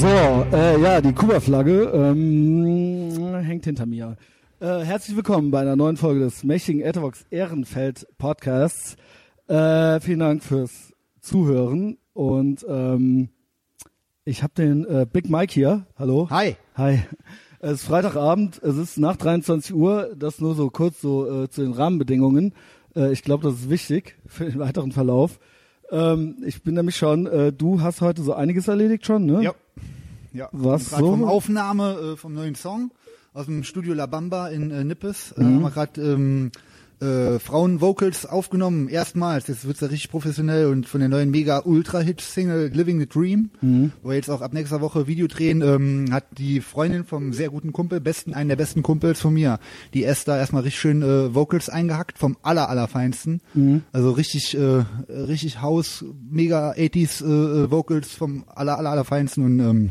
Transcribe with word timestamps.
So, 0.00 0.06
äh, 0.06 0.80
ja, 0.80 1.00
die 1.00 1.12
Kuba-Flagge 1.12 1.90
ähm, 1.92 3.34
hängt 3.42 3.64
hinter 3.64 3.84
mir. 3.84 4.16
Äh, 4.60 4.84
herzlich 4.84 5.16
willkommen 5.16 5.50
bei 5.50 5.60
einer 5.60 5.74
neuen 5.74 5.96
Folge 5.96 6.20
des 6.20 6.44
mächtigen 6.44 6.82
Etherbox 6.82 7.26
Ehrenfeld 7.30 8.06
Podcasts. 8.16 8.94
Äh, 9.48 9.98
vielen 9.98 10.20
Dank 10.20 10.44
fürs 10.44 10.92
Zuhören 11.20 11.98
und 12.12 12.64
ähm, 12.68 13.30
ich 14.24 14.44
habe 14.44 14.52
den 14.56 14.84
äh, 14.84 15.04
Big 15.12 15.28
Mike 15.28 15.52
hier. 15.52 15.84
Hallo. 15.98 16.30
Hi. 16.30 16.54
Hi. 16.76 17.00
Es 17.58 17.80
ist 17.80 17.84
Freitagabend, 17.86 18.62
es 18.62 18.76
ist 18.76 18.98
nach 18.98 19.16
23 19.16 19.74
Uhr, 19.74 20.14
das 20.16 20.40
nur 20.40 20.54
so 20.54 20.70
kurz 20.70 21.00
so 21.00 21.42
äh, 21.42 21.48
zu 21.50 21.62
den 21.62 21.72
Rahmenbedingungen. 21.72 22.54
Äh, 22.94 23.10
ich 23.10 23.24
glaube, 23.24 23.42
das 23.42 23.54
ist 23.54 23.68
wichtig 23.68 24.16
für 24.26 24.44
den 24.44 24.60
weiteren 24.60 24.92
Verlauf. 24.92 25.40
Ähm, 25.90 26.36
ich 26.46 26.62
bin 26.62 26.74
nämlich 26.74 26.96
schon, 26.96 27.26
äh, 27.26 27.52
du 27.52 27.80
hast 27.80 28.00
heute 28.00 28.22
so 28.22 28.34
einiges 28.34 28.68
erledigt 28.68 29.04
schon, 29.04 29.26
ne? 29.26 29.42
Ja. 29.42 29.54
Ja. 30.32 30.48
Was 30.52 30.90
so? 30.90 30.96
Vom 30.98 31.24
Aufnahme 31.24 32.12
äh, 32.14 32.16
vom 32.16 32.34
neuen 32.34 32.54
Song 32.54 32.90
aus 33.34 33.46
dem 33.46 33.62
Studio 33.64 33.94
La 33.94 34.06
Bamba 34.06 34.48
in 34.48 34.70
äh, 34.70 34.84
Nippes. 34.84 35.32
Äh, 35.32 35.42
Mhm. 35.42 35.54
haben 35.56 35.62
wir 35.62 35.70
gerade 35.70 36.00
ähm, 36.02 36.50
äh, 37.00 37.38
Frauen-Vocals 37.38 38.26
aufgenommen. 38.26 38.88
Erstmals. 38.88 39.46
Jetzt 39.46 39.64
wird's 39.64 39.78
ja 39.80 39.86
richtig 39.86 40.10
professionell 40.10 40.66
und 40.66 40.88
von 40.88 40.98
der 40.98 41.08
neuen 41.08 41.30
Mega-Ultra-Hit-Single 41.30 42.70
Living 42.74 42.98
the 42.98 43.06
Dream, 43.06 43.50
Mhm. 43.60 43.92
wo 44.02 44.08
wir 44.08 44.16
jetzt 44.16 44.28
auch 44.30 44.40
ab 44.40 44.52
nächster 44.52 44.80
Woche 44.80 45.06
Video 45.06 45.28
drehen, 45.28 45.62
ähm, 45.62 46.06
hat 46.10 46.24
die 46.38 46.60
Freundin 46.60 47.04
vom 47.04 47.32
sehr 47.32 47.50
guten 47.50 47.72
Kumpel, 47.72 48.00
besten, 48.00 48.34
einen 48.34 48.48
der 48.48 48.56
besten 48.56 48.82
Kumpels 48.82 49.20
von 49.20 49.32
mir, 49.34 49.60
die 49.94 50.02
Esther, 50.02 50.38
erstmal 50.38 50.62
richtig 50.64 50.80
schön 50.80 51.02
äh, 51.02 51.32
Vocals 51.34 51.68
eingehackt 51.68 52.18
vom 52.18 52.36
aller, 52.42 52.68
allerfeinsten. 52.68 53.42
Mhm. 53.54 53.82
Also 53.92 54.10
richtig, 54.10 54.56
äh, 54.56 54.84
richtig 55.08 55.62
House, 55.62 56.04
mega 56.28 56.72
80s 56.72 57.22
äh, 57.24 57.26
äh, 57.64 57.70
Vocals 57.70 58.12
vom 58.12 58.44
aller, 58.48 58.76
aller, 58.76 58.90
allerfeinsten 58.90 59.44
und 59.44 59.60
ähm, 59.60 59.90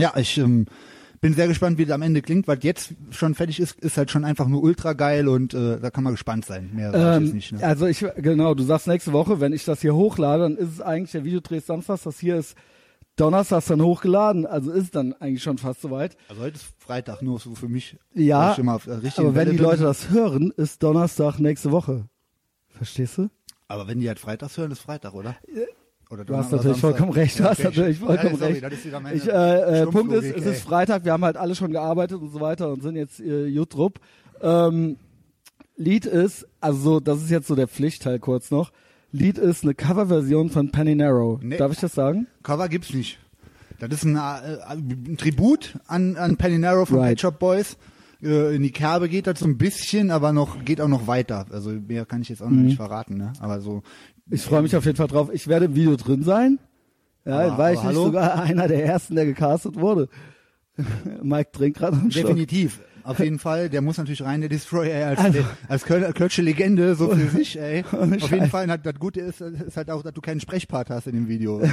ja, 0.00 0.16
ich 0.16 0.38
ähm, 0.38 0.66
bin 1.20 1.34
sehr 1.34 1.48
gespannt, 1.48 1.78
wie 1.78 1.84
das 1.84 1.94
am 1.94 2.02
Ende 2.02 2.22
klingt, 2.22 2.48
weil 2.48 2.58
jetzt 2.62 2.94
schon 3.10 3.34
fertig 3.34 3.60
ist, 3.60 3.78
ist 3.80 3.96
halt 3.96 4.10
schon 4.10 4.24
einfach 4.24 4.48
nur 4.48 4.62
ultra 4.62 4.94
geil 4.94 5.28
und 5.28 5.52
äh, 5.54 5.78
da 5.78 5.90
kann 5.90 6.04
man 6.04 6.14
gespannt 6.14 6.44
sein. 6.46 6.70
Mehr 6.74 6.92
sag 6.92 6.98
ich 6.98 7.16
Ähm, 7.16 7.24
jetzt 7.24 7.34
nicht. 7.34 7.52
Ne? 7.52 7.62
Also 7.62 7.86
ich, 7.86 8.04
genau, 8.16 8.54
du 8.54 8.62
sagst 8.62 8.86
nächste 8.86 9.12
Woche, 9.12 9.40
wenn 9.40 9.52
ich 9.52 9.64
das 9.64 9.80
hier 9.80 9.94
hochlade, 9.94 10.44
dann 10.44 10.56
ist 10.56 10.72
es 10.72 10.80
eigentlich 10.80 11.12
der 11.12 11.24
Videodreh 11.24 11.58
ist 11.58 11.66
samstags, 11.66 12.04
das 12.04 12.18
hier 12.18 12.36
ist 12.36 12.56
donnerstags 13.16 13.66
dann 13.66 13.82
hochgeladen, 13.82 14.46
also 14.46 14.70
ist 14.70 14.94
dann 14.94 15.12
eigentlich 15.14 15.42
schon 15.42 15.58
fast 15.58 15.82
soweit. 15.82 16.16
Also 16.28 16.40
heute 16.40 16.56
ist 16.56 16.66
Freitag, 16.78 17.20
nur 17.20 17.38
so 17.38 17.54
für 17.54 17.68
mich. 17.68 17.98
Ja, 18.14 18.52
ich 18.52 18.56
der 18.56 19.02
richtigen 19.02 19.26
aber 19.26 19.28
wenn 19.28 19.34
Welle 19.34 19.50
die 19.50 19.56
bin. 19.58 19.66
Leute 19.66 19.82
das 19.82 20.08
hören, 20.10 20.52
ist 20.56 20.82
Donnerstag 20.82 21.38
nächste 21.38 21.70
Woche. 21.70 22.08
Verstehst 22.68 23.18
du? 23.18 23.28
Aber 23.68 23.86
wenn 23.86 24.00
die 24.00 24.08
halt 24.08 24.18
freitags 24.18 24.56
hören, 24.56 24.70
ist 24.70 24.80
Freitag, 24.80 25.12
oder? 25.12 25.36
Oder 26.10 26.24
Du 26.24 26.36
hast 26.36 26.50
natürlich 26.50 26.76
Samstag? 26.78 26.90
vollkommen 26.98 27.12
recht, 27.12 27.38
du 27.38 27.44
hast 27.44 27.62
natürlich 27.62 27.98
vollkommen 27.98 28.32
ja, 28.32 28.36
sorry, 28.36 28.58
recht. 28.58 28.86
Ich, 29.14 29.28
äh, 29.28 29.82
äh, 29.82 29.86
Punkt 29.86 30.12
ist, 30.12 30.36
es 30.36 30.44
ist 30.44 30.62
Freitag, 30.62 31.04
wir 31.04 31.12
haben 31.12 31.24
halt 31.24 31.36
alle 31.36 31.54
schon 31.54 31.70
gearbeitet 31.70 32.20
und 32.20 32.30
so 32.32 32.40
weiter 32.40 32.72
und 32.72 32.82
sind 32.82 32.96
jetzt 32.96 33.20
äh, 33.20 33.46
Jutrup. 33.46 34.00
Ähm, 34.42 34.96
Lied 35.76 36.04
ist, 36.06 36.46
also 36.60 36.78
so, 36.80 37.00
das 37.00 37.22
ist 37.22 37.30
jetzt 37.30 37.46
so 37.46 37.54
der 37.54 37.68
Pflichtteil 37.68 38.18
kurz 38.18 38.50
noch. 38.50 38.72
Lied 39.12 39.38
ist 39.38 39.62
eine 39.64 39.74
Coverversion 39.74 40.50
von 40.50 40.70
Penny 40.70 40.94
Narrow. 40.94 41.40
Nee. 41.42 41.56
Darf 41.56 41.72
ich 41.72 41.78
das 41.80 41.94
sagen? 41.94 42.26
Cover 42.42 42.68
gibt's 42.68 42.92
nicht. 42.92 43.18
Das 43.78 43.90
ist 43.90 44.04
ein, 44.04 44.16
äh, 44.16 44.58
ein 44.68 45.16
Tribut 45.16 45.78
an, 45.86 46.16
an 46.16 46.36
Penny 46.36 46.58
Narrow 46.58 46.88
von 46.88 46.98
Right. 46.98 47.10
Pet 47.12 47.20
Shop 47.20 47.38
Boys. 47.38 47.76
Äh, 48.22 48.54
in 48.56 48.62
die 48.62 48.70
Kerbe 48.72 49.08
geht 49.08 49.26
das 49.26 49.38
so 49.38 49.46
ein 49.46 49.56
bisschen, 49.56 50.10
aber 50.10 50.34
noch 50.34 50.62
geht 50.66 50.82
auch 50.82 50.88
noch 50.88 51.06
weiter. 51.06 51.46
Also 51.50 51.70
mehr 51.70 52.04
kann 52.04 52.20
ich 52.20 52.28
jetzt 52.28 52.42
auch 52.42 52.50
noch 52.50 52.56
Mhm. 52.58 52.66
nicht 52.66 52.76
verraten. 52.76 53.16
Ne? 53.16 53.32
Aber 53.40 53.60
so 53.62 53.82
Ich 54.30 54.42
freue 54.42 54.62
mich 54.62 54.74
auf 54.76 54.84
jeden 54.84 54.96
Fall 54.96 55.08
drauf. 55.08 55.28
Ich 55.32 55.48
werde 55.48 55.66
im 55.66 55.74
Video 55.74 55.96
drin 55.96 56.22
sein. 56.22 56.58
Ja, 57.24 57.40
Aber- 57.40 57.58
war 57.58 57.72
ich 57.72 57.82
nicht 57.82 57.94
sogar 57.94 58.42
einer 58.42 58.68
der 58.68 58.84
ersten, 58.84 59.14
der 59.14 59.26
gecastet 59.26 59.76
wurde. 59.76 60.08
Mike 61.22 61.50
trinkt 61.52 61.78
gerade 61.78 61.96
Schluck. 62.10 62.26
definitiv. 62.26 62.80
Auf 63.02 63.18
jeden 63.18 63.38
Fall, 63.38 63.70
der 63.70 63.80
muss 63.80 63.96
natürlich 63.96 64.22
rein, 64.22 64.40
der 64.40 64.50
Destroyer, 64.50 65.06
als, 65.08 65.18
Also- 65.20 65.44
als 65.68 65.84
Köl 65.84 66.12
Kölsche 66.12 66.42
Legende, 66.42 66.94
so 66.94 67.08
für 67.08 67.28
sich, 67.36 67.58
ey. 67.58 67.82
Auf 67.90 68.30
jeden. 68.30 68.48
Fall, 68.48 68.66
das 68.66 68.94
Gute 68.98 69.20
ist, 69.20 69.40
ist 69.40 69.76
halt 69.76 69.90
auch, 69.90 70.02
dass 70.02 70.12
du 70.12 70.20
keinen 70.20 70.40
Sprechpart 70.40 70.90
hast 70.90 71.06
in 71.06 71.14
dem 71.14 71.28
Video. 71.28 71.58
Also, 71.58 71.72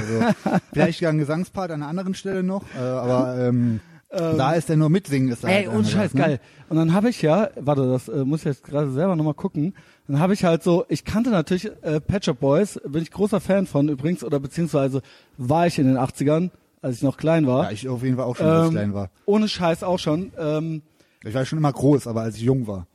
vielleicht 0.72 1.00
ja 1.00 1.10
einen 1.10 1.18
Gesangspart 1.18 1.70
an 1.70 1.82
einer 1.82 1.88
anderen 1.90 2.14
Stelle 2.14 2.42
noch, 2.42 2.64
äh, 2.74 2.80
aber 2.80 3.38
ähm, 3.46 3.80
da 4.10 4.52
ist 4.52 4.68
der 4.68 4.76
nur 4.76 4.88
mitsingen. 4.88 5.28
Ist 5.30 5.44
Ey, 5.44 5.64
halt 5.64 5.68
ohne 5.68 5.78
einfach 5.78 5.90
Scheiß, 5.90 6.02
das, 6.12 6.14
ne? 6.14 6.20
geil. 6.20 6.40
Und 6.70 6.76
dann 6.76 6.92
habe 6.94 7.10
ich 7.10 7.20
ja, 7.22 7.50
warte, 7.60 7.86
das 7.90 8.08
äh, 8.08 8.24
muss 8.24 8.40
ich 8.40 8.46
jetzt 8.46 8.64
gerade 8.64 8.90
selber 8.90 9.16
nochmal 9.16 9.34
gucken. 9.34 9.74
Dann 10.06 10.18
habe 10.18 10.32
ich 10.32 10.44
halt 10.44 10.62
so, 10.62 10.84
ich 10.88 11.04
kannte 11.04 11.30
natürlich 11.30 11.70
äh, 11.82 12.00
Pet 12.00 12.24
Shop 12.24 12.40
Boys, 12.40 12.80
bin 12.86 13.02
ich 13.02 13.10
großer 13.10 13.40
Fan 13.40 13.66
von 13.66 13.88
übrigens, 13.88 14.24
oder 14.24 14.40
beziehungsweise 14.40 15.02
war 15.36 15.66
ich 15.66 15.78
in 15.78 15.86
den 15.86 15.98
80ern, 15.98 16.50
als 16.80 16.96
ich 16.96 17.02
noch 17.02 17.16
klein 17.18 17.46
war. 17.46 17.64
Ja, 17.64 17.70
ich 17.72 17.88
auf 17.88 18.02
jeden 18.02 18.16
Fall 18.16 18.24
auch 18.24 18.36
schon, 18.36 18.46
als 18.46 18.62
ich 18.62 18.68
Ähm, 18.68 18.74
klein 18.74 18.94
war. 18.94 19.10
Ohne 19.26 19.48
Scheiß 19.48 19.82
auch 19.82 19.98
schon. 19.98 20.32
Ähm, 20.38 20.82
Ich 21.24 21.34
war 21.34 21.44
schon 21.44 21.58
immer 21.58 21.72
groß, 21.72 22.06
aber 22.06 22.22
als 22.22 22.36
ich 22.36 22.42
jung 22.42 22.66
war. 22.66 22.86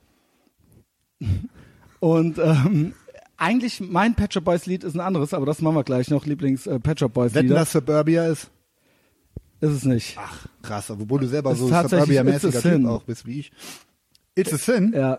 und 2.00 2.38
ähm, 2.38 2.92
eigentlich 3.36 3.80
mein 3.80 4.14
Pet 4.14 4.34
Shop 4.34 4.44
Boys 4.44 4.66
Lied 4.66 4.84
ist 4.84 4.94
ein 4.94 5.00
anderes, 5.00 5.32
aber 5.34 5.46
das 5.46 5.60
machen 5.60 5.76
wir 5.76 5.84
gleich 5.84 6.10
noch, 6.10 6.26
Lieblings 6.26 6.66
äh, 6.66 6.78
Pet 6.80 7.00
Shop 7.00 7.12
Boys 7.12 7.34
Wetten, 7.34 7.48
Lieder. 7.48 7.60
dass 7.60 7.72
Suburbia 7.72 8.26
ist? 8.26 8.50
Ist 9.70 9.72
es 9.78 9.84
nicht. 9.84 10.16
Ach, 10.18 10.46
krass, 10.62 10.90
obwohl 10.90 11.20
du 11.20 11.26
selber 11.28 11.52
Ist 11.52 11.58
so 11.58 11.68
Suburbia-mäßiger. 11.68 12.60
Typ 12.60 12.86
auch 12.86 13.02
bist 13.04 13.26
wie 13.26 13.40
ich. 13.40 13.52
It's 14.34 14.52
a 14.52 14.56
Sin? 14.56 14.92
Ja, 14.94 15.18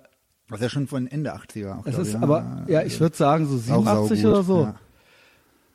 Das 0.50 0.58
ist 0.60 0.64
ja 0.64 0.70
schon 0.70 0.88
von 0.88 1.08
Ende 1.08 1.34
80er. 1.36 1.80
Auch, 1.80 1.86
es 1.86 1.98
ist 1.98 2.10
ich, 2.10 2.16
aber, 2.18 2.66
ja, 2.68 2.84
ich 2.84 3.00
würde 3.00 3.16
sagen 3.16 3.46
so 3.48 3.56
Auch 3.56 3.84
87 3.84 4.22
saugut, 4.22 4.34
oder 4.36 4.44
so. 4.44 4.62
Ja. 4.64 4.76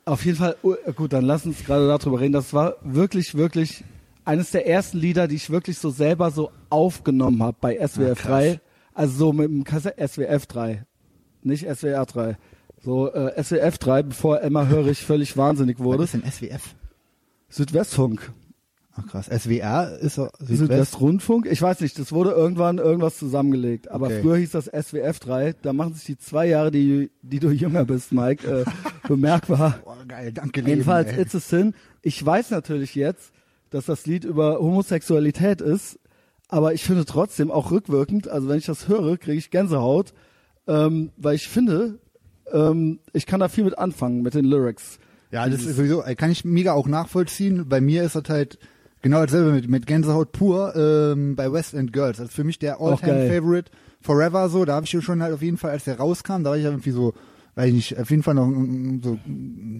Auf 0.05 0.25
jeden 0.25 0.37
Fall, 0.37 0.55
oh, 0.63 0.75
gut, 0.95 1.13
dann 1.13 1.25
lass 1.25 1.45
uns 1.45 1.63
gerade 1.63 1.87
darüber 1.87 2.19
reden. 2.19 2.33
Das 2.33 2.53
war 2.53 2.75
wirklich, 2.81 3.35
wirklich 3.35 3.83
eines 4.25 4.51
der 4.51 4.67
ersten 4.67 4.97
Lieder, 4.97 5.27
die 5.27 5.35
ich 5.35 5.49
wirklich 5.49 5.77
so 5.79 5.89
selber 5.89 6.31
so 6.31 6.51
aufgenommen 6.69 7.41
habe 7.41 7.57
bei 7.59 7.75
SWF 7.87 8.25
Ah, 8.25 8.27
3. 8.29 8.59
Also 8.93 9.17
so 9.17 9.33
mit 9.33 9.47
dem 9.47 9.63
Kassett 9.63 9.95
SWF 9.97 10.45
3, 10.47 10.85
nicht 11.43 11.65
SWR 11.67 12.05
3. 12.05 12.37
So 12.83 13.11
äh, 13.13 13.41
SWF 13.43 13.77
3, 13.77 14.03
bevor 14.03 14.41
Emma 14.41 14.65
Hörig 14.67 15.03
völlig 15.05 15.37
wahnsinnig 15.37 15.79
Was 15.79 15.85
wurde. 15.85 16.03
ist 16.03 16.13
denn 16.13 16.23
SWF? 16.29 16.75
Südwestfunk. 17.49 18.31
Ach 18.93 19.07
krass, 19.07 19.27
SWR 19.27 19.97
ist 20.01 20.15
so 20.15 20.27
Südwest. 20.39 20.57
Südwestrundfunk? 20.59 21.47
Ich 21.49 21.61
weiß 21.61 21.79
nicht, 21.79 21.97
das 21.97 22.11
wurde 22.11 22.31
irgendwann 22.31 22.77
irgendwas 22.77 23.17
zusammengelegt. 23.17 23.89
Aber 23.89 24.07
Okay. 24.07 24.19
früher 24.21 24.37
hieß 24.37 24.51
das 24.51 24.65
SWF 24.65 25.19
3. 25.19 25.53
Da 25.61 25.71
machen 25.71 25.93
sich 25.93 26.03
die 26.03 26.17
zwei 26.17 26.47
Jahre, 26.47 26.71
die, 26.71 27.09
die 27.21 27.39
du 27.39 27.49
jünger 27.51 27.85
bist, 27.85 28.11
Mike, 28.11 28.45
äh, 28.47 28.65
bemerkbar. 29.07 29.79
Boah, 29.85 29.97
geil, 30.07 30.33
danke 30.33 30.61
Jedenfalls, 30.61 31.11
Leben. 31.11 31.21
It's 31.21 31.35
a 31.35 31.39
Sin. 31.39 31.73
Ich 32.01 32.23
weiß 32.25 32.49
natürlich 32.51 32.95
jetzt, 32.95 33.31
dass 33.69 33.85
das 33.85 34.05
Lied 34.05 34.25
über 34.25 34.59
Homosexualität 34.59 35.61
ist, 35.61 35.97
aber 36.49 36.73
ich 36.73 36.83
finde 36.83 37.05
trotzdem 37.05 37.49
auch 37.49 37.71
rückwirkend, 37.71 38.27
also 38.27 38.49
wenn 38.49 38.57
ich 38.57 38.65
das 38.65 38.89
höre, 38.89 39.17
kriege 39.17 39.37
ich 39.37 39.51
Gänsehaut, 39.51 40.13
ähm, 40.67 41.11
weil 41.15 41.35
ich 41.35 41.47
finde, 41.47 41.99
ähm, 42.51 42.99
ich 43.13 43.25
kann 43.25 43.39
da 43.39 43.47
viel 43.47 43.63
mit 43.63 43.77
anfangen, 43.77 44.21
mit 44.21 44.33
den 44.33 44.43
Lyrics. 44.43 44.99
Ja, 45.31 45.47
das 45.47 45.63
ist 45.63 45.77
sowieso, 45.77 46.03
äh, 46.03 46.15
kann 46.15 46.29
ich 46.29 46.43
mega 46.43 46.73
auch 46.73 46.87
nachvollziehen. 46.89 47.69
Bei 47.69 47.79
mir 47.79 48.03
ist 48.03 48.15
das 48.15 48.23
halt 48.27 48.59
genau 49.01 49.21
dasselbe 49.21 49.51
mit, 49.51 49.69
mit 49.69 49.87
Gänsehaut 49.87 50.31
pur 50.31 50.75
ähm, 50.75 51.35
bei 51.35 51.51
West 51.51 51.73
End 51.73 51.93
Girls. 51.93 52.17
Das 52.17 52.29
ist 52.29 52.35
für 52.35 52.43
mich 52.43 52.59
der. 52.59 52.79
All-Time-Favorite 52.79 53.71
forever 54.01 54.49
so. 54.49 54.65
Da 54.65 54.75
habe 54.75 54.85
ich 54.85 55.03
schon 55.03 55.21
halt 55.21 55.33
auf 55.33 55.41
jeden 55.41 55.57
Fall, 55.57 55.71
als 55.71 55.83
der 55.83 55.97
rauskam, 55.97 56.43
da 56.43 56.51
war 56.51 56.57
ich 56.57 56.63
ja 56.63 56.69
irgendwie 56.69 56.91
so, 56.91 57.13
weiß 57.55 57.67
ich 57.67 57.73
nicht, 57.73 57.99
auf 57.99 58.09
jeden 58.09 58.23
Fall 58.23 58.35
noch 58.35 58.49
so 59.03 59.19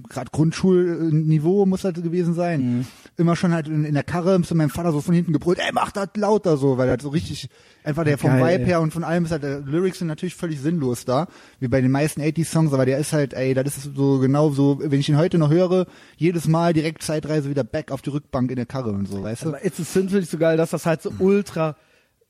gerade 0.10 0.30
Grundschulniveau 0.32 1.66
muss 1.66 1.82
das 1.82 1.94
gewesen 1.94 2.34
sein. 2.34 2.62
Mhm. 2.62 2.86
Immer 3.18 3.36
schon 3.36 3.54
halt 3.54 3.68
in, 3.68 3.86
in 3.86 3.94
der 3.94 4.04
Karre 4.04 4.42
zu 4.42 4.56
meinem 4.56 4.70
Vater 4.70 4.92
so 4.92 5.00
von 5.02 5.16
hinten 5.16 5.32
gebrüllt, 5.34 5.60
ey, 5.60 5.72
mach 5.74 5.92
das 5.92 6.10
lauter 6.16 6.58
so, 6.58 6.78
weil 6.78 6.88
das 6.88 7.04
so 7.04 7.10
richtig, 7.10 7.50
einfach 7.84 8.04
der 8.04 8.18
vom 8.18 8.32
Geil, 8.32 8.60
Vibe 8.60 8.66
her 8.66 8.82
und 8.82 8.92
von 8.92 9.04
allem 9.04 9.26
ist 9.26 9.32
halt, 9.32 9.44
der 9.44 9.62
Lyrics 9.62 10.00
sind 10.00 10.08
natürlich 10.08 10.36
völlig 10.36 10.60
sinnlos 10.60 11.06
da, 11.06 11.28
wie 11.60 11.68
bei 11.68 11.82
den 11.82 11.92
meisten 11.92 12.22
80s-Songs, 12.22 12.74
aber 12.74 12.86
der 12.86 12.98
ist 12.98 13.14
halt, 13.14 13.34
ey, 13.34 13.54
das 13.54 13.78
ist 13.78 13.96
so 13.96 14.20
genau 14.20 14.50
so, 14.50 14.80
wenn 14.82 15.00
ich 15.00 15.08
ihn 15.08 15.18
heute 15.18 15.38
noch 15.38 15.50
höre, 15.50 15.86
jedes 16.18 16.48
Mal 16.48 16.74
direkt 16.74 17.04
Zeitreise 17.04 17.50
wieder 17.50 17.64
back 17.64 17.92
auf 17.92 18.02
die 18.02 18.10
Rückbank 18.10 18.50
in 18.50 18.58
der 18.58 18.66
Karre 18.66 18.92
und 18.92 19.08
so, 19.08 19.24
weißt 19.24 19.44
du? 19.44 19.48
Aber 19.50 19.66
It's 19.66 19.80
a 19.80 19.84
Sin 19.84 20.10
finde 20.10 20.24
ich 20.24 20.30
so 20.30 20.38
geil, 20.38 20.58
dass 20.58 20.72
das 20.72 20.86
halt 20.86 21.02
so 21.02 21.12
ultra, 21.20 21.76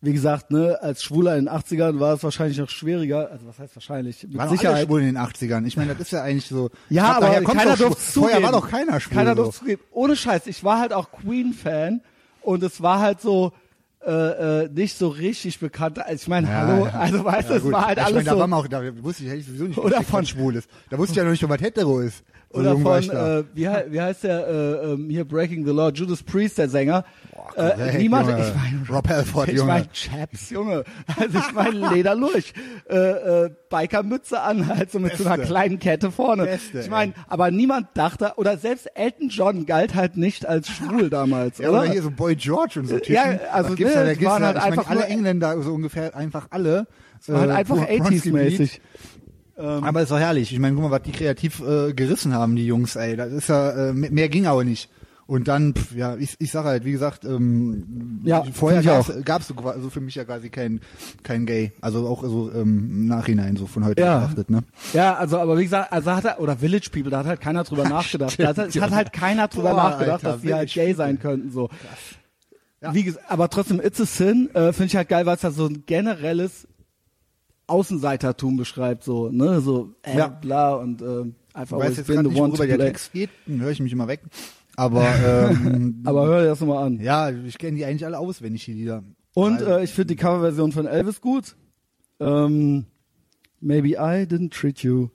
wie 0.02 0.14
gesagt, 0.14 0.50
ne, 0.52 0.80
als 0.82 1.04
Schwuler 1.04 1.38
in 1.38 1.46
den 1.46 1.54
80ern 1.54 2.00
war 2.00 2.16
es 2.16 2.24
wahrscheinlich 2.24 2.58
noch 2.58 2.70
schwieriger, 2.70 3.30
also 3.32 3.46
was 3.48 3.60
heißt 3.60 3.76
wahrscheinlich, 3.76 4.24
mit 4.24 4.34
Waren 4.38 4.50
alle 4.50 4.58
Sicherheit. 4.58 4.88
schwul 4.88 5.02
in 5.02 5.06
den 5.08 5.18
80ern. 5.18 5.66
Ich 5.66 5.78
meine, 5.78 5.92
das 5.94 6.02
ist 6.08 6.12
ja 6.12 6.24
eigentlich 6.24 6.48
so. 6.48 6.70
Ja, 6.90 7.18
aber 7.18 7.42
keiner 7.42 7.76
durfte 7.78 8.02
zugeben. 8.02 8.32
Vorher 8.32 8.44
war 8.44 8.52
doch 8.52 8.70
keiner 8.70 9.00
schwul. 9.00 9.16
Keiner 9.16 9.36
so. 9.36 9.44
durfte 9.44 9.60
zugeben. 9.60 9.82
Ohne 9.92 10.16
Scheiß, 10.16 10.48
ich 10.48 10.64
war 10.64 10.80
halt 10.80 10.92
auch 10.94 11.12
Queen-Fan 11.12 12.02
und 12.42 12.64
es 12.64 12.82
war 12.82 13.00
halt 13.00 13.22
so 13.22 13.54
äh, 14.04 14.64
äh, 14.64 14.70
nicht 14.74 14.98
so 14.98 15.10
richtig 15.10 15.60
bekannt. 15.60 16.00
Ich 16.12 16.28
meine, 16.28 16.48
Ja, 16.48 16.54
hallo, 16.68 16.86
ja. 16.88 16.92
also 16.94 17.24
weißt 17.24 17.50
du, 17.50 17.54
Ja, 17.54 17.60
es 17.60 17.72
war 17.72 17.86
halt 17.86 17.98
ich 18.00 18.04
alles 18.04 18.16
meine, 18.16 18.26
da 18.26 18.32
so. 18.34 18.40
war 18.40 18.48
man 18.48 18.60
auch, 18.60 18.68
da 18.68 18.82
wusste 19.04 19.24
ich, 19.24 19.30
hätte 19.30 19.40
ich 19.42 19.46
sowieso 19.46 19.66
nicht, 19.66 19.78
Oder 19.78 20.02
von- 20.02 20.26
schwul 20.26 20.56
ist. 20.56 20.68
Da 20.90 20.98
wusste 20.98 21.12
ich 21.12 21.18
ja 21.18 21.24
noch 21.24 21.30
nicht, 21.32 21.48
was 21.48 21.62
hetero 21.62 22.00
ist. 22.00 22.24
So 22.52 22.60
Oder 22.62 22.76
von, 22.78 23.10
äh, 23.12 23.44
wie, 23.54 23.68
wie 23.92 24.02
heißt 24.02 24.24
der, 24.24 24.48
äh, 24.48 24.92
ähm, 24.94 25.08
hier 25.10 25.24
Breaking 25.24 25.66
the 25.68 25.72
Law, 25.72 25.90
Judas 25.92 26.24
Priest, 26.24 26.58
der 26.58 26.68
Sänger. 26.68 27.06
Äh, 27.56 27.98
niemand, 27.98 28.28
Junge. 28.30 28.42
ich 28.48 28.56
meine, 28.56 28.90
Rob 28.90 29.08
Halford, 29.10 29.50
ich 29.50 29.58
Junge. 29.58 29.72
meine 29.72 29.92
Chaps, 29.92 30.50
Junge. 30.50 30.84
Also 31.18 31.38
ich 31.40 31.54
meine 31.54 31.90
Lederlurch. 31.94 32.54
Äh, 32.90 32.96
äh, 33.46 33.50
Bikermütze 33.70 34.42
an, 34.42 34.68
halt 34.68 34.92
so 34.92 35.00
mit 35.00 35.16
so 35.16 35.24
einer 35.26 35.38
Beste. 35.38 35.52
kleinen 35.54 35.80
Kette 35.80 36.12
vorne. 36.12 36.44
Beste, 36.46 36.80
ich 36.80 36.90
meine, 36.90 37.14
aber 37.28 37.52
niemand 37.52 37.88
dachte, 37.94 38.34
oder 38.36 38.58
selbst 38.58 38.88
Elton 38.96 39.30
John 39.30 39.66
galt 39.66 39.96
halt 39.96 40.18
nicht 40.18 40.46
als 40.46 40.68
schwul 40.70 41.10
damals, 41.10 41.58
Ja, 41.58 41.70
oder? 41.70 41.82
oder 41.84 41.92
hier 41.92 42.02
so 42.02 42.12
Boy 42.12 42.36
George 42.36 42.80
und 42.80 42.88
so 42.88 42.98
Typen. 42.98 43.14
Ja, 43.14 43.40
also, 43.52 43.74
ne, 43.74 43.86
da? 43.86 44.14
Da 44.14 44.22
waren 44.22 44.44
halt 44.44 44.58
ich 44.58 44.64
einfach 44.64 44.90
alle 44.90 45.06
Engländer, 45.06 45.62
so 45.62 45.74
ungefähr 45.74 46.16
einfach 46.16 46.48
alle. 46.50 46.88
Es 47.22 47.30
war 47.32 47.42
halt 47.42 47.52
äh, 47.52 47.54
einfach 47.54 47.78
Bronzegebiet. 47.78 48.60
80s-mäßig. 48.60 48.82
Aber 49.58 50.02
ist 50.02 50.10
doch 50.12 50.20
herrlich. 50.20 50.52
Ich 50.52 50.60
meine, 50.60 50.74
guck 50.76 50.86
mal, 50.86 50.92
was 50.92 51.04
die 51.04 51.12
kreativ 51.12 51.62
äh, 51.62 51.94
gerissen 51.94 52.34
haben, 52.34 52.56
die 52.56 52.66
Jungs, 52.66 52.96
ey. 52.96 53.16
Das 53.16 53.32
ist 53.32 53.48
ja, 53.48 53.90
äh, 53.90 53.94
mehr 53.94 54.28
ging 54.28 54.48
aber 54.48 54.64
nicht. 54.64 54.90
Und 55.32 55.48
dann, 55.48 55.74
pf, 55.74 55.96
ja, 55.96 56.18
ich, 56.18 56.36
ich 56.40 56.52
sag 56.52 56.66
halt, 56.66 56.84
wie 56.84 56.92
gesagt, 56.92 57.24
ähm, 57.24 58.20
Ja, 58.26 58.44
vorher 58.52 58.82
ich 58.82 58.86
gab's, 58.86 59.10
gab's 59.24 59.48
so, 59.48 59.54
qua- 59.54 59.80
so 59.80 59.90
für 59.90 60.02
mich 60.02 60.16
ja 60.16 60.26
quasi 60.26 60.50
kein, 60.50 60.82
kein 61.24 61.46
Gay. 61.46 61.72
Also 61.80 62.06
auch 62.06 62.22
so 62.24 62.52
ähm, 62.52 62.90
im 62.92 63.06
Nachhinein, 63.06 63.56
so 63.56 63.66
von 63.66 63.86
heute 63.86 64.02
Ja. 64.02 64.20
betrachtet, 64.20 64.50
ne? 64.50 64.60
Ja, 64.92 65.16
also, 65.16 65.40
aber 65.40 65.58
wie 65.58 65.64
gesagt, 65.64 65.94
also 65.94 66.12
hat 66.12 66.26
er, 66.26 66.42
oder 66.42 66.58
Village 66.58 66.90
People, 66.92 67.10
da 67.12 67.20
hat 67.20 67.28
halt 67.28 67.40
keiner 67.40 67.64
drüber 67.64 67.88
nachgedacht. 67.90 68.38
Da 68.38 68.48
hat, 68.50 68.58
es 68.58 68.82
hat 68.82 68.92
halt 68.92 69.14
keiner 69.14 69.48
drüber 69.48 69.70
Boah, 69.70 69.78
nachgedacht, 69.92 70.26
Alter, 70.26 70.32
dass 70.34 70.42
die 70.42 70.54
halt 70.54 70.74
gay 70.74 70.94
sein 70.94 71.18
könnten, 71.18 71.50
so. 71.50 71.70
Ja. 72.82 72.94
Wie 72.94 73.04
gesagt, 73.04 73.24
aber 73.32 73.48
trotzdem, 73.48 73.80
It's 73.80 74.02
a 74.02 74.06
Sin, 74.06 74.50
äh, 74.54 74.74
finde 74.74 74.88
ich 74.88 74.96
halt 74.98 75.08
geil, 75.08 75.26
weil 75.26 75.36
es 75.36 75.42
da 75.42 75.52
so 75.52 75.66
ein 75.66 75.84
generelles 75.86 76.68
Außenseitertum 77.68 78.58
beschreibt, 78.58 79.04
so, 79.06 79.30
ne, 79.30 79.62
so, 79.62 79.94
äh, 80.04 80.18
Ja. 80.18 80.28
bla, 80.28 80.74
und, 80.76 81.02
äh, 81.02 81.06
einfach 81.06 81.32
Ich 81.54 81.72
weiß 81.72 81.72
always 81.84 81.98
jetzt 81.98 82.08
gerade 82.08 82.24
the 82.24 82.30
nicht, 82.34 82.42
one 82.42 82.54
to 82.54 82.64
der. 82.66 82.78
Text 82.80 83.14
geht, 83.14 83.30
dann 83.46 83.62
höre 83.62 83.72
ich 83.72 83.80
mich 83.80 83.94
immer 83.94 84.10
weg. 84.10 84.22
Aber, 84.76 85.06
ähm, 85.52 86.02
Aber 86.06 86.26
hör 86.26 86.42
dir 86.42 86.48
das 86.50 86.60
nochmal 86.62 86.86
an. 86.86 87.00
ja, 87.00 87.30
ich 87.30 87.58
kenne 87.58 87.78
die 87.78 87.86
eigentlich 87.86 88.06
alle 88.06 88.18
auswendig, 88.20 88.66
die 88.66 88.74
Lieder. 88.74 89.04
Und 89.34 89.62
äh, 89.62 89.84
ich 89.84 89.92
finde 89.92 90.08
die 90.08 90.16
Coverversion 90.16 90.72
von 90.72 90.86
Elvis 90.86 91.22
gut. 91.22 91.56
Ähm, 92.20 92.86
Maybe 93.60 93.90
I 93.92 94.26
didn't 94.26 94.52
treat 94.52 94.80
you. 94.80 95.10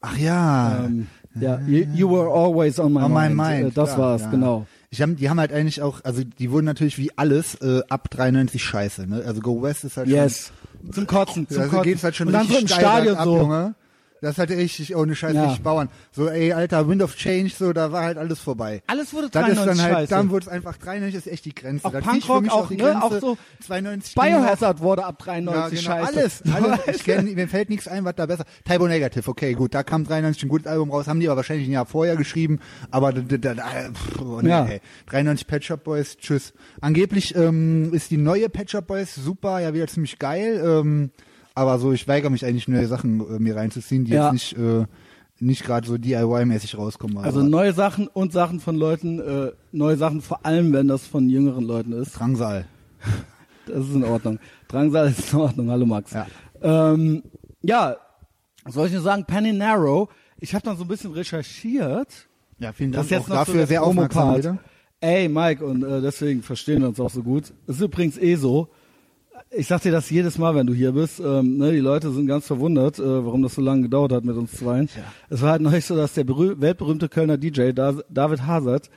Ach 0.00 0.16
ja. 0.16 0.84
Ähm, 0.84 1.06
ja, 1.40 1.60
you, 1.66 1.84
you 1.94 2.10
were 2.10 2.28
always 2.30 2.78
on 2.80 2.92
my 2.92 3.02
On 3.02 3.12
my 3.12 3.28
mind. 3.28 3.36
mind. 3.36 3.66
Äh, 3.68 3.70
das 3.72 3.94
klar, 3.94 3.98
war's, 4.10 4.22
ja. 4.22 4.30
genau. 4.30 4.66
Ich 4.90 5.02
hab, 5.02 5.16
die 5.16 5.28
haben 5.30 5.38
halt 5.38 5.52
eigentlich 5.52 5.82
auch, 5.82 6.00
also 6.04 6.22
die 6.24 6.50
wurden 6.50 6.64
natürlich 6.64 6.98
wie 6.98 7.10
alles 7.16 7.54
äh, 7.56 7.82
ab 7.88 8.10
93 8.10 8.62
scheiße, 8.62 9.06
ne? 9.06 9.22
Also 9.26 9.40
Go 9.40 9.62
West 9.62 9.84
ist 9.84 9.96
halt 9.96 10.08
Yes. 10.08 10.50
Zum 10.92 11.06
Kotzen, 11.06 11.46
schon, 11.46 11.48
zum 11.48 11.58
also 11.62 11.70
Kotzen. 11.76 11.90
geht's 11.90 12.04
halt 12.04 12.16
schon 12.16 12.28
Und 12.28 12.32
dann 12.32 12.46
so 12.48 12.56
im 12.58 12.66
Stadion 12.68 13.16
so. 13.22 13.36
Junge. 13.38 13.74
Das 14.20 14.32
ist 14.32 14.38
halt 14.38 14.50
richtig 14.50 14.96
ohne 14.96 15.14
Scheiß 15.14 15.34
Ja. 15.34 15.44
richtig 15.44 15.62
Bauern. 15.62 15.88
So, 16.12 16.28
ey, 16.28 16.52
alter, 16.52 16.88
Wind 16.88 17.02
of 17.02 17.14
Change, 17.16 17.50
so, 17.56 17.72
da 17.72 17.92
war 17.92 18.02
halt 18.02 18.18
alles 18.18 18.40
vorbei. 18.40 18.82
Alles 18.86 19.12
wurde 19.14 19.28
Das 19.30 19.48
ist 19.48 19.56
93 19.56 19.82
dann 19.84 19.94
halt, 19.96 20.10
dann 20.12 20.30
wurde 20.30 20.46
es 20.46 20.48
einfach 20.48 20.76
93 20.76 21.14
ist 21.14 21.26
echt 21.32 21.44
die 21.44 21.54
Grenze. 21.54 21.84
Auch 21.86 21.92
Punkrock 21.92 22.50
auch, 22.50 22.68
die 22.68 22.76
ne? 22.76 23.02
Auch 23.02 23.12
so 23.20 23.38
92 23.66 24.14
ging 24.14 24.22
noch- 24.24 24.40
Biohazard 24.40 24.80
wurde 24.80 25.04
ab 25.04 25.16
ja, 25.20 25.24
93 25.40 25.80
genau, 25.84 25.90
scheiße. 25.96 26.06
alles, 26.18 26.42
alles. 26.52 26.96
Ich 26.96 27.04
kenn, 27.04 27.32
mir 27.34 27.48
fällt 27.48 27.70
nichts 27.70 27.86
ein, 27.88 28.04
was 28.04 28.14
da 28.16 28.26
besser. 28.26 28.44
Typo 28.64 28.88
Negative, 28.88 29.28
okay, 29.30 29.52
gut, 29.54 29.74
da 29.74 29.82
kam 29.82 30.04
93 30.04 30.44
ein 30.44 30.48
gutes 30.48 30.66
Album 30.66 30.90
raus, 30.90 31.06
haben 31.06 31.20
die 31.20 31.28
aber 31.28 31.36
wahrscheinlich 31.36 31.68
ein 31.68 31.72
Jahr 31.72 31.86
vorher 31.86 32.16
geschrieben, 32.16 32.58
aber 32.90 33.12
da, 33.12 33.20
da, 33.20 33.54
da, 33.54 33.62
pff, 33.92 34.20
oh, 34.20 34.40
nee, 34.42 34.48
Ja. 34.50 34.64
ey. 34.66 34.80
93 35.06 35.46
Pet 35.46 35.64
Shop 35.64 35.84
Boys, 35.84 36.16
tschüss. 36.16 36.52
Angeblich 36.80 37.34
ähm, 37.36 37.92
ist 37.92 38.10
die 38.10 38.16
neue 38.16 38.48
Pet 38.48 38.70
Shop 38.70 38.86
Boys 38.86 39.14
super, 39.14 39.60
ja 39.60 39.74
wieder 39.74 39.86
ziemlich 39.86 40.18
geil, 40.18 40.60
ähm, 40.64 41.10
aber 41.58 41.78
so, 41.78 41.92
ich 41.92 42.06
weigere 42.08 42.30
mich 42.30 42.44
eigentlich 42.46 42.68
neue 42.68 42.86
Sachen 42.86 43.20
äh, 43.20 43.38
mir 43.38 43.56
reinzuziehen, 43.56 44.04
die 44.04 44.12
Ja. 44.12 44.24
jetzt 44.24 44.32
nicht 44.32 44.56
äh, 44.58 44.84
nicht 45.40 45.64
gerade 45.64 45.86
so 45.86 45.94
DIY-mäßig 45.94 46.76
rauskommen. 46.76 47.18
Also 47.18 47.42
neue 47.42 47.72
Sachen 47.72 48.08
und 48.08 48.32
Sachen 48.32 48.58
von 48.58 48.74
Leuten, 48.74 49.20
äh, 49.20 49.52
neue 49.70 49.96
Sachen 49.96 50.20
vor 50.20 50.44
allem, 50.44 50.72
wenn 50.72 50.88
das 50.88 51.06
von 51.06 51.28
jüngeren 51.28 51.64
Leuten 51.64 51.92
ist. 51.92 52.12
Drangsal. 52.18 52.64
Das 53.66 53.86
ist 53.86 53.94
in 53.94 54.02
Ordnung. 54.04 54.38
Drangsal 54.68 55.08
ist 55.10 55.32
in 55.32 55.38
Ordnung. 55.38 55.70
Hallo 55.70 55.86
Max. 55.86 56.12
Ja. 56.12 56.26
Ähm, 56.62 57.22
ja, 57.62 57.96
was 58.64 58.74
soll 58.74 58.86
ich 58.88 58.92
nur 58.92 59.02
sagen? 59.02 59.24
Penny 59.26 59.52
Narrow. 59.52 60.08
Ich 60.40 60.54
habe 60.54 60.64
dann 60.64 60.76
so 60.76 60.84
ein 60.84 60.88
bisschen 60.88 61.12
recherchiert. 61.12 62.28
Ja, 62.58 62.72
vielen 62.72 62.92
Das 62.92 63.08
Dank 63.08 63.20
jetzt 63.22 63.30
auch 63.30 63.36
dafür 63.36 63.60
so 63.60 63.66
sehr 63.66 63.82
aufmerksam. 63.82 64.58
Ey, 65.00 65.28
Mike, 65.28 65.64
und 65.64 65.84
äh, 65.84 66.00
deswegen 66.00 66.42
verstehen 66.42 66.80
wir 66.80 66.88
uns 66.88 66.98
auch 66.98 67.10
so 67.10 67.22
gut. 67.22 67.52
Es 67.68 67.76
ist 67.76 67.82
übrigens 67.82 68.18
eh 68.18 68.34
so. 68.34 68.68
Ich 69.50 69.66
sag 69.66 69.80
dir 69.82 69.92
das 69.92 70.10
jedes 70.10 70.38
Mal, 70.38 70.54
wenn 70.54 70.66
du 70.66 70.74
hier 70.74 70.92
bist. 70.92 71.20
Ähm, 71.20 71.56
ne, 71.58 71.72
die 71.72 71.78
Leute 71.78 72.10
sind 72.12 72.26
ganz 72.26 72.46
verwundert, 72.46 72.98
äh, 72.98 73.24
warum 73.24 73.42
das 73.42 73.54
so 73.54 73.62
lange 73.62 73.82
gedauert 73.82 74.12
hat 74.12 74.24
mit 74.24 74.36
uns 74.36 74.52
zweien. 74.52 74.88
Es 75.30 75.42
war 75.42 75.52
halt 75.52 75.62
neulich 75.62 75.84
so, 75.84 75.96
dass 75.96 76.14
der 76.14 76.24
berüh- 76.24 76.60
weltberühmte 76.60 77.08
Kölner 77.08 77.38
DJ 77.38 77.72
Da- 77.72 78.00
David 78.10 78.46
Hazard 78.46 78.90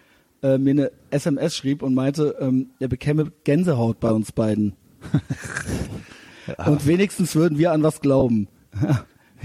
äh, 0.43 0.57
mir 0.57 0.71
eine 0.71 0.91
SMS 1.11 1.55
schrieb 1.55 1.83
und 1.83 1.93
meinte, 1.93 2.35
ähm, 2.39 2.67
er 2.79 2.87
bekäme 2.87 3.31
Gänsehaut 3.43 3.99
bei 3.99 4.11
uns 4.11 4.31
beiden. 4.31 4.73
Und 6.65 6.85
wenigstens 6.87 7.35
würden 7.35 7.57
wir 7.57 7.71
an 7.71 7.83
was 7.83 8.01
glauben. 8.01 8.47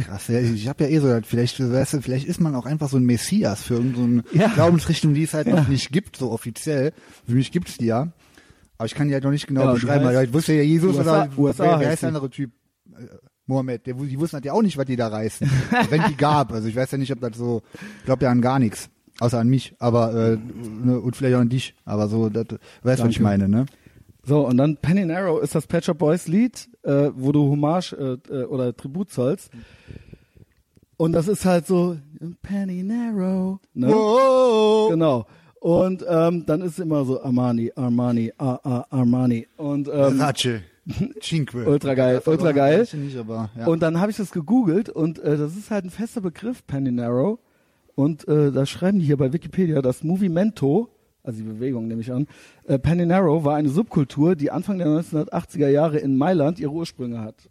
Krass, 0.05 0.29
ja, 0.29 0.41
ich 0.41 0.69
habe 0.69 0.85
ja 0.85 0.91
eh 0.91 0.99
so, 0.99 1.19
vielleicht, 1.25 1.59
weißt 1.61 1.95
du, 1.95 2.03
vielleicht 2.03 2.27
ist 2.27 2.41
man 2.41 2.55
auch 2.55 2.67
einfach 2.67 2.89
so 2.91 2.99
ein 2.99 3.05
Messias 3.05 3.63
für 3.63 3.75
irgendeine 3.75 4.25
so 4.31 4.39
Ja. 4.39 4.49
Glaubensrichtung, 4.49 5.15
die 5.15 5.23
es 5.23 5.33
halt 5.33 5.47
Ja. 5.47 5.57
noch 5.57 5.69
nicht 5.69 5.91
gibt, 5.91 6.17
so 6.17 6.31
offiziell. 6.33 6.93
Für 7.27 7.35
mich 7.35 7.51
gibt's 7.53 7.79
die 7.79 7.87
ja. 7.87 8.09
Aber 8.79 8.87
ich 8.87 8.95
kann 8.95 9.09
die 9.09 9.15
halt 9.15 9.25
noch 9.25 9.31
nicht 9.31 9.47
genau 9.47 9.63
Ja, 9.65 9.73
beschreiben, 9.73 10.05
weil 10.05 10.27
ich 10.27 10.33
wusste 10.33 10.53
ja 10.53 10.63
Jesus 10.63 10.97
USA 10.97 11.25
oder 11.25 11.39
USA 11.39 11.65
wer, 11.65 11.71
wer 11.71 11.77
heißt 11.79 11.89
heißt 11.89 12.03
der 12.03 12.09
andere 12.09 12.31
Typ? 12.31 12.51
Äh, 12.93 13.07
Mohammed, 13.47 13.87
der, 13.87 13.95
die 13.95 14.19
wussten 14.19 14.35
halt 14.35 14.45
ja 14.45 14.53
auch 14.53 14.63
nicht, 14.63 14.77
was 14.77 14.87
die 14.87 14.97
da 14.97 15.09
reißen. 15.09 15.49
wenn 15.91 16.03
die 16.09 16.17
gab. 16.17 16.53
Also 16.53 16.69
ich 16.69 16.77
weiß 16.77 16.91
ja 16.91 16.99
nicht, 16.99 17.13
ob 17.13 17.21
das 17.21 17.37
so, 17.37 17.63
ich 17.99 18.05
glaube 18.05 18.25
ja 18.25 18.31
an 18.31 18.41
gar 18.41 18.59
nichts. 18.59 18.91
Außer 19.19 19.39
an 19.39 19.49
mich, 19.49 19.75
aber 19.79 20.13
äh, 20.15 20.37
ne, 20.37 21.01
und 21.01 21.17
vielleicht 21.17 21.37
auch 21.37 21.41
an 21.41 21.49
dich. 21.49 21.75
Aber 21.87 22.09
so, 22.09 22.29
das, 22.29 22.47
weißt 22.83 23.01
du, 23.01 23.05
was 23.05 23.11
ich 23.11 23.21
meine, 23.21 23.49
ne? 23.49 23.65
So, 24.25 24.47
und 24.47 24.57
dann 24.59 24.77
Penny 24.77 25.07
Narrow 25.07 25.41
ist 25.41 25.55
das 25.55 25.67
Pet 25.69 25.85
Shop 25.85 25.99
Boys 25.99 26.27
Lied, 26.27 26.69
äh, 26.83 27.11
wo 27.15 27.31
du 27.33 27.49
Hommage 27.49 27.93
äh, 27.93 28.19
äh, 28.35 28.45
oder 28.45 28.77
Tribut 28.77 29.11
zollst. 29.11 29.51
Und 30.99 31.13
das 31.13 31.29
ist 31.29 31.45
halt 31.45 31.67
so 31.67 31.97
Penny 32.43 32.83
Narrow. 32.83 33.59
Ne? 33.75 33.95
Oh, 33.95 34.89
Genau. 34.91 35.27
Und 35.61 36.05
ähm, 36.09 36.45
dann 36.47 36.61
ist 36.61 36.79
immer 36.79 37.05
so 37.05 37.23
Armani, 37.23 37.73
Armani, 37.75 38.33
Ar 38.37 38.61
Ar 38.65 38.87
Armani. 38.91 39.47
Und, 39.57 39.89
ähm, 39.89 40.21
Ratsche. 40.21 40.63
Cinque. 41.21 41.67
Ultra 41.67 41.95
geil, 41.95 42.23
ultra 42.25 42.53
geil. 42.53 42.87
Nicht, 42.93 43.17
aber, 43.17 43.51
ja. 43.59 43.67
und 43.67 43.83
dann 43.83 43.99
habe 44.01 44.11
ich 44.11 44.17
das 44.17 44.31
gegoogelt 44.31 44.89
und 44.89 45.19
äh, 45.19 45.37
das 45.37 45.57
ist 45.57 45.71
halt 45.71 45.85
ein 45.85 45.91
fester 45.91 46.21
Begriff, 46.21 46.65
Penny 46.67 46.93
Narrow. 46.93 47.39
Und 47.97 48.29
äh, 48.29 48.53
da 48.53 48.67
schreiben 48.67 48.99
die 48.99 49.07
hier 49.07 49.17
bei 49.17 49.33
Wikipedia, 49.33 49.83
das 49.83 50.05
Movimento, 50.05 50.89
also 51.23 51.43
die 51.43 51.49
Bewegung 51.49 51.89
nehme 51.89 52.03
ich 52.03 52.13
an, 52.13 52.29
äh, 52.67 52.79
Penny 52.79 53.07
Narrow 53.07 53.43
war 53.43 53.57
eine 53.57 53.69
Subkultur, 53.69 54.37
die 54.37 54.51
Anfang 54.51 54.79
der 54.79 54.87
1980er 54.87 55.69
Jahre 55.69 55.99
in 55.99 56.17
Mailand 56.17 56.61
ihre 56.61 56.73
Ursprünge 56.73 57.21
hat. 57.21 57.49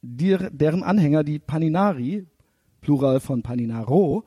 Die, 0.00 0.36
deren 0.50 0.82
Anhänger, 0.82 1.24
die 1.24 1.38
Paninari, 1.38 2.26
Plural 2.80 3.20
von 3.20 3.42
Paninaro, 3.42 4.24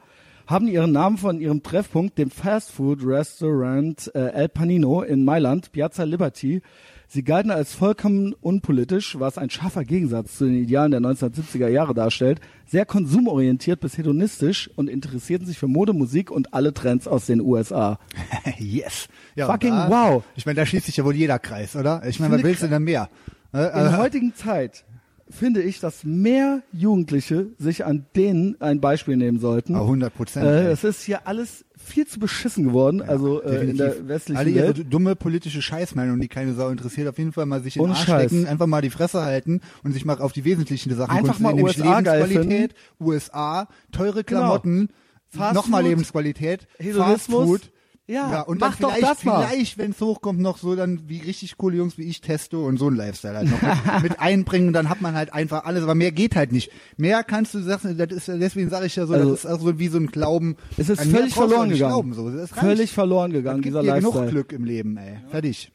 haben 0.48 0.68
ihren 0.68 0.92
Namen 0.92 1.18
von 1.18 1.40
ihrem 1.40 1.64
Treffpunkt, 1.64 2.18
dem 2.18 2.30
Fast-Food-Restaurant 2.30 4.12
äh, 4.14 4.28
El 4.30 4.50
Panino 4.50 5.02
in 5.02 5.26
Mailand, 5.26 5.72
Piazza 5.72 6.04
Liberty. 6.04 6.62
Sie 7.08 7.24
galten 7.24 7.52
als 7.52 7.74
vollkommen 7.74 8.34
unpolitisch, 8.42 9.20
was 9.20 9.38
ein 9.38 9.50
scharfer 9.50 9.84
Gegensatz 9.84 10.38
zu 10.38 10.46
den 10.46 10.56
Idealen 10.56 10.92
der 10.92 11.02
1970er 11.02 11.68
Jahre 11.68 11.94
darstellt, 11.94 12.42
sehr 12.66 12.86
konsumorientiert 12.86 13.80
bis 13.80 13.98
hedonistisch 13.98 14.70
und 14.76 14.90
interessierten 14.90 15.46
sich 15.46 15.58
für 15.58 15.68
Mode, 15.68 15.94
Musik 15.94 16.32
und 16.32 16.54
alle 16.54 16.74
Trends 16.74 17.08
aus 17.08 17.28
den 17.28 17.42
USA. 17.42 18.00
yes. 18.58 19.08
Ja, 19.36 19.46
Fucking 19.48 19.72
und 19.74 19.90
wow. 19.90 20.24
Ich 20.36 20.46
meine, 20.46 20.58
da 20.58 20.66
schließt 20.66 20.88
sich 20.88 20.98
ja 20.98 21.06
wohl 21.06 21.16
jeder 21.16 21.40
Kreis, 21.40 21.76
oder? 21.76 22.02
Ich 22.08 22.20
meine, 22.20 22.34
was 22.34 22.38
Finde 22.42 22.50
willst 22.50 22.64
du 22.64 22.68
denn 22.68 22.84
mehr? 22.84 23.10
Äh, 23.54 23.68
In 23.68 23.84
der 23.84 23.94
äh, 23.94 23.98
heutigen 23.98 24.34
Zeit 24.34 24.84
finde 25.30 25.62
ich, 25.62 25.80
dass 25.80 26.04
mehr 26.04 26.62
Jugendliche 26.72 27.48
sich 27.58 27.86
an 27.86 28.06
denen 28.16 28.60
ein 28.62 28.80
Beispiel 28.80 29.18
nehmen 29.18 29.40
sollten. 29.40 29.76
100 29.76 30.14
Prozent. 30.14 30.46
Äh, 30.46 30.72
es 30.72 30.84
ist 30.84 31.04
hier 31.04 31.28
alles 31.28 31.66
viel 31.78 32.08
zu 32.08 32.20
beschissen 32.20 32.66
geworden, 32.66 33.02
also 33.02 33.42
äh, 33.44 33.70
in 33.70 33.78
der 33.78 34.08
westlichen 34.08 34.38
Alle 34.38 34.50
ihre 34.50 34.78
Welt. 34.78 34.94
dumme 34.94 35.16
politische 35.16 35.62
Scheißmeinung, 35.62 36.20
die 36.20 36.28
keine 36.28 36.54
Sau 36.54 36.70
interessiert, 36.70 37.08
auf 37.08 37.18
jeden 37.18 37.32
Fall 37.34 37.46
mal 37.46 37.62
sich 37.62 37.78
in 37.78 37.84
den 37.84 37.92
Arsch 37.92 38.06
Scheiß. 38.06 38.32
stecken, 38.32 38.48
einfach 38.48 38.68
mal 38.68 38.82
die 38.82 38.90
Fresse 38.90 39.24
halten 39.24 39.62
und 39.84 39.92
sich 39.92 40.06
mal 40.06 40.20
auf 40.20 40.32
die 40.32 40.46
wesentlichen 40.46 40.96
Sachen 40.96 41.16
Einfach 41.16 41.40
mal 41.40 41.54
USA 41.54 42.00
Lebensqualität, 42.00 42.76
USA, 43.00 43.68
teure 43.92 44.24
Klamotten, 44.24 44.90
Fast 45.28 45.56
nochmal 45.56 45.84
Lebensqualität, 45.84 46.68
Hedonismus. 46.78 47.06
Fast 47.08 47.32
Food. 47.32 47.72
Ja, 48.08 48.42
und 48.42 48.60
mach 48.60 48.76
doch 48.78 48.94
das 49.00 49.24
mal. 49.24 49.48
vielleicht, 49.48 49.80
wenn 49.80 49.90
es 49.92 50.00
hochkommt, 50.00 50.40
noch 50.40 50.60
so 50.60 50.76
dann 50.76 51.10
wie 51.10 51.20
richtig 51.22 51.58
coole 51.58 51.78
Jungs 51.78 51.98
wie 51.98 52.04
ich 52.04 52.22
Testo 52.22 52.64
und 52.68 52.78
so 52.78 52.88
ein 52.90 52.96
Lifestyle 52.96 53.36
halt 53.38 53.50
noch 53.50 53.62
mit, 53.62 54.04
mit 54.12 54.20
einbringen. 54.20 54.74
Dann 54.74 54.90
hat 54.90 55.02
man 55.02 55.16
halt 55.16 55.34
einfach 55.34 55.66
alles, 55.66 55.82
aber 55.82 55.96
mehr 55.96 56.12
geht 56.12 56.36
halt 56.36 56.52
nicht. 56.52 56.72
Mehr 56.98 57.24
kannst 57.24 57.56
du 57.56 57.60
sagen, 57.62 57.98
das 57.98 58.12
ist 58.12 58.28
ja, 58.28 58.38
deswegen 58.38 58.70
sage 58.70 58.86
ich 58.86 58.96
ja 58.96 59.08
so, 59.08 59.14
Also, 59.16 59.32
das 59.32 59.46
ist 59.46 59.50
auch 59.52 59.60
so 59.60 59.80
wie 59.80 59.88
so 59.88 59.98
ein 59.98 60.08
Glauben. 60.08 60.56
Es 60.78 60.90
ist 60.90 61.02
völlig 61.02 61.34
verloren 61.34 61.70
gegangen. 61.70 61.92
Glauben, 61.92 62.14
so. 62.14 62.30
Das 62.30 62.52
reicht. 62.52 62.60
Völlig 62.64 62.92
verloren 62.94 63.32
gegangen, 63.34 63.62
gibt 63.64 63.74
dieser 63.74 63.82
dir 63.82 63.88
Lifestyle. 63.88 64.14
genug 64.28 64.30
Glück 64.30 64.52
im 64.52 64.66
Leben, 64.66 64.98
ey. 64.98 65.18
Fertig. 65.32 65.72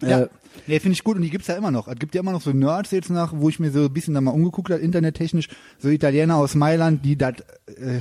Äh, 0.00 0.10
Ja. 0.10 0.26
Nee, 0.66 0.80
finde 0.80 0.94
ich 0.94 1.04
gut 1.04 1.16
und 1.16 1.22
die 1.22 1.30
gibt's 1.30 1.48
ja 1.48 1.54
immer 1.56 1.70
noch. 1.70 1.86
Es 1.88 1.98
gibt 1.98 2.14
ja 2.14 2.20
immer 2.22 2.32
noch 2.32 2.40
so 2.40 2.50
Nerds 2.52 2.90
jetzt 2.92 3.10
nach, 3.10 3.32
wo 3.36 3.48
ich 3.50 3.60
mir 3.60 3.70
so 3.70 3.84
ein 3.84 3.92
bisschen 3.92 4.14
da 4.14 4.20
mal 4.22 4.30
umgeguckt 4.30 4.70
habe, 4.70 4.80
internettechnisch, 4.80 5.48
so 5.78 5.88
Italiener 5.88 6.36
aus 6.36 6.54
Mailand, 6.54 7.04
die 7.04 7.16
das, 7.16 7.34
äh, 7.66 8.00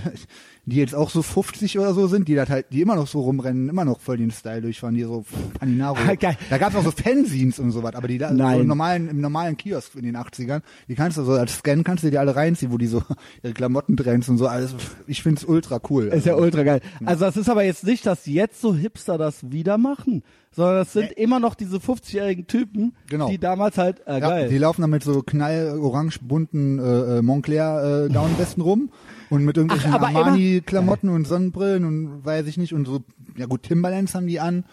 die 0.69 0.75
jetzt 0.75 0.93
auch 0.93 1.09
so 1.09 1.21
50 1.21 1.79
oder 1.79 1.93
so 1.93 2.07
sind, 2.07 2.27
die 2.27 2.35
das 2.35 2.49
halt, 2.49 2.65
die 2.73 2.81
immer 2.81 2.95
noch 2.97 3.07
so 3.07 3.21
rumrennen, 3.21 3.69
immer 3.69 3.85
noch 3.85 4.01
voll 4.01 4.17
den 4.17 4.31
Style 4.31 4.61
durchfahren, 4.61 4.95
die 4.95 5.03
so 5.03 5.23
Paninaro. 5.57 5.95
Geil. 6.19 6.35
Da 6.49 6.57
gab's 6.57 6.75
auch 6.75 6.83
so 6.83 6.91
Fanzines 6.91 7.57
und 7.57 7.71
so 7.71 7.83
was, 7.83 7.95
aber 7.95 8.09
die 8.09 8.17
da 8.17 8.27
so 8.35 8.59
im 8.59 8.67
normalen, 8.67 9.07
im 9.07 9.21
normalen 9.21 9.55
Kiosk 9.55 9.95
in 9.95 10.03
den 10.03 10.17
80ern, 10.17 10.61
die 10.89 10.95
kannst 10.95 11.17
du 11.17 11.23
so 11.23 11.31
als 11.31 11.53
Scan 11.57 11.83
kannst 11.85 12.03
du 12.03 12.11
die 12.11 12.17
alle 12.17 12.35
reinziehen, 12.35 12.73
wo 12.73 12.77
die 12.77 12.87
so 12.87 13.01
ihre 13.43 13.53
Klamottentrends 13.53 14.27
und 14.27 14.37
so 14.37 14.47
alles. 14.47 14.75
Ich 15.07 15.23
find's 15.23 15.45
ultra 15.45 15.79
cool. 15.89 16.07
Ist 16.07 16.25
ja 16.25 16.33
Also, 16.33 16.43
ultra 16.43 16.63
geil. 16.63 16.81
Also 17.05 17.23
das 17.23 17.37
ist 17.37 17.49
aber 17.49 17.63
jetzt 17.63 17.85
nicht, 17.85 18.05
dass 18.05 18.25
jetzt 18.25 18.59
so 18.59 18.75
Hipster 18.75 19.17
das 19.17 19.49
wieder 19.49 19.77
machen, 19.77 20.21
sondern 20.51 20.75
das 20.79 20.91
sind 20.91 21.13
immer 21.13 21.39
noch 21.39 21.55
diese 21.55 21.77
50-jährigen 21.77 22.45
Typen, 22.47 22.93
Genau. 23.09 23.29
die 23.29 23.37
damals 23.37 23.77
halt, 23.77 24.05
äh, 24.05 24.13
Ja, 24.13 24.19
geil. 24.19 24.49
die 24.49 24.57
laufen 24.57 24.81
dann 24.81 24.89
mit 24.89 25.03
so 25.03 25.21
knall 25.21 25.79
orange 25.79 26.19
bunten 26.21 26.77
äh, 26.79 27.19
äh, 27.19 27.21
Montclair 27.21 28.07
äh, 28.09 28.13
Downwesten 28.13 28.61
rum 28.61 28.89
und 29.29 29.43
mit 29.45 29.57
irgendwelchen 29.57 29.91
Ach, 29.91 29.95
aber 29.95 30.09
immer- 30.09 30.19
Armani 30.25 30.61
Klamotten 30.65 31.09
und 31.09 31.25
Sonnenbrillen 31.27 31.85
und 31.85 32.25
weiß 32.25 32.47
ich 32.47 32.57
nicht 32.57 32.73
und 32.73 32.85
so 32.85 33.03
ja 33.35 33.45
gut 33.45 33.63
Timberlands 33.63 34.15
haben 34.15 34.27
die 34.27 34.39
an. 34.39 34.63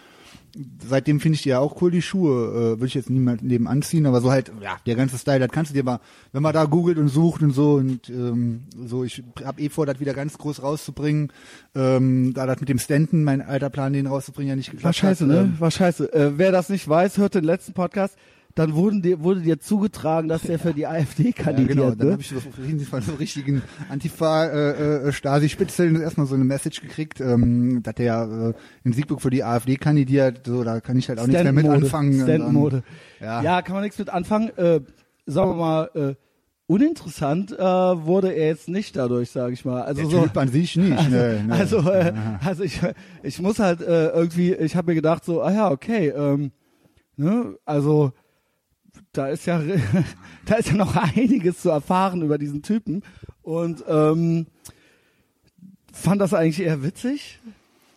Seitdem 0.87 1.19
finde 1.19 1.35
ich 1.35 1.43
die 1.43 1.49
ja 1.49 1.59
auch 1.59 1.83
cool 1.83 1.91
die 1.91 2.01
Schuhe, 2.01 2.31
äh, 2.51 2.55
würde 2.79 2.87
ich 2.87 2.95
jetzt 2.95 3.11
niemand 3.11 3.43
neben 3.43 3.67
anziehen, 3.67 4.07
aber 4.07 4.21
so 4.21 4.31
halt 4.31 4.53
ja, 4.63 4.77
der 4.87 4.95
ganze 4.95 5.19
Style, 5.19 5.41
das 5.41 5.51
kannst 5.51 5.73
du 5.73 5.75
dir 5.75 5.83
mal, 5.83 5.99
wenn 6.33 6.45
man 6.45 6.53
da 6.53 6.65
googelt 6.65 6.97
und 6.97 7.09
sucht 7.09 7.43
und 7.43 7.51
so 7.51 7.75
und 7.75 8.09
ähm, 8.09 8.63
so 8.87 9.03
ich 9.03 9.25
habe 9.45 9.61
eh 9.61 9.69
vor 9.69 9.85
das 9.85 9.99
wieder 9.99 10.15
ganz 10.15 10.39
groß 10.39 10.63
rauszubringen. 10.63 11.33
Ähm, 11.75 12.35
da 12.35 12.47
das 12.47 12.61
mit 12.61 12.69
dem 12.69 12.79
Stanton, 12.79 13.25
mein 13.25 13.43
alter 13.43 13.69
Plan 13.69 13.93
den 13.93 14.07
rauszubringen 14.07 14.51
ja 14.51 14.55
nicht 14.55 14.71
geklappt 14.71 14.85
War 14.85 14.93
scheiße, 14.93 15.25
hat, 15.25 15.29
ne? 15.33 15.41
ähm, 15.41 15.57
War 15.59 15.73
scheiße. 15.73 16.13
Äh, 16.13 16.33
wer 16.39 16.53
das 16.53 16.69
nicht 16.69 16.89
weiß, 16.89 17.19
hört 17.19 17.35
den 17.35 17.43
letzten 17.45 17.73
Podcast. 17.73 18.17
Dann 18.57 18.75
wurden 18.75 19.03
dir, 19.03 19.21
wurde 19.21 19.41
dir 19.41 19.59
zugetragen, 19.59 20.29
dass 20.29 20.43
der 20.43 20.61
für 20.61 20.73
die 20.73 20.87
AfD 20.87 21.33
Ja, 21.37 21.43
kandidiert. 21.43 21.77
genau. 21.77 21.91
Dann 21.91 22.07
ne? 22.07 22.13
habe 22.13 22.23
ich 22.23 22.29
so 22.29 22.37
von 22.89 23.03
so 23.03 23.15
richtigen 23.15 23.63
Antifa-Stasi-Spitzeln 23.89 26.01
erstmal 26.01 26.27
so 26.27 26.35
eine 26.37 26.45
Message 26.45 26.81
gekriegt, 26.81 27.21
ähm, 27.21 27.83
dass 27.83 27.95
der 27.97 28.55
äh, 28.55 28.87
in 28.87 28.93
Siegburg 28.93 29.21
für 29.23 29.31
die 29.31 29.43
AfD 29.43 29.77
kandidiert. 29.77 30.43
So, 30.47 30.63
da 30.65 30.81
kann 30.81 30.97
ich 30.97 31.09
halt 31.09 31.19
auch 31.19 31.27
nichts 31.27 31.43
mehr 31.43 31.53
mit 31.53 31.67
anfangen. 31.67 32.23
Stand-Mode. 32.23 32.83
Ja. 33.21 33.43
Ja, 33.43 33.63
kann 33.63 33.75
man 33.75 33.83
nichts 33.83 33.99
mit 33.99 34.11
anfangen. 34.11 34.51
Äh, 34.57 34.81
sagen 35.27 35.51
wir 35.51 35.57
mal, 35.57 35.91
äh, 35.95 36.15
uninteressant 36.67 37.53
äh, 37.53 37.59
wurde 37.59 38.33
er 38.33 38.49
jetzt 38.49 38.69
nicht 38.69 38.97
dadurch, 38.97 39.31
sage 39.31 39.53
ich 39.53 39.65
mal. 39.65 39.83
Also 39.83 40.03
Der 40.03 40.11
so. 40.11 40.23
Typ 40.23 40.37
an 40.37 40.49
sich 40.49 40.77
nicht. 40.77 41.11
ne, 41.11 41.45
ne. 41.47 41.55
Also, 41.55 41.79
äh, 41.91 42.13
also 42.45 42.63
ich, 42.63 42.81
ich 43.23 43.41
muss 43.41 43.59
halt 43.59 43.81
äh, 43.81 44.09
irgendwie, 44.11 44.55
ich 44.55 44.77
habe 44.77 44.93
mir 44.93 44.95
gedacht 44.95 45.25
so, 45.25 45.43
ah 45.43 45.53
ja, 45.53 45.71
okay, 45.71 46.09
ähm, 46.09 46.53
ne, 47.17 47.57
also 47.65 48.13
da 49.15 49.29
ist 49.29 49.47
ja, 49.47 49.61
da 50.47 50.55
ist 50.57 50.69
ja 50.69 50.75
noch 50.75 50.95
einiges 50.97 51.61
zu 51.61 51.71
erfahren 51.71 52.23
über 52.23 52.37
diesen 52.39 52.63
Typen 52.63 53.03
und 53.43 53.83
ähm, 53.89 54.47
fand 55.93 56.21
das 56.21 56.35
eigentlich 56.35 56.61
eher 56.61 56.83
witzig. 56.83 57.39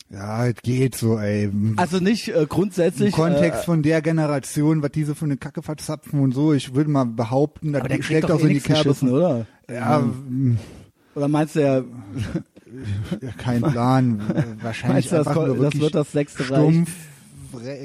ja, 0.10 0.48
es 0.48 0.56
geht 0.62 0.96
so, 0.96 1.18
ey. 1.20 1.52
Also 1.76 2.00
nicht 2.00 2.30
äh, 2.30 2.46
grundsätzlich. 2.48 3.10
Im 3.10 3.14
Kontext 3.14 3.62
äh, 3.62 3.66
von 3.66 3.82
der 3.84 4.02
Generation, 4.02 4.82
was 4.84 4.92
diese 4.92 5.16
für 5.16 5.26
eine 5.26 5.38
Kacke 5.38 5.62
verzapfen 5.62 6.20
und 6.22 6.34
so, 6.34 6.54
ich 6.54 6.74
würde 6.76 6.90
mal 6.90 7.06
behaupten, 7.06 7.74
das 7.74 7.84
der 7.84 8.02
schlägt 8.02 8.32
auch 8.32 8.40
so 8.40 8.46
eh 8.46 8.50
in 8.50 8.54
die 8.56 8.62
Kerbe. 8.62 8.84
geschissen, 8.84 9.10
oder? 9.10 9.46
Ja, 9.70 10.00
m, 10.00 10.58
Oder 11.16 11.28
meinst 11.28 11.56
du, 11.56 11.60
ja, 13.22 13.32
kein 13.38 13.62
Plan. 13.64 14.22
Wahrscheinlich 14.62 14.94
meinst 14.94 15.12
du 15.12 15.16
das, 15.18 15.28
einfach 15.28 15.48
nur 15.48 15.58
das 15.58 15.80
wird 15.80 15.96
das 15.96 16.12
sechste 16.12 16.44
Reich? 16.44 16.48
stumpf. 16.60 16.92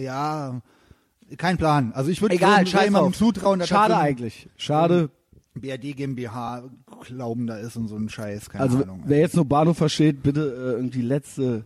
Ja, 0.01 0.61
kein 1.37 1.57
Plan. 1.59 1.93
Also 1.95 2.11
ich 2.11 2.21
würde 2.23 2.35
Egal, 2.35 2.65
so 2.65 2.73
scheiß 2.73 2.85
jemandem 2.85 3.13
zutrauen, 3.15 3.59
dass 3.59 3.69
Schade 3.69 3.95
das 3.95 4.03
eigentlich. 4.03 4.49
Schade. 4.57 5.11
BRD 5.55 5.97
GmbH 5.97 6.63
glauben 7.07 7.47
da 7.47 7.59
ist 7.59 7.77
und 7.77 7.89
so 7.89 7.97
ein 7.97 8.09
Scheiß, 8.09 8.49
keine 8.49 8.65
Also 8.65 8.83
Ahnung. 8.83 9.03
wer 9.07 9.19
jetzt 9.19 9.37
nur 9.37 9.45
Bahnhof 9.45 9.77
versteht, 9.77 10.23
bitte 10.23 10.41
äh, 10.41 10.77
irgendwie 10.77 11.03
letzte 11.03 11.65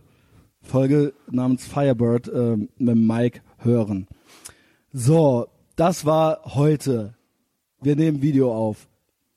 Folge 0.61 1.13
namens 1.31 1.65
Firebird 1.65 2.27
äh, 2.27 2.57
mit 2.77 2.97
Mike 2.97 3.39
hören. 3.59 4.07
So, 4.91 5.47
das 5.75 6.05
war 6.05 6.41
heute. 6.55 7.13
Wir 7.81 7.95
nehmen 7.95 8.21
Video 8.21 8.53
auf. 8.53 8.87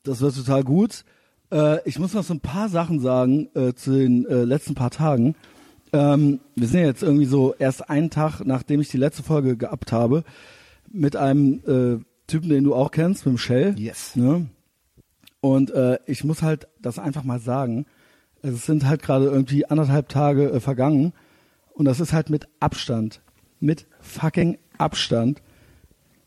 Das 0.03 0.19
wird 0.21 0.35
total 0.35 0.63
gut. 0.63 1.05
Äh, 1.51 1.87
ich 1.87 1.99
muss 1.99 2.13
noch 2.13 2.23
so 2.23 2.33
ein 2.33 2.39
paar 2.41 2.67
Sachen 2.69 2.99
sagen 2.99 3.49
äh, 3.55 3.73
zu 3.73 3.91
den 3.91 4.25
äh, 4.25 4.43
letzten 4.43 4.73
paar 4.75 4.89
Tagen. 4.91 5.35
Ähm, 5.93 6.39
wir 6.55 6.67
sind 6.67 6.79
ja 6.79 6.85
jetzt 6.85 7.03
irgendwie 7.03 7.25
so 7.25 7.53
erst 7.57 7.89
einen 7.89 8.09
Tag, 8.09 8.41
nachdem 8.45 8.79
ich 8.79 8.89
die 8.89 8.97
letzte 8.97 9.23
Folge 9.23 9.57
geabt 9.57 9.91
habe, 9.91 10.23
mit 10.91 11.15
einem 11.15 11.61
äh, 11.65 12.03
Typen, 12.27 12.49
den 12.49 12.63
du 12.63 12.73
auch 12.75 12.91
kennst, 12.91 13.25
mit 13.25 13.35
dem 13.35 13.37
Shell. 13.37 13.75
Yes. 13.77 14.15
Ne? 14.15 14.47
Und 15.41 15.71
äh, 15.71 15.99
ich 16.05 16.23
muss 16.23 16.41
halt 16.41 16.67
das 16.81 16.99
einfach 16.99 17.23
mal 17.23 17.39
sagen. 17.39 17.85
Es 18.41 18.65
sind 18.65 18.85
halt 18.85 19.01
gerade 19.01 19.25
irgendwie 19.25 19.65
anderthalb 19.65 20.09
Tage 20.09 20.49
äh, 20.51 20.59
vergangen. 20.59 21.13
Und 21.73 21.85
das 21.85 21.99
ist 21.99 22.13
halt 22.13 22.29
mit 22.29 22.47
Abstand, 22.59 23.21
mit 23.59 23.87
fucking 23.99 24.57
Abstand, 24.77 25.41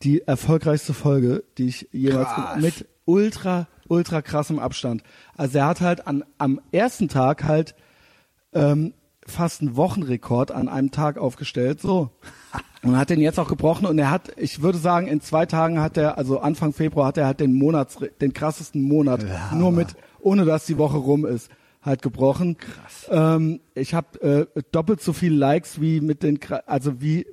die 0.03 0.21
erfolgreichste 0.21 0.93
Folge, 0.93 1.43
die 1.57 1.67
ich 1.67 1.89
jemals 1.91 2.27
Krass. 2.27 2.61
mit 2.61 2.87
ultra, 3.05 3.67
ultra 3.87 4.21
krassem 4.21 4.59
Abstand. 4.59 5.03
Also 5.35 5.59
er 5.59 5.67
hat 5.67 5.81
halt 5.81 6.07
an, 6.07 6.23
am 6.37 6.59
ersten 6.71 7.07
Tag 7.07 7.43
halt 7.43 7.75
ähm, 8.53 8.93
fast 9.25 9.61
einen 9.61 9.75
Wochenrekord 9.75 10.51
an 10.51 10.69
einem 10.69 10.91
Tag 10.91 11.17
aufgestellt, 11.17 11.81
so. 11.81 12.09
Und 12.83 12.97
hat 12.97 13.09
den 13.09 13.19
jetzt 13.19 13.39
auch 13.39 13.47
gebrochen 13.47 13.87
und 13.87 13.97
er 13.97 14.11
hat, 14.11 14.31
ich 14.37 14.61
würde 14.61 14.77
sagen, 14.77 15.07
in 15.07 15.19
zwei 15.19 15.47
Tagen 15.47 15.81
hat 15.81 15.97
er, 15.97 16.19
also 16.19 16.39
Anfang 16.39 16.71
Februar 16.71 17.07
hat 17.07 17.17
er 17.17 17.25
halt 17.25 17.39
den 17.39 17.53
Monats, 17.53 17.97
den 18.21 18.33
krassesten 18.33 18.83
Monat, 18.83 19.25
nur 19.53 19.71
mit, 19.71 19.95
ohne 20.19 20.45
dass 20.45 20.67
die 20.67 20.77
Woche 20.77 20.97
rum 20.97 21.25
ist, 21.25 21.49
halt 21.81 22.03
gebrochen. 22.03 22.57
Krass. 22.57 23.07
Ähm, 23.09 23.59
ich 23.73 23.93
habe 23.95 24.47
äh, 24.55 24.61
doppelt 24.71 25.01
so 25.01 25.13
viel 25.13 25.33
Likes 25.33 25.81
wie 25.81 26.01
mit 26.01 26.21
den, 26.21 26.39
also 26.67 27.01
wie, 27.01 27.25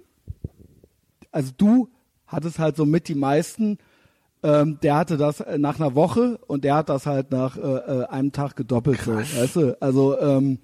also 1.30 1.52
du 1.56 1.88
hattest 2.26 2.58
halt 2.58 2.76
so 2.76 2.86
mit 2.86 3.08
die 3.08 3.14
meisten. 3.14 3.78
Ähm, 4.42 4.78
der 4.82 4.96
hatte 4.96 5.16
das 5.18 5.40
äh, 5.40 5.56
nach 5.58 5.78
einer 5.78 5.94
Woche 5.94 6.38
und 6.46 6.64
der 6.64 6.74
hat 6.76 6.88
das 6.88 7.06
halt 7.06 7.30
nach 7.30 7.56
äh, 7.56 7.60
äh, 7.60 8.04
einem 8.06 8.32
Tag 8.32 8.56
gedoppelt. 8.56 9.00
So, 9.02 9.14
weißt 9.16 9.56
du? 9.56 9.76
Also 9.80 10.18
ähm, 10.18 10.58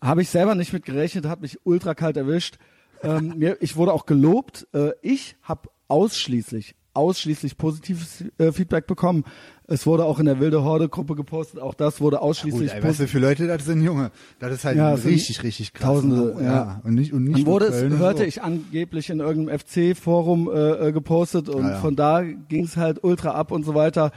habe 0.00 0.22
ich 0.22 0.28
selber 0.28 0.54
nicht 0.54 0.72
mit 0.72 0.84
gerechnet, 0.84 1.26
hat 1.26 1.40
mich 1.40 1.58
ultra 1.64 1.94
kalt 1.94 2.16
erwischt. 2.16 2.58
Ähm, 3.02 3.34
mir, 3.36 3.56
ich 3.60 3.76
wurde 3.76 3.92
auch 3.92 4.06
gelobt. 4.06 4.66
Äh, 4.72 4.92
ich 5.02 5.36
habe 5.42 5.68
ausschließlich, 5.88 6.74
ausschließlich 6.94 7.56
positives 7.56 8.24
äh, 8.38 8.52
Feedback 8.52 8.86
bekommen. 8.86 9.24
Es 9.68 9.84
wurde 9.84 10.04
auch 10.04 10.20
in 10.20 10.26
der 10.26 10.38
Wilde 10.38 10.62
Horde 10.62 10.88
Gruppe 10.88 11.16
gepostet. 11.16 11.60
Auch 11.60 11.74
das 11.74 12.00
wurde 12.00 12.16
Gut, 12.18 12.24
ausschließlich 12.24 12.72
ey, 12.72 12.82
weißt 12.82 13.00
du, 13.00 13.04
wie 13.04 13.08
viele 13.08 13.26
Leute 13.26 13.46
das 13.48 13.64
sind, 13.64 13.82
Junge? 13.82 14.12
Das 14.38 14.52
ist 14.52 14.64
halt 14.64 14.76
Ja, 14.76 14.94
richtig, 14.94 15.42
richtig 15.42 15.72
krass. 15.72 15.88
Tausende, 15.88 16.32
Und, 16.34 16.44
ja. 16.44 16.80
Und 16.84 16.94
nicht, 16.94 17.12
und 17.12 17.24
nicht 17.24 17.38
Dann 17.38 17.46
wurde 17.46 17.68
Köln 17.68 17.92
es, 17.92 17.98
hörte 17.98 18.18
so. 18.18 18.24
ich 18.24 18.42
angeblich 18.42 19.10
in 19.10 19.18
irgendeinem 19.18 19.58
FC-Forum 19.58 20.50
äh, 20.52 20.88
äh, 20.88 20.92
gepostet 20.92 21.48
und 21.48 21.64
ja. 21.64 21.78
von 21.78 21.96
da 21.96 22.22
ging 22.22 22.64
es 22.64 22.76
halt 22.76 23.02
ultra 23.02 23.30
ab 23.30 23.50
und 23.50 23.64
so 23.64 23.74
weiter. 23.74 24.12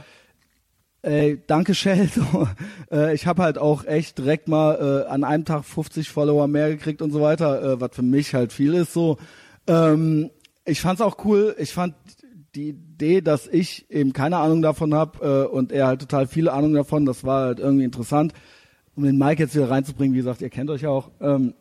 Ey, 1.02 1.42
danke 1.46 1.74
Shell. 1.74 2.08
So, 2.14 2.48
äh, 2.90 3.14
ich 3.14 3.26
habe 3.26 3.42
halt 3.42 3.58
auch 3.58 3.84
echt 3.84 4.18
direkt 4.18 4.48
mal 4.48 5.04
äh, 5.06 5.10
an 5.10 5.24
einem 5.24 5.44
Tag 5.44 5.64
50 5.64 6.10
Follower 6.10 6.46
mehr 6.46 6.70
gekriegt 6.70 7.02
und 7.02 7.10
so 7.10 7.20
weiter, 7.20 7.62
äh, 7.62 7.80
was 7.80 7.90
für 7.94 8.02
mich 8.02 8.34
halt 8.34 8.52
viel 8.52 8.74
ist. 8.74 8.92
So, 8.92 9.18
ähm, 9.66 10.30
ich 10.64 10.80
fand's 10.80 11.00
auch 11.00 11.24
cool. 11.24 11.54
Ich 11.58 11.72
fand 11.72 11.94
die 12.54 12.70
Idee, 12.70 13.20
dass 13.20 13.46
ich 13.46 13.90
eben 13.90 14.12
keine 14.12 14.38
Ahnung 14.38 14.60
davon 14.62 14.92
habe 14.92 15.46
äh, 15.50 15.54
und 15.54 15.72
er 15.72 15.86
halt 15.86 16.00
total 16.00 16.26
viele 16.26 16.52
Ahnung 16.52 16.74
davon. 16.74 17.06
Das 17.06 17.24
war 17.24 17.46
halt 17.46 17.60
irgendwie 17.60 17.84
interessant, 17.84 18.34
um 18.94 19.04
den 19.04 19.16
Mike 19.16 19.42
jetzt 19.42 19.54
wieder 19.54 19.70
reinzubringen. 19.70 20.14
Wie 20.14 20.18
gesagt, 20.18 20.42
ihr 20.42 20.50
kennt 20.50 20.68
euch 20.70 20.82
ja 20.82 20.90
auch. 20.90 21.10
Ähm, 21.20 21.54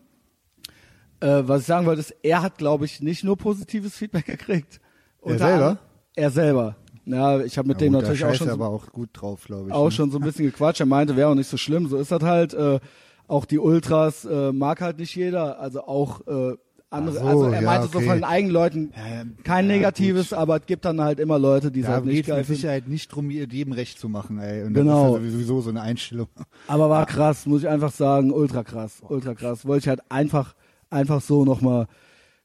äh, 1.22 1.44
was 1.46 1.62
ich 1.62 1.68
sagen 1.68 1.86
wollte, 1.86 2.02
ist, 2.02 2.16
er 2.24 2.42
hat, 2.42 2.58
glaube 2.58 2.86
ich, 2.86 3.02
nicht 3.02 3.24
nur 3.24 3.38
positives 3.38 3.96
Feedback 3.96 4.26
gekriegt. 4.26 4.80
Er 5.24 5.38
selber? 5.38 5.78
Er 6.16 6.32
selber. 6.32 6.76
Ja, 7.06 7.40
ich 7.42 7.58
habe 7.58 7.68
mit 7.68 7.82
ja, 7.82 7.88
dem 7.88 7.94
natürlich 7.94 8.24
auch 8.26 8.34
schon, 8.34 8.48
so, 8.48 8.54
aber 8.54 8.70
auch 8.70 8.88
gut 8.92 9.10
drauf, 9.14 9.44
glaube 9.46 9.70
ich. 9.70 9.74
auch 9.74 9.86
ne? 9.86 9.92
schon 9.92 10.12
so 10.12 10.18
ein 10.20 10.24
bisschen 10.24 10.46
gequatscht. 10.46 10.80
Er 10.80 10.86
meinte, 10.86 11.16
wäre 11.16 11.30
auch 11.30 11.36
nicht 11.36 11.50
so 11.50 11.58
schlimm. 11.58 11.88
So 11.88 11.98
ist 11.98 12.12
das 12.12 12.22
halt. 12.24 12.54
Äh, 12.54 12.80
auch 13.28 13.46
die 13.46 13.60
Ultras 13.60 14.26
äh, 14.26 14.52
mag 14.52 14.82
halt 14.82 14.98
nicht 14.98 15.16
jeder. 15.16 15.60
Also 15.60 15.84
auch 15.84 16.26
äh, 16.28 16.56
andere. 16.90 17.20
So, 17.20 17.22
also 17.22 17.44
er 17.46 17.62
ja, 17.62 17.62
meinte 17.62 17.88
so 17.88 17.98
okay. 18.00 18.08
von 18.08 18.16
den 18.18 18.24
eigenen 18.24 18.54
Leuten 18.54 18.92
Ja, 18.98 19.16
ja, 19.18 19.24
kein 19.44 19.70
ja, 19.70 19.76
Negatives, 19.76 20.30
gut. 20.30 20.38
aber 20.40 20.58
es 20.58 20.66
gibt 20.66 20.84
dann 20.86 21.00
halt 21.00 21.20
immer 21.20 21.38
Leute, 21.38 21.72
die 21.72 21.82
es 21.82 21.86
Da 21.86 21.94
halt 21.94 22.06
nicht 22.06 22.16
geht 22.16 22.26
geil 22.28 22.38
mit. 22.40 22.48
Sicherheit 22.48 22.88
nicht 22.88 23.10
drum, 23.10 23.30
ihr 23.30 23.46
jedem 23.48 23.74
recht 23.74 24.00
zu 24.00 24.10
machen, 24.10 24.40
ey. 24.40 24.64
Und 24.64 24.74
Genau. 24.74 25.14
das 25.14 25.22
ist 25.22 25.26
ja 25.28 25.32
sowieso 25.34 25.62
so 25.62 25.70
eine 25.70 25.82
Einstellung. 25.82 26.28
Aber 26.68 26.90
war 26.90 27.06
krass, 27.06 27.46
muss 27.46 27.62
ich 27.62 27.70
einfach 27.70 27.92
sagen, 27.92 28.32
ultra 28.32 28.64
krass, 28.64 29.02
ultra 29.08 29.36
krass. 29.36 29.66
Wollte 29.68 29.84
ich 29.84 29.88
halt 29.90 30.02
einfach, 30.10 30.56
einfach 30.90 31.22
so 31.22 31.46
nochmal 31.46 31.86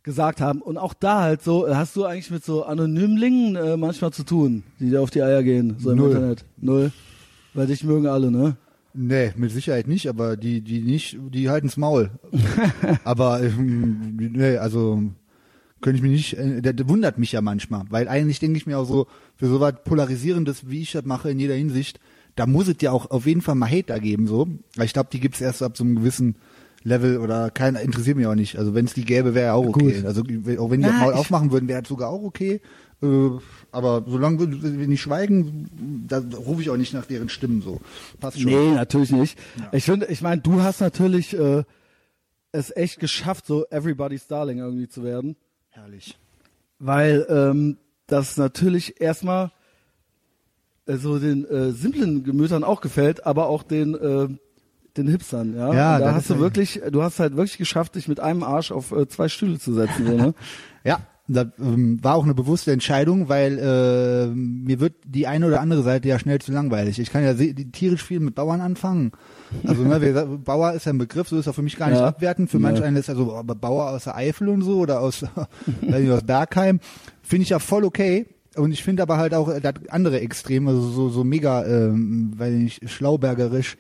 gesagt 0.05 0.41
haben. 0.41 0.63
Und 0.63 0.79
auch 0.79 0.95
da 0.95 1.23
halt 1.23 1.43
so, 1.43 1.69
hast 1.75 1.97
du 1.97 2.05
eigentlich 2.05 2.31
mit 2.31 2.45
so 2.45 2.65
Anonymlingen 2.65 3.57
äh, 3.57 3.77
manchmal 3.77 4.13
zu 4.13 4.23
tun, 4.23 4.63
die 4.79 4.91
dir 4.91 5.01
auf 5.01 5.11
die 5.11 5.23
Eier 5.23 5.43
gehen, 5.43 5.77
so 5.79 5.91
im 5.91 5.99
Null. 5.99 6.11
Internet? 6.11 6.45
Null. 6.59 6.93
Weil 7.55 7.67
dich 7.67 7.83
mögen 7.83 8.07
alle, 8.07 8.31
ne? 8.31 8.57
Nee, 8.93 9.33
mit 9.37 9.51
Sicherheit 9.51 9.89
nicht, 9.89 10.09
aber 10.09 10.37
die, 10.37 10.61
die 10.61 10.81
nicht, 10.81 11.19
die 11.31 11.51
halten's 11.51 11.77
Maul. 11.77 12.11
aber 13.05 13.43
ähm, 13.43 14.17
nee, 14.17 14.57
also 14.57 15.03
könnte 15.81 15.97
ich 15.97 16.03
mich 16.03 16.13
nicht, 16.13 16.39
äh, 16.39 16.63
der, 16.63 16.75
der 16.75 16.89
wundert 16.89 17.19
mich 17.19 17.33
ja 17.33 17.41
manchmal, 17.41 17.85
weil 17.91 18.07
eigentlich 18.07 18.39
denke 18.39 18.57
ich 18.57 18.67
mir 18.67 18.79
auch 18.79 18.87
so, 18.87 19.07
für 19.37 19.49
so 19.49 19.59
was 19.59 19.75
Polarisierendes, 19.85 20.71
wie 20.71 20.83
ich 20.83 20.93
das 20.93 21.05
mache 21.05 21.31
in 21.31 21.41
jeder 21.41 21.55
Hinsicht, 21.55 21.99
da 22.37 22.47
muss 22.47 22.69
es 22.69 22.77
ja 22.81 22.93
auch 22.93 23.11
auf 23.11 23.27
jeden 23.27 23.41
Fall 23.41 23.55
mal 23.55 23.71
Hater 23.71 24.01
geben, 24.01 24.27
so. 24.27 24.49
Weil 24.77 24.87
ich 24.87 24.93
glaube, 24.93 25.09
die 25.13 25.21
gibt's 25.21 25.41
erst 25.41 25.63
ab 25.63 25.77
so 25.77 25.85
einem 25.85 25.97
gewissen 25.97 26.37
Level 26.85 27.19
oder 27.19 27.51
keiner 27.51 27.81
interessiert 27.81 28.17
mich 28.17 28.27
auch 28.27 28.35
nicht. 28.35 28.57
Also 28.59 28.75
wenn 28.75 28.85
es 28.85 28.95
die 28.95 29.05
gäbe, 29.05 29.35
wäre 29.35 29.47
ja 29.47 29.53
auch 29.55 29.67
okay. 29.67 29.95
Gut. 29.95 30.05
Also 30.05 30.21
auch 30.23 30.71
wenn 30.71 30.81
die 30.81 30.87
Na, 30.87 31.01
Maul 31.01 31.15
aufmachen 31.15 31.51
würden, 31.51 31.67
wäre 31.67 31.83
das 31.83 31.89
sogar 31.89 32.11
auch 32.11 32.23
okay. 32.23 32.61
Äh, 33.03 33.31
aber 33.73 34.05
solange 34.07 34.39
wir 34.39 34.79
wir 34.79 34.87
nicht 34.87 35.01
schweigen, 35.01 36.05
da 36.07 36.23
rufe 36.37 36.61
ich 36.61 36.71
auch 36.71 36.77
nicht 36.77 36.93
nach 36.93 37.07
deren 37.07 37.31
Stimmen 37.31 37.63
so. 37.63 37.81
Passt 38.21 38.41
schon. 38.41 38.53
Nee, 38.53 38.75
natürlich 38.75 39.11
nicht. 39.11 39.39
Ich 39.73 39.85
finde, 39.85 40.07
ich 40.07 40.21
meine, 40.21 40.43
du 40.43 40.61
hast 40.61 40.81
natürlich 40.81 41.37
äh, 41.37 41.65
es 42.53 42.75
echt 42.77 43.01
geschafft, 43.01 43.47
so 43.47 43.67
Everybody's 43.71 44.27
Darling 44.27 44.59
irgendwie 44.59 44.89
zu 44.89 45.03
werden. 45.03 45.37
Herrlich. 45.71 46.19
Weil 46.79 47.27
ähm, 47.31 47.79
das 48.07 48.37
natürlich 48.37 49.01
erstmal 49.01 49.51
äh, 50.87 50.97
so 50.97 51.19
den 51.19 51.45
äh, 51.47 51.73
simplen 51.73 52.25
Gemütern 52.25 52.63
auch 52.63 52.81
gefällt, 52.81 53.27
aber 53.27 53.49
auch 53.49 53.63
den 53.63 53.95
äh, 53.95 54.29
den 54.97 55.09
Hipstern, 55.09 55.55
ja. 55.57 55.75
Ja, 55.75 55.95
Und 55.97 56.03
da 56.03 56.15
hast 56.15 56.31
du 56.31 56.39
wirklich, 56.39 56.81
du 56.91 57.03
hast 57.03 57.19
halt 57.21 57.37
wirklich 57.37 57.59
geschafft, 57.59 57.95
dich 57.97 58.09
mit 58.09 58.21
einem 58.21 58.43
Arsch 58.43 58.71
auf 58.73 58.93
äh, 58.93 59.09
zwei 59.09 59.29
Stühle 59.29 59.59
zu 59.59 59.73
setzen, 59.75 60.07
so, 60.07 60.17
ne? 60.17 60.35
Ja, 60.85 61.01
das 61.27 61.47
ähm, 61.59 61.99
war 62.05 62.17
auch 62.17 62.25
eine 62.25 62.35
bewusste 62.35 62.71
Entscheidung, 62.71 63.31
weil 63.31 63.59
äh, 63.59 64.27
mir 64.35 64.79
wird 64.81 64.93
die 65.07 65.27
eine 65.27 65.47
oder 65.47 65.63
andere 65.63 65.83
Seite 65.83 66.07
ja 66.09 66.19
schnell 66.19 66.39
zu 66.41 66.53
langweilig. 66.53 66.99
Ich 66.99 67.11
kann 67.11 67.25
ja 67.25 67.33
tierisch 67.73 68.05
viel 68.05 68.21
mit 68.21 68.35
Bauern 68.35 68.61
anfangen. 68.61 69.13
Also 69.67 69.83
ne, 69.85 70.03
wie 70.03 70.07
gesagt, 70.09 70.45
Bauer 70.45 70.75
ist 70.75 70.85
ja 70.85 70.93
ein 70.93 70.99
Begriff, 70.99 71.29
so 71.31 71.39
ist 71.39 71.47
er 71.47 71.55
für 71.55 71.63
mich 71.63 71.79
gar 71.79 71.89
nicht 71.89 72.01
Ja. 72.01 72.07
abwertend. 72.09 72.51
Für 72.51 72.59
manch 72.59 72.79
Ja. 72.81 72.85
einen 72.85 72.97
ist 72.99 73.09
also 73.09 73.35
aber 73.35 73.55
Bauer 73.55 73.89
aus 73.93 74.05
der 74.05 74.17
Eifel 74.17 74.51
und 74.51 74.61
so 74.61 74.81
oder 74.81 75.01
aus, 75.01 75.23
weiß 75.81 76.01
nicht, 76.01 76.11
aus 76.11 76.25
Bergheim, 76.25 76.81
finde 77.23 77.45
ich 77.45 77.49
ja 77.49 77.59
voll 77.59 77.85
okay. 77.85 78.27
Und 78.57 78.73
ich 78.73 78.85
finde 78.85 79.03
aber 79.03 79.17
halt 79.17 79.33
auch 79.33 79.49
äh, 79.49 79.63
das 79.63 79.75
andere 79.89 80.21
Extrem, 80.21 80.69
also 80.69 80.83
so, 80.83 81.09
so 81.09 81.25
mega, 81.25 81.65
ähm, 81.65 82.35
weil 82.37 82.53
nicht 82.53 82.91
schlaubergerisch. 82.91 83.79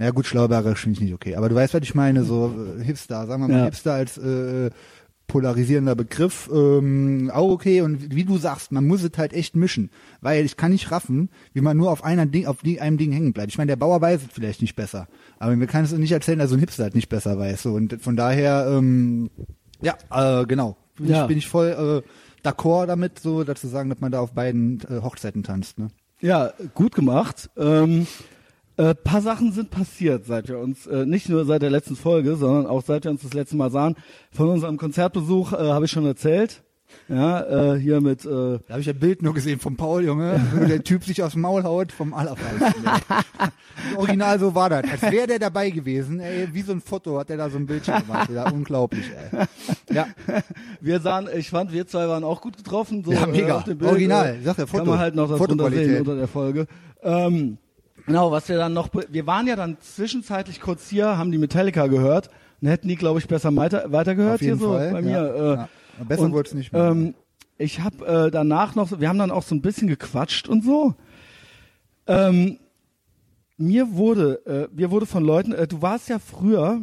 Na 0.00 0.06
ja, 0.06 0.12
gut, 0.12 0.24
schlaubergerisch 0.24 0.80
finde 0.80 0.96
ich 0.96 1.04
nicht 1.04 1.12
okay. 1.12 1.36
Aber 1.36 1.50
du 1.50 1.54
weißt, 1.54 1.74
was 1.74 1.82
ich 1.82 1.94
meine, 1.94 2.24
so 2.24 2.50
äh, 2.80 2.82
Hipster, 2.82 3.26
sagen 3.26 3.42
wir 3.42 3.48
mal 3.48 3.58
Ja. 3.58 3.64
Hipster 3.66 3.92
als 3.92 4.16
äh, 4.16 4.70
polarisierender 5.26 5.94
Begriff, 5.94 6.48
ähm, 6.50 7.30
auch 7.34 7.50
okay. 7.50 7.82
Und 7.82 8.14
wie 8.14 8.24
du 8.24 8.38
sagst, 8.38 8.72
man 8.72 8.86
muss 8.86 9.02
es 9.02 9.10
halt 9.18 9.34
echt 9.34 9.56
mischen, 9.56 9.90
weil 10.22 10.46
ich 10.46 10.56
kann 10.56 10.72
nicht 10.72 10.90
raffen, 10.90 11.28
wie 11.52 11.60
man 11.60 11.76
nur 11.76 11.90
auf 11.90 12.02
einer 12.02 12.24
Ding, 12.24 12.46
auf 12.46 12.64
einem 12.64 12.96
Ding 12.96 13.12
hängen 13.12 13.34
bleibt. 13.34 13.52
Ich 13.52 13.58
meine, 13.58 13.68
der 13.68 13.76
Bauer 13.76 14.00
weiß 14.00 14.22
es 14.22 14.32
vielleicht 14.32 14.62
nicht 14.62 14.74
besser, 14.74 15.06
aber 15.38 15.54
mir 15.54 15.66
kann 15.66 15.84
es 15.84 15.92
nicht 15.92 16.12
erzählen, 16.12 16.38
dass 16.38 16.48
so 16.48 16.56
ein 16.56 16.60
Hipster 16.60 16.84
halt 16.84 16.94
nicht 16.94 17.10
besser 17.10 17.38
weiß. 17.38 17.60
So. 17.60 17.74
Und 17.74 18.00
von 18.00 18.16
daher, 18.16 18.72
ähm, 18.74 19.28
ja, 19.82 19.98
äh, 20.10 20.46
genau, 20.46 20.78
bin, 20.96 21.08
Ja. 21.10 21.22
Ich, 21.24 21.28
bin 21.28 21.36
ich 21.36 21.46
voll 21.46 22.02
äh, 22.02 22.48
d'accord 22.48 22.86
damit, 22.86 23.18
so 23.18 23.44
dazu 23.44 23.68
sagen, 23.68 23.90
dass 23.90 24.00
man 24.00 24.12
da 24.12 24.20
auf 24.20 24.32
beiden 24.32 24.80
äh, 24.88 25.02
Hochzeiten 25.02 25.42
tanzt. 25.42 25.78
Ne? 25.78 25.88
Ja, 26.22 26.54
gut 26.72 26.94
gemacht. 26.94 27.50
Ähm, 27.58 28.06
äh, 28.80 28.94
paar 28.94 29.20
Sachen 29.20 29.52
sind 29.52 29.70
passiert, 29.70 30.24
seit 30.24 30.48
wir 30.48 30.58
uns, 30.58 30.86
äh, 30.86 31.04
nicht 31.04 31.28
nur 31.28 31.44
seit 31.44 31.62
der 31.62 31.70
letzten 31.70 31.96
Folge, 31.96 32.36
sondern 32.36 32.66
auch 32.66 32.82
seit 32.82 33.04
wir 33.04 33.10
uns 33.10 33.22
das 33.22 33.34
letzte 33.34 33.56
Mal 33.56 33.70
sahen. 33.70 33.94
Von 34.32 34.48
unserem 34.48 34.76
Konzertbesuch 34.78 35.52
äh, 35.52 35.56
habe 35.56 35.84
ich 35.84 35.90
schon 35.90 36.06
erzählt. 36.06 36.62
Ja, 37.08 37.74
äh, 37.74 37.78
hier 37.78 38.00
mit 38.00 38.24
äh, 38.24 38.28
Da 38.28 38.60
habe 38.70 38.80
ich 38.80 38.88
ein 38.88 38.98
Bild 38.98 39.22
nur 39.22 39.32
gesehen 39.32 39.60
vom 39.60 39.76
Paul, 39.76 40.04
Junge, 40.04 40.40
wo 40.56 40.64
der 40.64 40.82
Typ 40.82 41.04
sich 41.04 41.22
aus 41.22 41.32
dem 41.32 41.42
Maul 41.42 41.62
haut 41.62 41.92
vom 41.92 42.12
ey. 42.12 42.28
Original 43.96 44.38
so 44.40 44.54
war 44.54 44.70
das. 44.70 44.84
Als 44.90 45.02
wäre 45.02 45.26
der 45.28 45.38
dabei 45.38 45.70
gewesen, 45.70 46.18
ey, 46.18 46.48
wie 46.52 46.62
so 46.62 46.72
ein 46.72 46.80
Foto 46.80 47.18
hat 47.18 47.28
der 47.28 47.36
da 47.36 47.48
so 47.50 47.58
ein 47.58 47.66
Bildchen 47.66 47.94
gemacht. 48.00 48.30
Ja, 48.34 48.50
unglaublich, 48.50 49.04
ey. 49.32 49.44
Ja, 49.94 50.06
Wir 50.80 51.00
sahen, 51.00 51.28
ich 51.36 51.50
fand, 51.50 51.72
wir 51.72 51.86
zwei 51.86 52.08
waren 52.08 52.24
auch 52.24 52.40
gut 52.40 52.56
getroffen. 52.56 53.04
So, 53.04 53.12
Ja, 53.12 53.26
mega. 53.26 53.48
äh, 53.48 53.52
auf 53.52 53.64
dem 53.64 53.78
Bild, 53.78 53.90
Original. 53.90 54.36
Äh, 54.40 54.42
Sag 54.42 54.58
ja, 54.58 54.66
Foto. 54.66 54.82
Kann 54.82 54.88
man 54.90 54.98
halt 54.98 55.14
noch 55.14 55.28
das 55.28 55.38
drunter 55.38 55.52
Fotoqualität. 55.54 55.86
sehen 55.90 55.98
unter 56.00 56.16
der 56.16 56.28
Folge. 56.28 56.66
Ähm, 57.02 57.58
genau, 58.06 58.30
was 58.30 58.48
wir 58.48 58.56
dann 58.56 58.72
noch, 58.72 58.90
wir 58.92 59.26
waren 59.26 59.46
ja 59.46 59.56
dann 59.56 59.78
zwischenzeitlich 59.80 60.60
kurz 60.60 60.88
hier, 60.88 61.18
haben 61.18 61.32
die 61.32 61.38
Metallica 61.38 61.86
gehört 61.86 62.30
und 62.60 62.68
hätten 62.68 62.88
die, 62.88 62.96
glaube 62.96 63.18
ich, 63.18 63.28
besser 63.28 63.54
weiter, 63.56 63.92
weitergehört 63.92 64.36
auf 64.36 64.42
jeden 64.42 64.58
hier 64.58 64.66
so 64.66 64.72
Fall. 64.72 64.92
bei 64.92 65.00
ja. 65.00 65.22
mir. 65.22 65.34
Äh, 65.34 65.54
ja. 65.54 65.68
Besser 66.04 66.22
und, 66.22 66.32
wurde 66.32 66.48
es 66.48 66.54
nicht 66.54 66.72
mehr. 66.72 66.88
Ähm, 66.88 67.14
ich 67.58 67.80
habe 67.80 68.06
äh, 68.06 68.30
danach 68.30 68.74
noch, 68.74 69.00
wir 69.00 69.08
haben 69.08 69.18
dann 69.18 69.30
auch 69.30 69.42
so 69.42 69.54
ein 69.54 69.60
bisschen 69.60 69.88
gequatscht 69.88 70.48
und 70.48 70.64
so. 70.64 70.94
Ähm, 72.06 72.58
mir 73.58 73.92
wurde, 73.92 74.46
äh, 74.46 74.74
mir 74.74 74.90
wurde 74.90 75.06
von 75.06 75.22
Leuten, 75.22 75.52
äh, 75.52 75.66
du 75.66 75.82
warst 75.82 76.08
ja 76.08 76.18
früher, 76.18 76.80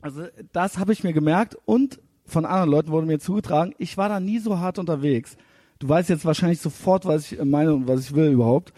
also 0.00 0.24
das 0.52 0.78
habe 0.78 0.92
ich 0.92 1.04
mir 1.04 1.12
gemerkt 1.12 1.56
und 1.64 2.00
von 2.26 2.44
anderen 2.44 2.70
Leuten 2.70 2.90
wurde 2.90 3.06
mir 3.06 3.20
zugetragen, 3.20 3.74
ich 3.78 3.96
war 3.96 4.08
da 4.08 4.18
nie 4.18 4.38
so 4.38 4.58
hart 4.58 4.78
unterwegs. 4.78 5.36
Du 5.78 5.88
weißt 5.88 6.08
jetzt 6.08 6.24
wahrscheinlich 6.24 6.60
sofort, 6.60 7.06
was 7.06 7.30
ich 7.30 7.42
meine 7.42 7.74
und 7.74 7.88
was 7.88 8.00
ich 8.00 8.14
will 8.14 8.32
überhaupt. 8.32 8.72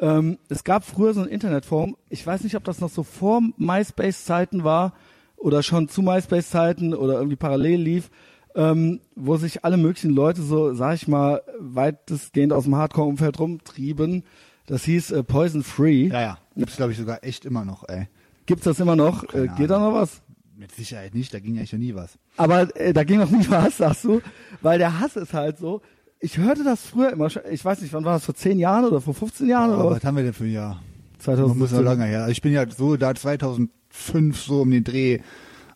Ähm, 0.00 0.38
es 0.48 0.64
gab 0.64 0.84
früher 0.84 1.14
so 1.14 1.20
ein 1.22 1.28
Internetforum, 1.28 1.96
ich 2.10 2.26
weiß 2.26 2.42
nicht, 2.44 2.56
ob 2.56 2.64
das 2.64 2.80
noch 2.80 2.90
so 2.90 3.02
vor 3.02 3.40
MySpace-Zeiten 3.56 4.64
war 4.64 4.92
oder 5.36 5.62
schon 5.62 5.88
zu 5.88 6.02
MySpace-Zeiten 6.02 6.94
oder 6.94 7.14
irgendwie 7.14 7.36
parallel 7.36 7.80
lief, 7.80 8.10
ähm, 8.54 9.00
wo 9.14 9.36
sich 9.36 9.64
alle 9.64 9.76
möglichen 9.76 10.10
Leute 10.10 10.42
so, 10.42 10.74
sag 10.74 10.94
ich 10.94 11.08
mal, 11.08 11.42
weitestgehend 11.58 12.52
aus 12.52 12.64
dem 12.64 12.74
Hardcore-Umfeld 12.76 13.38
rumtrieben. 13.38 14.24
Das 14.66 14.84
hieß 14.84 15.12
äh, 15.12 15.22
Poison 15.22 15.62
Free. 15.62 16.08
ja, 16.08 16.20
ja. 16.20 16.38
Gibt's, 16.56 16.76
glaube 16.76 16.92
ich, 16.92 16.98
sogar 16.98 17.22
echt 17.22 17.44
immer 17.44 17.64
noch, 17.64 17.88
ey. 17.88 18.08
Gibt's 18.46 18.64
das 18.64 18.80
immer 18.80 18.96
noch? 18.96 19.24
Äh, 19.34 19.48
geht 19.56 19.70
da 19.70 19.78
noch 19.78 19.94
was? 19.94 20.22
Mit 20.56 20.72
Sicherheit 20.72 21.14
nicht, 21.14 21.34
da 21.34 21.38
ging 21.40 21.56
ja 21.56 21.66
schon 21.66 21.80
nie 21.80 21.94
was. 21.94 22.18
Aber 22.38 22.74
äh, 22.76 22.94
da 22.94 23.04
ging 23.04 23.18
noch 23.18 23.30
nie 23.30 23.46
was, 23.50 23.76
sagst 23.76 24.04
du? 24.04 24.22
Weil 24.62 24.78
der 24.78 25.00
Hass 25.00 25.16
ist 25.16 25.34
halt 25.34 25.58
so. 25.58 25.82
Ich 26.20 26.38
hörte 26.38 26.64
das 26.64 26.80
früher 26.86 27.10
immer, 27.12 27.28
schon- 27.30 27.42
ich 27.50 27.64
weiß 27.64 27.82
nicht, 27.82 27.92
wann 27.92 28.04
war 28.04 28.14
das, 28.14 28.24
vor 28.24 28.34
10 28.34 28.58
Jahren 28.58 28.84
oder 28.86 29.00
vor 29.00 29.14
15 29.14 29.48
Jahren 29.48 29.70
Aber 29.70 29.80
oder 29.80 29.90
was 29.90 29.96
was? 29.98 30.04
haben 30.04 30.16
wir 30.16 30.24
denn 30.24 30.32
für 30.32 30.44
ein 30.44 30.52
Jahr? 30.52 30.82
Das 31.16 31.24
2017. 31.26 31.58
muss 31.58 31.72
ja 31.72 31.80
lange 31.80 32.04
her. 32.04 32.20
Also 32.20 32.32
ich 32.32 32.42
bin 32.42 32.52
ja 32.52 32.68
so 32.68 32.96
da 32.96 33.14
2005 33.14 34.40
so 34.40 34.62
um 34.62 34.70
den 34.70 34.84
Dreh, 34.84 35.20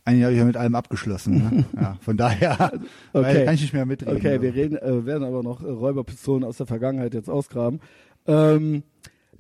eigentlich 0.05 0.25
habe 0.25 0.33
ich 0.33 0.39
ja 0.39 0.45
mit 0.45 0.57
allem 0.57 0.75
abgeschlossen. 0.75 1.35
Ne? 1.39 1.65
ja, 1.81 1.97
von 2.01 2.17
daher 2.17 2.73
weil, 3.13 3.45
kann 3.45 3.55
ich 3.55 3.61
nicht 3.63 3.73
mehr 3.75 3.87
mitreden. 3.87 4.17
Okay, 4.17 4.37
so. 4.37 4.43
wir 4.43 4.55
reden, 4.55 4.77
äh, 4.79 5.05
werden 5.05 5.25
aber 5.25 5.43
noch 5.43 5.63
äh, 5.63 5.69
Räuberpistolen 5.71 6.45
aus 6.45 6.57
der 6.57 6.67
Vergangenheit 6.67 7.13
jetzt 7.15 7.29
ausgraben. 7.29 7.81
Ähm, 8.27 8.83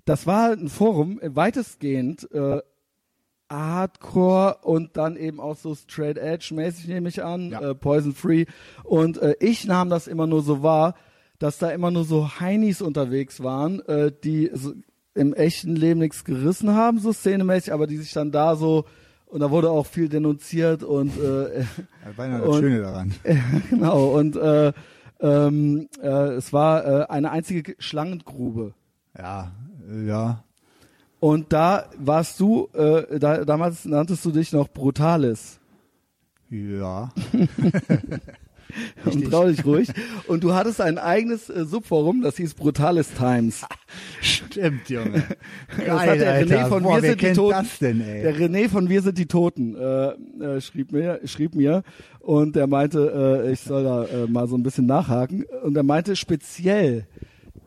das 0.04 0.26
war 0.26 0.42
halt 0.42 0.60
ein 0.60 0.68
Forum, 0.68 1.18
äh, 1.20 1.34
weitestgehend 1.34 2.30
äh, 2.32 2.60
Hardcore 3.50 4.58
und 4.62 4.96
dann 4.96 5.16
eben 5.16 5.40
auch 5.40 5.56
so 5.56 5.74
Straight 5.74 6.16
Edge 6.18 6.54
mäßig 6.54 6.88
nehme 6.88 7.08
ich 7.08 7.22
an, 7.22 7.50
Ja. 7.50 7.70
äh, 7.70 7.74
Poison 7.74 8.14
Free. 8.14 8.46
Und 8.84 9.18
äh, 9.18 9.34
ich 9.40 9.66
nahm 9.66 9.90
das 9.90 10.06
immer 10.06 10.26
nur 10.26 10.42
so 10.42 10.62
wahr, 10.62 10.94
dass 11.38 11.58
da 11.58 11.70
immer 11.70 11.90
nur 11.90 12.04
so 12.04 12.38
Heinis 12.40 12.80
unterwegs 12.82 13.42
waren, 13.42 13.80
äh, 13.86 14.12
die 14.24 14.50
so 14.54 14.72
im 15.14 15.34
echten 15.34 15.74
Leben 15.74 16.00
nichts 16.00 16.24
gerissen 16.24 16.74
haben, 16.74 16.98
so 16.98 17.12
szenemäßig, 17.12 17.72
aber 17.72 17.86
die 17.86 17.96
sich 17.96 18.12
dann 18.12 18.30
da 18.30 18.54
so 18.56 18.84
und 19.26 19.40
da 19.40 19.50
wurde 19.50 19.70
auch 19.70 19.86
viel 19.86 20.08
denunziert 20.08 20.82
und 20.82 21.16
äh, 21.20 21.64
Das 22.04 22.16
war 22.18 22.26
ja 22.28 22.38
das 22.38 22.48
und- 22.48 22.60
Schöne 22.60 22.80
daran. 22.80 23.14
genau, 23.70 24.08
und 24.16 24.36
äh, 24.36 24.72
ähm, 25.20 25.88
äh, 26.02 26.08
es 26.34 26.52
war 26.52 26.84
äh, 26.86 27.06
eine 27.08 27.30
einzige 27.30 27.74
Schlangengrube. 27.78 28.74
Ja, 29.18 29.52
äh, 29.90 30.06
ja. 30.06 30.44
Und 31.20 31.52
da 31.52 31.84
warst 31.98 32.40
du, 32.40 32.68
äh, 32.72 33.18
da, 33.18 33.44
damals 33.44 33.84
nanntest 33.84 34.24
du 34.24 34.30
dich 34.30 34.52
noch 34.52 34.68
Brutalis. 34.68 35.60
Ja. 36.48 37.10
Und 39.04 39.30
trau 39.30 39.46
dich 39.48 39.64
ruhig. 39.64 39.88
Und 40.26 40.44
du 40.44 40.54
hattest 40.54 40.80
ein 40.80 40.98
eigenes 40.98 41.50
äh, 41.50 41.64
Subforum, 41.64 42.22
das 42.22 42.36
hieß 42.36 42.54
Brutalis 42.54 43.12
Times. 43.12 43.64
Stimmt, 44.20 44.88
Junge. 44.88 45.24
Das 45.86 46.00
hat 46.00 46.20
der 46.20 46.46
René 46.46 46.68
von 46.68 46.82
Boah, 46.82 47.02
Wir 47.02 47.10
sind 47.10 47.22
die 47.22 47.32
Toten. 47.32 47.68
denn? 47.80 47.98
Der 47.98 48.36
René 48.36 48.68
von 48.68 48.88
Wir 48.88 49.02
sind 49.02 49.18
die 49.18 49.26
Toten 49.26 49.76
äh, 49.76 50.10
äh, 50.42 50.60
schrieb 50.60 50.92
mir, 50.92 51.20
schrieb 51.24 51.54
mir 51.54 51.82
und 52.20 52.56
der 52.56 52.66
meinte, 52.66 53.44
äh, 53.46 53.52
ich 53.52 53.60
soll 53.60 53.84
da 53.84 54.04
äh, 54.04 54.26
mal 54.26 54.46
so 54.48 54.56
ein 54.56 54.62
bisschen 54.62 54.86
nachhaken. 54.86 55.44
Und 55.62 55.76
er 55.76 55.82
meinte 55.82 56.16
speziell, 56.16 57.06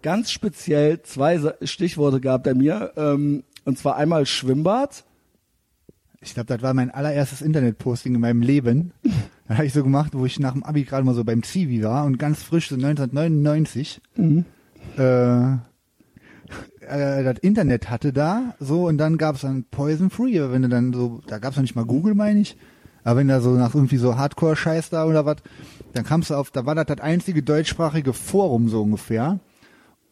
ganz 0.03 0.29
speziell 0.29 1.01
zwei 1.01 1.39
Stichworte 1.63 2.21
gab 2.21 2.45
er 2.45 2.53
mir. 2.53 2.91
Ähm, 2.95 3.43
und 3.65 3.79
zwar 3.79 3.95
einmal 3.95 4.27
Schwimmbad. 4.27 5.05
Ich 6.21 6.35
glaube, 6.35 6.47
das 6.47 6.61
war 6.61 6.73
mein 6.73 6.91
allererstes 6.91 7.41
Internetposting 7.41 8.13
in 8.13 8.21
meinem 8.21 8.41
Leben. 8.41 8.93
Das 9.45 9.57
habe 9.57 9.67
ich 9.67 9.73
so 9.73 9.83
gemacht, 9.83 10.13
wo 10.13 10.25
ich 10.25 10.39
nach 10.39 10.53
dem 10.53 10.63
Abi 10.63 10.85
gerade 10.85 11.03
mal 11.05 11.13
so 11.13 11.25
beim 11.25 11.43
Zivi 11.43 11.83
war 11.83 12.05
und 12.05 12.17
ganz 12.17 12.41
frisch, 12.41 12.69
so 12.69 12.75
1999, 12.75 13.99
äh, 14.97 15.51
äh, 16.87 17.23
das 17.23 17.39
Internet 17.41 17.89
hatte 17.89 18.13
da, 18.13 18.55
so, 18.61 18.87
und 18.87 18.97
dann 18.97 19.17
gab 19.17 19.35
es 19.35 19.41
dann 19.41 19.65
Poison 19.65 20.09
Free, 20.09 20.39
aber 20.39 20.53
wenn 20.53 20.61
du 20.61 20.69
dann 20.69 20.93
so, 20.93 21.21
da 21.27 21.39
gab 21.39 21.51
es 21.51 21.57
noch 21.57 21.61
nicht 21.61 21.75
mal 21.75 21.85
Google, 21.85 22.15
meine 22.15 22.39
ich, 22.39 22.55
aber 23.03 23.19
wenn 23.19 23.27
da 23.27 23.41
so 23.41 23.51
nach 23.51 23.75
irgendwie 23.75 23.97
so 23.97 24.15
Hardcore-Scheiß 24.15 24.89
da 24.89 25.05
oder 25.05 25.25
was, 25.25 25.37
dann 25.91 26.05
kamst 26.05 26.29
du 26.29 26.35
auf, 26.35 26.49
da 26.49 26.65
war 26.65 26.75
das 26.75 26.85
das 26.85 27.01
einzige 27.01 27.43
deutschsprachige 27.43 28.13
Forum 28.13 28.69
so 28.69 28.81
ungefähr. 28.81 29.39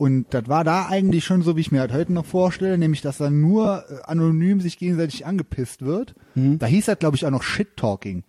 Und 0.02 0.26
das 0.34 0.48
war 0.48 0.64
da 0.64 0.88
eigentlich 0.88 1.26
schon 1.26 1.44
so, 1.44 1.56
wie 1.56 1.62
ich 1.62 1.72
mir 1.72 1.80
halt 1.82 1.94
heute 1.94 2.12
noch 2.12 2.26
vorstelle, 2.26 2.76
nämlich, 2.80 3.02
dass 3.02 3.18
da 3.20 3.30
nur 3.30 3.84
äh, 3.88 4.02
anonym 4.06 4.60
sich 4.60 4.80
gegenseitig 4.80 5.28
angepisst 5.28 5.84
wird. 5.86 6.16
Da 6.34 6.66
hieß 6.66 6.86
das, 6.88 6.98
glaube 6.98 7.16
ich, 7.18 7.26
auch 7.26 7.30
noch 7.30 7.44
Shit-Talking. 7.44 8.18
Und 8.18 8.24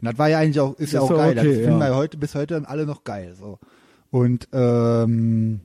Und 0.00 0.04
das 0.10 0.18
war 0.18 0.28
ja 0.28 0.38
eigentlich 0.40 0.60
auch, 0.60 0.74
ist 0.78 0.92
ja 0.92 1.00
Das 1.00 1.08
auch 1.10 1.16
war 1.16 1.32
geil. 1.32 1.38
okay, 1.38 1.48
das 1.48 1.56
finden 1.64 1.80
ja. 1.80 1.88
wir 1.88 1.96
heute 1.96 2.18
bis 2.18 2.34
heute 2.34 2.68
alle 2.68 2.84
noch 2.84 3.04
geil. 3.04 3.34
So. 3.38 3.58
Und 4.10 4.48
ähm, 4.52 5.60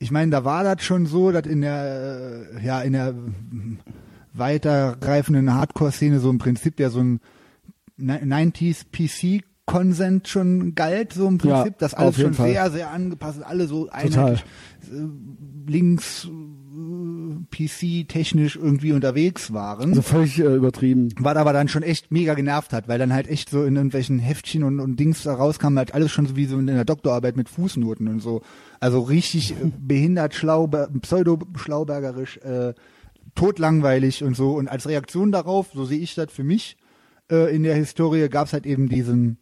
ich 0.00 0.10
meine, 0.10 0.32
da 0.32 0.44
war 0.44 0.64
das 0.64 0.82
schon 0.82 1.06
so, 1.06 1.30
dass 1.30 1.46
in 1.46 1.60
der, 1.60 2.48
äh, 2.60 2.66
ja, 2.66 2.80
in 2.82 2.92
der 2.94 3.14
weitergreifenden 4.34 5.54
Hardcore-Szene 5.54 6.18
so 6.20 6.30
im 6.30 6.38
Prinzip 6.38 6.80
ja 6.80 6.90
so 6.90 7.00
ein 7.00 7.20
Ni- 7.96 8.12
90s 8.12 8.84
PC 8.92 9.44
Consent 9.66 10.28
schon 10.28 10.74
galt, 10.76 11.12
so 11.12 11.26
im 11.26 11.38
Ja, 11.42 11.62
Prinzip, 11.62 11.78
das 11.78 11.94
auf 11.94 12.00
alles 12.00 12.20
schon 12.20 12.34
Fall. 12.34 12.50
sehr, 12.50 12.70
sehr 12.70 12.90
angepasst, 12.92 13.42
alle 13.44 13.66
so 13.66 13.88
einheitlich 13.90 14.44
äh, 14.92 15.70
links 15.70 16.26
äh, 16.26 17.44
PC 17.50 18.08
technisch 18.08 18.54
irgendwie 18.56 18.92
unterwegs 18.92 19.52
waren. 19.52 19.90
Also 19.90 20.02
völlig 20.02 20.38
äh, 20.38 20.54
übertrieben. 20.54 21.08
Was 21.18 21.36
aber 21.36 21.52
dann 21.52 21.66
schon 21.68 21.82
echt 21.82 22.12
mega 22.12 22.34
genervt 22.34 22.72
hat, 22.72 22.86
weil 22.86 22.98
dann 23.00 23.12
halt 23.12 23.26
echt 23.28 23.50
so 23.50 23.64
in 23.64 23.74
irgendwelchen 23.74 24.20
Heftchen 24.20 24.62
und, 24.62 24.78
und 24.78 25.00
Dings 25.00 25.24
da 25.24 25.34
rauskam, 25.34 25.76
halt 25.78 25.94
alles 25.94 26.12
schon 26.12 26.26
so 26.26 26.36
wie 26.36 26.46
so 26.46 26.58
in 26.58 26.66
der 26.68 26.84
Doktorarbeit 26.84 27.36
mit 27.36 27.48
Fußnoten 27.48 28.06
und 28.06 28.20
so. 28.20 28.42
Also 28.78 29.00
richtig 29.00 29.52
äh, 29.52 29.54
behindert, 29.80 30.34
schlau, 30.34 30.68
pseudo-schlaubergerisch, 30.68 32.38
äh, 32.38 32.74
totlangweilig 33.34 34.22
und 34.22 34.36
so. 34.36 34.52
Und 34.52 34.68
als 34.68 34.88
Reaktion 34.88 35.32
darauf, 35.32 35.68
so 35.74 35.84
sehe 35.84 35.98
ich 35.98 36.14
das 36.14 36.30
für 36.32 36.44
mich, 36.44 36.76
äh, 37.30 37.54
in 37.54 37.64
der 37.64 37.74
Historie 37.74 38.28
gab's 38.28 38.52
halt 38.52 38.66
eben 38.66 38.88
diesen 38.88 39.38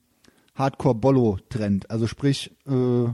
Hardcore-Bollo-Trend. 0.57 1.91
Also 1.91 2.07
sprich, 2.07 2.55
äh, 2.67 3.09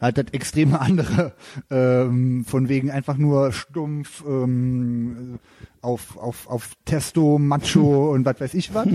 halt 0.00 0.18
das 0.18 0.26
extreme 0.32 0.80
andere, 0.80 1.34
ähm, 1.70 2.44
von 2.46 2.68
wegen 2.68 2.90
einfach 2.90 3.16
nur 3.16 3.52
stumpf 3.52 4.24
ähm, 4.26 5.38
auf, 5.82 6.16
auf, 6.16 6.48
auf 6.48 6.72
Testo, 6.84 7.38
Macho 7.38 8.10
und 8.12 8.24
was 8.24 8.40
weiß 8.40 8.54
ich 8.54 8.72
was. 8.74 8.86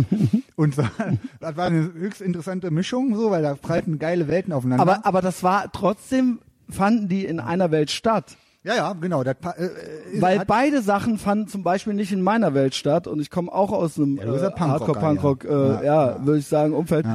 Und 0.55 0.75
so, 0.75 0.83
das 1.39 1.57
war 1.57 1.65
eine 1.65 1.93
höchst 1.93 2.21
interessante 2.21 2.71
Mischung, 2.71 3.15
so, 3.15 3.29
weil 3.31 3.43
da 3.43 3.55
prallten 3.55 3.99
geile 3.99 4.27
Welten 4.27 4.51
aufeinander. 4.53 4.81
Aber, 4.81 5.05
aber 5.05 5.21
das 5.21 5.43
war 5.43 5.71
trotzdem, 5.71 6.39
fanden 6.69 7.07
die 7.07 7.25
in 7.25 7.39
einer 7.39 7.69
Welt 7.69 7.91
statt. 7.91 8.37
ja, 8.63 8.75
ja, 8.75 8.93
genau. 8.93 9.23
Das, 9.23 9.35
äh, 9.57 9.65
äh, 9.65 10.21
Weil 10.21 10.43
beide 10.47 10.81
Sachen 10.81 11.19
fanden 11.19 11.47
zum 11.47 11.61
Beispiel 11.61 11.93
nicht 11.93 12.11
in 12.11 12.23
meiner 12.23 12.55
Welt 12.55 12.73
statt 12.73 13.05
und 13.05 13.19
ich 13.19 13.29
komme 13.29 13.51
auch 13.53 13.71
aus 13.71 13.97
einem 13.99 14.17
Ja, 14.17 14.23
äh, 14.23 14.51
Hardcore-Punkrock, 14.51 15.43
ja. 15.43 15.49
äh, 15.51 15.53
Ja, 15.53 15.83
ja, 15.83 16.09
ja. 16.17 16.25
würde 16.25 16.39
ich 16.39 16.47
sagen, 16.47 16.73
Umfeld. 16.73 17.05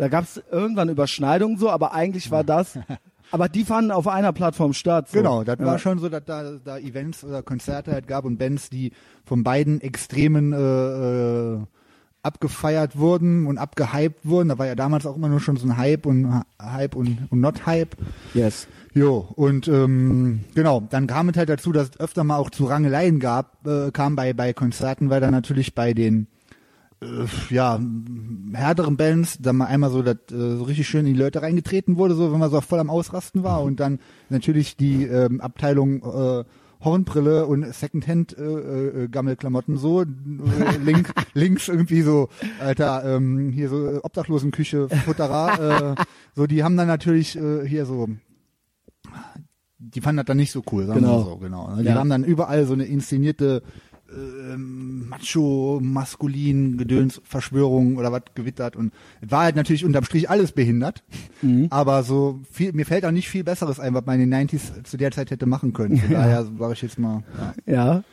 Da 0.00 0.08
gab 0.08 0.24
es 0.24 0.42
irgendwann 0.50 0.88
Überschneidungen 0.88 1.58
so, 1.58 1.68
aber 1.68 1.92
eigentlich 1.92 2.30
war 2.30 2.42
das, 2.42 2.78
aber 3.30 3.50
die 3.50 3.64
fanden 3.64 3.90
auf 3.90 4.08
einer 4.08 4.32
Plattform 4.32 4.72
statt. 4.72 5.10
So. 5.10 5.18
Genau, 5.18 5.44
das 5.44 5.58
ja. 5.58 5.66
war 5.66 5.78
schon 5.78 5.98
so, 5.98 6.08
dass 6.08 6.24
da, 6.24 6.52
da 6.64 6.78
Events 6.78 7.22
oder 7.22 7.42
Konzerte 7.42 7.92
halt 7.92 8.08
gab 8.08 8.24
und 8.24 8.38
Bands, 8.38 8.70
die 8.70 8.92
von 9.26 9.44
beiden 9.44 9.82
Extremen 9.82 10.54
äh, 10.54 10.56
äh, 10.56 11.58
abgefeiert 12.22 12.96
wurden 12.96 13.44
und 13.46 13.58
abgehypt 13.58 14.24
wurden. 14.24 14.48
Da 14.48 14.58
war 14.58 14.66
ja 14.66 14.74
damals 14.74 15.04
auch 15.04 15.16
immer 15.16 15.28
nur 15.28 15.40
schon 15.40 15.58
so 15.58 15.66
ein 15.66 15.76
Hype 15.76 16.06
und 16.06 16.44
Hype 16.58 16.96
und, 16.96 17.28
und 17.28 17.40
not 17.42 17.66
Hype. 17.66 17.94
Yes. 18.32 18.68
Jo, 18.94 19.28
und 19.36 19.68
ähm, 19.68 20.40
genau, 20.54 20.82
dann 20.88 21.06
kam 21.08 21.28
es 21.28 21.36
halt 21.36 21.50
dazu, 21.50 21.72
dass 21.72 21.90
es 21.90 22.00
öfter 22.00 22.24
mal 22.24 22.38
auch 22.38 22.48
zu 22.48 22.64
Rangeleien 22.64 23.20
gab, 23.20 23.66
äh, 23.66 23.90
kam 23.90 24.16
bei, 24.16 24.32
bei 24.32 24.54
Konzerten, 24.54 25.10
weil 25.10 25.20
dann 25.20 25.32
natürlich 25.32 25.74
bei 25.74 25.92
den 25.92 26.22
äh, 26.22 26.39
ja, 27.50 27.76
m- 27.76 28.52
härteren 28.54 28.96
Bands, 28.96 29.38
da 29.40 29.52
mal 29.52 29.66
einmal 29.66 29.90
so, 29.90 30.02
dass 30.02 30.16
äh, 30.30 30.56
so 30.56 30.64
richtig 30.64 30.86
schön 30.88 31.06
in 31.06 31.14
die 31.14 31.18
Leute 31.20 31.40
reingetreten 31.42 31.96
wurde, 31.96 32.14
so 32.14 32.30
wenn 32.32 32.38
man 32.38 32.50
so 32.50 32.60
voll 32.60 32.78
am 32.78 32.90
Ausrasten 32.90 33.42
war 33.42 33.62
und 33.62 33.80
dann 33.80 34.00
natürlich 34.28 34.76
die 34.76 35.04
ähm, 35.04 35.40
Abteilung 35.40 36.02
äh, 36.02 36.44
Hornbrille 36.82 37.46
und 37.46 37.74
Secondhand 37.74 38.36
äh, 38.38 38.42
äh, 39.04 39.08
Gammelklamotten 39.08 39.76
so 39.76 40.02
äh, 40.02 40.06
link, 40.82 41.12
links 41.34 41.68
irgendwie 41.68 42.02
so 42.02 42.28
alter 42.58 43.02
ähm, 43.16 43.50
hier 43.50 43.68
so 43.68 43.86
äh, 43.86 43.96
Obdachlosenküche 44.02 44.88
Futterer 44.88 45.96
äh, 45.98 46.02
so 46.34 46.46
die 46.46 46.64
haben 46.64 46.76
dann 46.78 46.86
natürlich 46.88 47.36
äh, 47.36 47.66
hier 47.66 47.84
so 47.86 48.08
die 49.78 50.00
fanden 50.02 50.18
das 50.18 50.26
dann 50.26 50.36
nicht 50.36 50.52
so 50.52 50.62
cool, 50.72 50.86
sagen 50.86 51.00
Genau. 51.00 51.18
wir 51.20 51.24
so, 51.24 51.36
genau. 51.38 51.74
Die 51.78 51.84
Ja. 51.84 51.94
haben 51.94 52.10
dann 52.10 52.22
überall 52.22 52.66
so 52.66 52.74
eine 52.74 52.84
inszenierte 52.84 53.62
ähm, 54.14 55.08
Macho, 55.08 55.80
maskulin, 55.82 56.76
Gedöns, 56.78 57.20
Verschwörung 57.24 57.96
oder 57.96 58.12
was 58.12 58.22
gewittert 58.34 58.76
und 58.76 58.92
war 59.20 59.42
halt 59.44 59.56
natürlich 59.56 59.84
unterm 59.84 60.04
Strich 60.04 60.28
alles 60.30 60.52
behindert, 60.52 61.02
Mhm. 61.42 61.68
aber 61.70 62.02
so 62.02 62.40
viel, 62.50 62.72
mir 62.72 62.86
fällt 62.86 63.04
auch 63.04 63.10
nicht 63.10 63.28
viel 63.28 63.44
Besseres 63.44 63.78
ein, 63.80 63.94
was 63.94 64.04
man 64.06 64.20
in 64.20 64.30
den 64.30 64.48
90s 64.48 64.82
zu 64.84 64.96
der 64.96 65.10
Zeit 65.10 65.30
hätte 65.30 65.46
machen 65.46 65.72
können. 65.72 65.96
Von 65.98 66.10
daher 66.10 66.44
sage 66.58 66.72
ich 66.72 66.82
jetzt 66.82 66.98
mal, 66.98 67.22
ja. 67.66 67.74
Ja. 67.74 68.04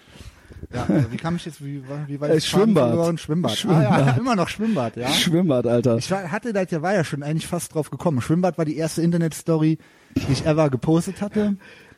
ja 0.73 0.85
also 0.87 1.11
wie 1.11 1.17
kam 1.17 1.35
ich 1.35 1.45
jetzt, 1.45 1.63
wie, 1.63 1.81
war- 1.87 2.07
wie 2.07 2.19
war 2.19 2.29
Äh, 2.29 2.35
das 2.35 2.45
Faden 2.45 2.73
Schwimmbad. 2.75 3.19
Schwimmbad. 3.19 3.51
Schwimmbad. 3.57 3.91
Ah, 3.91 4.05
ja, 4.07 4.11
immer 4.17 4.35
noch 4.35 4.49
Schwimmbad, 4.49 4.95
ja. 4.97 5.09
Schwimmbad, 5.09 5.67
Alter. 5.67 5.97
Ich 5.97 6.09
war, 6.11 6.31
hatte 6.31 6.53
das 6.53 6.71
ja, 6.71 6.81
war 6.81 6.93
ja 6.93 7.03
schon 7.03 7.23
eigentlich 7.23 7.47
fast 7.47 7.73
drauf 7.73 7.89
gekommen. 7.89 8.21
Schwimmbad 8.21 8.57
war 8.57 8.65
die 8.65 8.77
erste 8.77 9.01
Internetstory, 9.01 9.77
die 10.15 10.31
ich 10.31 10.45
ever 10.45 10.69
gepostet 10.69 11.21
hatte. 11.21 11.57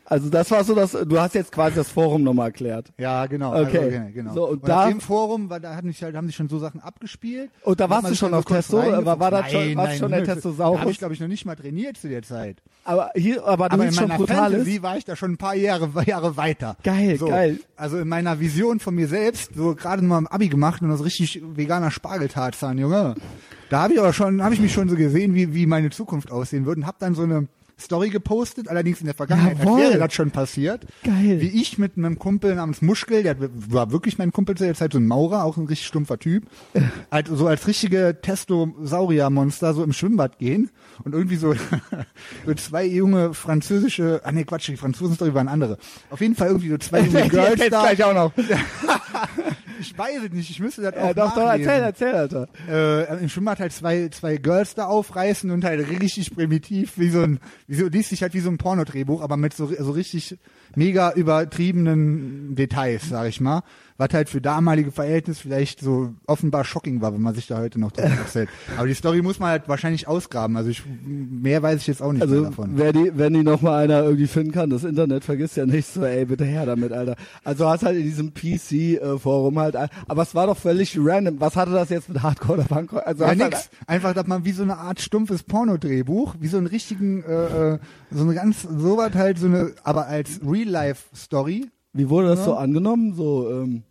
Also 0.09 0.29
das 0.29 0.49
war 0.49 0.63
so, 0.63 0.73
dass 0.73 0.91
du 0.91 1.19
hast 1.19 1.35
jetzt 1.35 1.51
quasi 1.51 1.75
das 1.75 1.87
Forum 1.89 2.23
nochmal 2.23 2.47
erklärt. 2.47 2.87
Ja, 2.97 3.27
genau. 3.27 3.51
Okay. 3.61 3.77
Also, 3.77 3.89
genau, 3.91 4.07
genau. 4.13 4.33
So, 4.33 4.47
und 4.49 4.63
und 4.63 4.67
da- 4.67 4.87
dem 4.87 4.99
Forum, 5.01 5.49
war, 5.51 5.59
da 5.59 5.75
hatten 5.75 5.87
sich 5.91 6.01
halt, 6.01 6.15
haben 6.15 6.25
sich 6.25 6.35
schon 6.35 6.49
so 6.49 6.57
Sachen 6.57 6.81
abgespielt. 6.81 7.51
Und 7.63 7.79
da 7.79 7.89
warst 7.89 8.09
du 8.09 8.15
schon 8.15 8.33
auf 8.33 8.43
Testo? 8.45 8.77
War- 8.77 9.19
war 9.19 9.29
das 9.31 9.51
schon- 9.51 9.61
Nein, 9.67 9.77
warst 9.77 9.93
du 9.93 9.99
schon 9.99 10.11
der. 10.11 10.23
Testosaurus? 10.23 10.79
Habe 10.79 10.91
ich, 10.91 10.97
glaube 10.97 11.13
ich, 11.13 11.19
noch 11.19 11.27
nicht 11.27 11.45
mal 11.45 11.55
trainiert 11.55 11.97
zu 11.97 12.09
der 12.09 12.23
Zeit. 12.23 12.57
Aber 12.85 13.11
hier, 13.15 13.45
aber 13.45 13.69
du 13.69 13.73
Aber 13.75 13.85
in 13.85 13.93
schon 13.93 14.09
brutal 14.09 14.51
Fantasy 14.51 14.81
war 14.81 14.97
ich 14.97 15.05
da 15.05 15.15
schon 15.15 15.33
ein 15.33 15.37
paar 15.37 15.53
Jahre, 15.55 15.89
Jahre 16.07 16.35
weiter. 16.37 16.75
Geil, 16.83 17.17
so, 17.19 17.27
geil. 17.27 17.59
Also 17.75 17.99
in 17.99 18.07
meiner 18.07 18.39
Vision 18.39 18.79
von 18.79 18.95
mir 18.95 19.07
selbst, 19.07 19.53
so 19.53 19.75
gerade 19.75 20.01
mal 20.03 20.17
im 20.17 20.27
Abi 20.27 20.49
gemacht 20.49 20.81
und 20.81 20.89
das 20.89 21.03
richtig 21.05 21.41
veganer 21.55 21.91
Spargeltarzan, 21.91 22.77
Junge. 22.79 23.13
Da 23.69 23.83
habe 23.83 23.93
ich 23.93 23.99
aber 23.99 24.13
schon, 24.13 24.43
habe 24.43 24.55
ich 24.55 24.59
mich 24.59 24.73
schon 24.73 24.89
so 24.89 24.95
gesehen, 24.95 25.35
wie, 25.35 25.53
wie 25.53 25.67
meine 25.67 25.91
Zukunft 25.91 26.31
aussehen 26.31 26.65
würde 26.65 26.81
und 26.81 26.87
habe 26.87 26.97
dann 26.99 27.13
so 27.13 27.21
eine 27.21 27.47
Story 27.79 28.09
gepostet, 28.09 28.67
allerdings 28.67 28.99
in 28.99 29.05
der 29.05 29.15
Vergangenheit, 29.15 29.59
Jawohl. 29.59 29.79
wäre 29.79 29.97
das 29.97 30.13
schon 30.13 30.31
passiert. 30.31 30.85
Geil. 31.03 31.41
Wie 31.41 31.47
ich 31.47 31.77
mit 31.77 31.97
einem 31.97 32.19
Kumpel 32.19 32.55
namens 32.55 32.81
Muschkel, 32.81 33.23
der 33.23 33.35
war 33.39 33.91
wirklich 33.91 34.17
mein 34.17 34.31
Kumpel 34.31 34.55
zu 34.55 34.63
der 34.65 34.75
Zeit, 34.75 34.93
so 34.93 34.99
ein 34.99 35.07
Maurer, 35.07 35.43
auch 35.43 35.57
ein 35.57 35.65
richtig 35.65 35.87
stumpfer 35.87 36.19
Typ, 36.19 36.43
halt 37.11 37.27
so 37.31 37.47
als 37.47 37.67
richtige 37.67 38.17
Testosaurier-Monster 38.21 39.73
so 39.73 39.83
im 39.83 39.93
Schwimmbad 39.93 40.39
gehen 40.39 40.69
und 41.03 41.13
irgendwie 41.13 41.37
so, 41.37 41.53
so 42.45 42.53
zwei 42.55 42.85
junge 42.85 43.33
französische, 43.33 44.21
ah 44.23 44.31
nee, 44.31 44.43
Quatsch, 44.43 44.69
die 44.69 44.77
Franzosen-Story 44.77 45.33
waren 45.33 45.47
andere. 45.47 45.77
Auf 46.09 46.21
jeden 46.21 46.35
Fall 46.35 46.47
irgendwie 46.49 46.69
so 46.69 46.77
zwei 46.77 47.01
junge 47.01 47.29
Girls 47.29 47.61
da. 47.69 47.83
auch 48.05 48.13
noch. 48.13 48.33
Ich 49.79 49.97
weiß 49.97 50.23
es 50.23 50.31
nicht, 50.31 50.49
ich 50.49 50.59
müsste 50.59 50.81
das 50.81 50.95
auch 50.95 51.13
doch, 51.13 51.33
doch, 51.33 51.45
nachlesen. 51.45 51.71
erzähl, 51.71 51.83
erzähl, 51.83 52.15
Alter. 52.15 52.47
Äh, 52.67 53.21
Im 53.21 53.29
Schwimmbad 53.29 53.59
halt 53.59 53.71
zwei, 53.71 54.09
zwei 54.09 54.37
Girls 54.37 54.75
da 54.75 54.85
aufreißen 54.85 55.49
und 55.51 55.63
halt 55.63 55.87
richtig 55.89 56.33
primitiv, 56.35 56.97
wie 56.97 57.09
so 57.09 57.21
ein, 57.21 57.39
wie 57.67 57.75
so, 57.75 57.87
liest 57.87 58.09
sich 58.09 58.21
halt 58.21 58.33
wie 58.33 58.39
so 58.39 58.49
ein 58.49 58.57
Pornodrehbuch, 58.57 59.21
aber 59.21 59.37
mit 59.37 59.53
so, 59.53 59.67
so 59.67 59.91
richtig 59.91 60.37
mega 60.79 61.11
übertriebenen 61.13 62.55
Details, 62.55 63.09
sag 63.09 63.27
ich 63.27 63.41
mal. 63.41 63.61
Was 63.97 64.13
halt 64.13 64.29
für 64.29 64.39
damalige 64.39 64.91
Verhältnisse 64.93 65.41
vielleicht 65.41 65.81
so 65.81 66.13
offenbar 66.25 66.63
shocking 66.63 67.01
war, 67.01 67.13
wenn 67.13 67.19
man 67.21 67.35
sich 67.35 67.47
da 67.47 67.57
heute 67.57 67.81
noch 67.81 67.91
drüber 67.91 68.07
erzählt. 68.07 68.47
Aber 68.77 68.87
die 68.87 68.93
Story 68.93 69.21
muss 69.21 69.39
man 69.39 69.49
halt 69.49 69.67
wahrscheinlich 69.67 70.07
ausgraben. 70.07 70.55
Also 70.55 70.69
ich, 70.69 70.83
mehr 71.05 71.61
weiß 71.61 71.81
ich 71.81 71.87
jetzt 71.87 72.01
auch 72.01 72.13
nicht 72.13 72.25
mehr 72.25 72.29
Also, 72.29 72.45
davon. 72.45 72.69
wer 72.75 72.93
die, 72.93 73.11
wenn 73.15 73.33
die 73.33 73.43
noch 73.43 73.61
mal 73.61 73.83
einer 73.83 74.03
irgendwie 74.03 74.27
finden 74.27 74.53
kann, 74.53 74.69
das 74.69 74.85
Internet 74.85 75.25
vergisst 75.25 75.57
ja 75.57 75.65
nicht 75.65 75.85
so, 75.85 76.05
ey, 76.05 76.23
bitte 76.23 76.45
her 76.45 76.65
damit, 76.65 76.93
Alter. 76.93 77.17
Also 77.43 77.67
hast 77.67 77.83
halt 77.83 77.97
in 77.97 78.03
diesem 78.03 78.33
PC-Forum 78.33 79.59
halt, 79.59 79.75
aber 80.07 80.21
es 80.21 80.33
war 80.33 80.47
doch 80.47 80.57
völlig 80.57 80.97
random. 80.97 81.41
Was 81.41 81.57
hatte 81.57 81.71
das 81.71 81.89
jetzt 81.89 82.07
mit 82.07 82.23
Hardcore 82.23 82.59
oder 82.59 82.63
Punkrock? 82.69 83.05
Also 83.05 83.25
Ja, 83.25 83.31
hast 83.31 83.41
halt- 83.41 83.51
nix. 83.51 83.69
Einfach, 83.85 84.13
dass 84.13 84.27
man 84.27 84.45
wie 84.45 84.53
so 84.53 84.63
eine 84.63 84.77
Art 84.77 85.01
stumpfes 85.01 85.43
Pornodrehbuch, 85.43 86.35
wie 86.39 86.47
so 86.47 86.57
einen 86.57 86.67
richtigen, 86.67 87.21
äh, 87.23 87.73
äh, 87.73 87.79
so 88.11 88.23
eine 88.23 88.33
ganz, 88.33 88.61
sowas 88.61 89.11
halt, 89.15 89.39
so 89.39 89.47
eine, 89.47 89.73
aber 89.83 90.07
als 90.07 90.39
Real-Life-Story. 90.73 91.67
Wie 91.93 92.09
wurde 92.09 92.29
das 92.29 92.39
Ja. 92.39 92.45
so 92.45 92.55
angenommen? 92.55 93.13
So, 93.13 93.49
ähm, 93.49 93.83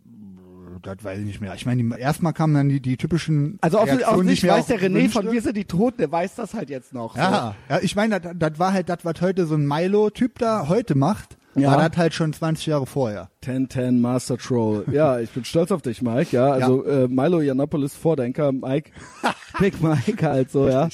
Das 0.81 1.03
weiß 1.03 1.19
ich 1.19 1.25
nicht 1.25 1.41
mehr. 1.41 1.53
Ich 1.55 1.65
meine, 1.65 1.99
erstmal 1.99 2.31
kamen 2.31 2.53
dann 2.53 2.69
die, 2.69 2.79
die 2.79 2.95
typischen. 2.95 3.57
also 3.59 3.79
offensichtlich 3.79 4.31
ich 4.37 4.43
mir 4.43 4.51
weiß 4.51 4.63
auch 4.63 4.67
der 4.67 4.79
René 4.79 4.93
wünschte. 4.93 5.21
von 5.23 5.31
Wir 5.33 5.41
sind 5.41 5.57
die 5.57 5.65
Toten, 5.65 5.97
der 5.97 6.09
weiß 6.09 6.35
das 6.35 6.53
halt 6.53 6.69
jetzt 6.69 6.93
noch. 6.93 7.15
So. 7.15 7.21
Ja, 7.21 7.55
ja, 7.69 7.79
ich 7.81 7.97
meine, 7.97 8.21
das, 8.21 8.31
das 8.37 8.59
war 8.59 8.71
halt 8.71 8.87
das, 8.87 8.99
was 9.03 9.19
heute 9.19 9.45
so 9.45 9.55
ein 9.55 9.67
Milo-Typ 9.67 10.39
da 10.39 10.69
heute 10.69 10.95
macht, 10.95 11.37
Ja. 11.55 11.71
war 11.71 11.89
das 11.89 11.97
halt 11.97 12.13
schon 12.13 12.31
20 12.31 12.67
Jahre 12.67 12.85
vorher. 12.85 13.29
1010 13.41 13.99
Master 13.99 14.37
Troll. 14.37 14.85
Ja, 14.93 15.19
ich 15.19 15.31
bin 15.31 15.43
stolz 15.43 15.71
auf 15.73 15.81
dich, 15.81 16.01
Mike. 16.01 16.33
Ja, 16.33 16.51
also 16.51 16.85
Äh, 16.85 17.09
Milo 17.09 17.41
Yiannopoulos 17.41 17.95
Vordenker, 17.95 18.53
Mike, 18.53 18.91
Big 19.59 19.81
Mike 19.83 20.25
halt 20.25 20.49
so, 20.49 20.69
ja, 20.69 20.87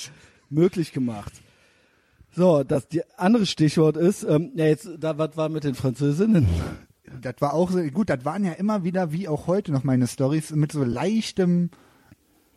möglich 0.49 0.93
gemacht. 0.93 1.31
So, 2.35 2.63
das 2.63 2.87
die 2.87 3.01
andere 3.17 3.45
Stichwort 3.45 3.95
ist, 3.97 4.23
ähm, 4.23 4.51
ja 4.55 4.65
jetzt, 4.65 4.89
da 4.99 5.17
was 5.17 5.37
war 5.37 5.49
mit 5.49 5.63
den 5.63 5.75
Französinnen? 5.75 6.45
Das 7.21 7.35
war 7.39 7.53
auch 7.53 7.71
so, 7.71 7.81
gut, 7.83 8.09
das 8.09 8.25
waren 8.25 8.43
ja 8.43 8.51
immer 8.53 8.83
wieder, 8.83 9.11
wie 9.13 9.27
auch 9.27 9.47
heute 9.47 9.71
noch 9.71 9.83
meine 9.83 10.07
Stories, 10.07 10.51
mit 10.51 10.71
so 10.71 10.83
leichtem, 10.83 11.69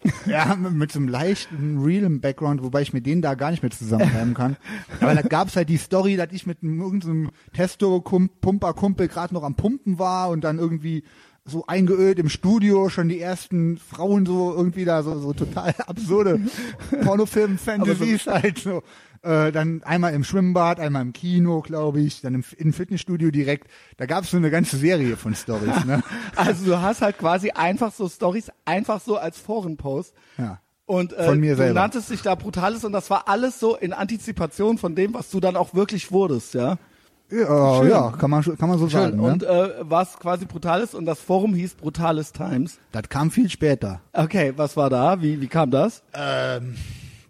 ja, 0.27 0.57
mit, 0.57 0.91
so 0.93 0.99
einem 0.99 1.09
leichten, 1.09 1.79
realen 1.83 2.21
Background, 2.21 2.63
wobei 2.63 2.83
ich 2.83 2.93
mit 2.93 3.07
denen 3.07 3.23
da 3.23 3.35
gar 3.35 3.51
nicht 3.51 3.63
mehr 3.63 3.71
zusammenreimen 3.71 4.35
kann. 4.35 4.57
Aber 5.01 5.15
da 5.15 5.23
gab's 5.23 5.55
halt 5.55 5.69
die 5.69 5.77
Story, 5.77 6.17
dass 6.17 6.33
ich 6.33 6.47
mit 6.47 6.63
einem- 6.63 6.81
irgendeinem 6.81 7.31
Testo-Pumper-Kumpel 7.53 9.09
gerade 9.09 9.35
noch 9.35 9.43
am 9.45 9.55
Pumpen 9.55 9.99
war 9.99 10.31
und 10.31 10.43
dann 10.43 10.59
irgendwie 10.59 11.05
so 11.45 11.65
eingeölt 11.67 12.19
im 12.19 12.29
Studio, 12.29 12.89
schon 12.91 13.09
die 13.09 13.21
ersten 13.21 13.79
Frauen 13.79 14.27
so 14.27 14.55
irgendwie 14.55 14.85
da 14.85 15.03
so, 15.03 15.19
so 15.19 15.33
total 15.33 15.75
absurde 15.87 16.41
Pornofilm-Fantasies 17.03 18.27
halt 18.27 18.59
so. 18.59 18.83
Äh, 19.23 19.51
dann 19.53 19.83
einmal 19.83 20.15
im 20.15 20.23
Schwimmbad, 20.25 20.79
einmal 20.81 21.03
im 21.03 21.13
Kino, 21.13 21.61
glaube 21.61 22.01
ich, 22.01 22.21
dann 22.21 22.35
im, 22.35 22.45
im 22.57 22.73
Fitnessstudio 22.73 23.31
direkt. 23.31 23.69
Da 23.97 24.07
gab 24.07 24.25
es 24.25 24.31
so 24.31 24.37
eine 24.37 24.51
ganze 24.51 24.77
Serie 24.77 25.17
von 25.17 25.35
Stories. 25.35 25.85
Ne? 25.85 26.03
Also 26.37 26.65
du 26.65 26.81
hast 26.81 27.03
halt 27.03 27.19
quasi 27.19 27.51
einfach 27.51 27.93
so 27.93 28.09
Stories, 28.09 28.51
einfach 28.65 29.01
so 29.01 29.17
als 29.17 29.39
Forenpost. 29.39 30.15
Ja. 30.37 30.61
Und 30.87 31.13
äh, 31.13 31.25
Von 31.25 31.41
mir 31.41 31.51
du 31.53 31.57
selber. 31.59 31.81
nanntest 31.81 32.09
dich 32.11 32.23
da 32.23 32.35
Brutales 32.35 32.85
und 32.85 32.93
das 32.93 33.11
war 33.11 33.29
alles 33.29 33.61
so 33.61 33.77
in 33.77 33.93
Antizipation 33.93 34.79
von 34.79 34.95
dem, 34.95 35.13
was 35.15 35.31
du 35.31 35.41
dann 35.41 35.57
auch 35.57 35.75
wirklich 35.75 36.11
wurdest, 36.13 36.55
ja. 36.55 36.79
Ja, 37.31 37.79
Schön. 37.81 37.91
ja, 37.91 38.11
kann 38.13 38.31
man 38.31 38.43
kann 38.57 38.71
man 38.71 38.79
so 38.79 38.89
sagen. 38.89 39.21
Und 39.21 39.43
Ne? 39.43 39.49
äh, 39.49 39.75
was 39.81 40.19
quasi 40.19 40.47
Brutales 40.47 40.95
und 40.95 41.05
das 41.05 41.21
Forum 41.21 41.53
hieß 41.53 41.75
Brutales 41.75 42.33
Times. 42.33 42.79
Das 42.91 43.03
kam 43.11 43.31
viel 43.31 43.51
später. 43.51 44.01
Okay, 44.15 44.55
was 44.57 44.79
war 44.79 44.89
da? 44.89 45.21
Wie, 45.21 45.39
wie 45.43 45.47
kam 45.49 45.71
das? 45.71 46.03
Ähm, 46.15 46.77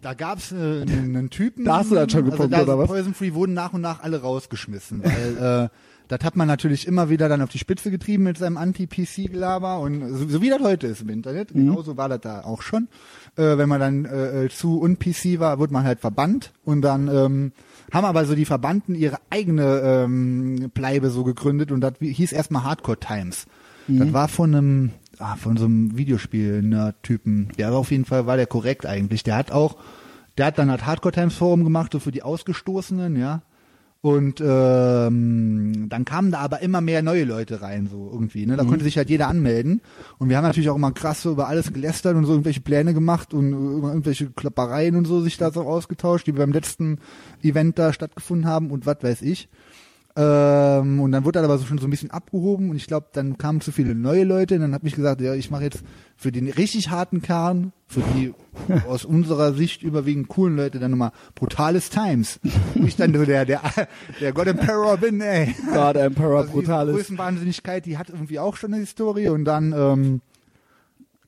da 0.01 0.13
gab's 0.13 0.51
äh, 0.51 0.55
einen, 0.55 1.29
Typen. 1.29 1.65
Da 1.65 1.77
hast 1.77 1.91
du 1.91 1.95
dann 1.95 2.09
schon 2.09 2.25
gepunkt, 2.25 2.53
also 2.53 2.65
da 2.65 2.73
oder 2.73 2.79
was? 2.79 2.87
Poison 2.87 3.13
Free 3.13 3.33
wurden 3.33 3.53
nach 3.53 3.73
und 3.73 3.81
nach 3.81 4.01
alle 4.01 4.21
rausgeschmissen, 4.21 5.03
weil 5.03 5.65
äh, 5.65 5.69
das 6.09 6.23
hat 6.23 6.35
man 6.35 6.47
natürlich 6.47 6.87
immer 6.87 7.09
wieder 7.09 7.29
dann 7.29 7.41
auf 7.41 7.49
die 7.49 7.59
Spitze 7.59 7.91
getrieben 7.91 8.23
mit 8.23 8.37
seinem 8.37 8.57
Anti-PC-Gelaber 8.57 9.79
und 9.79 10.17
so, 10.17 10.27
so 10.27 10.41
wie 10.41 10.49
das 10.49 10.61
heute 10.61 10.87
ist 10.87 11.01
im 11.01 11.09
Internet. 11.09 11.53
Mhm. 11.53 11.67
Genauso 11.67 11.97
war 11.97 12.09
das 12.09 12.21
da 12.21 12.41
auch 12.41 12.63
schon. 12.63 12.87
Äh, 13.35 13.57
wenn 13.57 13.69
man 13.69 13.79
dann 13.79 14.05
äh, 14.05 14.45
äh, 14.45 14.49
zu 14.49 14.81
un-PC 14.81 15.39
war, 15.39 15.59
wurde 15.59 15.71
man 15.71 15.83
halt 15.83 15.99
verbannt 15.99 16.51
und 16.65 16.81
dann 16.81 17.07
ähm, 17.07 17.51
haben 17.91 18.05
aber 18.05 18.25
so 18.25 18.33
die 18.33 18.45
Verbannten 18.45 18.95
ihre 18.95 19.17
eigene 19.29 19.81
ähm, 19.83 20.71
Bleibe 20.73 21.11
so 21.11 21.23
gegründet 21.23 21.71
und 21.71 21.81
das 21.81 21.93
hieß 21.99 22.31
erstmal 22.31 22.63
Hardcore 22.63 22.99
Times. 22.99 23.45
Mhm. 23.87 23.99
Das 23.99 24.13
war 24.13 24.27
von 24.29 24.55
einem, 24.55 24.91
ah, 25.19 25.35
von 25.35 25.57
so 25.57 25.65
einem 25.65 25.97
Videospiel-Nerd-Typen. 25.97 27.49
Der 27.57 27.71
war 27.71 27.79
auf 27.79 27.91
jeden 27.91 28.05
Fall, 28.05 28.25
war 28.25 28.37
der 28.37 28.47
korrekt 28.47 28.85
eigentlich. 28.85 29.23
Der 29.23 29.35
hat 29.35 29.51
auch, 29.51 29.77
der 30.37 30.47
hat 30.47 30.57
dann 30.57 30.71
halt 30.71 30.85
Hardcore 30.85 31.13
Times 31.13 31.35
Forum 31.35 31.63
gemacht, 31.63 31.91
so 31.93 31.99
für 31.99 32.11
die 32.11 32.23
Ausgestoßenen, 32.23 33.15
ja. 33.15 33.41
Und 34.01 34.39
ähm, 34.39 35.87
dann 35.89 36.05
kamen 36.05 36.31
da 36.31 36.39
aber 36.39 36.61
immer 36.61 36.79
mehr 36.79 37.01
neue 37.01 37.25
Leute 37.25 37.61
rein, 37.61 37.89
so 37.91 38.09
irgendwie. 38.09 38.45
Ne? 38.45 38.55
Da 38.55 38.63
konnte 38.63 38.85
sich 38.85 38.97
halt 38.97 39.09
jeder 39.09 39.27
anmelden. 39.27 39.81
Und 40.19 40.29
wir 40.29 40.37
haben 40.37 40.45
natürlich 40.45 40.69
auch 40.69 40.77
immer 40.77 40.93
krass 40.93 41.21
so 41.21 41.31
über 41.31 41.49
alles 41.49 41.73
gelästert 41.73 42.15
und 42.15 42.23
so 42.23 42.31
irgendwelche 42.31 42.61
Pläne 42.61 42.93
gemacht 42.93 43.33
und 43.33 43.51
über 43.51 43.89
irgendwelche 43.89 44.29
Kloppereien 44.29 44.95
und 44.95 45.03
so 45.03 45.19
sich 45.19 45.35
da 45.35 45.51
so 45.51 45.63
ausgetauscht, 45.63 46.27
die 46.27 46.31
beim 46.31 46.53
letzten 46.53 46.99
Event 47.43 47.77
da 47.77 47.91
stattgefunden 47.91 48.47
haben 48.47 48.71
und 48.71 48.85
was 48.85 49.03
weiß 49.03 49.21
ich. 49.21 49.49
Ähm, 50.15 50.99
und 50.99 51.11
dann 51.11 51.23
wurde 51.23 51.39
das 51.39 51.45
aber 51.45 51.57
so 51.59 51.65
schon 51.65 51.77
so 51.77 51.85
ein 51.87 51.91
bisschen 51.91 52.09
abgehoben 52.09 52.71
und 52.71 52.75
ich 52.75 52.87
glaube, 52.87 53.07
dann 53.13 53.37
kamen 53.37 53.61
zu 53.61 53.71
viele 53.71 53.93
neue 53.93 54.23
Leute 54.23 54.55
und 54.55 54.61
dann 54.61 54.73
habe 54.73 54.87
ich 54.87 54.95
gesagt, 54.95 55.21
ja, 55.21 55.35
ich 55.35 55.51
mache 55.51 55.63
jetzt 55.63 55.83
für 56.17 56.31
den 56.31 56.49
richtig 56.49 56.89
harten 56.89 57.21
Kern, 57.21 57.73
für 57.85 58.01
die 58.15 58.33
aus 58.87 59.05
unserer 59.05 59.53
Sicht 59.53 59.83
überwiegend 59.83 60.27
coolen 60.27 60.55
Leute 60.55 60.79
dann 60.79 60.91
nochmal 60.91 61.11
Brutales 61.35 61.91
Times. 61.91 62.39
Wo 62.73 62.85
ich 62.85 62.95
dann 62.95 63.13
so 63.13 63.23
der, 63.23 63.45
der, 63.45 63.61
der 64.19 64.33
God 64.33 64.47
Emperor 64.47 64.97
bin, 64.97 65.21
ey. 65.21 65.55
God 65.73 65.95
Emperor 65.95 66.39
Also 66.39 66.47
die 66.49 66.55
Brutales. 66.55 66.95
Größenwahnsinnigkeit, 66.95 67.85
die 67.85 67.97
hat 67.97 68.09
irgendwie 68.09 68.39
auch 68.39 68.55
schon 68.55 68.73
eine 68.73 68.81
Historie 68.81 69.29
und 69.29 69.45
dann, 69.45 69.73
ähm, 69.77 70.21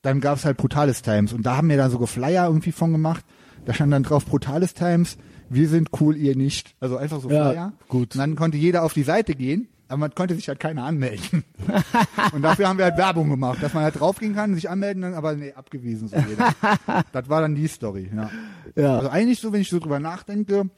dann 0.02 0.22
gab's 0.22 0.44
halt 0.44 0.58
Brutales 0.58 1.04
Times 1.04 1.34
und 1.34 1.46
da 1.46 1.56
haben 1.56 1.70
wir 1.70 1.78
dann 1.78 1.91
so 1.91 2.04
Flyer 2.08 2.48
irgendwie 2.48 2.72
von 2.72 2.91
gemacht. 2.91 3.24
Da 3.65 3.76
stand 3.76 3.94
dann 3.94 4.02
drauf 4.02 4.26
Brutales 4.26 4.74
Times, 4.74 5.17
wir 5.54 5.68
sind 5.70 5.90
cool, 6.00 6.16
ihr 6.18 6.36
nicht. 6.36 6.76
Also 6.80 6.98
einfach 6.98 7.22
so 7.22 7.30
Ja, 7.30 7.50
Flyer. 7.52 7.74
gut. 7.88 8.16
Und 8.16 8.20
dann 8.20 8.36
konnte 8.36 8.58
jeder 8.58 8.84
auf 8.84 8.94
die 8.94 9.04
Seite 9.04 9.36
gehen, 9.36 9.68
aber 9.88 9.98
man 9.98 10.16
konnte 10.16 10.36
sich 10.36 10.48
halt 10.48 10.60
keiner 10.60 10.84
anmelden. 10.86 11.44
und 12.34 12.42
dafür 12.42 12.68
haben 12.70 12.78
wir 12.78 12.86
halt 12.86 12.98
Werbung 12.98 13.30
gemacht, 13.30 13.62
dass 13.62 13.74
man 13.74 13.84
halt 13.84 14.00
draufgehen 14.00 14.34
kann, 14.36 14.56
sich 14.56 14.70
anmelden, 14.70 15.02
dann 15.02 15.14
aber 15.14 15.36
nee, 15.36 15.54
abgewiesen 15.54 16.08
so 16.08 16.16
jeder. 16.18 16.54
das 17.12 17.30
war 17.30 17.42
dann 17.42 17.56
die 17.56 17.68
Story, 17.68 18.10
ja. 18.16 18.30
Ja. 18.76 18.98
Also 18.98 19.10
eigentlich 19.10 19.40
so, 19.40 19.52
wenn 19.52 19.62
ich 19.62 19.70
so 19.70 19.80
drüber 19.80 20.00
nachdenke, 20.00 20.70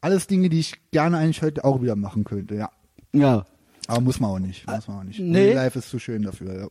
alles 0.00 0.26
Dinge, 0.26 0.48
die 0.48 0.60
ich 0.60 0.74
gerne 0.90 1.18
eigentlich 1.18 1.42
heute 1.42 1.64
auch 1.64 1.80
wieder 1.82 1.96
machen 1.96 2.24
könnte, 2.24 2.54
ja. 2.56 2.70
Ja. 3.12 3.44
Aber 3.88 4.00
muss 4.00 4.18
man 4.18 4.30
auch 4.30 4.38
nicht. 4.40 4.66
Muss 4.66 4.88
man 4.88 4.98
auch 4.98 5.04
nicht. 5.04 5.20
Nee. 5.20 5.52
Life 5.52 5.78
ist 5.78 5.88
zu 5.88 5.98
schön 6.00 6.22
dafür. 6.22 6.60
Ja. 6.62 6.66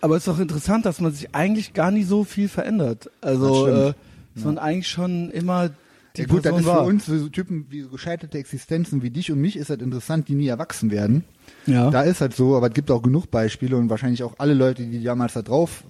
Aber 0.00 0.16
es 0.16 0.22
ist 0.26 0.28
doch 0.28 0.38
interessant, 0.40 0.86
dass 0.86 1.00
man 1.00 1.12
sich 1.12 1.34
eigentlich 1.34 1.72
gar 1.72 1.90
nicht 1.90 2.08
so 2.08 2.24
viel 2.24 2.48
verändert. 2.48 3.10
Also, 3.20 3.66
Das 3.66 3.90
äh, 3.90 3.94
dass 4.34 4.44
man 4.44 4.58
eigentlich 4.58 4.88
schon 4.88 5.30
immer 5.30 5.70
die 6.18 6.22
Ja, 6.22 6.28
gut, 6.28 6.44
das 6.44 6.52
Person 6.52 6.60
ist 6.60 6.66
für 6.66 6.72
war. 6.76 6.84
uns, 6.86 7.04
für 7.06 7.18
so 7.18 7.28
Typen 7.28 7.66
wie 7.70 7.80
so 7.82 7.88
gescheiterte 7.88 8.38
Existenzen 8.38 9.02
wie 9.02 9.10
dich 9.10 9.32
und 9.32 9.40
mich, 9.40 9.56
ist 9.56 9.70
das 9.70 9.78
interessant, 9.78 10.28
die 10.28 10.34
nie 10.34 10.48
erwachsen 10.48 10.90
werden. 10.90 11.24
Ja. 11.66 11.90
Da 11.90 12.02
ist 12.02 12.20
halt 12.20 12.34
so, 12.34 12.56
aber 12.56 12.68
es 12.68 12.74
gibt 12.74 12.90
auch 12.90 13.02
genug 13.02 13.30
Beispiele 13.30 13.76
und 13.76 13.88
wahrscheinlich 13.88 14.22
auch 14.22 14.34
alle 14.38 14.52
Leute, 14.54 14.84
die 14.84 15.02
damals 15.02 15.32
da 15.32 15.42
drauf, 15.42 15.84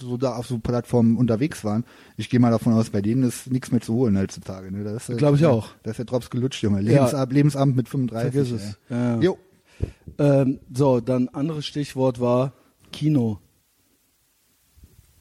so 0.00 0.16
da 0.16 0.34
auf 0.36 0.46
so 0.46 0.58
Plattformen 0.58 1.16
unterwegs 1.16 1.62
waren. 1.64 1.84
Ich 2.16 2.30
gehe 2.30 2.40
mal 2.40 2.50
davon 2.50 2.72
aus, 2.72 2.90
bei 2.90 3.02
denen 3.02 3.22
ist 3.24 3.50
nichts 3.50 3.70
mehr 3.70 3.80
zu 3.82 3.94
holen 3.94 4.16
heutzutage. 4.18 4.70
Ne? 4.72 4.82
Das 4.84 5.02
ist 5.04 5.08
halt- 5.10 5.18
Glaub 5.18 5.34
ich 5.34 5.44
auch. 5.46 5.68
Da 5.82 5.90
ist 5.90 5.98
der 5.98 6.06
Drops 6.06 6.30
gelutscht, 6.30 6.62
Junge. 6.62 6.80
Lebensab, 6.80 7.32
Lebensamt 7.32 7.76
mit 7.76 7.88
35. 7.88 8.32
Vergiss 8.32 8.50
es. 8.52 8.78
Ja. 8.88 9.20
Jo. 9.20 9.38
Ähm, 10.18 10.60
so, 10.72 11.00
dann 11.00 11.28
anderes 11.28 11.66
Stichwort 11.66 12.20
war 12.20 12.52
Kino. 12.92 13.40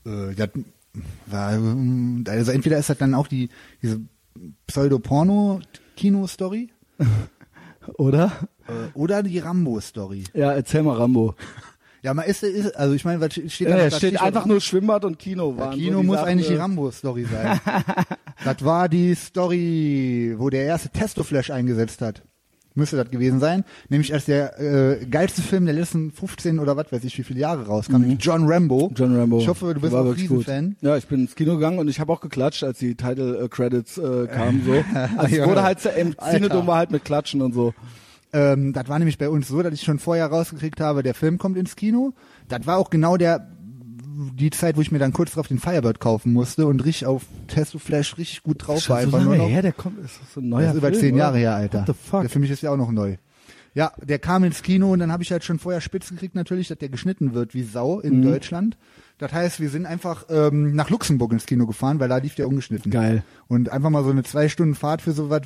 Äh, 0.06 0.36
das 0.36 0.50
war, 1.26 1.54
ähm, 1.54 2.24
also 2.28 2.52
entweder 2.52 2.78
ist 2.78 2.90
das 2.90 2.98
dann 2.98 3.14
auch 3.14 3.28
die, 3.28 3.50
diese 3.82 4.02
Pseudo-Porno-Kino-Story 4.68 6.72
Oder? 7.98 8.32
äh, 8.68 8.90
oder 8.94 9.24
die 9.24 9.40
Rambo-Story. 9.40 10.26
Ja, 10.34 10.54
erzähl 10.54 10.84
mal 10.84 10.98
Rambo. 10.98 11.36
Ja, 12.02 12.14
man 12.14 12.26
ist, 12.26 12.44
ist 12.44 12.76
also 12.76 12.94
ich 12.94 13.06
meine, 13.06 13.22
was 13.22 13.34
steht 13.34 13.70
da? 13.70 13.78
Ja, 13.78 13.90
steht 13.90 14.10
Stichwort 14.10 14.24
einfach 14.24 14.46
nur 14.46 14.60
Schwimmbad 14.60 15.06
und 15.06 15.20
Kino. 15.20 15.58
Waren 15.58 15.78
Kino 15.78 15.98
so 15.98 16.04
muss 16.04 16.18
Sachen, 16.18 16.30
eigentlich 16.30 16.48
die 16.48 16.56
Rambo-Story 16.56 17.26
sein. 17.26 17.60
das 18.44 18.66
war 18.66 18.90
die 18.90 19.16
Story, 19.16 20.36
wo 20.38 20.50
der 20.50 20.66
erste 20.66 20.90
Testoflash 20.90 21.50
eingesetzt 21.50 22.02
hat. 22.02 22.24
Müsste 22.76 22.98
das 22.98 23.10
gewesen 23.12 23.40
sein. 23.40 23.64
Nämlich 23.90 24.14
als 24.14 24.26
der 24.26 24.60
äh, 24.60 25.06
geilste 25.06 25.42
Film 25.44 25.66
der 25.66 25.76
letzten 25.76 26.12
15 26.12 26.60
oder 26.60 26.76
was 26.76 26.92
weiß 26.92 27.04
ich 27.04 27.18
wie 27.20 27.24
viele 27.24 27.40
Jahre 27.40 27.68
rauskam. 27.68 28.00
nämlich 28.00 28.18
John 28.24 28.46
Rambo. 28.52 28.90
Mhm. 28.90 28.96
John 28.96 29.16
Rambo. 29.16 29.40
Ich 29.40 29.48
hoffe, 29.48 29.74
du 29.74 29.82
bist 29.82 29.94
auch. 29.94 30.16
Riesenfan. 30.16 30.76
Ja, 30.82 30.98
ich 30.98 31.06
bin 31.08 31.22
ins 31.22 31.36
Kino 31.36 31.54
gegangen 31.54 31.78
und 31.80 31.88
ich 31.88 32.00
habe 32.00 32.12
auch 32.12 32.22
geklatscht, 32.22 32.64
als 32.64 32.80
die 32.80 32.96
Title 32.96 33.38
äh, 33.44 33.48
Credits 33.48 33.98
äh, 33.98 34.28
kamen. 34.28 34.64
So. 34.66 34.74
Also 35.18 35.36
es 35.36 35.48
wurde 35.48 35.64
halt 35.64 35.80
so- 35.80 35.90
im. 35.90 36.16
Cinedom 36.18 36.66
war 36.68 36.78
halt 36.78 36.92
mit 36.92 37.06
Klatschen 37.06 37.42
und 37.42 37.54
so. 37.54 37.74
Ähm, 38.34 38.74
das 38.74 38.88
war 38.90 38.98
nämlich 38.98 39.20
bei 39.20 39.30
uns 39.30 39.48
so, 39.48 39.62
dass 39.62 39.74
ich 39.74 39.82
schon 39.84 40.00
vorher 40.00 40.26
rausgekriegt 40.28 40.80
habe, 40.82 41.04
der 41.04 41.14
Film 41.14 41.38
kommt 41.38 41.58
ins 41.58 41.76
Kino. 41.76 42.14
Das 42.50 42.66
war 42.66 42.78
auch 42.80 42.90
genau 42.90 43.18
der 43.18 43.48
die 44.36 44.50
Zeit, 44.50 44.78
wo 44.78 44.82
ich 44.82 44.92
mir 44.92 45.00
dann 45.00 45.14
kurz 45.14 45.32
drauf 45.34 45.48
den 45.48 45.60
Firebird 45.60 46.00
kaufen 46.00 46.34
musste 46.34 46.68
und 46.68 46.84
richtig 46.86 47.06
auf 47.08 47.24
Testo 47.48 47.80
Flash 47.80 48.18
richtig 48.18 48.44
gut 48.44 48.68
drauf 48.68 48.88
war. 48.90 49.02
Schon 49.02 49.12
so 49.12 49.18
Einfach 49.18 49.26
nur 49.28 49.38
noch. 49.38 49.50
her, 49.50 49.62
der 49.62 49.74
kommt, 49.74 50.00
ist 50.04 50.20
so 50.34 50.40
ein 50.42 50.50
neuer 50.50 50.62
Das 50.68 50.72
ist 50.74 50.78
über 50.80 50.88
Film, 50.90 51.00
zehn 51.02 51.14
oder? 51.16 51.24
Jahre 51.24 51.38
her, 51.38 51.56
Alter. 51.56 51.80
What 51.80 51.88
the 51.88 51.94
fuck? 51.94 52.22
Der 52.22 52.30
für 52.30 52.40
mich 52.40 52.52
ist 52.52 52.62
ja 52.62 52.72
auch 52.72 52.78
noch 52.78 52.92
neu. 52.92 53.18
Ja, 53.76 53.92
der 54.00 54.20
kam 54.20 54.44
ins 54.44 54.62
Kino 54.62 54.92
und 54.94 55.00
dann 55.00 55.12
habe 55.12 55.24
ich 55.24 55.32
halt 55.32 55.44
schon 55.44 55.58
vorher 55.58 55.82
spitz 55.82 56.10
gekriegt 56.10 56.36
natürlich, 56.36 56.68
dass 56.68 56.78
der 56.78 56.90
geschnitten 56.90 57.34
wird 57.34 57.56
wie 57.56 57.64
Sau 57.64 58.00
in 58.02 58.20
Mhm. 58.20 58.24
Deutschland. 58.24 58.78
Das 59.18 59.34
heißt, 59.34 59.60
wir 59.60 59.70
sind 59.70 59.86
einfach 59.88 60.26
ähm, 60.30 60.76
nach 60.76 60.90
Luxemburg 60.92 61.32
ins 61.32 61.46
Kino 61.48 61.66
gefahren, 61.66 62.00
weil 62.00 62.10
da 62.10 62.18
lief 62.18 62.36
der 62.36 62.48
ungeschnitten. 62.48 62.92
Geil. 62.92 63.24
Und 63.48 63.70
einfach 63.70 63.90
mal 63.90 64.04
so 64.04 64.12
eine 64.12 64.24
zwei 64.24 64.48
Stunden 64.48 64.76
Fahrt 64.76 65.02
für 65.02 65.12
so 65.14 65.30
was, 65.32 65.42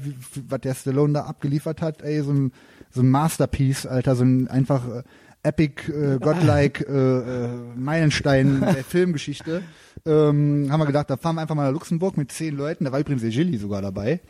was 0.50 0.60
der 0.62 0.74
Stallone 0.74 1.14
da 1.14 1.22
abgeliefert 1.22 1.82
hat, 1.82 2.02
ey, 2.02 2.22
so 2.22 2.32
ein, 2.34 2.52
so 2.92 3.02
ein 3.02 3.10
Masterpiece, 3.10 3.86
Alter, 3.86 4.16
so 4.18 4.24
ein 4.24 4.48
einfach 4.50 4.86
äh, 4.90 5.04
epic, 5.44 5.92
äh, 5.92 6.20
godlike 6.20 6.86
äh, 6.86 7.46
äh, 7.46 7.50
Meilenstein 7.76 8.62
der 8.62 8.84
Filmgeschichte. 8.84 9.62
Ähm, 10.06 10.68
haben 10.70 10.80
wir 10.80 10.86
gedacht, 10.86 11.10
da 11.10 11.18
fahren 11.18 11.36
wir 11.36 11.42
einfach 11.42 11.56
mal 11.56 11.66
nach 11.66 11.74
Luxemburg 11.74 12.18
mit 12.18 12.32
zehn 12.32 12.56
Leuten. 12.56 12.86
Da 12.86 12.92
war 12.92 13.00
übrigens 13.00 13.22
der 13.24 13.32
Gilly 13.32 13.58
sogar 13.58 13.82
dabei. 13.82 14.22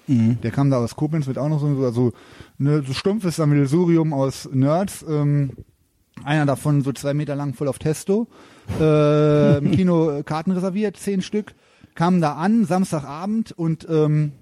Der 0.43 0.51
kam 0.51 0.69
da 0.69 0.77
aus 0.77 0.95
Koblenz 0.95 1.27
mit 1.27 1.37
auch 1.37 1.49
noch 1.49 1.59
so, 1.59 1.91
so, 1.91 2.13
ne, 2.57 2.83
so 2.85 2.93
stumpfes 2.93 3.35
Sammelsurium 3.35 4.13
aus 4.13 4.49
Nerds. 4.51 5.05
Ähm, 5.07 5.51
einer 6.23 6.45
davon 6.45 6.81
so 6.81 6.93
zwei 6.93 7.13
Meter 7.13 7.35
lang 7.35 7.53
voll 7.53 7.67
auf 7.67 7.79
Testo. 7.79 8.27
Äh, 8.81 9.59
Im 9.59 9.71
Kino 9.71 10.23
Karten 10.25 10.51
reserviert, 10.51 10.97
zehn 10.97 11.21
Stück. 11.21 11.55
Kamen 11.95 12.19
da 12.19 12.33
an, 12.33 12.65
Samstagabend 12.65 13.53
und 13.53 13.87
ähm, 13.89 14.33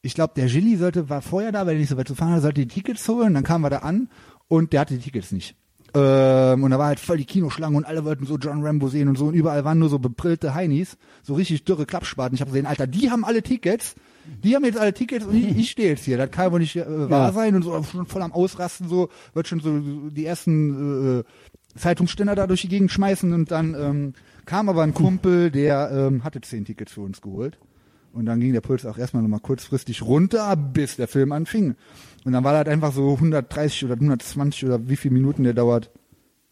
ich 0.00 0.14
glaube, 0.14 0.34
der 0.36 0.46
Gilly 0.46 0.76
sollte, 0.76 1.08
war 1.08 1.22
vorher 1.22 1.50
da, 1.50 1.66
weil 1.66 1.74
er 1.74 1.80
nicht 1.80 1.88
so 1.88 1.96
weit 1.96 2.06
zu 2.06 2.14
fahren 2.14 2.30
hatte, 2.30 2.42
sollte 2.42 2.60
die 2.60 2.68
Tickets 2.68 3.08
holen. 3.08 3.34
Dann 3.34 3.42
kamen 3.42 3.64
wir 3.64 3.70
da 3.70 3.78
an 3.78 4.08
und 4.46 4.72
der 4.72 4.82
hatte 4.82 4.94
die 4.94 5.00
Tickets 5.00 5.32
nicht. 5.32 5.56
Ähm, 5.94 6.64
und 6.64 6.70
da 6.72 6.78
war 6.78 6.86
halt 6.88 6.98
voll 7.00 7.18
die 7.18 7.24
Kinoschlange 7.24 7.76
und 7.76 7.84
alle 7.84 8.04
wollten 8.04 8.26
so 8.26 8.36
John 8.36 8.64
Rambo 8.64 8.88
sehen 8.88 9.08
und 9.08 9.16
so 9.16 9.26
und 9.26 9.34
überall 9.34 9.64
waren 9.64 9.78
nur 9.78 9.88
so 9.88 9.98
bebrillte 10.00 10.54
Heinis, 10.54 10.96
so 11.22 11.34
richtig 11.34 11.64
dürre 11.64 11.86
Klappspaten. 11.86 12.34
Ich 12.34 12.40
habe 12.40 12.50
gesehen, 12.50 12.66
Alter, 12.66 12.86
die 12.88 13.10
haben 13.10 13.24
alle 13.24 13.42
Tickets, 13.42 13.94
die 14.42 14.56
haben 14.56 14.64
jetzt 14.64 14.78
alle 14.78 14.92
Tickets 14.92 15.24
und 15.24 15.36
ich, 15.36 15.56
ich 15.56 15.70
stehe 15.70 15.90
jetzt 15.90 16.04
hier. 16.04 16.16
Das 16.18 16.30
kann 16.32 16.50
wohl 16.50 16.58
nicht 16.60 16.74
äh, 16.76 16.84
wahr 17.10 17.28
Ja. 17.28 17.32
sein 17.32 17.54
und 17.54 17.62
so 17.62 17.80
schon 17.84 18.06
voll 18.06 18.22
am 18.22 18.32
Ausrasten, 18.32 18.88
so 18.88 19.08
wird 19.34 19.46
schon 19.46 19.60
so 19.60 19.78
die 20.10 20.26
ersten 20.26 21.20
äh, 21.20 21.24
Zeitungsständer 21.78 22.34
da 22.34 22.46
durch 22.46 22.62
die 22.62 22.68
Gegend 22.68 22.90
schmeißen 22.90 23.32
und 23.32 23.50
dann 23.50 23.74
ähm, 23.74 24.14
kam 24.46 24.68
aber 24.68 24.82
ein 24.82 24.94
Kumpel, 24.94 25.50
der 25.50 25.90
ähm, 25.92 26.24
hatte 26.24 26.40
zehn 26.40 26.64
Tickets 26.64 26.92
für 26.92 27.00
uns 27.02 27.20
geholt. 27.20 27.56
Und 28.14 28.26
dann 28.26 28.40
ging 28.40 28.52
der 28.52 28.60
Puls 28.60 28.86
auch 28.86 28.96
erstmal 28.96 29.22
nochmal 29.22 29.40
kurzfristig 29.40 30.02
runter, 30.02 30.56
bis 30.56 30.96
der 30.96 31.08
Film 31.08 31.32
anfing. 31.32 31.74
Und 32.24 32.32
dann 32.32 32.44
war 32.44 32.64
das 32.64 32.72
einfach 32.72 32.92
so 32.92 33.14
130 33.14 33.84
oder 33.86 33.94
120 33.94 34.64
oder 34.66 34.88
wie 34.88 34.96
viele 34.96 35.14
Minuten 35.14 35.42
der 35.42 35.52
dauert. 35.52 35.90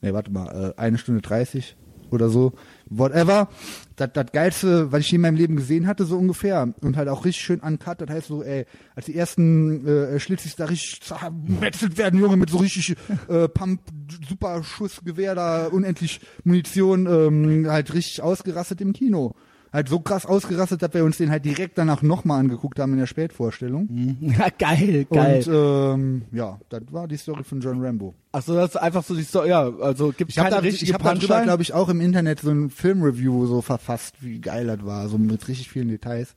nee, 0.01 0.13
warte 0.13 0.33
mal, 0.33 0.75
äh, 0.77 0.81
eine 0.81 0.99
Stunde 0.99 1.23
30 1.23 1.77
oder 2.11 2.29
so, 2.29 2.53
whatever. 2.91 3.49
Das, 3.97 4.11
das 4.13 4.33
Geilste, 4.33 4.91
was 4.91 5.01
ich 5.01 5.13
je 5.13 5.17
in 5.17 5.23
meinem 5.23 5.37
Leben 5.37 5.55
gesehen 5.55 5.87
hatte, 5.87 6.05
so 6.05 6.19
ungefähr. 6.19 6.75
Und 6.83 6.97
halt 6.97 7.09
auch 7.09 7.25
richtig 7.25 7.45
schön 7.45 7.61
uncut. 7.61 8.01
Das 8.01 8.11
heißt 8.11 8.27
so, 8.27 8.43
ey, 8.43 8.67
als 8.95 9.07
die 9.07 9.17
ersten 9.17 9.87
äh, 9.87 10.19
Schlitzis 10.19 10.57
da 10.57 10.65
richtig 10.65 11.01
zermetzelt 11.03 11.97
werden, 11.97 12.19
Junge, 12.21 12.37
mit 12.37 12.51
so 12.51 12.59
richtig 12.59 12.97
äh, 13.29 13.49
Pump, 13.49 13.81
super 14.29 14.65
Schussgewehr 14.65 15.37
da, 15.37 15.67
unendlich 15.69 16.21
Munition, 16.45 17.07
ähm, 17.07 17.71
halt 17.71 17.95
richtig 17.95 18.21
ausgerastet 18.21 18.81
im 18.81 18.93
Kino. 18.93 19.35
Halt 19.73 19.89
so 19.89 20.01
krass 20.01 20.27
ausgerastet, 20.27 20.83
dass 20.83 20.93
wir 20.93 21.03
uns 21.03 21.17
den 21.17 21.31
halt 21.31 21.45
direkt 21.47 21.79
danach 21.79 22.03
nochmal 22.03 22.41
angeguckt 22.41 22.79
haben 22.79 22.93
in 22.93 22.99
der 22.99 23.07
Spätvorstellung. 23.07 23.89
Ja, 24.21 24.49
geil, 24.59 25.07
geil. 25.11 25.43
Und 25.47 25.55
ähm, 25.55 26.23
ja, 26.33 26.59
das 26.69 26.83
war 26.91 27.09
die 27.09 27.17
Story 27.17 27.43
von 27.43 27.61
John 27.61 27.83
Rambo. 27.83 28.15
Ach 28.33 28.43
so, 28.43 28.55
das 28.55 28.71
ist 28.71 28.77
einfach 28.77 29.03
so 29.03 29.15
die 29.15 29.23
Story. 29.23 29.49
Ja, 29.49 29.71
also 29.81 30.13
gibt 30.17 30.31
Ich 30.31 30.39
habe 30.39 30.51
keine 30.51 30.61
da, 30.61 30.67
richtige 30.67 30.85
ich 30.91 30.95
hab 30.95 31.03
darüber, 31.03 31.19
Punchline. 31.21 31.45
glaube 31.45 31.63
ich, 31.63 31.73
auch 31.73 31.89
im 31.89 32.01
Internet 32.03 32.41
so 32.41 32.51
ein 32.51 32.69
Filmreview 32.69 33.47
so 33.47 33.63
verfasst, 33.63 34.17
wie 34.21 34.41
geil 34.41 34.67
das 34.67 34.85
war, 34.85 35.09
so 35.09 35.17
mit 35.17 35.49
richtig 35.49 35.71
vielen 35.71 35.89
Details. 35.89 36.35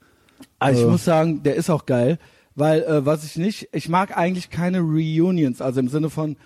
Also 0.58 0.80
ich 0.80 0.86
Äh. 0.86 0.90
muss 0.90 1.04
sagen, 1.04 1.42
der 1.42 1.56
ist 1.56 1.68
auch 1.68 1.84
geil, 1.86 2.18
weil 2.54 2.82
äh, 2.84 3.04
was 3.04 3.22
ich 3.24 3.36
nicht, 3.36 3.68
ich 3.72 3.88
mag 3.90 4.16
eigentlich 4.16 4.48
keine 4.48 4.80
Reunions, 4.80 5.60
also 5.60 5.80
im 5.80 5.88
Sinne 5.88 6.08
von, 6.08 6.36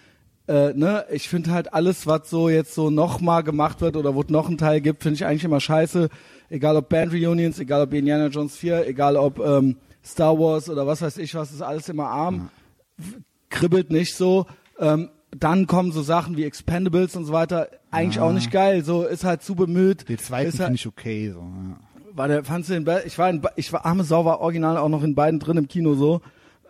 äh, 0.51 0.73
ne, 0.75 1.05
ich 1.13 1.29
finde 1.29 1.53
halt 1.53 1.73
alles, 1.73 2.07
was 2.09 2.29
so 2.29 2.49
jetzt 2.49 2.75
so 2.75 2.91
nochmal 2.91 3.45
gemacht 3.45 3.81
wird 3.81 3.97
oder 3.97 4.15
wo 4.17 4.23
es 4.23 4.29
noch 4.31 4.49
einen 4.49 4.59
Teil 4.59 4.81
gibt, 4.81 5.03
finde 5.05 5.15
ich 5.15 5.25
eigentlich 5.25 5.45
immer 5.45 5.61
scheiße. 5.61 6.09
Egal 6.49 6.77
ob 6.77 6.89
Band 6.89 7.13
Reunions, 7.13 7.61
egal 7.61 7.83
ob 7.83 7.95
Indiana 7.95 8.27
Jones 8.27 8.57
4, 8.57 8.87
egal 8.89 9.17
ob 9.17 9.39
ähm, 9.39 9.77
Star 10.05 10.37
Wars 10.39 10.69
oder 10.69 10.87
was 10.87 11.03
weiß 11.03 11.19
ich 11.19 11.35
was, 11.37 11.53
ist 11.53 11.63
alles 11.63 11.89
immer 11.89 12.07
arm, 12.09 12.51
kribbelt 13.49 13.91
nicht 13.91 14.15
so. 14.17 14.47
Ähm, 14.79 15.11
dann 15.37 15.69
kommen 15.69 15.93
so 15.93 16.03
Sachen 16.03 16.37
wie 16.37 16.45
Expendables 16.45 17.15
und 17.15 17.25
so 17.25 17.33
weiter, 17.33 17.69
eigentlich 17.93 18.19
auch 18.19 18.33
nicht 18.33 18.51
geil, 18.51 18.83
so 18.85 19.05
ist 19.05 19.23
halt 19.23 19.43
zu 19.43 19.55
bemüht. 19.55 20.09
Den 20.09 20.19
zweiten 20.19 20.49
ist 20.49 20.59
halt, 20.59 20.67
finde 20.69 20.77
ich 20.77 20.87
okay. 20.89 21.31
So, 21.33 21.39
ja. 21.41 21.77
war 22.17 22.27
der, 22.29 22.43
fandst 22.43 22.71
du 22.71 22.75
den, 22.75 22.85
be- 22.85 23.03
ich 23.07 23.17
war 23.19 23.31
in, 23.31 23.41
ich 23.55 23.73
war, 23.73 23.87
Arme 23.87 24.03
Sau 24.03 24.25
war 24.25 24.41
original 24.41 24.77
auch 24.77 24.89
noch 24.89 25.05
in 25.05 25.15
beiden 25.15 25.39
drin 25.39 25.57
im 25.57 25.69
Kino 25.69 25.95
so, 25.95 26.21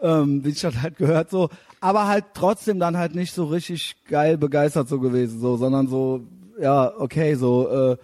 ähm, 0.02 0.44
wie 0.44 0.50
ich 0.50 0.60
das 0.60 0.80
halt 0.82 0.96
gehört 0.96 1.30
so, 1.30 1.48
aber 1.80 2.06
halt 2.08 2.24
trotzdem 2.34 2.78
dann 2.78 2.96
halt 2.96 3.14
nicht 3.14 3.32
so 3.34 3.44
richtig 3.44 3.96
geil 4.08 4.38
begeistert 4.38 4.88
so 4.88 4.98
gewesen 5.00 5.40
so, 5.40 5.56
sondern 5.56 5.86
so, 5.88 6.22
ja, 6.60 6.92
okay, 6.98 7.34
so, 7.34 7.68
äh, 7.68 7.96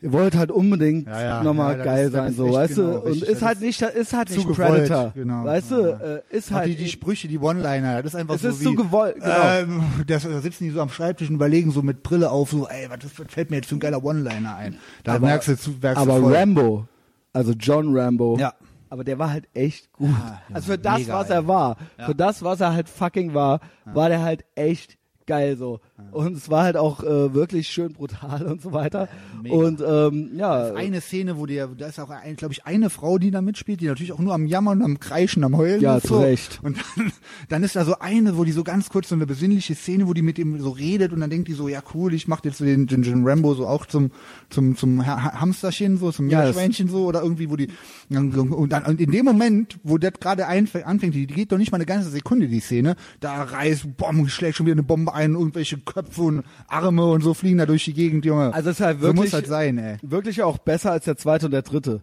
ihr 0.00 0.12
wollt 0.12 0.34
halt 0.36 0.50
unbedingt 0.50 1.06
Ja, 1.06 1.20
ja, 1.22 1.42
nochmal 1.44 1.78
ja, 1.78 1.84
geil 1.84 2.06
ist- 2.06 2.12
das 2.14 2.20
sein, 2.22 2.30
ist 2.30 2.36
so, 2.36 2.52
weißt 2.52 2.74
genau, 2.74 2.90
du, 2.92 2.98
und 3.10 3.22
ist 3.22 3.42
halt 3.42 3.54
ist 3.58 3.60
nicht, 3.62 3.82
ist 3.82 4.12
halt 4.12 4.30
nicht 4.30 4.48
gewollt, 4.48 4.56
Predator, 4.88 5.12
genau, 5.14 5.44
weißt 5.44 5.70
du, 5.70 5.80
ja. 5.80 5.98
äh, 6.16 6.22
ist 6.30 6.50
halt, 6.50 6.68
die, 6.68 6.74
die 6.76 6.88
Sprüche, 6.88 7.28
die 7.28 7.38
One-Liner, 7.38 8.02
das 8.02 8.12
ist 8.14 8.18
einfach 8.20 8.34
es 8.34 8.42
so 8.42 8.48
ist 8.48 8.60
wie, 8.60 8.64
zu 8.64 8.74
gewollt, 8.74 9.14
genau. 9.14 9.26
ähm, 9.58 9.82
das, 10.08 10.24
da 10.24 10.40
sitzen 10.40 10.64
die 10.64 10.70
so 10.70 10.80
am 10.80 10.88
Schreibtisch 10.88 11.28
und 11.28 11.36
überlegen 11.36 11.70
so 11.70 11.82
mit 11.82 12.02
Brille 12.02 12.30
auf, 12.32 12.50
so, 12.50 12.66
ey, 12.66 12.88
was, 12.90 12.98
was 13.16 13.26
fällt 13.32 13.50
mir 13.50 13.56
jetzt 13.56 13.68
für 13.68 13.76
ein 13.76 13.80
geiler 13.80 14.02
One-Liner 14.02 14.56
ein? 14.56 14.76
Da 15.04 15.14
Aber- 15.14 15.26
merkst 15.26 15.48
du, 15.48 15.56
zu- 15.56 15.74
merkst 15.80 16.02
aber 16.02 16.16
du 16.16 16.22
voll. 16.22 16.34
Rambo, 16.36 16.84
also 17.32 17.52
John 17.52 17.96
Rambo, 17.96 18.36
Ja. 18.40 18.54
Aber 18.92 19.04
der 19.04 19.18
war 19.18 19.30
halt 19.30 19.48
echt 19.54 19.90
gut. 19.94 20.10
Ja, 20.10 20.42
also 20.52 20.72
für 20.72 20.78
das, 20.78 20.98
mega, 20.98 21.14
was 21.14 21.30
er 21.30 21.48
war, 21.48 21.78
Ja. 21.96 22.04
für 22.04 22.14
das, 22.14 22.42
was 22.42 22.60
er 22.60 22.74
halt 22.74 22.90
fucking 22.90 23.32
war, 23.32 23.60
war 23.86 24.10
der 24.10 24.20
halt 24.20 24.44
echt 24.54 24.98
geil 25.24 25.56
so. 25.56 25.80
Und 26.10 26.36
es 26.36 26.50
war 26.50 26.64
halt 26.64 26.76
auch 26.76 27.02
äh, 27.02 27.32
wirklich 27.32 27.68
schön 27.68 27.92
brutal 27.94 28.42
und 28.46 28.60
so 28.60 28.72
weiter. 28.72 29.08
mega. 29.42 29.54
und 29.54 29.80
ähm, 29.86 30.30
ja, 30.34 30.74
eine 30.74 31.00
Szene, 31.00 31.38
wo 31.38 31.46
der, 31.46 31.68
da 31.68 31.86
ist 31.86 31.98
auch, 32.00 32.10
glaube 32.36 32.52
ich, 32.52 32.66
eine 32.66 32.90
Frau, 32.90 33.16
die 33.18 33.30
da 33.30 33.40
mitspielt, 33.40 33.80
die 33.80 33.86
natürlich 33.86 34.12
auch 34.12 34.18
nur 34.18 34.34
am 34.34 34.46
Jammern, 34.46 34.82
am 34.82 35.00
Kreischen, 35.00 35.42
am 35.44 35.56
Heulen 35.56 35.80
Ja, 35.80 35.96
ist. 35.96 36.06
zu 36.08 36.14
so. 36.16 36.20
Recht. 36.20 36.60
Und 36.62 36.76
dann, 36.96 37.12
dann 37.48 37.62
ist 37.62 37.76
da 37.76 37.84
so 37.86 37.98
eine, 37.98 38.36
wo 38.36 38.44
die 38.44 38.52
so 38.52 38.62
ganz 38.64 38.90
kurz 38.90 39.08
so 39.08 39.14
eine 39.14 39.26
besinnliche 39.26 39.74
Szene, 39.74 40.06
wo 40.06 40.12
die 40.12 40.20
mit 40.22 40.38
ihm 40.38 40.60
so 40.60 40.70
redet 40.70 41.12
und 41.12 41.20
dann 41.20 41.30
denkt 41.30 41.48
die 41.48 41.54
so, 41.54 41.68
ja 41.68 41.82
cool, 41.94 42.12
ich 42.12 42.28
mach 42.28 42.44
jetzt 42.44 42.58
so 42.58 42.64
den, 42.64 42.86
den, 42.86 43.02
den 43.02 43.26
Rambo 43.26 43.54
so 43.54 43.66
auch 43.66 43.86
zum, 43.86 44.10
zum, 44.50 44.76
zum 44.76 45.06
Ha- 45.06 45.22
Ha- 45.24 45.40
Hamsterchen 45.40 45.96
so, 45.96 46.12
zum 46.12 46.28
Ja, 46.28 46.40
Meerschweinchen 46.42 46.88
so 46.88 47.06
oder 47.06 47.22
irgendwie, 47.22 47.48
wo 47.48 47.56
die, 47.56 47.68
und 48.10 48.70
dann, 48.72 48.84
und 48.84 49.00
in 49.00 49.10
dem 49.10 49.24
Moment, 49.24 49.78
wo 49.82 49.96
das 49.98 50.12
gerade 50.20 50.46
anfängt, 50.46 51.14
die, 51.14 51.26
die 51.26 51.34
geht 51.34 51.52
doch 51.52 51.58
nicht 51.58 51.72
mal 51.72 51.76
eine 51.78 51.86
ganze 51.86 52.10
Sekunde, 52.10 52.48
die 52.48 52.60
Szene, 52.60 52.96
da 53.20 53.42
reißt, 53.42 53.96
bomm, 53.96 54.28
schlägt 54.28 54.56
schon 54.56 54.66
wieder 54.66 54.74
eine 54.74 54.82
Bombe 54.82 55.14
ein, 55.14 55.32
irgendwelche 55.32 55.78
Köpfe 55.92 56.22
und 56.22 56.44
Arme 56.68 57.06
und 57.06 57.22
so 57.22 57.34
fliegen 57.34 57.58
da 57.58 57.66
durch 57.66 57.84
die 57.84 57.92
Gegend, 57.94 58.24
Junge. 58.24 58.52
also 58.54 58.70
es 58.70 58.80
ist 58.80 58.84
halt 58.84 59.00
so 59.00 59.08
muss 59.08 59.16
wirklich, 59.16 59.32
halt 59.34 59.46
sein, 59.46 59.78
ey. 59.78 59.96
wirklich 60.02 60.42
auch 60.42 60.58
besser 60.58 60.92
als 60.92 61.04
der 61.04 61.16
zweite 61.16 61.46
und 61.46 61.52
der 61.52 61.62
dritte. 61.62 62.02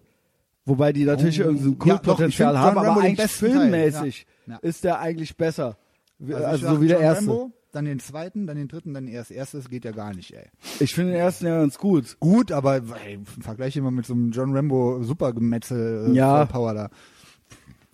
Wobei 0.66 0.94
die 0.94 1.06
natürlich 1.06 1.42
Oh. 1.42 1.46
irgendwie 1.46 1.64
so 1.64 1.70
ein 1.70 1.74
Ja, 1.74 1.80
Kultpotenzial 1.98 2.50
find 2.54 2.60
haben, 2.60 2.76
John 2.76 2.86
aber 2.86 2.88
Rambo 2.96 3.02
eigentlich 3.02 3.32
filmmäßig 3.32 4.28
ja. 4.48 4.54
Ja. 4.54 4.60
ist 4.62 4.84
der 4.84 5.00
eigentlich 5.00 5.36
besser. 5.38 5.78
Also, 6.22 6.36
also 6.46 6.68
so 6.76 6.82
wie 6.82 6.88
der 6.88 6.98
John 6.98 7.06
erste. 7.06 7.28
Rambo, 7.30 7.52
dann 7.72 7.86
den 7.86 8.00
zweiten, 8.00 8.46
dann 8.48 8.58
den 8.58 8.68
dritten, 8.68 8.94
dann 8.94 9.08
ersten. 9.08 9.34
Erstes 9.36 9.70
geht 9.70 9.86
ja 9.86 9.92
gar 9.92 10.14
nicht, 10.14 10.34
ey. 10.34 10.46
Ich 10.80 10.94
finde 10.94 11.12
den 11.14 11.20
ersten 11.22 11.46
ja 11.46 11.60
ganz 11.60 11.78
gut. 11.78 12.18
Gut, 12.20 12.52
aber 12.52 12.78
ey, 13.06 13.14
im 13.16 13.26
Vergleich 13.26 13.76
immer 13.78 13.92
mit 13.92 14.06
so 14.06 14.14
einem 14.14 14.32
John 14.32 14.56
Rambo 14.56 15.02
Supergemetzel 15.04 16.10
äh, 16.12 16.14
Ja. 16.16 16.46
Power 16.46 16.74
da. 16.74 16.90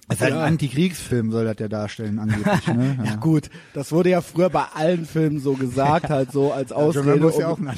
Das 0.08 0.18
ist 0.18 0.22
halt 0.22 0.34
Ja. 0.34 0.42
ein 0.42 0.54
Antikriegsfilm, 0.54 1.32
soll 1.32 1.46
das 1.46 1.56
ja 1.60 1.68
darstellen, 1.68 2.20
angeblich. 2.20 2.68
Ne? 2.68 3.00
Ja 3.06 3.16
gut, 3.16 3.50
das 3.74 3.92
wurde 3.92 4.10
ja 4.12 4.22
früher 4.22 4.50
bei 4.52 4.66
allen 4.76 5.06
Filmen 5.06 5.40
so 5.40 5.54
gesagt, 5.54 6.10
halt 6.10 6.32
so 6.32 6.52
als 6.54 6.70
Ja, 6.70 6.76
Ausrede. 6.76 7.12
Rambo 7.14 7.30
ist 7.30 7.40
ja 7.40 7.48
auch 7.48 7.58
ein 7.58 7.72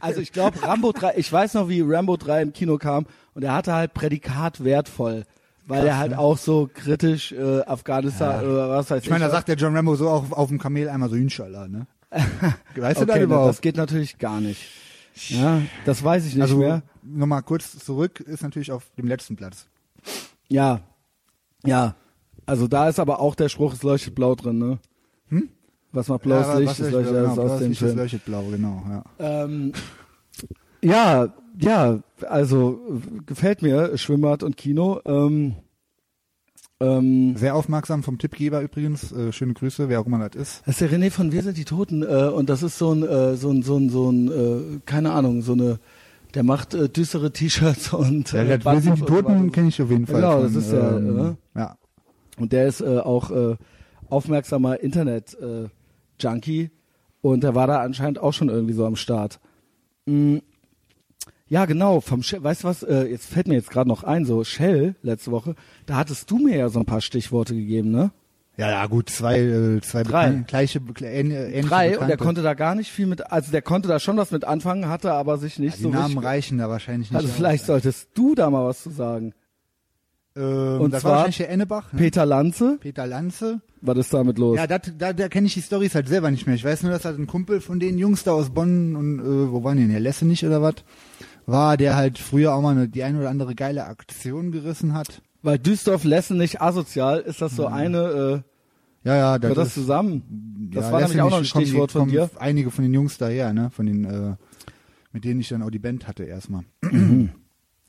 also 0.00 0.20
ich 0.20 0.32
glaube 0.32 0.60
Rambo 0.62 0.92
3, 0.92 1.14
ich 1.16 1.32
weiß 1.32 1.54
noch 1.54 1.68
wie 1.68 1.82
Rambo 1.82 2.16
3 2.16 2.42
im 2.42 2.52
Kino 2.52 2.78
kam 2.78 3.06
und 3.34 3.44
er 3.44 3.54
hatte 3.54 3.74
halt 3.74 3.94
Prädikat 3.94 4.64
wertvoll, 4.64 5.24
weil 5.66 5.86
er 5.86 5.98
halt 5.98 6.14
auch 6.14 6.36
so 6.36 6.68
kritisch 6.72 7.30
äh, 7.32 7.60
Afghanistan 7.62 8.44
oder 8.44 8.68
was 8.70 8.90
weiß 8.90 8.98
ich. 8.98 9.04
Ich 9.04 9.10
meine, 9.10 9.24
da 9.26 9.30
sagt 9.30 9.46
der 9.48 9.56
John 9.56 9.76
Rambo 9.76 9.94
so 9.94 10.08
auch 10.08 10.32
auf 10.32 10.48
dem 10.48 10.58
Kamel 10.58 10.88
einmal 10.88 11.08
so 11.08 11.14
Inshallah, 11.16 11.68
ne? 11.68 11.86
Weißt 12.74 13.00
du 13.00 13.04
okay, 13.04 13.06
das 13.06 13.16
ne, 13.18 13.22
überhaupt? 13.22 13.48
das 13.50 13.60
geht 13.60 13.76
natürlich 13.76 14.18
gar 14.18 14.40
nicht. 14.40 14.62
Ja, 15.28 15.62
das 15.84 16.02
weiß 16.04 16.26
ich 16.26 16.34
nicht 16.34 16.42
also 16.42 16.58
mehr. 16.58 16.82
nochmal 17.02 17.42
kurz 17.42 17.78
zurück, 17.78 18.20
ist 18.20 18.42
natürlich 18.42 18.70
auf 18.72 18.84
dem 18.98 19.06
letzten 19.06 19.36
Platz. 19.36 19.66
Ja. 20.48 20.80
Ja. 21.66 21.94
Also 22.46 22.68
da 22.68 22.88
ist 22.88 23.00
aber 23.00 23.20
auch 23.20 23.34
der 23.34 23.48
Spruch, 23.48 23.74
es 23.74 23.82
leuchtet 23.82 24.14
blau 24.14 24.34
drin, 24.34 24.58
ne? 24.58 24.78
Hm? 25.28 25.48
Was 25.92 26.08
macht 26.08 26.22
blaues 26.22 26.46
aber 26.46 26.60
Licht, 26.60 26.70
das 26.72 26.78
leuchtet- 26.78 26.92
leuchtet 26.92 27.14
genau, 27.14 27.28
aus 27.30 27.34
blaues 27.36 27.58
dem 27.58 27.68
Licht, 27.70 27.78
Film. 27.80 27.96
leuchtet 27.96 28.24
blau, 28.24 28.42
genau, 28.50 28.82
ja. 28.88 29.04
Ähm, 29.18 29.72
ja, 30.82 31.32
ja, 31.58 31.98
also 32.28 32.78
gefällt 33.24 33.62
mir 33.62 33.96
Schwimmbad 33.96 34.42
und 34.42 34.56
Kino. 34.56 35.00
Ähm, 35.06 35.56
ähm, 36.78 37.34
Sehr 37.36 37.54
aufmerksam 37.54 38.02
vom 38.02 38.18
Tippgeber 38.18 38.60
übrigens. 38.60 39.10
Äh, 39.10 39.32
schöne 39.32 39.54
Grüße, 39.54 39.88
wer 39.88 40.00
auch 40.00 40.06
immer 40.06 40.28
das 40.28 40.40
ist. 40.40 40.62
das 40.66 40.80
ist 40.80 40.80
der 40.82 40.90
René 40.98 41.10
von 41.10 41.32
Wir 41.32 41.42
sind 41.42 41.56
die 41.56 41.64
Toten 41.64 42.02
äh, 42.02 42.28
und 42.28 42.50
das 42.50 42.62
ist 42.62 42.76
so 42.76 42.92
ein, 42.92 43.02
äh, 43.02 43.34
so 43.36 43.50
ein, 43.50 43.62
so 43.62 43.78
ein, 43.78 43.88
so 43.88 44.10
ein, 44.12 44.28
äh, 44.30 44.80
keine 44.84 45.12
Ahnung, 45.12 45.40
so 45.40 45.52
eine, 45.54 45.78
der 46.36 46.44
macht 46.44 46.74
äh, 46.74 46.88
düstere 46.90 47.32
T-Shirts 47.32 47.92
und 47.94 48.32
Ja, 48.32 48.42
äh, 48.42 48.58
das, 48.58 48.72
wir 48.72 48.80
sind 48.82 48.98
die 48.98 49.02
Toten, 49.02 49.50
kenne 49.52 49.68
ich 49.68 49.80
auf 49.80 49.90
jeden 49.90 50.06
Fall. 50.06 50.16
Genau, 50.16 50.34
von, 50.34 50.42
das 50.42 50.54
ist 50.54 50.70
der, 50.70 50.92
ähm, 50.92 51.16
ne? 51.16 51.36
Ja. 51.56 51.78
Und 52.38 52.52
der 52.52 52.66
ist 52.66 52.82
äh, 52.82 52.98
auch 52.98 53.30
äh, 53.30 53.56
aufmerksamer 54.10 54.78
Internet-Junkie 54.80 56.70
und 57.22 57.42
der 57.42 57.54
war 57.54 57.66
da 57.66 57.80
anscheinend 57.80 58.18
auch 58.18 58.32
schon 58.32 58.50
irgendwie 58.50 58.74
so 58.74 58.84
am 58.84 58.96
Start. 58.96 59.40
Mm, 60.04 60.36
ja, 61.48 61.64
genau, 61.64 62.00
vom 62.00 62.22
Shell, 62.22 62.44
weißt 62.44 62.64
du 62.64 62.68
was, 62.68 62.82
äh, 62.82 63.04
jetzt 63.04 63.26
fällt 63.26 63.48
mir 63.48 63.54
jetzt 63.54 63.70
gerade 63.70 63.88
noch 63.88 64.04
ein, 64.04 64.26
so 64.26 64.44
Shell 64.44 64.94
letzte 65.00 65.30
Woche, 65.30 65.54
da 65.86 65.96
hattest 65.96 66.30
du 66.30 66.36
mir 66.38 66.56
ja 66.58 66.68
so 66.68 66.80
ein 66.80 66.86
paar 66.86 67.00
Stichworte 67.00 67.54
gegeben, 67.54 67.90
ne? 67.90 68.10
Ja, 68.56 68.70
ja, 68.70 68.86
gut, 68.86 69.10
zwei, 69.10 69.38
äh, 69.40 69.80
zwei 69.82 70.02
Drei. 70.02 70.28
bekan- 70.28 70.44
gleiche, 70.46 70.78
ähn- 70.78 71.30
ähnliche 71.30 71.68
Drei, 71.68 71.86
und 71.88 71.92
Bekannte. 71.92 72.06
der 72.08 72.16
konnte 72.16 72.42
da 72.42 72.54
gar 72.54 72.74
nicht 72.74 72.90
viel 72.90 73.06
mit, 73.06 73.30
also 73.30 73.50
der 73.52 73.62
konnte 73.62 73.88
da 73.88 73.98
schon 74.00 74.16
was 74.16 74.30
mit 74.30 74.44
anfangen, 74.44 74.88
hatte 74.88 75.12
aber 75.12 75.38
sich 75.38 75.58
nicht 75.58 75.78
die 75.78 75.82
so 75.82 75.90
Namen 75.90 76.04
richtig... 76.14 76.24
reichen 76.24 76.58
da 76.58 76.68
wahrscheinlich 76.68 77.10
nicht. 77.10 77.16
Also 77.16 77.28
aus. 77.28 77.34
vielleicht 77.34 77.64
solltest 77.66 78.08
du 78.14 78.34
da 78.34 78.48
mal 78.50 78.64
was 78.66 78.82
zu 78.82 78.90
sagen. 78.90 79.34
Ähm, 80.36 80.80
und 80.80 80.90
das 80.92 81.00
zwar 81.02 81.10
war 81.10 81.16
wahrscheinlich 81.18 81.36
der 81.38 81.50
Ennebach, 81.50 81.92
ne? 81.92 81.98
Peter 81.98 82.26
Lanze, 82.26 82.76
Peter 82.80 83.06
Lanze. 83.06 83.60
was 83.80 83.96
ist 83.98 84.12
damit 84.12 84.38
los? 84.38 84.56
Ja, 84.58 84.66
dat, 84.66 84.92
da, 84.98 85.12
da 85.14 85.28
kenne 85.28 85.46
ich 85.46 85.54
die 85.54 85.62
Storys 85.62 85.94
halt 85.94 86.08
selber 86.08 86.30
nicht 86.30 86.46
mehr. 86.46 86.54
Ich 86.56 86.64
weiß 86.64 86.82
nur, 86.82 86.92
dass 86.92 87.04
halt 87.06 87.18
ein 87.18 87.26
Kumpel 87.26 87.60
von 87.62 87.80
den 87.80 87.96
Jungs 87.98 88.22
da 88.24 88.32
aus 88.32 88.50
Bonn 88.50 88.96
und 88.96 89.18
äh, 89.20 89.50
wo 89.52 89.64
waren 89.64 89.76
die 89.78 89.84
denn? 89.84 89.92
Der 89.92 90.00
Lesse 90.00 90.26
nicht 90.26 90.44
oder 90.44 90.60
was? 90.60 90.74
War, 91.46 91.76
der 91.76 91.96
halt 91.96 92.18
früher 92.18 92.54
auch 92.54 92.60
mal 92.60 92.72
eine, 92.72 92.88
die 92.88 93.02
eine 93.02 93.18
oder 93.20 93.30
andere 93.30 93.54
geile 93.54 93.86
Aktion 93.86 94.50
gerissen 94.52 94.92
hat. 94.94 95.22
Weil 95.42 95.58
Düsseldorf 95.58 96.04
Lessen 96.04 96.38
nicht 96.38 96.60
asozial, 96.60 97.20
ist 97.20 97.40
das 97.42 97.54
so 97.56 97.66
eine, 97.66 98.42
äh, 99.04 99.08
Ja, 99.08 99.16
ja, 99.16 99.32
das 99.38 99.42
Gehört 99.50 99.58
das 99.66 99.74
zusammen? 99.74 100.22
Das 100.72 100.86
ja, 100.86 100.92
war 100.92 101.00
nämlich 101.02 101.20
auch 101.20 101.30
noch 101.30 101.38
ein 101.38 101.44
kommen 101.48 101.64
die- 101.64 101.70
Stichwort 101.70 101.92
von 101.92 102.08
dir. 102.08 102.28
Einige 102.38 102.70
von 102.70 102.82
den 102.84 102.92
Jungs 102.94 103.18
daher, 103.18 103.52
ne? 103.52 103.70
Von 103.70 103.86
den, 103.86 104.04
äh, 104.04 104.34
mit 105.12 105.24
denen 105.24 105.38
ich 105.40 105.48
dann 105.48 105.62
auch 105.62 105.70
die 105.70 105.78
Band 105.78 106.08
hatte 106.08 106.24
erstmal. 106.24 106.64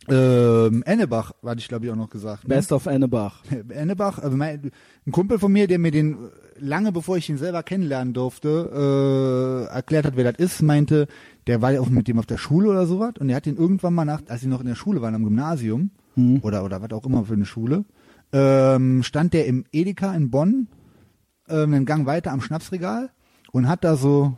Mhm. 0.10 0.14
ähm, 0.14 0.84
Ennebach, 0.86 1.34
hatte 1.44 1.60
ich 1.60 1.68
glaube 1.68 1.86
ich 1.86 1.92
auch 1.92 1.96
noch 1.98 2.10
gesagt. 2.10 2.44
Ne? 2.48 2.56
Best 2.56 2.72
of 2.72 2.86
Ennebach. 2.86 3.44
Ennebach, 3.70 4.20
also 4.20 4.38
mein, 4.38 4.72
ein 5.06 5.12
Kumpel 5.12 5.38
von 5.40 5.52
mir, 5.52 5.68
der 5.68 5.80
mir 5.80 5.92
den 5.92 6.18
lange 6.60 6.92
bevor 6.94 7.18
ich 7.18 7.30
ihn 7.30 7.38
selber 7.38 7.62
kennenlernen 7.64 8.14
durfte, 8.14 9.68
äh, 9.70 9.74
erklärt 9.76 10.06
hat, 10.06 10.16
wer 10.16 10.32
das 10.32 10.40
ist, 10.40 10.62
meinte, 10.62 11.08
der 11.48 11.62
war 11.62 11.72
ja 11.74 11.82
auch 11.82 11.90
mit 11.90 12.08
dem 12.08 12.20
auf 12.20 12.26
der 12.26 12.38
Schule 12.38 12.70
oder 12.70 12.86
sowas 12.86 13.14
und 13.20 13.28
der 13.28 13.36
hat 13.36 13.46
den 13.48 13.58
irgendwann 13.58 13.94
mal 13.96 14.06
nach, 14.06 14.22
als 14.30 14.42
sie 14.42 14.48
noch 14.48 14.62
in 14.62 14.68
der 14.68 14.76
Schule 14.76 15.02
waren, 15.02 15.14
am 15.16 15.24
Gymnasium 15.26 15.92
Mhm. 16.18 16.40
oder 16.42 16.64
oder 16.66 16.82
was 16.82 16.92
auch 16.92 17.06
immer 17.06 17.24
für 17.24 17.34
eine 17.34 17.46
Schule, 17.46 17.86
ähm, 18.34 19.04
stand 19.04 19.34
der 19.34 19.46
im 19.46 19.64
Edeka 19.72 20.14
in 20.14 20.30
Bonn, 20.30 20.68
ähm, 21.48 21.74
einen 21.74 21.86
Gang 21.86 22.06
weiter 22.06 22.32
am 22.32 22.42
Schnapsregal 22.42 23.10
und 23.52 23.68
hat 23.70 23.84
da 23.84 23.96
so 23.96 24.36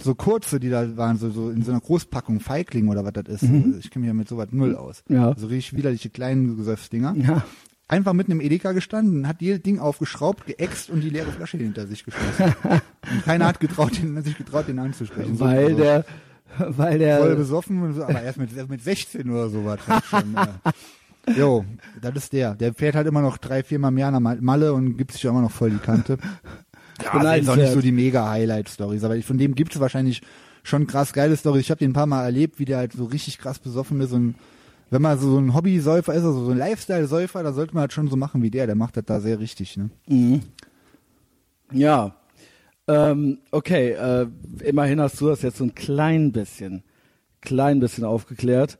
so 0.00 0.14
kurze, 0.14 0.60
die 0.60 0.70
da 0.70 0.96
waren, 0.96 1.16
so, 1.18 1.28
so 1.30 1.50
in 1.50 1.62
so 1.62 1.72
einer 1.72 1.80
Großpackung, 1.80 2.38
Feigling 2.38 2.86
oder 2.88 3.04
was 3.04 3.12
das 3.14 3.42
ist. 3.42 3.42
Mhm. 3.50 3.76
Ich 3.80 3.90
kenne 3.90 4.02
mich 4.02 4.08
ja 4.08 4.14
mit 4.14 4.28
sowas 4.28 4.46
null 4.52 4.76
aus. 4.76 5.02
Ja. 5.08 5.34
So 5.36 5.48
richtig 5.48 5.76
widerliche 5.76 6.08
kleinen 6.08 6.56
Gesöffsdinger. 6.56 7.16
Ja. 7.16 7.42
Einfach 7.88 8.12
mitten 8.12 8.30
im 8.32 8.40
Edeka 8.40 8.72
gestanden, 8.72 9.26
hat 9.26 9.40
jedes 9.42 9.62
Ding 9.62 9.78
aufgeschraubt, 9.80 10.46
geäxt 10.46 10.88
und 10.90 11.00
die 11.00 11.10
leere 11.10 11.32
Flasche 11.32 11.56
hinter 11.56 11.86
sich 11.88 12.04
geschlossen. 12.04 12.54
und 13.10 13.24
keiner 13.24 13.46
hat 13.46 13.58
getraut, 13.60 13.98
den, 14.00 14.22
sich 14.22 14.36
getraut, 14.38 14.68
den 14.68 14.78
anzusprechen. 14.78 15.36
So- 15.36 15.44
Weil 15.44 15.70
so 15.70 15.76
der, 15.78 16.04
weil 16.58 16.72
voll 16.74 16.98
der, 16.98 17.34
besoffen 17.34 17.82
und 17.82 17.94
so, 17.94 18.04
aber 18.04 18.22
erst 18.22 18.38
mit, 18.38 18.68
mit 18.68 18.82
16 18.82 19.28
oder 19.28 19.48
sowas. 19.48 19.80
Halt 19.88 20.04
schon, 20.04 20.32
ja. 20.34 20.60
Jo, 21.36 21.64
das 22.00 22.14
ist 22.16 22.32
der. 22.32 22.54
Der 22.54 22.72
fährt 22.74 22.94
halt 22.94 23.06
immer 23.06 23.20
noch 23.22 23.38
drei, 23.38 23.62
viermal 23.62 23.90
mehr 23.90 24.10
nach 24.10 24.20
Mal- 24.20 24.40
Malle 24.40 24.72
und 24.72 24.96
gibt 24.96 25.12
sich 25.12 25.24
immer 25.24 25.42
noch 25.42 25.50
voll 25.50 25.70
die 25.70 25.78
Kante. 25.78 26.18
Ja, 27.00 27.22
das 27.22 27.38
ist 27.42 27.48
auch 27.48 27.54
nicht 27.54 27.70
so 27.72 27.80
die 27.80 27.92
mega 27.92 28.28
Highlight-Stories, 28.28 29.04
aber 29.04 29.22
von 29.22 29.38
dem 29.38 29.54
gibt 29.54 29.72
es 29.72 29.80
wahrscheinlich 29.80 30.20
schon 30.64 30.88
krass 30.88 31.12
geile 31.12 31.36
Stories. 31.36 31.60
Ich 31.62 31.70
habe 31.70 31.78
den 31.78 31.90
ein 31.90 31.94
paar 31.94 32.06
Mal 32.08 32.24
erlebt, 32.24 32.58
wie 32.58 32.64
der 32.64 32.78
halt 32.78 32.92
so 32.92 33.04
richtig 33.04 33.38
krass 33.38 33.60
besoffen 33.60 34.00
ist 34.00 34.12
und 34.12 34.34
wenn 34.90 35.00
man 35.02 35.16
so 35.16 35.38
ein 35.38 35.54
Hobby-Säufer 35.54 36.12
ist, 36.12 36.24
also 36.24 36.44
so 36.44 36.50
ein 36.50 36.58
Lifestyle-Säufer, 36.58 37.44
da 37.44 37.52
sollte 37.52 37.74
man 37.74 37.82
halt 37.82 37.92
schon 37.92 38.08
so 38.08 38.16
machen 38.16 38.42
wie 38.42 38.50
der. 38.50 38.66
Der 38.66 38.74
macht 38.74 38.96
das 38.96 39.04
da 39.04 39.20
sehr 39.20 39.38
richtig, 39.38 39.76
ne? 39.76 39.90
Mhm. 40.08 40.40
Ja. 41.72 42.16
Ähm, 42.88 43.38
okay, 43.52 43.90
äh, 43.92 44.26
immerhin 44.64 45.00
hast 45.00 45.20
du 45.20 45.28
das 45.28 45.42
jetzt 45.42 45.58
so 45.58 45.64
ein 45.64 45.74
klein 45.76 46.32
bisschen, 46.32 46.82
klein 47.42 47.78
bisschen 47.80 48.04
aufgeklärt. 48.04 48.78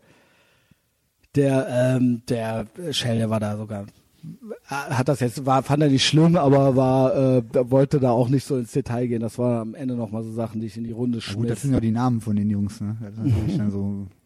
Der, 1.38 1.68
ähm, 1.70 2.22
der 2.28 2.66
Shell, 2.90 3.18
der 3.18 3.30
war 3.30 3.38
da 3.38 3.56
sogar, 3.56 3.84
äh, 3.84 4.74
hat 4.74 5.08
das 5.08 5.20
jetzt, 5.20 5.46
war, 5.46 5.62
fand 5.62 5.84
er 5.84 5.88
nicht 5.88 6.04
schlimm, 6.04 6.36
aber 6.36 6.74
war, 6.74 7.14
äh, 7.14 7.42
wollte 7.70 8.00
da 8.00 8.10
auch 8.10 8.28
nicht 8.28 8.44
so 8.44 8.56
ins 8.56 8.72
Detail 8.72 9.06
gehen. 9.06 9.20
Das 9.20 9.38
waren 9.38 9.60
am 9.60 9.74
Ende 9.76 9.94
nochmal 9.94 10.24
so 10.24 10.32
Sachen, 10.32 10.60
die 10.60 10.66
ich 10.66 10.76
in 10.76 10.82
die 10.82 10.90
Runde 10.90 11.18
Ja, 11.18 11.34
gut, 11.34 11.44
das 11.44 11.60
schmiss. 11.60 11.62
sind 11.62 11.74
ja 11.74 11.80
die 11.80 11.92
Namen 11.92 12.20
von 12.20 12.34
den 12.34 12.50
Jungs, 12.50 12.80
ne? 12.80 12.96
Dann 13.00 13.70
so. 13.70 14.06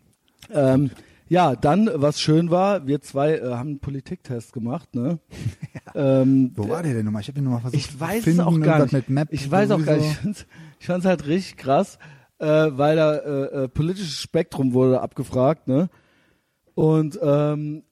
Ähm, 0.51 0.91
ja, 1.29 1.55
dann, 1.55 1.89
was 1.95 2.21
schön 2.21 2.51
war, 2.51 2.87
wir 2.87 3.01
zwei 3.01 3.37
äh, 3.37 3.53
haben 3.53 3.69
einen 3.69 3.79
Politiktest 3.79 4.53
gemacht, 4.53 4.95
ne? 4.95 5.19
ähm, 5.95 6.51
Wo 6.57 6.69
war 6.69 6.83
der 6.83 6.95
denn 6.95 7.05
nochmal? 7.05 7.23
Ich 7.23 7.29
habe 7.29 7.37
den 7.37 7.45
nochmal 7.45 7.61
versucht 7.61 7.81
Ich 7.81 8.01
weiß 8.01 8.27
es 8.27 8.39
auch 8.41 8.59
gar 8.61 8.85
nicht. 8.85 9.09
Ich 9.31 9.51
weiß 9.51 9.71
auch 9.71 9.85
gar 9.85 9.97
nicht. 9.97 10.11
Ich 10.11 10.17
fand's, 10.17 10.47
ich 10.81 10.87
fand's 10.87 11.07
halt 11.07 11.27
richtig 11.27 11.57
krass, 11.59 11.99
äh, 12.39 12.47
weil 12.47 12.97
da 12.97 13.15
äh, 13.15 13.65
äh, 13.65 13.69
politisches 13.69 14.21
Spektrum 14.21 14.73
wurde 14.73 15.01
abgefragt, 15.01 15.69
ne? 15.69 15.89
Und 16.75 17.19
ähm, 17.23 17.83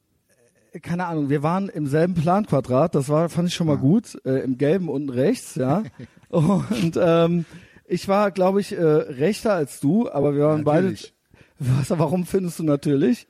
keine 0.82 1.06
Ahnung, 1.06 1.28
wir 1.28 1.42
waren 1.42 1.68
im 1.68 1.86
selben 1.86 2.14
Planquadrat, 2.14 2.94
das 2.94 3.08
war, 3.08 3.28
fand 3.28 3.48
ich 3.48 3.54
schon 3.54 3.66
mal 3.66 3.76
gut, 3.78 4.18
äh, 4.24 4.42
im 4.44 4.56
gelben 4.58 4.88
unten 4.88 5.10
rechts, 5.10 5.56
ja. 5.56 5.82
Und 6.28 6.96
ähm, 7.00 7.44
ich 7.86 8.06
war, 8.06 8.30
glaube 8.30 8.60
ich, 8.60 8.72
äh, 8.72 8.80
rechter 8.84 9.52
als 9.52 9.80
du, 9.80 10.08
aber 10.10 10.34
wir 10.36 10.44
waren 10.44 10.62
beide. 10.64 10.84
Natürlich. 10.88 11.14
Was, 11.58 11.90
warum 11.90 12.24
findest 12.24 12.58
du 12.60 12.62
natürlich? 12.62 13.26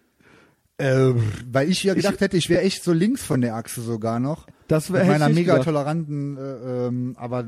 Äh, 0.77 1.13
weil 1.51 1.69
ich 1.69 1.83
ja 1.83 1.95
gedacht 1.95 2.21
hätte, 2.21 2.37
ich 2.37 2.49
wäre 2.49 2.63
echt 2.63 2.85
so 2.85 2.93
links 2.93 3.25
von 3.25 3.41
der 3.41 3.55
Achse 3.57 3.81
sogar 3.81 4.21
noch. 4.21 4.47
Das 4.69 4.93
wär- 4.93 5.01
Mit 5.01 5.09
hätte 5.09 5.19
meiner 5.19 5.31
ich 5.31 5.35
mega 5.35 5.53
gedacht. 5.55 5.67
toleranten, 5.67 6.37
äh, 6.37 6.87
ähm, 6.87 7.17
aber, 7.19 7.41
äh, 7.41 7.45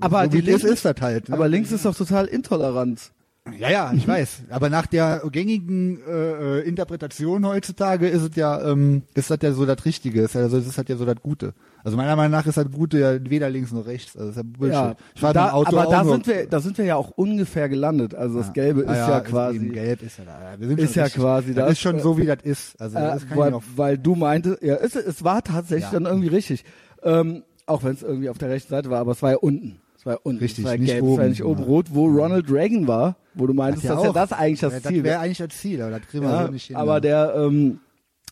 Aber 0.00 0.24
so 0.24 0.30
die 0.30 0.40
Linken- 0.40 0.66
ist 0.68 0.84
das 0.84 1.00
halt. 1.00 1.28
Ne? 1.28 1.34
Aber 1.36 1.48
links 1.48 1.72
ist 1.72 1.84
doch 1.84 1.96
total 1.96 2.26
intolerant. 2.26 3.12
Ja, 3.58 3.70
ja, 3.70 3.92
ich 3.94 4.08
weiß. 4.08 4.44
Aber 4.48 4.70
nach 4.70 4.86
der 4.86 5.22
gängigen 5.30 6.00
äh, 6.08 6.60
äh, 6.60 6.60
Interpretation 6.60 7.46
heutzutage 7.46 8.08
ist 8.08 8.22
es 8.22 8.36
ja, 8.36 8.70
ähm, 8.70 9.02
ist 9.14 9.30
das 9.30 9.38
ja 9.42 9.52
so 9.52 9.66
das 9.66 9.84
Richtige. 9.84 10.22
Ist 10.22 10.34
ja, 10.34 10.40
also 10.40 10.56
das 10.56 10.66
ist 10.66 10.78
halt 10.78 10.88
ja 10.88 10.96
so 10.96 11.04
das 11.04 11.16
Gute. 11.22 11.52
Also 11.84 11.98
meiner 11.98 12.16
Meinung 12.16 12.32
nach 12.32 12.46
ist 12.46 12.56
das 12.56 12.70
Gute 12.70 12.98
ja 12.98 13.30
weder 13.30 13.50
links 13.50 13.70
noch 13.70 13.84
rechts. 13.84 14.16
Also 14.16 14.30
ist 14.30 14.36
ja 14.36 14.42
Bullshit. 14.44 14.74
Ja, 14.74 14.96
ich 15.14 15.22
war 15.22 15.34
da, 15.34 15.52
Auto 15.52 15.76
aber 15.76 15.90
da 15.90 16.04
sind 16.04 16.26
wir, 16.26 16.46
da 16.46 16.60
sind 16.60 16.78
wir 16.78 16.86
ja 16.86 16.96
auch 16.96 17.10
ungefähr 17.10 17.68
gelandet. 17.68 18.14
Also 18.14 18.38
das 18.38 18.54
Gelbe 18.54 18.80
ist 18.80 18.88
ja, 18.88 19.20
quasi, 19.20 19.58
gelb 19.68 20.02
ist 20.02 20.18
ja 20.18 20.24
da. 20.24 20.58
Wir 20.58 20.68
sind 20.68 20.80
ist 20.80 20.86
schon 20.86 20.96
ja 20.96 21.04
richtig, 21.04 21.22
quasi 21.22 21.54
das. 21.54 21.72
ist 21.72 21.80
schon 21.80 22.00
so 22.00 22.16
wie 22.16 22.24
das 22.24 22.38
ist. 22.42 22.80
Also 22.80 22.96
äh, 22.96 23.00
das 23.02 23.28
kann 23.28 23.36
weil, 23.36 23.48
ich 23.50 23.54
auch 23.56 23.62
weil 23.76 23.98
du 23.98 24.14
meintest, 24.14 24.62
ja, 24.62 24.76
es, 24.76 24.96
es 24.96 25.22
war 25.22 25.44
tatsächlich 25.44 25.90
dann 25.90 26.06
irgendwie 26.06 26.28
richtig. 26.28 26.64
Ähm, 27.02 27.42
auch 27.66 27.82
wenn 27.84 27.92
es 27.92 28.02
irgendwie 28.02 28.30
auf 28.30 28.38
der 28.38 28.48
rechten 28.48 28.70
Seite 28.70 28.88
war, 28.88 29.00
aber 29.00 29.12
es 29.12 29.22
war 29.22 29.32
ja 29.32 29.36
unten. 29.36 29.80
Es 30.04 30.06
war 30.06 30.18
unten. 30.22 30.38
Richtig, 30.40 30.64
es 30.64 30.70
war 30.70 30.76
nicht 30.76 30.86
gelb, 30.90 31.02
es 31.02 31.08
war 31.08 31.12
oben, 31.14 31.28
nicht 31.30 31.44
oben 31.44 31.60
ja. 31.62 31.66
rot, 31.66 31.86
wo 31.94 32.06
Ronald 32.06 32.50
Reagan 32.50 32.86
war, 32.86 33.16
wo 33.32 33.46
du 33.46 33.54
meintest, 33.54 33.84
ja 33.84 33.94
dass 33.94 34.04
ja 34.04 34.12
das 34.12 34.32
eigentlich 34.32 34.60
das 34.60 34.72
ja, 34.74 34.80
Ziel 34.80 34.82
Das 34.82 34.92
wäre 34.92 35.04
wäre. 35.04 35.18
eigentlich 35.20 35.38
das 35.38 35.48
Ziel, 35.48 35.80
aber 35.80 35.98
das 35.98 36.08
kriegen 36.08 36.24
wir 36.24 36.30
Ja, 36.30 36.44
so 36.46 36.52
nicht 36.52 36.66
hin. 36.66 36.76
aber 36.76 37.00
der, 37.00 37.34
ähm, 37.34 37.80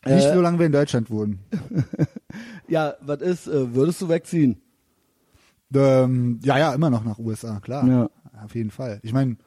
nicht 0.05 0.25
äh, 0.27 0.33
solange 0.35 0.59
wir 0.59 0.67
in 0.67 0.71
Deutschland 0.71 1.09
wohnen. 1.09 1.39
ja, 2.67 2.93
was 3.01 3.21
ist, 3.21 3.47
äh, 3.47 3.73
würdest 3.73 4.01
du 4.01 4.09
wegziehen? 4.09 4.61
Ähm, 5.73 6.39
ja, 6.43 6.59
ja, 6.59 6.73
immer 6.75 6.91
noch 6.91 7.03
nach 7.03 7.17
USA, 7.17 7.59
klar. 7.59 7.87
Ja. 7.87 8.09
Auf 8.43 8.53
jeden 8.53 8.69
Fall. 8.69 8.99
Ich 9.01 9.13
meine, 9.13 9.37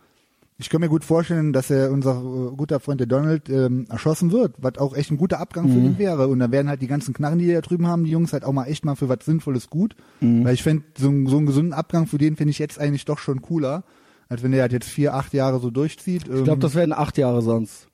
ich 0.58 0.70
kann 0.70 0.80
mir 0.80 0.88
gut 0.88 1.04
vorstellen, 1.04 1.52
dass 1.52 1.70
er 1.70 1.90
unser 1.90 2.12
äh, 2.12 2.56
guter 2.56 2.80
Freund 2.80 2.98
der 3.00 3.06
Donald 3.06 3.48
ähm, 3.50 3.86
erschossen 3.90 4.32
wird, 4.32 4.54
was 4.58 4.78
auch 4.78 4.94
echt 4.96 5.10
ein 5.10 5.18
guter 5.18 5.38
Abgang 5.40 5.66
Mhm. 5.66 5.72
für 5.72 5.78
ihn 5.80 5.98
wäre. 5.98 6.28
Und 6.28 6.38
dann 6.38 6.50
werden 6.52 6.68
halt 6.68 6.80
die 6.82 6.86
ganzen 6.86 7.12
Knarren, 7.12 7.38
die 7.38 7.52
da 7.52 7.60
drüben 7.60 7.86
haben, 7.86 8.04
die 8.04 8.10
Jungs 8.10 8.32
halt 8.32 8.44
auch 8.44 8.52
mal 8.52 8.64
echt 8.64 8.84
mal 8.84 8.94
für 8.96 9.08
was 9.08 9.18
Sinnvolles 9.24 9.68
gut. 9.68 9.96
Mhm. 10.20 10.44
Weil 10.44 10.54
ich 10.54 10.62
fände, 10.62 10.84
so, 10.98 11.08
einen- 11.08 11.26
so 11.26 11.36
einen 11.36 11.46
gesunden 11.46 11.72
Abgang 11.74 12.06
für 12.06 12.18
den 12.18 12.36
finde 12.36 12.50
ich 12.52 12.58
jetzt 12.58 12.78
eigentlich 12.78 13.04
doch 13.04 13.18
schon 13.18 13.42
cooler, 13.42 13.84
als 14.28 14.42
wenn 14.42 14.52
der 14.52 14.62
halt 14.62 14.72
jetzt 14.72 14.88
vier, 14.88 15.14
acht 15.14 15.34
Jahre 15.34 15.60
so 15.60 15.70
durchzieht. 15.70 16.26
Ähm, 16.28 16.36
Ich 16.38 16.44
glaube, 16.44 16.60
das 16.60 16.74
werden 16.74 16.92
acht 16.94 17.18
Jahre 17.18 17.42
sonst. 17.42 17.88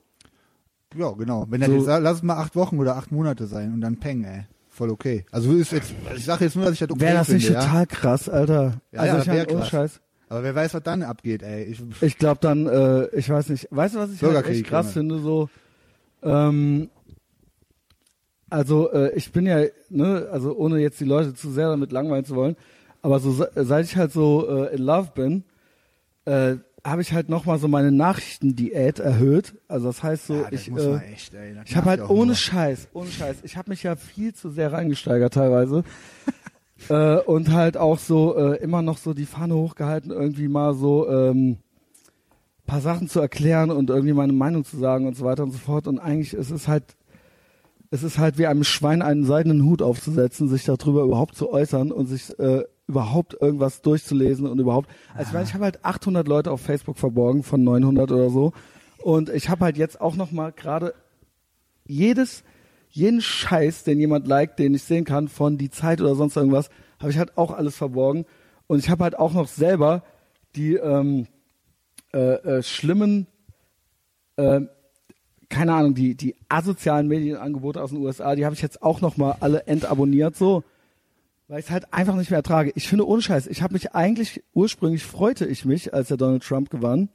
Ja, 0.96 1.10
genau. 1.12 1.46
Wenn 1.48 1.62
er 1.62 1.68
So- 1.68 1.76
jetzt, 1.78 1.86
lass 1.86 2.16
es 2.18 2.22
mal 2.22 2.36
acht 2.36 2.54
Wochen 2.54 2.78
oder 2.78 2.96
acht 2.96 3.10
Monate 3.12 3.46
sein 3.46 3.72
und 3.72 3.80
dann 3.80 3.96
peng, 3.96 4.24
ey. 4.24 4.44
Voll 4.68 4.90
okay. 4.90 5.24
Also 5.30 5.52
ist 5.52 5.72
jetzt, 5.72 5.92
ich 6.16 6.24
sage 6.24 6.44
jetzt 6.44 6.54
nur, 6.56 6.64
dass 6.64 6.74
ich 6.74 6.80
das 6.80 6.90
okay 6.90 7.00
Wäre 7.00 7.14
das 7.18 7.26
finde, 7.26 7.40
nicht 7.44 7.50
ja. 7.52 7.60
total 7.60 7.86
krass, 7.86 8.28
Alter? 8.28 8.80
Ja, 8.92 9.00
also 9.00 9.16
ja, 9.16 9.20
ich 9.22 9.26
wär 9.48 9.54
ohne. 9.56 9.64
Scheiß. 9.66 10.00
Aber 10.32 10.42
wer 10.44 10.54
weiß, 10.54 10.72
was 10.72 10.82
dann 10.82 11.02
abgeht, 11.02 11.42
ey. 11.42 11.64
Ich, 11.64 11.82
Ich 12.00 12.16
glaube 12.16 12.38
dann, 12.40 12.66
äh, 12.66 13.06
ich 13.14 13.28
weiß 13.28 13.50
nicht, 13.50 13.68
weißt 13.70 13.94
du, 13.96 13.98
was 13.98 14.10
ich 14.12 14.18
halt 14.22 14.46
echt 14.46 14.64
krass 14.70 14.86
finde, 14.94 15.18
so, 15.18 15.50
ähm, 16.22 16.88
also 18.50 18.90
äh, 18.92 19.12
ich 19.14 19.30
bin 19.32 19.46
ja, 19.46 19.62
ne, 19.90 20.28
also 20.32 20.54
ohne 20.56 20.78
jetzt 20.78 21.00
die 21.00 21.04
Leute 21.04 21.34
zu 21.34 21.50
sehr 21.50 21.68
damit 21.68 21.92
langweilen 21.92 22.24
zu 22.24 22.34
wollen, 22.34 22.56
aber 23.02 23.18
so 23.20 23.32
se- 23.32 23.50
seit 23.54 23.84
ich 23.84 23.96
halt 23.96 24.12
so 24.12 24.48
äh, 24.48 24.74
in 24.74 24.82
Love 24.82 25.10
bin, 25.14 25.44
äh, 26.24 26.56
habe 26.84 27.02
ich 27.02 27.12
halt 27.12 27.28
nochmal 27.28 27.58
so 27.58 27.68
meine 27.68 27.92
Nachrichtendiät 27.92 29.00
erhöht. 29.00 29.54
Also 29.68 29.86
das 29.88 30.02
heißt 30.02 30.26
so, 30.26 30.34
ja, 30.34 30.50
das 30.50 30.66
ich, 30.66 30.76
äh, 30.76 30.96
echt, 31.12 31.32
ich 31.66 31.76
habe 31.76 31.90
halt 31.90 32.00
ohne 32.08 32.26
nur. 32.28 32.34
Scheiß, 32.36 32.88
ohne 32.94 33.10
Scheiß, 33.10 33.36
ich 33.42 33.56
habe 33.58 33.70
mich 33.70 33.82
ja 33.82 33.96
viel 33.96 34.34
zu 34.34 34.50
sehr 34.50 34.72
reingesteigert 34.72 35.34
teilweise. 35.34 35.84
Äh, 36.88 37.18
und 37.18 37.52
halt 37.52 37.76
auch 37.76 37.98
so 37.98 38.36
äh, 38.36 38.56
immer 38.62 38.82
noch 38.82 38.98
so 38.98 39.14
die 39.14 39.26
Fahne 39.26 39.54
hochgehalten, 39.54 40.10
irgendwie 40.10 40.48
mal 40.48 40.74
so 40.74 41.08
ähm, 41.08 41.58
paar 42.66 42.80
Sachen 42.80 43.08
zu 43.08 43.20
erklären 43.20 43.70
und 43.70 43.90
irgendwie 43.90 44.14
meine 44.14 44.32
Meinung 44.32 44.64
zu 44.64 44.78
sagen 44.78 45.06
und 45.06 45.16
so 45.16 45.24
weiter 45.24 45.42
und 45.42 45.50
so 45.50 45.58
fort. 45.58 45.86
Und 45.86 45.98
eigentlich 45.98 46.34
ist 46.34 46.50
es 46.50 46.68
halt, 46.68 46.96
es 47.90 48.02
ist 48.02 48.18
halt 48.18 48.38
wie 48.38 48.46
einem 48.46 48.64
Schwein 48.64 49.02
einen 49.02 49.24
seidenen 49.24 49.64
Hut 49.64 49.82
aufzusetzen, 49.82 50.48
sich 50.48 50.64
darüber 50.64 51.02
überhaupt 51.02 51.34
zu 51.36 51.50
äußern 51.50 51.92
und 51.92 52.06
sich 52.06 52.38
äh, 52.38 52.64
überhaupt 52.86 53.36
irgendwas 53.40 53.82
durchzulesen 53.82 54.46
und 54.46 54.58
überhaupt. 54.58 54.88
Also 55.14 55.28
ich 55.28 55.32
meine, 55.32 55.44
ich 55.44 55.54
habe 55.54 55.64
halt 55.64 55.84
800 55.84 56.26
Leute 56.26 56.50
auf 56.50 56.60
Facebook 56.60 56.98
verborgen 56.98 57.42
von 57.42 57.62
900 57.62 58.10
oder 58.10 58.30
so. 58.30 58.52
Und 59.02 59.28
ich 59.30 59.48
habe 59.48 59.64
halt 59.64 59.76
jetzt 59.76 60.00
auch 60.00 60.14
noch 60.14 60.30
mal 60.30 60.52
gerade 60.52 60.94
jedes, 61.86 62.44
jeden 62.92 63.20
Scheiß, 63.20 63.84
den 63.84 63.98
jemand 63.98 64.26
liked, 64.26 64.58
den 64.58 64.74
ich 64.74 64.84
sehen 64.84 65.04
kann, 65.04 65.28
von 65.28 65.58
die 65.58 65.70
Zeit 65.70 66.00
oder 66.00 66.14
sonst 66.14 66.36
irgendwas, 66.36 66.68
habe 67.00 67.10
ich 67.10 67.18
halt 67.18 67.36
auch 67.36 67.50
alles 67.50 67.76
verborgen. 67.76 68.26
Und 68.66 68.78
ich 68.78 68.90
habe 68.90 69.04
halt 69.04 69.18
auch 69.18 69.32
noch 69.32 69.48
selber 69.48 70.02
die 70.54 70.74
ähm, 70.74 71.26
äh, 72.12 72.18
äh, 72.18 72.62
schlimmen, 72.62 73.26
äh, 74.36 74.60
keine 75.48 75.74
Ahnung, 75.74 75.94
die, 75.94 76.14
die 76.14 76.36
asozialen 76.48 77.08
Medienangebote 77.08 77.82
aus 77.82 77.90
den 77.90 77.98
USA, 77.98 78.34
die 78.34 78.44
habe 78.44 78.54
ich 78.54 78.62
jetzt 78.62 78.82
auch 78.82 79.00
noch 79.00 79.16
mal 79.16 79.36
alle 79.40 79.66
entabonniert, 79.66 80.36
so, 80.36 80.62
weil 81.48 81.60
ich 81.60 81.66
es 81.66 81.70
halt 81.70 81.92
einfach 81.92 82.14
nicht 82.16 82.30
mehr 82.30 82.38
ertrage. 82.38 82.72
Ich 82.74 82.88
finde 82.88 83.06
ohne 83.06 83.22
Scheiß, 83.22 83.46
ich 83.46 83.62
habe 83.62 83.74
mich 83.74 83.94
eigentlich, 83.94 84.42
ursprünglich 84.54 85.04
freute 85.04 85.46
ich 85.46 85.64
mich, 85.64 85.92
als 85.92 86.08
der 86.08 86.16
Donald 86.16 86.42
Trump 86.42 86.70
gewann. 86.70 87.08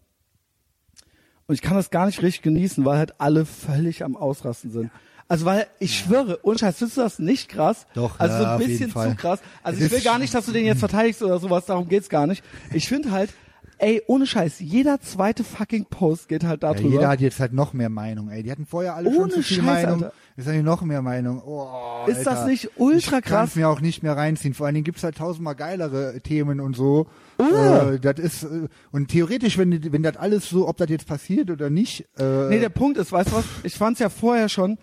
Und 1.47 1.55
ich 1.55 1.61
kann 1.61 1.78
das 1.78 1.91
gar 1.91 2.05
nicht 2.07 2.21
richtig 2.21 2.41
genießen, 2.41 2.84
weil 2.86 2.97
halt 2.97 3.19
alle 3.19 3.45
völlig 3.45 4.03
am 4.03 4.15
Ausrasten 4.15 4.69
sind. 4.69 4.91
Also 5.30 5.45
weil 5.45 5.67
ich 5.80 5.97
schwöre, 5.99 6.39
ohne 6.43 6.57
Scheiß, 6.57 6.78
findest 6.78 6.97
du 6.97 7.01
das 7.01 7.19
nicht 7.19 7.49
krass? 7.49 7.86
Doch, 7.93 8.19
Also 8.19 8.38
so 8.38 8.43
ja, 8.43 8.49
ein 8.49 8.55
auf 8.55 8.61
jeden 8.61 8.71
bisschen 8.89 8.91
zu 9.11 9.15
krass. 9.15 9.39
Also 9.61 9.84
ich 9.84 9.91
will 9.91 10.01
gar 10.01 10.19
nicht, 10.19 10.34
dass 10.34 10.45
du 10.45 10.51
den 10.53 10.65
jetzt 10.65 10.80
verteidigst 10.80 11.21
oder 11.21 11.38
sowas, 11.39 11.65
darum 11.65 11.88
geht's 11.89 12.07
gar 12.09 12.28
nicht. 12.28 12.43
Ich 12.73 12.88
finde 12.88 13.11
halt, 13.11 13.34
ey, 13.80 14.01
ohne 14.07 14.25
Scheiß, 14.25 14.59
jeder 14.59 15.01
zweite 15.01 15.43
fucking 15.43 15.86
Post 15.89 16.30
geht 16.30 16.43
halt 16.45 16.63
Ja, 16.63 16.73
darüber. 16.73 16.89
jeder 16.89 17.09
hat 17.09 17.19
jetzt 17.19 17.39
halt 17.41 17.51
noch 17.53 17.73
mehr 17.73 17.89
Meinung, 17.89 18.30
ey. 18.30 18.41
Die 18.41 18.49
hatten 18.51 18.65
vorher 18.65 18.95
alle 18.95 19.11
schon 19.13 19.23
Ohne 19.23 19.34
zu 19.34 19.43
viel 19.43 19.57
Scheiß, 19.57 19.65
Meinung. 19.65 20.03
Alter. 20.05 20.13
Jetzt 20.38 20.47
haben 20.47 20.53
die 20.55 20.63
noch 20.63 20.82
mehr 20.84 21.01
Meinung. 21.01 21.41
Oh, 21.45 22.05
Ist 22.07 22.23
das 22.25 22.45
nicht 22.45 22.69
ultra 22.78 23.17
ich 23.17 23.25
krass? 23.25 23.55
mir 23.55 23.67
auch 23.69 23.82
nicht 23.82 24.03
mehr 24.03 24.15
reinziehen. 24.15 24.53
Vor 24.53 24.65
allen 24.67 24.75
Dingen 24.75 24.86
gibt's 24.86 25.03
halt 25.03 25.17
tausendmal 25.17 25.55
geilere 25.55 26.21
Themen 26.21 26.59
und 26.61 26.75
so. 26.75 27.07
Ja. 27.39 27.89
Äh, 27.91 27.99
das 27.99 28.17
ist 28.19 28.43
äh, 28.43 28.67
und 28.91 29.09
theoretisch, 29.09 29.57
wenn 29.57 29.91
wenn 29.91 30.03
das 30.03 30.15
alles 30.15 30.47
so, 30.49 30.67
ob 30.67 30.78
das 30.78 30.89
jetzt 30.89 31.05
passiert 31.07 31.49
oder 31.51 31.69
nicht. 31.69 32.05
Äh, 32.17 32.49
Nee, 32.49 32.59
der 32.59 32.69
Punkt 32.69 32.97
ist, 32.97 33.11
weißt 33.11 33.32
du 33.32 33.36
was, 33.36 33.45
ich 33.63 33.75
fand's 33.75 33.99
ja 33.99 34.09
vorher 34.09 34.47
schon, 34.47 34.78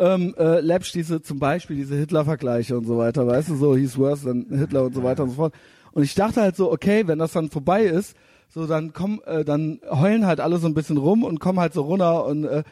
ähm, 0.00 0.34
äh, 0.38 0.60
Lapsch 0.60 0.92
diese, 0.92 1.22
zum 1.22 1.38
Beispiel 1.38 1.76
diese 1.76 1.94
Hitler-Vergleiche 1.94 2.76
und 2.76 2.86
so 2.86 2.98
weiter, 2.98 3.26
weißt 3.26 3.50
du, 3.50 3.56
so, 3.56 3.76
he's 3.76 3.96
worse 3.96 4.24
than 4.24 4.46
Hitler 4.50 4.84
und 4.84 4.94
so 4.94 5.02
weiter 5.02 5.22
und 5.22 5.30
so 5.30 5.36
fort. 5.36 5.54
Und 5.92 6.02
ich 6.02 6.14
dachte 6.14 6.40
halt 6.40 6.56
so, 6.56 6.72
okay, 6.72 7.06
wenn 7.06 7.18
das 7.18 7.32
dann 7.32 7.50
vorbei 7.50 7.84
ist, 7.84 8.16
so 8.48 8.66
dann 8.66 8.92
kommen, 8.92 9.20
äh, 9.26 9.44
dann 9.44 9.80
heulen 9.90 10.26
halt 10.26 10.40
alle 10.40 10.58
so 10.58 10.66
ein 10.66 10.74
bisschen 10.74 10.96
rum 10.96 11.22
und 11.22 11.38
kommen 11.38 11.60
halt 11.60 11.72
so 11.72 11.82
runter 11.82 12.24
und 12.26 12.44
äh, 12.44 12.64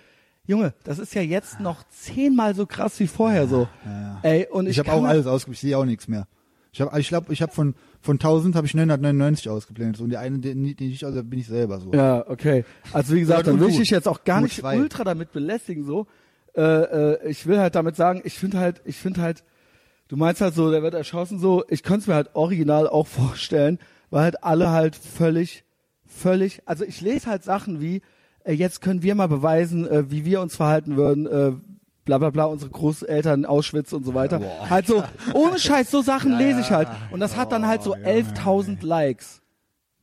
Junge, 0.46 0.72
das 0.82 0.98
ist 0.98 1.14
ja 1.14 1.20
jetzt 1.20 1.60
noch 1.60 1.84
zehnmal 1.90 2.54
so 2.54 2.64
krass 2.64 2.98
wie 3.00 3.06
vorher 3.06 3.46
so. 3.46 3.68
ja. 3.84 4.18
Ey, 4.22 4.48
und 4.50 4.66
ich, 4.66 4.72
Ich 4.72 4.78
habe 4.78 4.92
auch 4.92 5.04
alles 5.04 5.26
ausgegeben, 5.26 5.52
ich 5.54 5.60
sehe 5.60 5.76
auch 5.76 5.84
nichts 5.84 6.08
mehr. 6.08 6.26
Ich 6.72 6.80
habe, 6.80 6.98
ich 6.98 7.08
glaube, 7.08 7.32
ich 7.32 7.42
habe 7.42 7.52
von 7.52 7.74
von 8.00 8.16
1000 8.16 8.54
habe 8.54 8.66
ich 8.66 8.74
999 8.74 9.48
ausgeblendet. 9.48 10.00
Und 10.00 10.10
die 10.10 10.16
eine, 10.16 10.38
die, 10.38 10.74
die 10.74 10.92
ich 10.92 11.04
aus, 11.04 11.14
bin 11.14 11.38
ich 11.38 11.46
selber 11.46 11.80
so. 11.80 11.92
Ja, 11.92 12.24
okay. 12.28 12.64
Also 12.92 13.14
wie 13.14 13.20
gesagt, 13.20 13.46
dann 13.46 13.60
will 13.60 13.68
ich 13.68 13.78
dich 13.78 13.90
jetzt 13.90 14.08
auch 14.08 14.24
gar 14.24 14.40
nicht 14.40 14.62
ultra 14.62 15.04
damit 15.04 15.32
belästigen 15.32 15.84
so. 15.84 16.06
Äh, 16.58 16.62
äh, 16.62 17.30
ich 17.30 17.46
will 17.46 17.60
halt 17.60 17.76
damit 17.76 17.94
sagen, 17.94 18.20
ich 18.24 18.34
finde 18.34 18.58
halt, 18.58 18.82
ich 18.84 18.96
finde 18.96 19.22
halt, 19.22 19.44
du 20.08 20.16
meinst 20.16 20.40
halt 20.40 20.54
so, 20.54 20.72
der 20.72 20.82
wird 20.82 20.94
erschossen 20.94 21.38
so, 21.38 21.64
ich 21.68 21.84
könnte 21.84 22.00
es 22.00 22.06
mir 22.08 22.14
halt 22.14 22.34
original 22.34 22.88
auch 22.88 23.06
vorstellen, 23.06 23.78
weil 24.10 24.22
halt 24.24 24.42
alle 24.42 24.70
halt 24.70 24.96
völlig, 24.96 25.62
völlig, 26.04 26.60
also 26.66 26.84
ich 26.84 27.00
lese 27.00 27.30
halt 27.30 27.44
Sachen 27.44 27.80
wie, 27.80 28.02
äh, 28.42 28.54
jetzt 28.54 28.80
können 28.80 29.02
wir 29.04 29.14
mal 29.14 29.28
beweisen, 29.28 29.86
äh, 29.86 30.10
wie 30.10 30.24
wir 30.24 30.40
uns 30.40 30.56
verhalten 30.56 30.96
würden, 30.96 31.26
äh, 31.26 31.52
bla 32.04 32.18
bla 32.18 32.30
bla, 32.30 32.46
unsere 32.46 32.72
Großeltern 32.72 33.44
Auschwitz 33.44 33.92
und 33.92 34.04
so 34.04 34.14
weiter. 34.14 34.40
Halt 34.68 34.88
so, 34.88 35.04
ohne 35.34 35.60
Scheiß, 35.60 35.92
so 35.92 36.02
Sachen 36.02 36.32
lese 36.38 36.60
ich 36.60 36.72
halt. 36.72 36.88
Und 37.12 37.20
das 37.20 37.36
hat 37.36 37.52
dann 37.52 37.68
halt 37.68 37.84
so 37.84 37.94
11.000 37.94 38.84
Likes. 38.84 39.42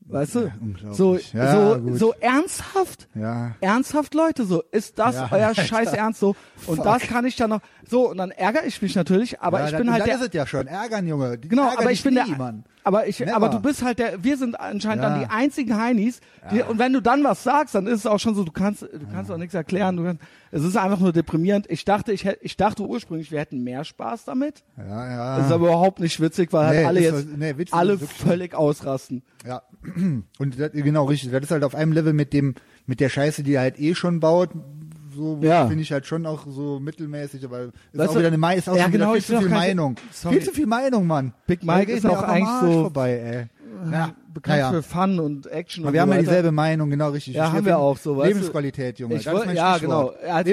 Weißt 0.08 0.36
du? 0.36 0.52
unglaublich. 0.62 0.96
So, 0.98 1.18
Ja, 1.38 1.52
so, 1.74 1.80
gut. 1.82 1.98
so 1.98 2.14
ernsthaft? 2.20 3.08
Ja. 3.16 3.56
Ernsthaft, 3.60 4.14
Leute, 4.14 4.46
so, 4.46 4.62
ist 4.72 5.00
das 5.00 5.16
Ja, 5.16 5.30
euer 5.32 5.48
Alter. 5.48 5.64
Scheiß 5.64 5.94
Ernst 5.94 6.20
so? 6.20 6.36
Und 6.68 6.86
das 6.86 7.02
kann 7.04 7.26
ich 7.26 7.36
dann 7.36 7.50
noch, 7.50 7.62
so, 7.88 8.10
und 8.10 8.18
dann 8.18 8.32
ärgere 8.32 8.66
ich 8.66 8.82
mich 8.82 8.96
natürlich, 8.96 9.40
aber 9.42 9.60
ja, 9.60 9.66
ich 9.66 9.72
dann, 9.72 9.82
bin 9.82 9.92
halt 9.92 10.02
dann 10.02 10.08
der, 10.10 10.16
ist 10.18 10.28
es 10.28 10.34
ja 10.34 10.46
schon. 10.48 10.68
Ärgern, 10.68 11.08
Junge. 11.08 11.38
Die 11.38 11.48
genau, 11.48 11.70
aber 11.78 11.92
ich 11.92 12.04
bin 12.04 12.16
der, 12.16 12.26
nie, 12.26 12.36
Mann. 12.36 12.64
aber 12.84 13.08
ich, 13.08 13.20
Never. 13.20 13.36
aber 13.36 13.50
du 13.50 13.60
bist 13.60 13.84
halt 13.84 14.00
der, 14.00 14.24
wir 14.24 14.38
sind 14.38 14.60
anscheinend 14.60 15.04
Ja. 15.04 15.10
dann 15.10 15.20
die 15.20 15.26
einzigen 15.28 15.78
Heinis, 15.78 16.20
die, 16.52 16.62
und 16.62 16.80
wenn 16.80 16.94
du 16.94 17.02
dann 17.02 17.24
was 17.24 17.44
sagst, 17.44 17.76
dann 17.76 17.88
ist 17.88 18.00
es 18.00 18.06
auch 18.06 18.20
schon 18.20 18.36
so, 18.36 18.44
du 18.44 18.52
kannst, 18.52 18.82
du 18.84 18.88
kannst 19.12 19.32
auch 19.32 19.38
nichts 19.38 19.54
erklären, 19.54 19.98
du 19.98 20.04
kannst, 20.04 20.22
es 20.52 20.64
ist 20.64 20.78
einfach 20.78 21.00
nur 21.00 21.12
deprimierend. 21.12 21.66
Ich 21.70 21.84
dachte, 21.86 22.12
ich 22.14 22.24
hätte, 22.26 22.44
ich 22.44 22.56
dachte 22.56 22.84
ursprünglich, 22.84 23.32
wir 23.32 23.40
hätten 23.40 23.64
mehr 23.64 23.84
Spaß 23.84 24.26
damit. 24.26 24.64
Ja, 24.78 25.10
ja. 25.10 25.38
Das 25.38 25.48
ist 25.48 25.52
aber 25.52 25.68
überhaupt 25.68 26.00
nicht 26.00 26.20
witzig, 26.22 26.54
weil 26.54 26.68
halt 26.68 26.80
Nee, 26.80 26.86
alle 26.86 27.00
ist 27.00 27.14
jetzt, 27.28 27.38
nee, 27.38 27.56
alle 27.72 27.98
völlig 27.98 28.56
ausrasten. 28.56 29.24
Ja, 29.46 29.64
und 30.40 30.60
das, 30.60 30.72
genau 30.72 31.06
richtig. 31.06 31.32
Das 31.32 31.44
ist 31.44 31.52
halt 31.52 31.64
auf 31.64 31.76
einem 31.76 31.92
Level 31.92 32.14
mit 32.14 32.34
dem, 32.34 32.56
mit 32.86 33.00
der 33.00 33.10
Scheiße, 33.10 33.44
die 33.44 33.54
er 33.54 33.62
halt 33.62 33.80
eh 33.80 33.96
schon 33.96 34.20
baut. 34.20 34.50
So 35.16 35.40
Ja. 35.42 35.68
finde 35.68 35.82
ich 35.84 35.92
halt 35.92 36.06
schon 36.06 36.26
auch 36.26 36.46
so 36.48 36.80
mittelmäßig, 36.80 37.44
aber 37.46 37.64
ist 37.64 37.74
Weißt 37.94 38.10
auch 38.12 38.16
wieder 38.18 38.28
eine 38.32 38.56
ist 38.56 38.70
auch 38.70 38.76
Ja, 38.76 38.88
genau, 38.88 39.14
viel 39.14 39.22
zu 39.24 39.40
viel 39.40 39.50
Meinung. 39.50 39.96
Sorry. 40.12 40.36
Viel 40.36 40.46
zu 40.46 40.52
viel 40.52 40.66
Meinung, 40.68 41.08
Mann. 41.08 41.34
Big 41.48 41.64
Mike 41.64 41.92
ist 41.92 42.06
auch 42.06 42.22
eigentlich 42.24 42.50
so 42.62 42.82
vorbei, 42.84 43.12
ey. 43.12 43.46
Ja, 43.92 44.12
Bekannt 44.34 44.58
naja. 44.60 44.72
für 44.72 44.84
Fun 44.84 45.20
und 45.20 45.48
Action 45.48 45.84
Aber 45.84 45.90
und 45.90 45.94
wir 45.94 46.02
haben 46.02 46.12
ja 46.12 46.20
dieselbe 46.20 46.52
Meinung, 46.52 46.90
genau 46.90 47.10
richtig. 47.10 47.36
Ja, 47.36 47.48
Ich 47.48 47.52
haben 47.54 47.66
wir 47.66 47.78
auch 47.78 47.98
so, 47.98 48.18
weißt. 48.18 48.28
Lebensqualität, 48.34 49.00
Junge. 49.00 49.16
Ich 49.16 49.26
das 49.26 49.34
ist 49.34 49.40
woll- 49.40 49.46
mein 49.48 49.56
ja, 49.56 49.78
genau. 49.78 50.14
Als 50.28 50.48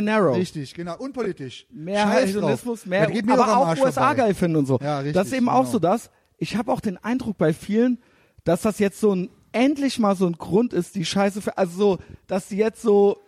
und- 0.00 0.04
Narrow. 0.04 0.36
Richtig, 0.36 0.74
genau. 0.74 0.96
Unpolitisch. 0.98 1.66
mehr 1.70 2.08
Hedonismus, 2.10 2.86
mehr, 2.86 3.08
aber 3.28 3.56
auch 3.58 3.76
USA 3.78 4.14
geil 4.14 4.34
finden 4.34 4.56
und 4.56 4.66
so. 4.66 4.78
Ja, 4.82 4.98
richtig, 4.98 5.14
das 5.14 5.26
ist 5.28 5.32
eben 5.34 5.48
auch 5.48 5.60
genau. 5.60 5.70
so 5.72 5.78
das. 5.78 6.10
Ich 6.38 6.56
habe 6.56 6.72
auch 6.72 6.80
den 6.80 6.96
Eindruck 7.02 7.36
bei 7.38 7.52
vielen, 7.52 7.98
dass 8.44 8.62
das 8.62 8.78
jetzt 8.78 8.98
so 9.00 9.14
ein 9.14 9.30
endlich 9.52 9.98
mal 9.98 10.16
so 10.16 10.26
ein 10.26 10.34
Grund 10.34 10.72
ist, 10.72 10.94
die 10.94 11.04
Scheiße 11.04 11.40
für, 11.40 11.56
also 11.56 11.76
so, 11.78 11.98
dass 12.26 12.48
die 12.48 12.56
jetzt 12.56 12.82
so, 12.82 13.18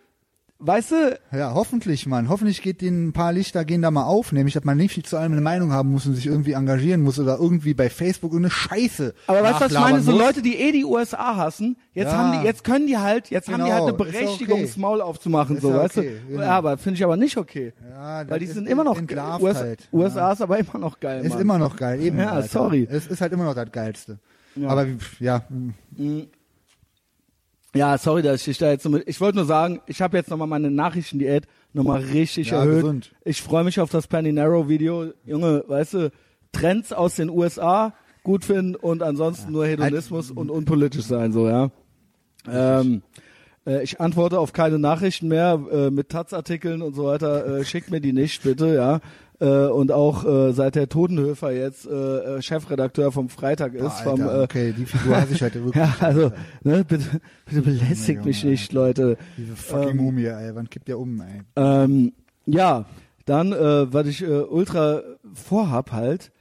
weißt 0.60 0.90
du, 0.90 1.18
Ja, 1.32 1.54
hoffentlich, 1.54 2.06
Mann. 2.06 2.28
Hoffentlich 2.28 2.62
geht 2.62 2.80
denen 2.80 3.08
ein 3.08 3.12
paar 3.12 3.32
Lichter 3.32 3.64
gehen 3.64 3.80
da 3.82 3.90
mal 3.90 4.04
auf, 4.04 4.32
nämlich, 4.32 4.54
dass 4.54 4.64
man 4.64 4.76
nicht 4.76 5.06
zu 5.06 5.16
allem 5.16 5.32
eine 5.32 5.40
Meinung 5.40 5.72
haben 5.72 5.90
muss 5.92 6.06
und 6.06 6.14
sich 6.14 6.26
irgendwie 6.26 6.52
engagieren 6.52 7.02
muss 7.02 7.18
oder 7.18 7.38
irgendwie 7.38 7.74
bei 7.74 7.88
Facebook 7.90 8.32
irgendeine 8.32 8.50
Scheiße. 8.50 9.14
aber 9.26 9.42
weißt 9.42 9.60
du, 9.60 9.64
was 9.66 9.72
ich 9.72 9.78
meine? 9.78 10.00
So 10.00 10.12
muss. 10.12 10.20
Leute, 10.20 10.42
die 10.42 10.56
eh 10.56 10.72
die 10.72 10.84
USA 10.84 11.36
hassen, 11.36 11.76
jetzt 11.94 12.12
Ja. 12.12 12.18
haben 12.18 12.40
die, 12.40 12.46
jetzt 12.46 12.64
können 12.64 12.86
die 12.86 12.98
halt, 12.98 13.30
jetzt 13.30 13.48
haben 13.48 13.64
die 13.64 13.72
halt 13.72 13.82
eine 13.84 13.92
Genau, 13.92 14.04
ist 14.04 14.12
ja 14.14 14.20
Berechtigung, 14.20 14.54
okay. 14.58 14.66
das 14.66 14.76
Maul 14.76 15.00
aufzumachen, 15.00 15.56
Ist 15.56 15.62
so, 15.62 15.70
ja 15.70 15.76
weißt 15.78 15.98
okay, 15.98 16.20
du? 16.26 16.32
genau. 16.32 16.42
Ja, 16.42 16.50
aber 16.58 16.76
finde 16.78 16.96
ich 16.98 17.04
aber 17.04 17.16
nicht 17.16 17.36
okay. 17.36 17.72
Ja, 17.90 18.28
Weil 18.28 18.38
die 18.40 18.46
ist 18.46 18.54
sind 18.54 18.68
immer 18.68 18.84
noch, 18.84 19.00
USA, 19.40 19.54
halt. 19.60 19.88
USA 19.92 20.32
ist 20.32 20.42
aber 20.42 20.58
immer 20.58 20.78
noch 20.78 20.98
geil, 20.98 21.24
Ist 21.24 21.32
Mann. 21.34 21.40
immer 21.40 21.58
noch 21.58 21.76
geil, 21.76 22.00
eben. 22.02 22.18
Ja, 22.18 22.30
Alter. 22.32 22.48
sorry. 22.48 22.86
Es 22.90 23.06
ist 23.06 23.20
halt 23.20 23.32
immer 23.32 23.44
noch 23.44 23.54
das 23.54 23.70
Geilste. 23.70 24.18
Ja. 24.56 24.68
Aber 24.70 24.86
ja, 25.20 25.42
mh, 25.96 26.24
Ja, 27.78 27.96
sorry, 27.96 28.22
dass 28.22 28.44
ich 28.48 28.58
da 28.58 28.70
jetzt 28.72 28.82
so 28.82 28.88
mit. 28.90 29.08
Ich 29.08 29.20
wollte 29.20 29.36
nur 29.36 29.44
sagen, 29.46 29.80
ich 29.86 30.02
habe 30.02 30.16
jetzt 30.16 30.30
nochmal 30.30 30.48
meine 30.48 30.68
Nachrichtendiät 30.68 31.46
nochmal 31.72 32.00
richtig 32.00 32.50
Ja, 32.50 32.58
erhöht. 32.58 32.82
gesund. 32.82 33.12
Ich 33.24 33.40
freue 33.40 33.62
mich 33.62 33.78
auf 33.78 33.88
das 33.88 34.08
Penny 34.08 34.32
Narrow 34.32 34.68
Video. 34.68 35.12
Junge, 35.24 35.62
weißt 35.68 35.94
du, 35.94 36.10
Trends 36.50 36.92
aus 36.92 37.14
den 37.14 37.30
USA 37.30 37.94
gut 38.24 38.44
finden 38.44 38.74
und 38.74 39.00
ansonsten 39.04 39.52
nur 39.52 39.64
Hedonismus 39.64 40.32
und 40.32 40.50
unpolitisch 40.50 41.04
sein, 41.04 41.32
so, 41.32 41.46
ja. 41.46 41.70
Ähm, 42.50 43.02
äh, 43.64 43.84
ich 43.84 44.00
antworte 44.00 44.40
auf 44.40 44.52
keine 44.52 44.80
Nachrichten 44.80 45.28
mehr 45.28 45.60
äh, 45.70 45.90
mit 45.90 46.08
Taz-Artikeln 46.08 46.82
und 46.82 46.94
so 46.96 47.04
weiter. 47.04 47.58
Äh, 47.60 47.64
schickt 47.64 47.92
mir 47.92 48.00
die 48.00 48.12
nicht, 48.12 48.42
bitte, 48.42 48.74
ja. 48.74 48.98
Äh, 49.40 49.68
und 49.68 49.92
auch 49.92 50.24
äh, 50.24 50.52
seit 50.52 50.74
der 50.74 50.88
Totenhöfer 50.88 51.52
jetzt 51.52 51.86
äh, 51.86 51.92
äh, 52.38 52.42
Chefredakteur 52.42 53.12
vom 53.12 53.28
Freitag 53.28 53.74
ist, 53.74 53.82
boah, 53.82 54.16
vom 54.16 54.22
Alter, 54.22 54.40
äh, 54.40 54.42
okay, 54.42 54.74
die 54.76 54.84
Figur 54.84 55.16
hasse 55.16 55.34
ich 55.34 55.42
heute 55.42 55.64
wirklich. 55.64 55.76
ja, 55.76 55.94
also, 56.00 56.32
ne, 56.64 56.84
bitte, 56.84 57.20
bitte 57.46 57.62
belästigt 57.62 58.24
mich 58.24 58.42
nicht, 58.42 58.72
Leute. 58.72 59.16
Diese 59.36 59.54
fucking 59.54 59.96
Mumie, 59.96 60.24
ey. 60.24 60.54
Wann 60.54 60.68
kippt 60.68 60.88
der 60.88 60.98
um, 60.98 61.20
ey? 61.20 61.42
Ähm, 61.54 62.12
ja, 62.46 62.86
dann, 63.26 63.52
äh, 63.52 63.92
was 63.92 64.08
ich 64.08 64.22
äh, 64.22 64.26
ultra 64.26 65.02
vorhab 65.34 65.92
halt, 65.92 66.32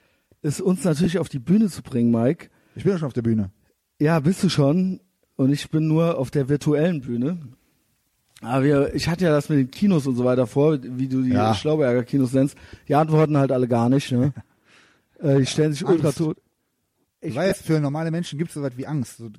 ist 0.42 0.62
uns 0.62 0.84
natürlich 0.84 1.20
auf 1.20 1.30
die 1.30 1.40
Bühne 1.40 1.68
zu 1.68 1.84
bringen, 1.84 2.10
Mike. 2.10 2.50
Ich 2.76 2.84
bin 2.84 2.94
ja 2.94 2.98
schon 2.98 3.08
auf 3.08 3.14
der 3.14 3.22
Bühne. 3.22 3.52
Ja, 4.00 4.20
bist 4.20 4.44
du 4.44 4.50
schon. 4.50 5.02
Und 5.36 5.52
ich 5.52 5.70
bin 5.70 5.88
nur 5.88 6.18
auf 6.18 6.32
der 6.32 6.50
virtuellen 6.50 7.02
Bühne. 7.02 7.38
Aber 8.42 8.64
wir, 8.64 8.94
ich 8.94 9.08
hatte 9.08 9.26
ja 9.26 9.32
das 9.32 9.50
mit 9.50 9.58
den 9.60 9.72
Kinos 9.72 10.06
und 10.06 10.16
so 10.16 10.24
weiter 10.24 10.46
vor, 10.46 10.78
wie 10.82 11.08
du 11.08 11.22
die 11.24 11.32
Ja. 11.32 11.54
Schlauberger 11.56 12.04
Kinos 12.04 12.34
nennst. 12.34 12.56
Die 12.88 12.94
antworten 12.96 13.38
halt 13.38 13.52
alle 13.52 13.68
gar 13.68 13.90
nicht, 13.90 14.12
ne? 14.12 14.32
äh, 15.20 15.38
die 15.40 15.46
stellen 15.46 15.74
sich 15.74 15.86
ultra 15.86 16.08
Angst. 16.08 16.20
tot. 16.20 16.38
Ich 17.20 17.34
weiß, 17.36 17.62
für 17.64 17.80
normale 17.80 18.12
Menschen 18.12 18.38
gibt 18.38 18.50
es 18.52 18.56
sowas 18.56 18.74
wie 18.76 18.86
Angst. 18.86 19.18
So, 19.18 19.30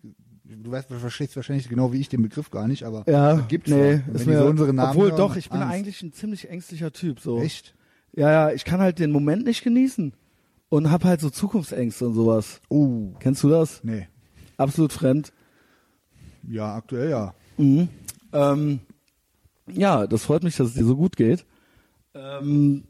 du 0.44 0.70
weißt, 0.70 0.90
du 0.90 0.96
verstehst 0.99 1.36
wahrscheinlich 1.36 1.68
genau 1.68 1.92
wie 1.92 2.01
ich 2.01 2.09
den 2.09 2.22
Begriff 2.22 2.51
gar 2.51 2.66
nicht, 2.66 2.82
aber 2.82 3.05
ja, 3.09 3.36
gibt's 3.49 3.70
nee, 3.70 4.01
ist 4.12 4.26
mir, 4.26 4.38
so 4.40 4.46
unsere 4.46 4.72
Namen 4.74 4.90
obwohl 4.90 5.09
hören, 5.11 5.16
doch, 5.16 5.36
ich 5.36 5.49
bin 5.49 5.61
Angst. 5.62 5.74
eigentlich 5.74 6.03
ein 6.03 6.12
ziemlich 6.12 6.51
ängstlicher 6.51 6.92
Typ, 6.92 7.20
so. 7.20 7.38
Echt? 7.40 7.74
Ja, 8.16 8.30
ja, 8.32 8.51
ich 8.51 8.64
kann 8.64 8.80
halt 8.80 8.99
den 8.99 9.12
Moment 9.12 9.44
nicht 9.44 9.62
genießen 9.62 10.12
und 10.70 10.90
hab 10.90 11.05
halt 11.05 11.20
so 11.20 11.30
Zukunftsängste 11.30 12.09
und 12.09 12.14
sowas. 12.14 12.61
Oh, 12.68 13.12
Kennst 13.20 13.44
du 13.44 13.49
das? 13.49 13.84
nee. 13.84 14.09
Absolut 14.57 14.92
fremd. 14.92 15.32
Ja, 16.49 16.74
aktuell 16.74 17.11
ja. 17.11 17.32
Mhm. 17.59 17.88
Ähm, 18.32 18.80
ja, 19.73 20.07
das 20.07 20.25
freut 20.25 20.43
mich, 20.43 20.57
dass 20.57 20.69
es 20.69 20.75
dir 20.75 20.85
so 20.85 20.97
gut 20.97 21.16
geht. 21.16 21.45
Ähm, 22.14 22.85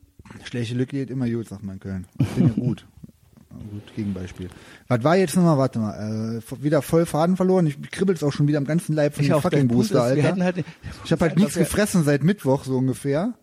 Schlechte 0.44 0.74
Lücke 0.74 0.96
geht 0.96 1.10
immer 1.10 1.28
gut, 1.28 1.48
sagt 1.48 1.62
man 1.62 1.76
in 1.76 1.80
Köln. 1.80 2.06
Ich 2.18 2.28
bin 2.28 2.48
ja 2.48 2.52
gut. 2.54 2.86
Gut, 3.70 3.82
Gegenbeispiel. 3.96 4.50
Was 4.86 5.02
war 5.02 5.16
jetzt 5.16 5.34
nochmal, 5.34 5.58
warte 5.58 5.80
mal, 5.80 6.38
äh, 6.38 6.62
wieder 6.62 6.80
voll 6.80 7.06
Faden 7.06 7.36
verloren. 7.36 7.66
Ich 7.66 7.90
kribbel's 7.90 8.22
auch 8.22 8.32
schon 8.32 8.46
wieder 8.46 8.58
am 8.58 8.66
ganzen 8.66 8.94
Leib 8.94 9.14
von 9.14 9.24
ich 9.24 9.30
dem 9.30 9.40
fucking 9.40 9.66
Booster, 9.66 10.02
Alter. 10.02 10.36
halt, 10.44 10.64
Ich 11.04 11.10
habe 11.10 11.22
halt 11.24 11.36
nichts 11.36 11.54
gefressen 11.54 12.04
seit 12.04 12.22
Mittwoch 12.22 12.64
so 12.64 12.76
ungefähr. 12.76 13.34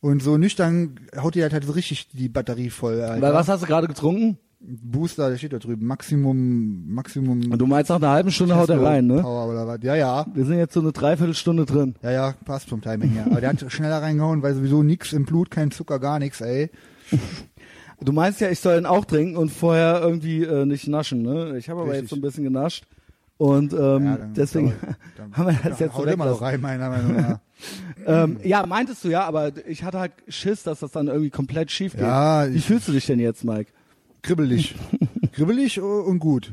Und 0.00 0.22
so 0.22 0.36
nüchtern 0.36 1.00
haut 1.16 1.34
die 1.34 1.42
halt, 1.42 1.54
halt 1.54 1.64
so 1.64 1.72
richtig 1.72 2.08
die 2.10 2.28
Batterie 2.28 2.70
voll, 2.70 3.00
Alter. 3.00 3.22
Weil 3.22 3.32
was 3.34 3.48
hast 3.48 3.62
du 3.62 3.66
gerade 3.66 3.88
getrunken? 3.88 4.38
Booster, 4.66 5.28
der 5.30 5.36
steht 5.36 5.52
da 5.52 5.58
drüben. 5.58 5.86
Maximum, 5.86 6.92
Maximum. 6.94 7.50
Und 7.52 7.58
du 7.58 7.66
meinst 7.66 7.90
nach 7.90 7.96
einer 7.96 8.10
halben 8.10 8.30
Stunde 8.30 8.56
haut 8.56 8.70
er 8.70 8.82
rein, 8.82 9.06
ne? 9.06 9.20
Power 9.20 9.48
oder 9.50 9.66
was. 9.66 9.78
Ja, 9.82 9.94
ja. 9.94 10.26
Wir 10.32 10.44
sind 10.46 10.56
jetzt 10.58 10.72
so 10.74 10.80
eine 10.80 10.92
Dreiviertelstunde 10.92 11.66
drin. 11.66 11.94
Ja, 12.02 12.10
ja, 12.12 12.34
passt 12.44 12.68
vom 12.68 12.80
Timing 12.80 13.10
her. 13.10 13.26
Aber 13.26 13.40
der 13.40 13.50
hat 13.50 13.72
schneller 13.72 14.00
reingehauen, 14.00 14.42
weil 14.42 14.54
sowieso 14.54 14.82
nix 14.82 15.12
im 15.12 15.24
Blut, 15.26 15.50
kein 15.50 15.70
Zucker, 15.70 15.98
gar 15.98 16.18
nichts, 16.18 16.40
ey. 16.40 16.70
Du 18.00 18.12
meinst 18.12 18.40
ja, 18.40 18.50
ich 18.50 18.60
soll 18.60 18.78
ihn 18.78 18.86
auch 18.86 19.04
trinken 19.04 19.36
und 19.36 19.50
vorher 19.50 20.00
irgendwie 20.00 20.42
äh, 20.42 20.64
nicht 20.66 20.88
naschen, 20.88 21.22
ne? 21.22 21.56
Ich 21.58 21.68
habe 21.70 21.80
aber 21.80 21.90
Richtig. 21.90 22.02
jetzt 22.02 22.10
so 22.10 22.16
ein 22.16 22.22
bisschen 22.22 22.44
genascht. 22.44 22.84
Und 23.36 23.72
ähm, 23.72 23.78
Ja, 24.04 24.16
dann- 24.16 24.34
deswegen 24.34 24.72
dann- 25.16 25.32
haben 25.36 25.46
wir 25.48 25.70
das 25.70 25.78
jetzt 25.80 25.92
so 25.92 25.98
Haut 25.98 26.08
immer 26.08 26.26
noch 26.26 26.40
rein, 26.40 26.60
meiner 26.60 26.88
Meinung 26.88 27.16
nach. 27.16 27.38
ähm, 28.06 28.36
Ja, 28.44 28.64
meintest 28.66 29.04
du 29.04 29.08
ja, 29.08 29.24
aber 29.24 29.52
ich 29.66 29.82
hatte 29.84 29.98
halt 30.00 30.12
Schiss, 30.28 30.62
dass 30.62 30.80
das 30.80 30.92
dann 30.92 31.08
irgendwie 31.08 31.30
komplett 31.30 31.70
schief 31.70 31.92
geht. 31.92 32.02
Ja, 32.02 32.48
Wie 32.50 32.56
ich- 32.56 32.66
fühlst 32.66 32.88
du 32.88 32.92
dich 32.92 33.06
denn 33.06 33.18
jetzt, 33.20 33.44
Mike? 33.44 33.70
Kribbelig. 34.24 34.74
Kribbelig 35.32 35.80
und 35.80 36.18
gut. 36.18 36.52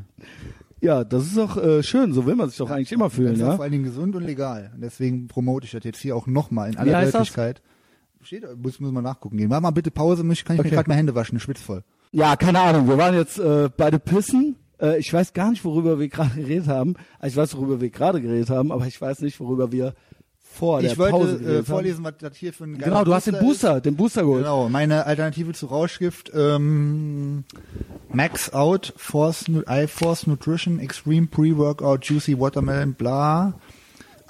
Ja, 0.82 1.04
das 1.04 1.26
ist 1.26 1.38
doch 1.38 1.58
äh, 1.58 1.84
schön, 1.84 2.12
so 2.14 2.26
will 2.26 2.36
man 2.36 2.50
sich 2.50 2.58
doch 2.58 2.70
eigentlich 2.70 2.92
immer 2.92 3.10
fühlen, 3.10 3.30
Das 3.34 3.40
ist 3.40 3.46
ja? 3.48 3.56
vor 3.56 3.64
allen 3.64 3.72
Dingen 3.72 3.84
gesund 3.84 4.16
und 4.16 4.24
legal. 4.24 4.72
Und 4.76 4.82
deswegen 4.82 5.28
promote 5.28 5.66
ich 5.66 5.72
das 5.72 5.84
jetzt 5.84 6.00
hier 6.00 6.16
auch 6.16 6.28
nochmal 6.28 6.70
in 6.70 6.78
aller? 6.78 7.04
Deutlichkeit. 7.04 7.62
Steht, 8.24 8.44
muss, 8.62 8.80
muss 8.80 8.92
man 8.92 9.04
nachgucken 9.04 9.38
gehen. 9.38 9.50
Mach 9.50 9.62
mal 9.62 9.72
bitte 9.72 9.90
Pause, 9.92 10.24
mich 10.24 10.44
kann 10.46 10.56
ich 10.56 10.60
Okay. 10.60 10.70
mir 10.70 10.76
gerade 10.76 10.90
mal 10.90 10.96
Hände 10.96 11.16
waschen, 11.16 11.40
schwitzvoll. 11.40 11.84
Ja, 12.12 12.36
keine 12.36 12.60
Ahnung. 12.60 12.88
Wir 12.88 12.98
waren 12.98 13.16
jetzt 13.16 13.40
äh, 13.40 13.70
beide 13.76 13.98
pissen. 14.00 14.56
Äh, 14.82 15.00
ich 15.00 15.12
weiß 15.14 15.34
gar 15.34 15.50
nicht, 15.52 15.64
worüber 15.64 16.00
wir 16.00 16.08
gerade 16.10 16.36
geredet 16.36 16.68
haben. 16.68 16.96
Also 17.20 17.34
ich 17.34 17.38
weiß, 17.38 17.58
worüber 17.58 17.80
wir 17.82 17.90
gerade 17.90 18.20
geredet 18.22 18.50
haben, 18.50 18.72
aber 18.72 18.86
ich 18.88 19.00
weiß 19.00 19.22
nicht, 19.22 19.40
worüber 19.40 19.72
wir 19.72 19.94
vor 20.62 20.80
der 20.82 20.92
Ich 20.92 20.98
Pause 20.98 21.12
wollte 21.14 21.26
äh, 21.26 21.38
geredet 21.40 21.58
haben. 21.58 21.66
vorlesen, 21.66 22.04
was 22.04 22.14
das 22.20 22.38
hier 22.38 22.54
für 22.54 22.66
ein 22.66 22.78
Genau, 22.78 23.04
du 23.04 23.14
hast 23.16 23.26
den 23.26 23.34
ist. 23.34 23.40
Booster, 23.42 23.82
den 23.82 23.96
Booster 23.96 24.22
geholt. 24.22 24.44
Genau, 24.44 24.70
meine 24.70 25.08
Alternative 25.08 25.54
zu 25.54 25.66
Rauschgift. 25.66 26.32
Ähm, 26.36 27.44
Max 28.14 28.54
Out, 28.54 28.94
Force, 28.96 29.48
Nu- 29.48 29.64
iForce 29.68 30.28
Nutrition, 30.28 30.80
Extreme 30.80 31.28
Pre-Workout, 31.28 32.06
Juicy 32.06 32.40
Watermelon, 32.40 32.94
bla. 32.94 33.54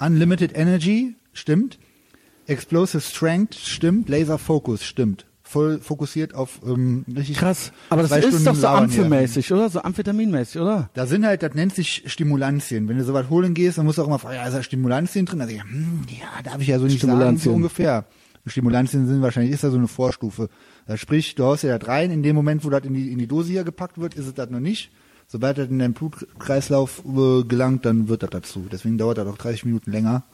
Unlimited 0.00 0.56
Energy, 0.56 1.14
stimmt. 1.34 1.78
Explosive 2.46 3.02
Strength, 3.02 3.54
stimmt. 3.54 4.08
Laser 4.08 4.38
Focus, 4.38 4.82
stimmt. 4.84 5.26
Voll 5.52 5.80
fokussiert 5.80 6.34
auf 6.34 6.60
ähm, 6.66 7.04
richtig 7.14 7.36
Krass. 7.36 7.72
Aber 7.90 8.00
das 8.00 8.10
ist 8.10 8.24
Stunden 8.24 8.44
doch 8.46 8.54
so 8.54 8.68
amphemäßig, 8.68 9.52
oder? 9.52 9.68
So 9.68 9.82
amphetaminmäßig, 9.82 10.58
oder? 10.58 10.88
Da 10.94 11.04
sind 11.04 11.26
halt, 11.26 11.42
das 11.42 11.52
nennt 11.52 11.74
sich 11.74 12.04
Stimulantien. 12.06 12.88
Wenn 12.88 12.96
du 12.96 13.04
so 13.04 13.12
was 13.12 13.28
holen 13.28 13.52
gehst, 13.52 13.76
dann 13.76 13.84
musst 13.84 13.98
du 13.98 14.02
auch 14.02 14.06
immer 14.06 14.18
fragen, 14.18 14.36
ja, 14.36 14.46
ist 14.46 14.54
da 14.54 14.62
Stimulantien 14.62 15.26
drin? 15.26 15.42
Also, 15.42 15.52
hm, 15.52 16.06
ja, 16.08 16.42
darf 16.42 16.58
ich 16.62 16.68
ja 16.68 16.78
so 16.78 16.86
nicht 16.86 17.02
sagen, 17.02 17.36
so 17.36 17.52
ungefähr. 17.52 18.06
Stimulantien 18.46 19.06
sind 19.06 19.20
wahrscheinlich, 19.20 19.52
ist 19.52 19.62
da 19.62 19.70
so 19.70 19.76
eine 19.76 19.88
Vorstufe. 19.88 20.48
Das 20.86 20.98
sprich, 20.98 21.34
du 21.34 21.44
haust 21.44 21.64
ja 21.64 21.78
das 21.78 21.86
rein, 21.86 22.10
in 22.10 22.22
dem 22.22 22.34
Moment, 22.34 22.64
wo 22.64 22.70
das 22.70 22.84
in 22.84 22.94
die, 22.94 23.12
in 23.12 23.18
die 23.18 23.26
Dose 23.26 23.50
hier 23.50 23.64
gepackt 23.64 23.98
wird, 23.98 24.14
ist 24.14 24.26
es 24.26 24.32
das 24.32 24.48
noch 24.48 24.58
nicht. 24.58 24.90
Sobald 25.26 25.58
das 25.58 25.68
in 25.68 25.78
deinen 25.78 25.92
Blutkreislauf 25.92 27.02
äh, 27.04 27.44
gelangt, 27.44 27.84
dann 27.84 28.08
wird 28.08 28.22
das 28.22 28.30
dazu. 28.30 28.66
Deswegen 28.72 28.96
dauert 28.96 29.18
das 29.18 29.26
auch 29.26 29.36
30 29.36 29.66
Minuten 29.66 29.90
länger, 29.90 30.24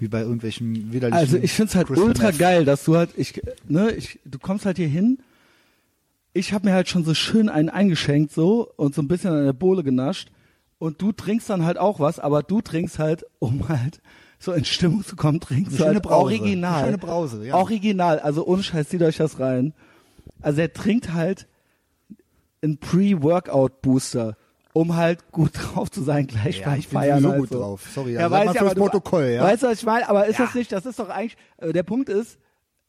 wie 0.00 0.08
bei 0.08 0.20
irgendwelchen 0.20 0.92
widerlichen 0.92 1.12
Also 1.18 1.36
ich 1.36 1.52
find's 1.52 1.74
halt 1.74 1.86
Crystal 1.88 2.08
ultra 2.08 2.26
Meth. 2.28 2.38
geil, 2.38 2.64
dass 2.64 2.84
du 2.84 2.96
halt, 2.96 3.10
ich, 3.16 3.40
ne, 3.68 3.92
ich, 3.92 4.18
du 4.24 4.38
kommst 4.38 4.66
halt 4.66 4.76
hier 4.76 4.88
hin. 4.88 5.18
Ich 6.32 6.52
habe 6.52 6.68
mir 6.68 6.74
halt 6.74 6.88
schon 6.88 7.04
so 7.04 7.14
schön 7.14 7.48
einen 7.48 7.68
eingeschenkt 7.68 8.32
so 8.32 8.72
und 8.76 8.94
so 8.94 9.02
ein 9.02 9.08
bisschen 9.08 9.32
an 9.32 9.44
der 9.44 9.52
Bohle 9.52 9.82
genascht. 9.82 10.30
Und 10.78 11.02
du 11.02 11.12
trinkst 11.12 11.50
dann 11.50 11.64
halt 11.64 11.76
auch 11.76 12.00
was, 12.00 12.18
aber 12.18 12.42
du 12.42 12.60
trinkst 12.62 12.98
halt, 12.98 13.26
um 13.38 13.68
halt 13.68 14.00
so 14.38 14.52
in 14.52 14.64
Stimmung 14.64 15.04
zu 15.04 15.14
kommen, 15.16 15.38
trinkst 15.40 15.78
du 15.78 15.84
halt 15.84 16.02
Brause. 16.02 16.14
original. 16.16 16.74
Eine 16.74 16.84
schöne 16.86 16.98
Brause, 16.98 17.46
ja. 17.46 17.54
Original, 17.56 18.18
also 18.20 18.46
ohne 18.46 18.62
Scheiß, 18.62 18.88
zieht 18.88 19.02
euch 19.02 19.18
das 19.18 19.38
rein. 19.38 19.74
Also 20.40 20.62
er 20.62 20.72
trinkt 20.72 21.12
halt 21.12 21.46
einen 22.62 22.78
Pre-Workout-Booster, 22.78 24.36
um 24.72 24.96
halt 24.96 25.30
gut 25.32 25.50
drauf 25.54 25.90
zu 25.90 26.02
sein, 26.02 26.26
gleich 26.26 26.60
Ja, 26.60 26.76
ich 26.76 26.88
Feiern. 26.88 27.26
halt 27.26 27.38
gut 27.40 27.48
so. 27.50 27.58
drauf. 27.58 27.88
Sorry, 27.94 28.12
ja, 28.14 28.20
ja, 28.22 28.28
sag 28.28 28.46
weiß 28.46 28.54
ich, 28.54 28.60
aber 28.60 28.74
du, 28.74 28.80
Protokoll, 28.82 29.24
ja. 29.26 29.42
Weißt 29.42 29.62
du, 29.62 29.66
was 29.68 29.78
ich 29.78 29.86
meine? 29.86 30.08
Aber 30.08 30.26
ist 30.26 30.38
Ja. 30.38 30.46
das 30.46 30.54
nicht, 30.54 30.70
das 30.72 30.86
ist 30.86 30.98
doch 30.98 31.08
eigentlich, 31.08 31.36
äh, 31.58 31.72
der 31.72 31.82
Punkt 31.82 32.08
ist, 32.08 32.38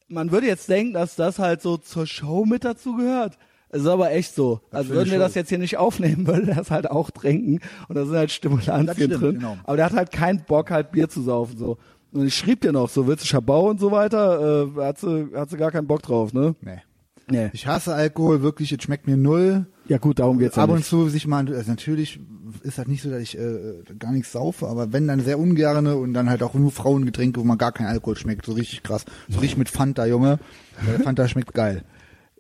man 0.08 0.32
würde 0.32 0.48
jetzt 0.48 0.68
denken, 0.70 0.94
dass 0.94 1.16
das 1.16 1.40
halt 1.40 1.62
so 1.62 1.78
zur 1.78 2.06
Show 2.06 2.46
mit 2.46 2.64
dazu 2.66 2.96
gehört. 2.98 3.38
Es 3.70 3.82
ist 3.84 3.88
aber 3.88 4.12
echt 4.12 4.36
so. 4.36 4.60
Also 4.70 4.88
für 4.88 4.92
eine 4.92 5.00
würden 5.00 5.12
wir 5.14 5.20
das 5.20 5.34
jetzt 5.34 5.48
hier 5.50 5.58
nicht 5.58 5.78
aufnehmen, 5.78 6.28
würde 6.28 6.50
er 6.52 6.56
das 6.58 6.72
halt 6.72 6.92
auch 6.92 7.10
trinken. 7.12 7.60
Und 7.88 7.96
da 7.96 8.06
sind 8.06 8.16
halt 8.16 8.32
Stimulantien 8.32 8.86
Das 8.88 8.96
stimmt, 8.98 9.22
drin. 9.22 9.36
genau. 9.36 9.58
Aber 9.64 9.78
der 9.78 9.86
hat 9.86 9.94
halt 9.94 10.12
keinen 10.12 10.44
Bock, 10.44 10.70
halt 10.72 10.92
Bier 10.92 11.08
zu 11.08 11.22
saufen, 11.22 11.58
so. 11.58 11.78
Und 12.12 12.28
ich 12.28 12.36
schrieb 12.36 12.60
dir 12.60 12.74
noch, 12.74 12.90
so, 12.90 13.08
willst 13.08 13.24
du 13.24 13.28
Schabau 13.28 13.70
und 13.70 13.80
so 13.80 13.90
weiter, 13.92 14.68
äh, 14.78 14.82
hat 14.84 15.00
sie, 15.00 15.30
hat 15.34 15.50
sie 15.50 15.56
gar 15.56 15.72
keinen 15.72 15.88
Bock 15.88 16.02
drauf, 16.02 16.34
ne? 16.34 16.56
Nee. 16.60 16.82
Nee. 17.30 17.50
Ich 17.54 17.66
hasse 17.66 17.94
Alkohol, 17.96 18.42
wirklich, 18.42 18.74
es 18.74 18.84
schmeckt 18.84 19.08
mir 19.08 19.16
null. 19.16 19.66
Ja 19.92 19.98
gut, 19.98 20.20
darum 20.20 20.40
geht's 20.40 20.56
ja 20.56 20.64
Ab 20.64 20.70
und 20.70 20.78
nicht. 20.78 20.88
zu 20.88 21.10
sich 21.10 21.28
mal, 21.28 21.46
also 21.54 21.70
natürlich 21.70 22.18
ist 22.64 22.78
das 22.78 22.88
nicht 22.88 23.02
so, 23.02 23.10
dass 23.10 23.20
ich 23.20 23.38
äh, 23.38 23.84
gar 24.00 24.14
nichts 24.14 24.32
saufe, 24.32 24.66
aber 24.70 24.94
wenn 24.94 25.06
dann 25.06 25.20
sehr 25.20 25.38
ungerne 25.38 25.98
und 25.98 26.14
dann 26.14 26.30
halt 26.30 26.44
auch 26.44 26.54
nur 26.54 26.72
Frauengetränke, 26.72 27.42
wo 27.42 27.44
man 27.44 27.58
gar 27.58 27.74
kein 27.74 27.88
Alkohol 27.88 28.16
schmeckt, 28.16 28.46
so 28.46 28.54
richtig 28.54 28.84
krass. 28.84 29.04
So 29.28 29.40
richtig 29.40 29.58
mit 29.58 29.68
Fanta, 29.68 30.06
Junge. 30.06 30.40
Weil 30.86 31.00
Fanta 31.00 31.28
schmeckt 31.28 31.54
geil. 31.54 31.84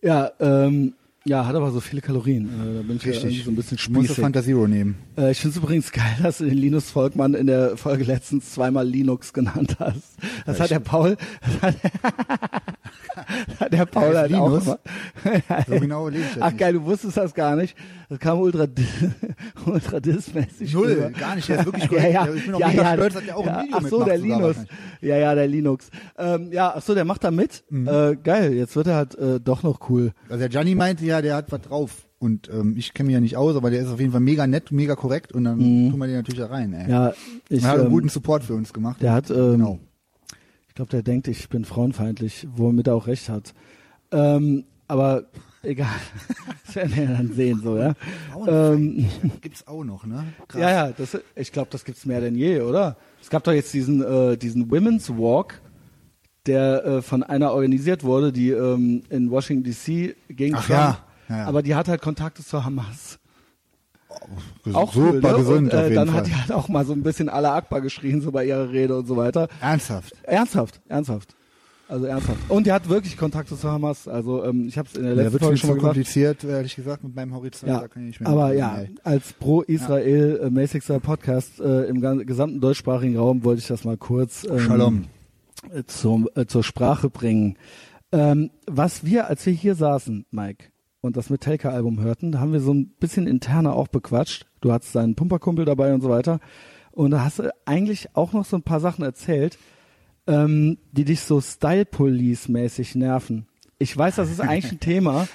Ja, 0.01 0.31
ähm, 0.39 0.93
ja, 1.23 1.45
hat 1.45 1.55
aber 1.55 1.71
so 1.71 1.79
viele 1.79 2.01
Kalorien. 2.01 2.45
Äh, 2.47 2.77
da 2.77 2.81
bin 2.81 2.95
ich 2.97 3.03
ja 3.03 3.11
Richtig. 3.11 3.43
so 3.43 3.51
ein 3.51 3.55
bisschen 3.55 3.77
spießig. 3.77 4.17
Fanta 4.17 4.41
Zero 4.41 4.67
nehmen. 4.67 4.95
Äh, 5.17 5.31
ich 5.31 5.39
finde 5.39 5.57
es 5.57 5.63
übrigens 5.63 5.91
geil, 5.91 6.17
dass 6.23 6.39
du 6.39 6.45
den 6.45 6.57
Linus 6.57 6.89
Volkmann 6.89 7.35
in 7.35 7.45
der 7.47 7.77
Folge 7.77 8.03
letztens 8.03 8.51
zweimal 8.51 8.87
Linux 8.87 9.31
genannt 9.31 9.77
hast. 9.79 10.17
Das 10.45 10.59
hat 10.59 10.71
der 10.71 10.79
Paul, 10.79 11.17
das 11.41 11.61
hat, 11.61 11.75
das 13.47 13.59
hat 13.59 13.73
der 13.73 13.85
Paul 13.85 14.17
halt 14.17 14.33
auch 14.33 14.47
Linus? 14.49 14.65
immer. 14.65 14.79
So 15.67 15.79
genau 15.79 16.09
ich 16.09 16.23
Ach 16.39 16.55
geil, 16.57 16.73
du 16.73 16.83
wusstest 16.85 17.17
das 17.17 17.33
gar 17.33 17.55
nicht. 17.55 17.75
Das 18.11 18.19
kam 18.19 18.39
ultra, 18.41 18.67
ultra 19.65 20.01
dismäßig. 20.01 20.73
Null, 20.73 20.87
rüber. 20.91 21.11
gar 21.11 21.33
nicht. 21.33 21.47
Der 21.47 21.59
ist 21.59 21.65
wirklich 21.65 21.83
ja, 21.89 21.89
korrekt. 21.89 22.13
ja, 22.13 22.33
Ich 22.33 22.45
bin 22.45 22.55
auch 22.55 22.59
ja, 22.59 22.67
mega 22.67 22.81
ja, 22.83 22.93
stolz, 22.95 23.13
dass 23.13 23.23
der 23.23 23.37
auch 23.37 23.45
ja, 23.45 23.57
ein 23.59 23.65
Video 23.67 23.77
Ach 23.77 23.87
so, 23.87 24.03
der 24.03 24.21
wahrscheinlich. 24.21 24.71
Ja, 24.99 25.15
ja, 25.15 25.33
der 25.35 25.47
Linux. 25.47 25.89
Ähm, 26.17 26.51
ja, 26.51 26.73
ach 26.75 26.81
so, 26.81 26.93
der 26.93 27.05
macht 27.05 27.23
da 27.23 27.31
mit. 27.31 27.63
Mhm. 27.69 27.87
Äh, 27.87 28.17
geil, 28.21 28.51
jetzt 28.53 28.75
wird 28.75 28.87
er 28.87 28.95
halt 28.97 29.15
äh, 29.15 29.39
doch 29.39 29.63
noch 29.63 29.89
cool. 29.89 30.11
Also 30.27 30.39
der 30.39 30.49
Gianni 30.49 30.75
meinte 30.75 31.05
ja, 31.05 31.21
der 31.21 31.35
hat 31.37 31.53
was 31.53 31.61
drauf. 31.61 32.05
Und 32.19 32.49
ähm, 32.49 32.75
ich 32.77 32.93
kenne 32.93 33.07
mich 33.07 33.13
ja 33.13 33.21
nicht 33.21 33.37
aus, 33.37 33.55
aber 33.55 33.71
der 33.71 33.81
ist 33.81 33.87
auf 33.87 34.01
jeden 34.01 34.11
Fall 34.11 34.19
mega 34.19 34.45
nett, 34.45 34.73
mega 34.73 34.95
korrekt 34.97 35.31
und 35.31 35.45
dann 35.45 35.59
tun 35.59 35.97
wir 35.97 36.07
den 36.07 36.17
natürlich 36.17 36.41
da 36.41 36.47
rein. 36.47 36.73
Ey. 36.73 36.83
Mhm. 36.83 36.89
Ja, 36.89 37.13
ich, 37.47 37.63
er 37.63 37.69
hat 37.69 37.77
einen 37.77 37.85
ähm, 37.85 37.93
guten 37.93 38.09
Support 38.09 38.43
für 38.43 38.55
uns 38.55 38.73
gemacht. 38.73 39.01
Der 39.01 39.13
hat, 39.13 39.29
ähm, 39.29 39.51
Genau. 39.53 39.79
ich 40.67 40.75
glaube, 40.75 40.91
der 40.91 41.01
denkt, 41.01 41.29
ich 41.29 41.47
bin 41.47 41.63
frauenfeindlich, 41.63 42.45
womit 42.53 42.87
er 42.87 42.95
auch 42.95 43.07
recht 43.07 43.29
hat. 43.29 43.53
Ähm, 44.11 44.65
aber 44.89 45.27
egal, 45.63 45.87
das 46.65 46.75
werden 46.75 46.95
wir 46.95 47.07
dann 47.07 47.33
sehen, 47.33 47.61
so 47.63 47.77
ja. 47.77 47.93
Ähm, 48.47 49.05
Gibt's 49.41 49.67
auch 49.67 49.83
noch, 49.83 50.05
ne? 50.05 50.25
Krass. 50.47 50.61
ja, 50.61 50.69
ja, 50.69 50.91
das, 50.91 51.17
ich 51.35 51.51
glaube, 51.51 51.69
das 51.71 51.83
gibt's 51.85 52.05
mehr 52.05 52.21
denn 52.21 52.35
je, 52.35 52.61
oder? 52.61 52.97
Es 53.21 53.29
gab 53.29 53.43
doch 53.43 53.53
jetzt 53.53 53.73
diesen, 53.73 54.01
äh, 54.03 54.37
diesen 54.37 54.69
Women's 54.71 55.09
Walk, 55.09 55.61
der 56.45 56.83
äh, 56.85 57.01
von 57.01 57.23
einer 57.23 57.51
organisiert 57.53 58.03
wurde, 58.03 58.31
die 58.33 58.49
ähm, 58.49 59.03
in 59.09 59.29
Washington 59.29 59.63
D.C. 59.63 60.15
gegen 60.29 60.55
Ach 60.55 60.65
Trump, 60.65 60.69
ja, 60.79 61.05
ja, 61.29 61.37
ja. 61.37 61.45
aber 61.45 61.61
die 61.61 61.75
hat 61.75 61.87
halt 61.87 62.01
Kontakte 62.01 62.43
zur 62.43 62.65
Hamas. 62.65 63.19
Ges- 64.65 64.73
Auch 64.73 64.91
super 64.93 65.11
cool, 65.13 65.21
ne? 65.21 65.37
gesund 65.37 65.73
und, 65.73 65.75
auf 65.79 65.85
äh, 65.89 65.93
dann 65.93 66.07
Fall. 66.09 66.17
hat 66.17 66.27
die 66.27 66.35
halt 66.35 66.51
auch 66.51 66.67
mal 66.67 66.83
so 66.85 66.93
ein 66.93 67.01
bisschen 67.03 67.29
Allah 67.29 67.55
Akbar 67.55 67.79
geschrien, 67.81 68.21
so 68.21 68.31
bei 68.31 68.45
ihrer 68.45 68.69
Rede 68.71 68.97
und 68.97 69.07
so 69.07 69.15
weiter. 69.17 69.47
Ernsthaft. 69.61 70.13
Ernsthaft, 70.23 70.81
ernsthaft. 70.89 71.35
Also 71.91 72.05
ernsthaft. 72.05 72.39
Und 72.49 72.67
die 72.67 72.71
hat 72.71 72.87
wirklich 72.87 73.17
Kontakte 73.17 73.57
zu 73.57 73.69
Hamas. 73.69 74.07
Also 74.07 74.45
ähm, 74.45 74.65
ich 74.65 74.77
habe 74.77 74.87
es 74.87 74.95
in 74.95 75.03
der 75.03 75.13
letzten 75.13 75.33
wird 75.33 75.43
Folge 75.43 75.57
schon 75.57 75.69
mal 75.71 75.77
kompliziert, 75.77 76.41
ehrlich 76.45 76.73
gesagt, 76.73 77.03
mit 77.03 77.13
meinem 77.13 77.35
Horizont. 77.35 77.69
Ja, 77.69 77.85
aber 78.23 78.53
ja, 78.53 78.77
ey. 78.77 78.95
als 79.03 79.33
pro-Israel 79.33 80.39
äh, 80.41 80.99
Podcast 81.01 81.59
äh, 81.59 81.83
im 81.87 81.99
gesamten 82.25 82.61
deutschsprachigen 82.61 83.17
Raum 83.17 83.43
wollte 83.43 83.59
ich 83.59 83.67
das 83.67 83.83
mal 83.83 83.97
kurz 83.97 84.45
ähm, 84.45 84.59
Shalom. 84.59 85.03
äh, 85.69 85.83
zum, 85.83 86.29
äh, 86.35 86.45
zur 86.45 86.63
Sprache 86.63 87.09
bringen. 87.09 87.57
Ähm, 88.13 88.51
was 88.67 89.03
wir, 89.05 89.27
als 89.27 89.45
wir 89.45 89.51
hier 89.51 89.75
saßen, 89.75 90.25
Mike, 90.31 90.67
und 91.01 91.17
das 91.17 91.29
Metallica-Album 91.29 91.99
hörten, 91.99 92.31
da 92.31 92.39
haben 92.39 92.53
wir 92.53 92.61
so 92.61 92.73
ein 92.73 92.87
bisschen 93.01 93.27
interner 93.27 93.75
auch 93.75 93.89
bequatscht. 93.89 94.45
Du 94.61 94.71
hattest 94.71 94.95
deinen 94.95 95.15
Pumperkumpel 95.15 95.65
dabei 95.65 95.93
und 95.93 95.99
so 95.99 96.09
weiter. 96.09 96.39
Und 96.91 97.11
da 97.11 97.25
hast 97.25 97.39
du 97.39 97.53
eigentlich 97.65 98.15
auch 98.15 98.31
noch 98.31 98.45
so 98.45 98.55
ein 98.55 98.63
paar 98.63 98.79
Sachen 98.79 99.03
erzählt, 99.03 99.57
ähm, 100.27 100.77
die 100.91 101.05
dich 101.05 101.21
so 101.21 101.41
Style-Police-mäßig 101.41 102.95
nerven. 102.95 103.47
Ich 103.79 103.95
weiß, 103.97 104.15
das 104.15 104.29
ist 104.29 104.39
eigentlich 104.39 104.71
ein 104.71 104.79
Thema, 104.81 105.27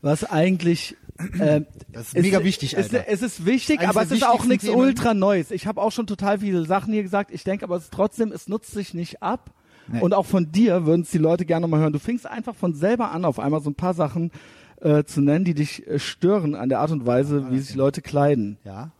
was 0.00 0.24
eigentlich 0.24 0.96
äh, 1.38 1.62
Das 1.92 2.08
ist 2.12 2.22
mega 2.22 2.42
wichtig, 2.44 2.74
ist, 2.74 2.94
Alter. 2.94 3.08
Es 3.08 3.22
ist 3.22 3.46
wichtig, 3.46 3.80
Eines 3.80 3.90
aber 3.90 4.02
es 4.04 4.10
ist 4.12 4.26
auch 4.26 4.44
nichts 4.44 4.64
Themen. 4.64 4.76
ultra 4.78 5.14
Neues. 5.14 5.50
Ich 5.50 5.66
habe 5.66 5.80
auch 5.80 5.92
schon 5.92 6.06
total 6.06 6.38
viele 6.38 6.64
Sachen 6.66 6.92
hier 6.92 7.02
gesagt. 7.02 7.30
Ich 7.32 7.44
denke 7.44 7.64
aber 7.64 7.76
es 7.76 7.84
ist 7.84 7.92
trotzdem, 7.92 8.32
es 8.32 8.48
nutzt 8.48 8.72
sich 8.72 8.94
nicht 8.94 9.22
ab. 9.22 9.52
Nee. 9.86 10.00
Und 10.00 10.14
auch 10.14 10.24
von 10.26 10.50
dir 10.50 10.86
würden 10.86 11.02
es 11.02 11.10
die 11.10 11.18
Leute 11.18 11.44
gerne 11.44 11.66
mal 11.66 11.78
hören. 11.80 11.92
Du 11.92 11.98
fingst 11.98 12.26
einfach 12.26 12.54
von 12.54 12.74
selber 12.74 13.10
an, 13.10 13.24
auf 13.24 13.38
einmal 13.38 13.60
so 13.60 13.70
ein 13.70 13.74
paar 13.74 13.92
Sachen 13.94 14.30
äh, 14.80 15.04
zu 15.04 15.20
nennen, 15.20 15.44
die 15.44 15.54
dich 15.54 15.86
äh, 15.86 15.98
stören 15.98 16.54
an 16.54 16.68
der 16.68 16.80
Art 16.80 16.90
und 16.90 17.06
Weise, 17.06 17.50
wie 17.50 17.58
sich 17.58 17.74
Leute 17.74 18.00
kleiden. 18.00 18.56
Ja. 18.64 18.92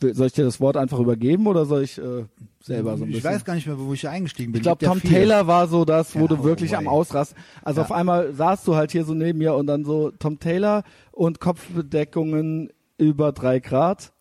Soll 0.00 0.26
ich 0.26 0.32
dir 0.32 0.44
das 0.44 0.60
Wort 0.60 0.76
einfach 0.76 0.98
übergeben 0.98 1.46
oder 1.46 1.64
soll 1.64 1.82
ich 1.82 1.96
äh, 1.98 2.24
selber 2.60 2.96
so 2.98 3.04
ein 3.04 3.10
ich 3.10 3.16
bisschen? 3.16 3.30
weiß 3.30 3.44
gar 3.44 3.54
nicht 3.54 3.66
mehr, 3.66 3.78
wo 3.78 3.92
ich 3.94 4.08
eingestiegen 4.08 4.50
bin. 4.52 4.58
Ich 4.58 4.62
glaube, 4.64 4.84
Tom 4.84 5.00
viel. 5.00 5.10
Taylor 5.10 5.46
war 5.46 5.68
so 5.68 5.84
das, 5.84 6.14
wo 6.16 6.20
Ja, 6.22 6.26
du 6.26 6.34
oh, 6.40 6.44
wirklich 6.44 6.70
boy. 6.72 6.78
am 6.78 6.88
Ausrast. 6.88 7.34
Also 7.62 7.80
Ja. 7.80 7.84
auf 7.84 7.92
einmal 7.92 8.34
saßt 8.34 8.66
du 8.66 8.74
halt 8.74 8.90
hier 8.90 9.04
so 9.04 9.14
neben 9.14 9.38
mir 9.38 9.54
und 9.54 9.66
dann 9.68 9.84
so 9.84 10.10
Tom 10.10 10.40
Taylor 10.40 10.82
und 11.12 11.38
Kopfbedeckungen 11.40 12.70
über 12.98 13.32
drei 13.32 13.60
Grad. 13.60 14.12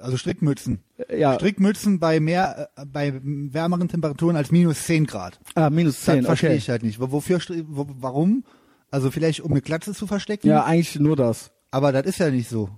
Also 0.00 0.16
Strickmützen. 0.16 0.80
Äh, 1.08 1.20
Ja, 1.20 1.34
Strickmützen 1.34 1.98
bei 2.00 2.18
mehr, 2.18 2.70
äh, 2.76 2.86
bei 2.86 3.20
wärmeren 3.22 3.88
Temperaturen 3.88 4.36
als 4.36 4.50
minus 4.50 4.84
10 4.86 5.06
Grad. 5.06 5.38
ah, 5.54 5.68
minus 5.70 6.00
zehn, 6.00 6.22
verstehe 6.24 6.50
okay. 6.50 6.56
ich 6.58 6.70
halt 6.70 6.82
nicht. 6.82 6.98
Wo- 6.98 7.12
Wofür, 7.12 7.40
warum? 7.66 8.44
Also 8.90 9.10
vielleicht 9.10 9.40
um 9.42 9.50
eine 9.52 9.60
Glatze 9.60 9.92
zu 9.94 10.06
verstecken? 10.06 10.48
Ja, 10.48 10.64
eigentlich 10.64 10.98
nur 10.98 11.16
das. 11.16 11.50
Aber 11.70 11.92
das 11.92 12.06
ist 12.06 12.18
ja 12.18 12.30
nicht 12.30 12.48
so. 12.48 12.70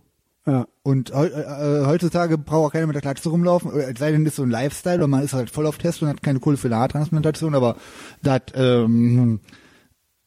Ja. 0.46 0.66
Und 0.82 1.12
heu- 1.14 1.26
äh, 1.28 1.86
heutzutage 1.86 2.36
braucht 2.36 2.68
auch 2.68 2.72
keiner 2.72 2.86
mit 2.86 2.94
der 2.94 3.02
Glatze 3.02 3.30
rumlaufen. 3.30 3.70
Oder 3.72 3.94
sei 3.96 4.12
denn, 4.12 4.26
ist 4.26 4.36
so 4.36 4.42
ein 4.42 4.50
Lifestyle 4.50 5.02
und 5.02 5.10
man 5.10 5.22
ist 5.22 5.32
halt 5.32 5.50
voll 5.50 5.66
auf 5.66 5.78
Test 5.78 6.02
und 6.02 6.08
hat 6.08 6.22
keine 6.22 6.40
Kohle 6.40 6.56
für 6.58 6.68
eine 6.68 6.76
Haartransplantation, 6.76 7.54
aber 7.54 7.76
das, 8.22 8.42
ähm, 8.54 9.40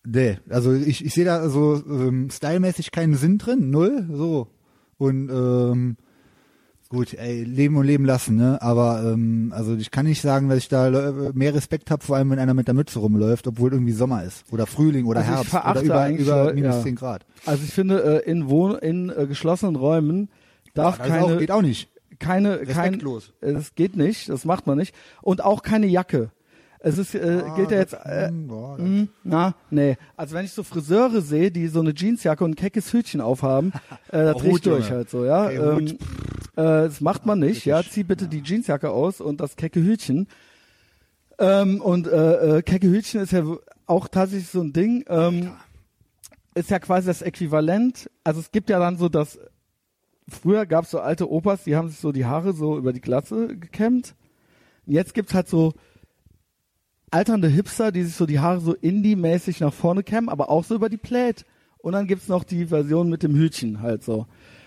nee. 0.06 0.40
Also 0.50 0.74
ich, 0.74 1.06
ich 1.06 1.14
sehe 1.14 1.26
da 1.26 1.48
so 1.50 1.76
ähm, 1.88 2.30
stylmäßig 2.32 2.92
keinen 2.92 3.16
Sinn 3.16 3.38
drin, 3.38 3.70
null, 3.70 4.08
so. 4.12 4.48
Und 4.98 5.30
ähm, 5.30 5.98
gut, 6.90 7.14
ey, 7.14 7.44
leben 7.44 7.76
und 7.78 7.86
leben 7.86 8.06
lassen, 8.06 8.36
ne? 8.36 8.62
Aber 8.62 9.04
ähm, 9.04 9.52
also 9.56 9.76
ich 9.76 9.92
kann 9.92 10.06
nicht 10.06 10.22
sagen, 10.22 10.50
dass 10.50 10.58
ich 10.60 10.70
da 10.70 10.88
le- 10.88 11.32
mehr 11.34 11.54
Respekt 11.54 11.92
habe, 11.92 12.04
vor 12.04 12.16
allem 12.16 12.30
wenn 12.32 12.40
einer 12.40 12.54
mit 12.54 12.68
der 12.68 12.74
Mütze 12.76 13.00
rumläuft, 13.00 13.48
obwohl 13.48 13.74
irgendwie 13.74 13.92
Sommer 13.94 14.24
ist. 14.24 14.44
Oder 14.52 14.66
Frühling 14.66 15.06
oder 15.06 15.20
Also 15.22 15.32
Herbst 15.32 15.54
oder 15.54 15.82
über, 15.82 16.10
über 16.10 16.54
minus 16.54 16.76
ja. 16.78 16.82
10 16.84 16.96
Grad. 16.96 17.26
Also 17.46 17.64
ich 17.64 17.74
finde, 17.74 18.24
äh, 18.26 18.30
in 18.30 18.50
Wohn 18.50 18.76
in 18.78 19.10
äh, 19.10 19.26
geschlossenen 19.28 19.76
Räumen 19.76 20.30
darf 20.74 21.00
ist 21.00 21.06
keine, 21.06 21.24
auch, 21.36 21.38
geht 21.40 21.52
auch 21.52 21.62
nicht. 21.62 21.90
keine, 22.20 22.58
kein, 22.60 22.68
Respektlos. 22.94 23.34
äh, 23.42 23.54
das 23.54 23.76
geht 23.76 23.96
nicht, 23.98 24.30
das 24.30 24.46
macht 24.46 24.68
man 24.68 24.78
nicht. 24.78 24.96
Und 25.22 25.44
auch 25.44 25.64
keine 25.64 25.88
Jacke. 25.88 26.32
Es 26.80 27.00
ist, 27.00 27.16
äh, 27.16 27.42
Ah, 27.44 27.56
gilt 27.56 27.72
ja 27.72 27.78
jetzt, 27.80 27.94
äh, 27.94 28.30
boah, 28.32 28.78
hm, 28.78 29.10
na, 29.24 29.56
nee. 29.72 29.98
Also 30.16 30.36
wenn 30.36 30.46
ich 30.46 30.52
so 30.52 30.62
Friseure 30.62 31.22
sehe, 31.22 31.50
die 31.52 31.68
so 31.68 31.80
eine 31.80 31.92
Jeansjacke 31.96 32.44
und 32.46 32.52
ein 32.52 32.56
keckes 32.56 32.94
Hütchen 32.94 33.20
aufhaben, 33.20 33.74
äh, 34.12 34.24
da 34.26 34.34
Oh, 34.36 34.40
dreh 34.40 34.52
ich 34.52 34.62
durch 34.62 34.92
halt 34.92 35.10
so, 35.10 35.26
ja. 35.26 35.50
Ey, 35.50 35.58
ähm, 35.58 35.86
äh, 35.88 35.98
das 36.58 37.02
macht 37.02 37.26
man 37.26 37.40
nicht, 37.40 37.66
ja. 37.66 37.84
Zieh 37.84 38.04
bitte 38.04 38.28
die 38.28 38.42
Jeansjacke 38.42 38.90
aus 38.90 39.22
und 39.22 39.40
das 39.42 39.56
kecke 39.56 39.80
Hütchen. 39.80 40.28
Ähm, 41.38 41.82
und 41.82 42.08
äh, 42.08 42.58
äh, 42.58 42.62
kecke 42.64 42.90
Hütchen 42.90 43.22
ist 43.22 43.32
ja 43.32 43.44
auch 43.86 44.08
tatsächlich 44.08 44.50
so 44.50 44.62
ein 44.62 44.74
Ding. 44.74 45.06
Ähm, 45.08 45.52
ist 46.56 46.72
ja 46.72 46.80
quasi 46.80 47.06
das 47.06 47.22
Äquivalent. 47.22 48.10
Also 48.24 48.40
es 48.40 48.52
gibt 48.52 48.72
ja 48.72 48.80
dann 48.80 48.98
so 48.98 49.08
das. 49.08 49.40
Früher 50.28 50.66
gab 50.66 50.86
es 50.86 50.92
so 50.92 51.00
alte 51.00 51.30
Opas, 51.30 51.64
die 51.64 51.76
haben 51.76 51.90
sich 51.90 52.00
so 52.00 52.12
die 52.12 52.26
Haare 52.26 52.54
so 52.54 52.78
über 52.78 52.92
die 52.92 53.02
Glatze 53.02 53.56
gekämmt. 53.56 54.16
Jetzt 54.88 55.14
gibt's 55.14 55.36
halt 55.36 55.48
so 55.48 55.74
alternde 57.12 57.48
Hipster, 57.48 57.92
die 57.92 58.04
sich 58.04 58.16
so 58.16 58.26
die 58.26 58.40
Haare 58.40 58.60
so 58.60 58.74
indie-mäßig 58.74 59.60
nach 59.62 59.74
vorne 59.74 60.04
kämmen, 60.04 60.28
aber 60.28 60.50
auch 60.50 60.64
so 60.64 60.76
über 60.76 60.90
die 60.90 60.98
Plate. 60.98 61.46
Und 61.78 61.94
dann 61.94 62.08
gibt's 62.08 62.28
noch 62.28 62.44
die 62.44 62.66
Version 62.66 63.10
mit 63.10 63.22
dem 63.22 63.36
Hütchen 63.36 63.82
halt 63.82 64.04
so. 64.04 64.26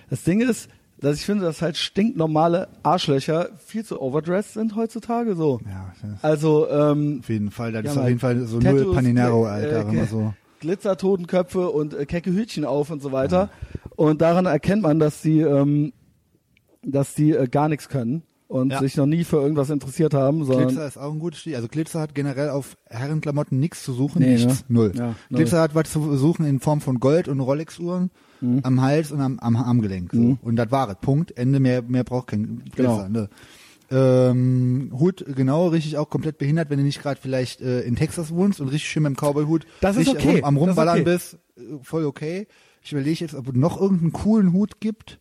Das 0.09 0.22
Ding 0.22 0.41
ist, 0.41 0.70
dass 1.01 1.16
ich 1.16 1.24
finde, 1.24 1.44
dass 1.44 1.62
halt 1.62 1.76
stinknormale 1.76 2.68
Arschlöcher 2.82 3.51
viel 3.59 3.84
zu 3.84 4.01
overdressed 4.01 4.55
sind 4.55 4.76
heutzutage 4.76 5.34
so. 5.34 5.61
Ja, 5.66 5.92
Also 6.22 6.68
ähm, 6.68 7.18
auf 7.20 7.28
jeden 7.28 7.51
Fall. 7.51 7.72
Das 7.72 7.84
Ja, 7.84 7.92
ist 7.92 7.98
auf 7.98 8.07
jeden 8.09 8.20
Fall 8.20 8.40
so 8.46 8.59
Tattoos, 8.61 8.84
null 8.86 8.94
Paninero, 8.94 9.46
äh, 9.46 9.48
Alter, 9.48 9.86
wenn 9.88 9.94
äh, 9.94 9.98
man 10.01 10.09
so. 10.09 10.34
Glitzertotenköpfe 10.61 11.70
und 11.70 11.94
äh, 11.94 12.07
kecke 12.07 12.32
Hütchen 12.32 12.64
auf 12.64 12.90
und 12.90 13.01
so 13.03 13.12
weiter. 13.12 13.51
Und 13.96 14.20
daran 14.20 14.46
erkennt 14.46 14.82
man, 14.82 14.98
dass 14.98 15.22
die, 15.22 15.40
ähm, 15.40 15.92
dass 16.82 17.14
die 17.14 17.32
äh, 17.32 17.48
gar 17.48 17.68
nichts 17.68 17.88
können 17.88 18.22
und 18.48 18.70
Ja. 18.72 18.80
sich 18.80 18.96
noch 18.96 19.07
nie 19.07 19.24
für 19.24 19.36
irgendwas 19.36 19.70
interessiert 19.70 20.12
haben, 20.14 20.44
sondern 20.44 20.68
Glitzer 20.68 20.86
ist 20.86 20.98
auch 20.98 21.12
ein 21.12 21.18
gutes 21.18 21.40
Stil. 21.40 21.57
Also 21.57 21.68
Glitzer 21.68 22.01
hat 22.01 22.14
generell 22.14 22.51
auf 22.51 22.76
Herrenklamotten 22.88 23.59
nichts 23.59 23.82
zu 23.84 23.92
suchen, 23.92 24.20
Nee, 24.20 24.32
nichts, 24.34 24.61
ne? 24.61 24.64
null. 24.68 24.92
Ja, 24.94 25.05
null. 25.07 25.14
Glitzer 25.40 25.61
hat 25.61 25.74
was 25.74 25.90
zu 25.90 26.16
suchen 26.16 26.44
in 26.44 26.61
Form 26.61 26.80
von 26.80 27.01
Gold 27.01 27.28
und 27.28 27.40
Rolex-Uhren 27.40 28.11
Mhm. 28.41 28.61
am 28.62 28.80
Hals 28.80 29.12
und 29.12 29.20
am, 29.20 29.38
am 29.38 29.57
Armgelenk. 29.57 30.12
So. 30.12 30.38
Und 30.43 30.57
das 30.57 30.70
war 30.70 30.88
es. 30.91 30.97
Punkt. 31.01 31.36
Ende. 31.36 31.61
Mehr, 31.61 31.82
mehr 31.82 32.05
braucht 32.05 32.28
kein 32.28 32.62
Glitzer. 32.74 33.07
Genau. 33.07 33.09
Ne? 33.09 33.28
Ähm, 33.93 34.93
Hut, 34.97 35.24
genau, 35.26 35.66
richtig 35.68 35.97
auch 35.97 36.09
komplett 36.09 36.38
behindert, 36.38 36.70
wenn 36.70 36.78
du 36.78 36.84
nicht 36.84 37.03
gerade 37.03 37.20
vielleicht 37.20 37.61
äh, 37.61 37.80
in 37.80 37.97
Texas 37.97 38.32
wohnst 38.32 38.61
und 38.61 38.68
richtig 38.68 38.88
schön 38.88 39.03
mit 39.03 39.11
dem 39.11 39.16
Cowboy-Hut 39.16 39.66
Das 39.80 39.97
ist 39.97 40.09
okay. 40.09 40.36
rum, 40.36 40.45
am 40.45 40.57
Rumballern 40.57 41.01
okay. 41.01 41.05
bist. 41.05 41.38
äh, 41.57 41.62
Voll 41.82 42.05
okay. 42.05 42.47
Ich 42.82 42.93
überlege 42.93 43.18
jetzt, 43.20 43.34
ob 43.34 43.49
es 43.49 43.55
noch 43.55 43.80
irgendeinen 43.80 44.12
coolen 44.12 44.53
Hut 44.53 44.80
gibt. 44.80 45.18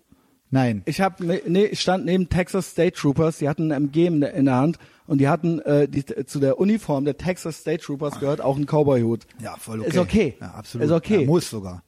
Nein. 0.52 0.84
Ich 0.86 1.02
hab, 1.02 1.20
ne, 1.20 1.42
nee, 1.48 1.66
ich 1.66 1.80
stand 1.80 2.06
neben 2.06 2.30
Texas 2.30 2.72
State 2.72 2.96
Troopers, 2.96 3.40
die 3.40 3.50
hatten 3.50 3.72
ein 3.72 3.86
MG 3.86 4.06
in 4.08 4.22
der, 4.22 4.34
in 4.34 4.46
der 4.46 4.56
Hand 4.56 4.78
und 5.08 5.20
die 5.20 5.28
hatten 5.28 5.60
äh, 5.62 5.88
die, 5.88 6.06
zu 6.06 6.40
der 6.40 6.60
Uniform 6.60 7.06
der 7.06 7.18
Texas 7.18 7.58
State 7.60 7.84
Troopers 7.84 8.20
gehört 8.20 8.40
auch 8.42 8.56
ein 8.58 8.66
Cowboy-Hut. 8.68 9.26
Ja, 9.42 9.56
voll 9.58 9.80
okay. 9.80 9.90
Ist 9.90 9.98
okay. 9.98 10.36
Ja, 10.40 10.52
absolut. 10.52 10.86
Ist 10.86 10.94
okay. 10.94 11.22
Ja, 11.22 11.26
muss 11.28 11.50
sogar. 11.50 11.84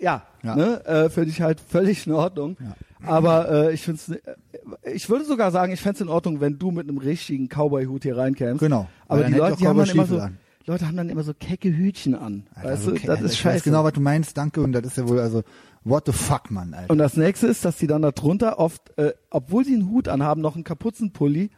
Ja, 0.00 0.22
Ja. 0.42 0.56
ne, 0.56 0.84
äh, 0.86 1.08
finde 1.10 1.30
ich 1.30 1.40
halt 1.40 1.60
völlig 1.60 2.06
in 2.06 2.12
Ordnung. 2.12 2.56
Aber 3.04 3.50
äh, 3.50 3.74
ich 3.74 3.82
finde 3.82 4.00
ich 4.92 5.08
würde 5.08 5.24
sogar 5.24 5.50
sagen, 5.50 5.72
ich 5.72 5.80
fände 5.80 5.96
es 5.96 6.00
in 6.00 6.08
Ordnung, 6.08 6.40
wenn 6.40 6.58
du 6.58 6.70
mit 6.70 6.88
einem 6.88 6.98
richtigen 6.98 7.48
Cowboy-Hut 7.48 8.02
hier 8.04 8.16
reinkämst. 8.16 8.60
Genau. 8.60 8.86
Aber 9.08 9.24
die 9.24 9.32
ich 9.32 9.38
Leute, 9.38 9.56
die 9.56 9.66
haben 9.68 9.78
dann 9.78 9.88
immer 9.90 10.06
so, 10.06 10.18
an. 10.18 10.38
Leute 10.66 10.86
haben 10.86 10.96
dann 10.96 11.08
immer 11.08 11.24
so 11.24 11.32
kecke 11.34 11.68
Hütchen 11.76 12.14
an. 12.14 12.44
Alter, 12.54 12.68
weißt 12.70 12.86
du, 12.86 12.90
okay, 12.92 13.00
das 13.06 13.16
Alter, 13.16 13.24
ist 13.26 13.32
ich 13.32 13.38
scheiße. 13.40 13.56
weiß 13.56 13.62
genau, 13.64 13.82
was 13.84 13.92
du 13.94 14.00
meinst, 14.00 14.36
danke. 14.36 14.60
Und 14.62 14.72
das 14.72 14.84
ist 14.84 14.96
ja 14.96 15.08
wohl, 15.08 15.18
also, 15.18 15.42
what 15.82 16.04
the 16.06 16.12
fuck, 16.12 16.50
Mann, 16.52 16.74
Alter. 16.74 16.90
Und 16.90 16.98
das 16.98 17.16
nächste 17.16 17.48
ist, 17.48 17.64
dass 17.64 17.76
die 17.78 17.88
dann 17.88 18.02
da 18.02 18.12
drunter 18.12 18.58
oft, 18.60 18.96
äh, 18.96 19.12
obwohl 19.30 19.64
sie 19.64 19.74
einen 19.74 19.90
Hut 19.90 20.06
anhaben, 20.06 20.40
noch 20.40 20.54
einen 20.54 20.62
Kapuzenpulli 20.64 21.50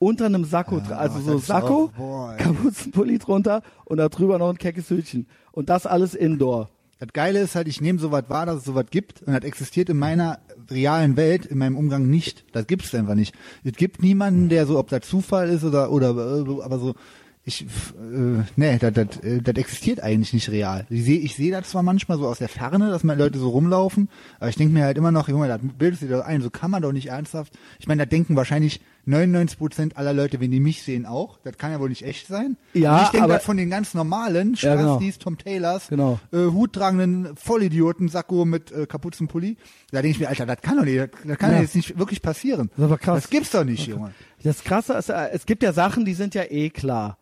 unter 0.00 0.26
einem 0.26 0.44
Sakko, 0.44 0.80
dr- 0.80 0.98
also 0.98 1.20
so 1.20 1.38
Sakko. 1.38 1.92
Kapuzenpulli 2.38 3.18
drunter 3.18 3.62
und 3.84 3.98
da 3.98 4.08
drüber 4.08 4.38
noch 4.38 4.48
ein 4.50 4.58
keckes 4.58 4.88
Hütchen. 4.90 5.28
Und 5.52 5.68
das 5.68 5.86
alles 5.86 6.14
indoor. 6.14 6.70
Das 7.00 7.14
Geile 7.14 7.40
ist 7.40 7.54
halt, 7.54 7.66
ich 7.66 7.80
nehme 7.80 7.98
sowas 7.98 8.24
wahr, 8.28 8.44
dass 8.44 8.58
es 8.58 8.64
sowas 8.64 8.84
gibt 8.90 9.22
und 9.22 9.32
das 9.32 9.42
existiert 9.44 9.88
in 9.88 9.96
meiner 9.96 10.38
realen 10.70 11.16
Welt, 11.16 11.46
in 11.46 11.56
meinem 11.56 11.78
Umgang 11.78 12.06
nicht. 12.06 12.44
Das 12.52 12.66
gibt's 12.66 12.94
einfach 12.94 13.14
nicht. 13.14 13.34
Es 13.64 13.72
gibt 13.72 14.02
niemanden, 14.02 14.50
der 14.50 14.66
so, 14.66 14.78
ob 14.78 14.90
das 14.90 15.08
Zufall 15.08 15.48
ist 15.48 15.64
oder, 15.64 15.90
oder, 15.90 16.10
aber 16.10 16.78
so, 16.78 16.94
ich, 17.42 17.62
äh, 17.62 18.42
nee, 18.56 18.78
das, 18.78 18.92
das, 18.92 19.16
äh, 19.22 19.40
das 19.40 19.54
existiert 19.56 20.00
eigentlich 20.00 20.32
nicht 20.34 20.50
real. 20.50 20.86
Ich 20.90 21.04
sehe 21.04 21.18
ich 21.18 21.34
seh 21.36 21.50
das 21.50 21.70
zwar 21.70 21.82
manchmal 21.82 22.18
so 22.18 22.26
aus 22.28 22.38
der 22.38 22.48
Ferne, 22.50 22.90
dass 22.90 23.02
mal 23.02 23.16
Leute 23.18 23.38
so 23.38 23.48
rumlaufen, 23.48 24.08
aber 24.38 24.50
ich 24.50 24.56
denke 24.56 24.74
mir 24.74 24.84
halt 24.84 24.98
immer 24.98 25.10
noch, 25.10 25.28
Junge, 25.28 25.48
das 25.48 25.58
bildest 25.78 26.02
du 26.02 26.06
dir 26.06 26.18
doch 26.18 26.24
ein, 26.26 26.42
so 26.42 26.50
kann 26.50 26.70
man 26.70 26.82
doch 26.82 26.92
nicht 26.92 27.06
ernsthaft. 27.08 27.54
Ich 27.78 27.88
meine, 27.88 28.02
da 28.02 28.06
denken 28.06 28.36
wahrscheinlich 28.36 28.80
99 29.06 29.58
Prozent 29.58 29.96
aller 29.96 30.12
Leute, 30.12 30.38
wenn 30.40 30.50
die 30.50 30.60
mich 30.60 30.82
sehen, 30.82 31.06
auch. 31.06 31.38
Das 31.42 31.56
kann 31.56 31.72
ja 31.72 31.80
wohl 31.80 31.88
nicht 31.88 32.04
echt 32.04 32.26
sein. 32.26 32.58
Ja, 32.74 32.98
Und 32.98 33.02
ich 33.04 33.08
denke 33.08 33.28
das 33.28 33.42
von 33.44 33.56
den 33.56 33.70
ganz 33.70 33.94
normalen 33.94 34.54
Ja, 34.58 34.76
genau. 34.76 35.00
Tom 35.18 35.38
Taylors, 35.38 35.88
Genau. 35.88 36.20
äh, 36.32 36.44
huttragenden 36.44 37.34
Vollidioten, 37.36 38.08
Sakko 38.08 38.44
mit 38.44 38.70
äh, 38.70 38.86
Kapuzenpulli. 38.86 39.56
Da 39.90 40.02
denke 40.02 40.14
ich 40.16 40.20
mir, 40.20 40.28
Alter, 40.28 40.44
das 40.44 40.60
kann 40.60 40.76
doch 40.76 40.84
nicht, 40.84 40.98
das, 40.98 41.08
das 41.24 41.38
kann 41.38 41.52
Ja. 41.52 41.62
jetzt 41.62 41.74
nicht 41.74 41.98
wirklich 41.98 42.20
passieren. 42.20 42.68
Das 42.76 42.78
ist 42.78 42.84
aber 42.84 42.98
krass. 42.98 43.22
Das 43.22 43.30
gibt's 43.30 43.50
doch 43.50 43.64
nicht, 43.64 43.86
Junge. 43.86 44.12
Das 44.42 44.62
Krasse 44.62 44.92
ist, 44.94 45.08
äh, 45.08 45.30
es 45.32 45.46
gibt 45.46 45.62
ja 45.62 45.72
Sachen, 45.72 46.04
die 46.04 46.14
sind 46.14 46.34
ja 46.34 46.42
eh 46.44 46.68
klar. 46.68 47.16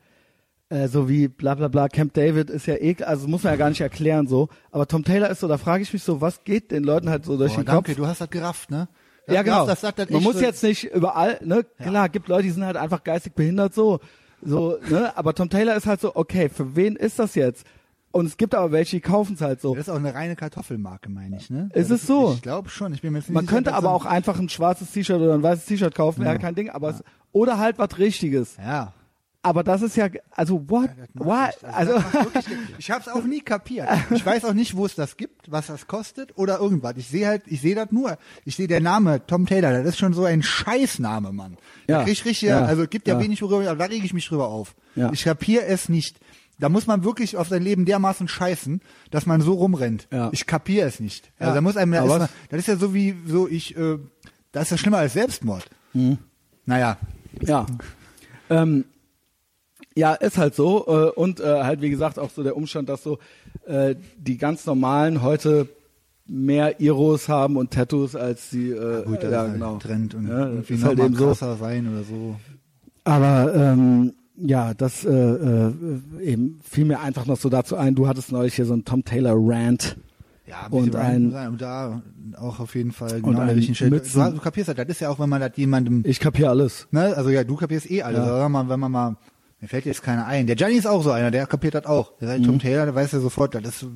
Äh, 0.70 0.88
so 0.88 1.08
wie 1.08 1.28
bla 1.28 1.54
bla 1.54 1.68
bla, 1.68 1.88
Camp 1.88 2.12
David 2.12 2.50
ist 2.50 2.66
ja 2.66 2.74
eh, 2.74 2.92
klar, 2.94 3.08
also 3.08 3.26
muss 3.26 3.42
man 3.42 3.54
ja 3.54 3.56
gar 3.56 3.70
nicht 3.70 3.80
erklären 3.80 4.26
so. 4.26 4.48
Aber 4.70 4.86
Tom 4.86 5.02
Taylor 5.02 5.30
ist 5.30 5.40
so, 5.40 5.48
da 5.48 5.56
frage 5.56 5.82
ich 5.82 5.92
mich 5.92 6.02
so, 6.02 6.20
was 6.20 6.44
geht 6.44 6.70
den 6.72 6.84
Leuten 6.84 7.08
halt 7.08 7.24
so 7.24 7.38
durch 7.38 7.52
Boah, 7.54 7.62
den 7.62 7.66
danke, 7.66 7.92
Kopf? 7.92 7.96
du 7.96 8.06
hast 8.06 8.20
das 8.20 8.28
gerafft, 8.28 8.70
ne? 8.70 8.86
Du 9.26 9.34
Ja, 9.34 9.42
genau. 9.42 9.66
Das 9.66 9.80
das 9.80 10.10
Man 10.10 10.22
muss 10.22 10.36
so- 10.36 10.42
jetzt 10.42 10.62
nicht 10.62 10.84
überall, 10.84 11.38
ne? 11.42 11.64
Klar, 11.80 12.08
gibt 12.10 12.28
Leute, 12.28 12.42
die 12.42 12.50
sind 12.50 12.64
halt 12.66 12.76
einfach 12.76 13.02
geistig 13.02 13.34
behindert 13.34 13.72
so, 13.74 14.00
so, 14.42 14.76
ne? 14.90 15.16
Aber 15.16 15.34
Tom 15.34 15.48
Taylor 15.48 15.74
ist 15.74 15.86
halt 15.86 16.02
so, 16.02 16.14
okay, 16.14 16.50
für 16.50 16.76
wen 16.76 16.96
ist 16.96 17.18
das 17.18 17.34
jetzt? 17.34 17.64
Und 18.10 18.26
es 18.26 18.36
gibt 18.36 18.54
aber 18.54 18.72
welche, 18.72 18.96
die 18.96 19.00
kaufen 19.00 19.34
es 19.34 19.40
halt 19.40 19.60
so. 19.60 19.74
Das 19.74 19.86
ist 19.86 19.90
auch 19.90 19.96
eine 19.96 20.14
reine 20.14 20.34
Kartoffelmarke, 20.36 21.10
meine 21.10 21.36
ich, 21.38 21.48
ne? 21.50 21.68
Ist 21.74 21.90
das 21.90 22.02
es 22.02 22.06
so? 22.06 22.32
Ich 22.34 22.42
glaube 22.42 22.68
schon. 22.68 22.92
Ich 22.92 23.00
bin 23.02 23.12
mir 23.12 23.18
jetzt 23.20 23.28
nicht 23.28 23.34
Man 23.34 23.44
sicher, 23.44 23.54
könnte 23.54 23.70
das 23.70 23.78
aber 23.78 23.92
auch 23.92 24.04
einfach 24.06 24.38
ein 24.38 24.48
schwarzes 24.50 24.90
T-Shirt 24.92 25.20
oder 25.20 25.32
ein 25.34 25.42
weißes 25.42 25.64
T-Shirt 25.66 25.94
kaufen, 25.94 26.24
ja, 26.24 26.36
kein 26.36 26.54
Ding, 26.54 26.68
aber 26.70 26.90
es, 26.90 27.04
oder 27.32 27.58
halt 27.58 27.78
was 27.78 27.98
Richtiges. 27.98 28.56
Ja. 28.58 28.92
Aber 29.40 29.62
das 29.62 29.82
ist 29.82 29.96
ja, 29.96 30.08
also 30.32 30.68
what? 30.68 30.90
Das 31.14 31.24
What? 31.26 31.64
Also, 31.72 31.92
wirklich, 32.12 32.44
ich 32.76 32.90
habe 32.90 33.02
es 33.02 33.08
auch 33.08 33.22
nie 33.24 33.40
kapiert. 33.40 33.88
Ich 34.10 34.26
weiß 34.26 34.44
auch 34.44 34.52
nicht, 34.52 34.76
wo 34.76 34.84
es 34.84 34.96
das 34.96 35.16
gibt, 35.16 35.50
was 35.50 35.68
das 35.68 35.86
kostet 35.86 36.36
oder 36.36 36.58
irgendwas. 36.58 36.94
Ich 36.96 37.06
sehe 37.08 37.26
halt, 37.28 37.42
ich 37.46 37.60
sehe 37.60 37.76
das 37.76 37.92
nur. 37.92 38.18
Ich 38.44 38.56
sehe 38.56 38.66
der 38.66 38.80
Name 38.80 39.24
Tom 39.26 39.46
Taylor, 39.46 39.72
das 39.72 39.86
ist 39.86 39.98
schon 39.98 40.12
so 40.12 40.24
ein 40.24 40.42
Scheißname, 40.42 41.32
Mann. 41.32 41.56
Ja. 41.86 41.98
Da 41.98 42.04
krieg 42.04 42.12
ich 42.14 42.24
richtig, 42.24 42.48
Ja. 42.48 42.64
also 42.64 42.82
es 42.82 42.90
gibt 42.90 43.06
ja, 43.06 43.14
Ja. 43.14 43.20
wenig 43.20 43.40
worüber, 43.40 43.70
aber 43.70 43.78
da 43.78 43.84
rege 43.84 44.04
ich 44.04 44.12
mich 44.12 44.26
drüber 44.26 44.48
auf. 44.48 44.74
Ja. 44.96 45.12
Ich 45.12 45.22
kapiere 45.24 45.64
es 45.66 45.88
nicht. 45.88 46.18
Da 46.58 46.68
muss 46.68 46.88
man 46.88 47.04
wirklich 47.04 47.36
auf 47.36 47.46
sein 47.48 47.62
Leben 47.62 47.84
dermaßen 47.84 48.26
scheißen, 48.26 48.80
dass 49.12 49.24
man 49.24 49.40
so 49.40 49.52
rumrennt. 49.52 50.08
Ja. 50.10 50.30
Ich 50.32 50.46
kapiere 50.46 50.88
es 50.88 50.98
nicht. 50.98 51.26
Ja. 51.38 51.46
Also 51.46 51.54
da 51.54 51.60
muss 51.60 51.76
einem, 51.76 51.92
da 51.92 52.02
ist 52.02 52.08
man, 52.08 52.28
das 52.50 52.58
ist 52.58 52.66
ja 52.66 52.76
so 52.76 52.92
wie, 52.92 53.14
so 53.24 53.46
ich, 53.46 53.76
äh, 53.76 53.98
das 54.50 54.64
ist 54.64 54.70
ja 54.72 54.78
schlimmer 54.78 54.98
als 54.98 55.12
Selbstmord. 55.12 55.64
Mhm. 55.92 56.18
Naja, 56.66 56.98
ja. 57.40 57.66
Ähm, 58.50 58.84
ja, 59.98 60.14
ist 60.14 60.38
halt 60.38 60.54
so. 60.54 60.86
Äh, 60.86 61.10
und 61.18 61.40
äh, 61.40 61.62
halt, 61.64 61.80
wie 61.82 61.90
gesagt, 61.90 62.18
auch 62.18 62.30
so 62.30 62.42
der 62.42 62.56
Umstand, 62.56 62.88
dass 62.88 63.02
so 63.02 63.18
äh, 63.66 63.94
die 64.18 64.36
ganz 64.38 64.64
normalen 64.66 65.22
heute 65.22 65.68
mehr 66.26 66.80
Iros 66.80 67.28
haben 67.28 67.56
und 67.56 67.70
Tattoos 67.72 68.14
als 68.14 68.50
die, 68.50 68.70
äh, 68.70 69.04
gut, 69.04 69.22
das 69.22 69.24
ja, 69.24 69.28
ist 69.30 69.36
halt 69.48 69.52
genau. 69.54 69.76
Trend 69.78 70.14
und 70.14 70.28
Ja, 70.28 70.46
irgendwie 70.48 70.74
ist 70.74 70.84
halt 70.84 70.98
eben 70.98 71.14
so. 71.16 71.32
sein 71.34 71.88
oder 71.92 72.04
so. 72.04 72.36
Aber 73.04 73.54
ähm, 73.54 74.12
ja, 74.36 74.74
das 74.74 75.04
äh, 75.04 75.10
äh, 75.10 75.72
eben 76.22 76.60
fiel 76.62 76.84
mir 76.84 77.00
einfach 77.00 77.26
noch 77.26 77.38
so 77.38 77.48
dazu 77.48 77.76
ein. 77.76 77.94
Du 77.94 78.06
hattest 78.06 78.30
neulich 78.30 78.54
hier 78.54 78.66
so 78.66 78.74
einen 78.74 78.84
Tom 78.84 79.04
Taylor 79.04 79.34
Rant. 79.36 79.96
Ja, 80.46 80.66
ein 80.66 80.72
Und 80.72 80.96
ein- 80.96 81.30
sein 81.30 81.48
und 81.48 81.60
da 81.62 82.02
auch 82.38 82.60
auf 82.60 82.74
jeden 82.74 82.92
Fall 82.92 83.20
genau 83.20 83.28
Und 83.28 83.36
ein. 83.38 83.56
Mützen. 83.56 83.90
Du, 84.24 84.30
du 84.32 84.38
kapierst 84.40 84.68
halt, 84.68 84.78
das 84.78 84.88
ist 84.88 85.00
ja 85.00 85.08
auch, 85.10 85.18
wenn 85.18 85.28
man 85.28 85.40
das 85.40 85.52
jemandem, 85.56 86.02
Ich 86.06 86.20
kapier 86.20 86.50
alles. 86.50 86.86
ne, 86.90 87.14
also 87.16 87.28
ja, 87.30 87.42
du 87.44 87.56
kapierst 87.56 87.90
eh 87.90 88.02
alles, 88.02 88.18
Ja. 88.20 88.24
aber 88.26 88.44
wenn 88.44 88.52
man, 88.52 88.68
wenn 88.68 88.80
man 88.80 88.92
mal, 88.92 89.16
mir 89.60 89.68
fällt 89.68 89.86
jetzt 89.86 90.02
keiner 90.02 90.26
ein. 90.26 90.46
Der 90.46 90.56
Gianni 90.56 90.76
ist 90.76 90.86
auch 90.86 91.02
so 91.02 91.10
einer, 91.10 91.30
der 91.30 91.46
kapiert 91.46 91.74
das 91.74 91.86
auch. 91.86 92.16
Der 92.18 92.28
sagt, 92.28 92.40
Mhm. 92.40 92.44
Tom 92.46 92.58
Taylor, 92.58 92.84
der 92.86 92.94
weiß 92.94 93.12
ja 93.12 93.20
sofort, 93.20 93.54
das 93.54 93.64
ist 93.82 93.86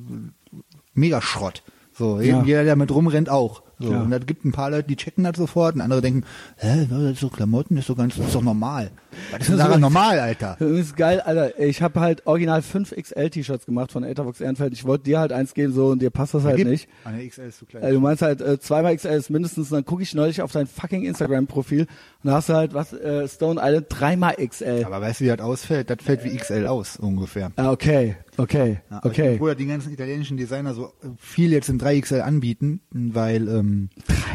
mega 0.93 1.21
Schrott. 1.21 1.63
So, 1.93 2.19
Ja. 2.19 2.43
jeder, 2.43 2.63
der 2.63 2.75
mit 2.75 2.91
rumrennt, 2.91 3.29
auch. 3.29 3.63
So, 3.83 3.91
Ja. 3.91 4.01
Und 4.01 4.11
da 4.11 4.17
gibt 4.19 4.45
ein 4.45 4.51
paar 4.51 4.69
Leute, 4.71 4.87
die 4.87 4.95
checken 4.95 5.23
das 5.23 5.37
sofort 5.37 5.75
und 5.75 5.81
andere 5.81 6.01
denken, 6.01 6.23
hä, 6.57 6.87
das 6.89 6.99
ist 7.13 7.19
so 7.19 7.29
Klamotten, 7.29 7.75
das 7.75 7.83
ist 7.83 7.87
so 7.87 7.95
ganz, 7.95 8.15
das 8.15 8.27
ist 8.27 8.35
doch 8.35 8.41
normal. 8.41 8.91
Was 9.11 9.19
ist 9.19 9.31
denn 9.31 9.39
Das 9.39 9.49
ist 9.49 9.57
daran 9.59 9.73
so- 9.73 9.79
normal, 9.79 10.19
Alter? 10.19 10.55
Das 10.59 10.69
ist 10.71 10.95
geil, 10.97 11.19
Alter. 11.21 11.59
Ich 11.59 11.81
habe 11.81 11.99
halt 11.99 12.25
original 12.25 12.61
5 12.61 12.91
XL-T-Shirts 12.95 13.65
gemacht 13.65 13.91
von 13.91 14.03
Etherbox 14.03 14.41
Ehrenfeld. 14.41 14.73
Ich 14.73 14.85
wollte 14.85 15.03
dir 15.03 15.19
halt 15.19 15.31
eins 15.31 15.53
geben, 15.53 15.73
so 15.73 15.87
und 15.87 16.01
dir 16.01 16.09
passt 16.09 16.33
das 16.33 16.43
halt 16.43 16.57
Gib- 16.57 16.67
nicht. 16.67 16.87
Ah, 17.03 17.11
ne, 17.11 17.27
XL 17.27 17.41
ist 17.47 17.59
zu 17.59 17.65
klein. 17.65 17.83
Äh, 17.83 17.91
du 17.91 17.99
meinst 17.99 18.21
halt 18.21 18.41
äh, 18.41 18.59
zweimal 18.59 18.95
XL 18.95 19.09
ist 19.09 19.29
mindestens, 19.29 19.71
und 19.71 19.75
dann 19.77 19.85
gucke 19.85 20.01
ich 20.03 20.13
neulich 20.15 20.41
auf 20.41 20.51
dein 20.51 20.65
fucking 20.67 21.03
Instagram-Profil 21.03 21.81
und 21.81 21.87
da 22.29 22.33
hast 22.33 22.49
du 22.49 22.53
halt 22.53 22.73
was, 22.73 22.93
äh, 22.93 23.27
Stone 23.27 23.59
Island 23.63 23.87
dreimal 23.89 24.35
XL. 24.35 24.83
aber 24.85 25.01
weißt 25.01 25.19
du, 25.19 25.25
wie 25.25 25.29
das 25.29 25.39
ausfällt? 25.41 25.89
Das 25.89 25.97
fällt 26.01 26.23
wie 26.23 26.35
XL 26.35 26.65
aus, 26.67 26.97
ungefähr. 26.97 27.51
Ah, 27.57 27.71
okay, 27.71 28.15
okay, 28.37 28.79
Ja, 28.89 28.99
Ich 29.03 29.05
okay. 29.11 29.37
froh, 29.37 29.47
dass 29.47 29.57
die 29.57 29.65
ganzen 29.67 29.91
italienischen 29.93 30.37
Designer 30.37 30.73
so 30.73 30.91
viel 31.19 31.51
jetzt 31.51 31.69
in 31.69 31.79
3XL 31.79 32.21
anbieten, 32.21 32.81
weil 32.91 33.47
ähm, 33.47 33.72
ähm, 33.73 33.89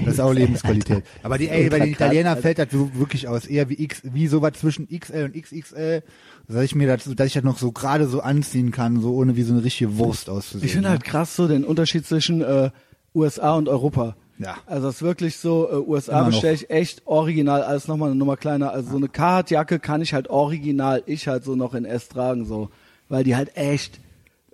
das 0.05 0.15
ist 0.15 0.21
auch 0.21 0.33
Lebensqualität. 0.33 1.05
Aber 1.23 1.39
die, 1.39 1.49
ey, 1.49 1.69
bei 1.71 1.79
den 1.79 1.93
Italienern 1.93 2.39
fällt 2.41 2.59
das 2.59 2.69
so 2.71 2.91
wirklich 2.95 3.29
aus, 3.29 3.47
eher 3.47 3.69
wie 3.69 3.83
X, 3.83 4.03
wie 4.05 4.27
sowas 4.27 4.53
zwischen 4.55 4.89
XL 4.89 5.25
und 5.25 5.43
XXL, 5.43 6.03
dass 6.49 6.65
ich 6.65 6.75
mir 6.75 6.87
das, 6.87 7.05
dass 7.05 7.27
ich 7.27 7.33
das 7.35 7.45
noch 7.45 7.59
so 7.59 7.73
gerade 7.73 8.07
so 8.07 8.21
anziehen 8.21 8.71
kann, 8.71 9.01
so 9.01 9.15
ohne 9.15 9.37
wie 9.37 9.43
so 9.43 9.53
eine 9.53 9.65
richtige 9.65 9.99
Wurst 9.99 10.31
auszusehen. 10.31 10.65
Ich 10.65 10.73
finde 10.73 10.89
ne? 10.89 10.93
halt 10.93 11.05
krass 11.05 11.37
so 11.37 11.49
den 11.49 11.65
Unterschied 11.65 12.07
zwischen 12.07 12.41
äh, 12.41 12.71
USA 13.15 13.55
und 13.55 13.69
Europa. 13.69 14.17
Ja. 14.39 14.57
Also 14.67 14.87
das 14.87 14.97
ist 14.97 15.03
wirklich 15.03 15.37
so, 15.37 15.69
äh, 15.71 15.75
USA 15.77 16.23
bestelle 16.25 16.55
ich 16.55 16.71
echt 16.71 17.07
original, 17.07 17.63
alles 17.63 17.89
nochmal 17.89 18.11
eine 18.11 18.19
Nummer 18.19 18.37
kleiner. 18.37 18.73
Also 18.73 18.91
so 18.93 18.97
eine 18.97 19.09
Carhartt-Jacke 19.09 19.81
kann 19.81 20.01
ich 20.01 20.15
halt 20.15 20.31
original, 20.31 21.03
ich 21.07 21.27
halt 21.27 21.45
so 21.45 21.57
noch 21.57 21.75
in 21.75 21.85
S 21.85 22.09
tragen, 22.09 22.45
so. 22.45 22.71
Weil 23.09 23.25
die 23.25 23.35
halt 23.35 23.57
echt, 23.57 24.01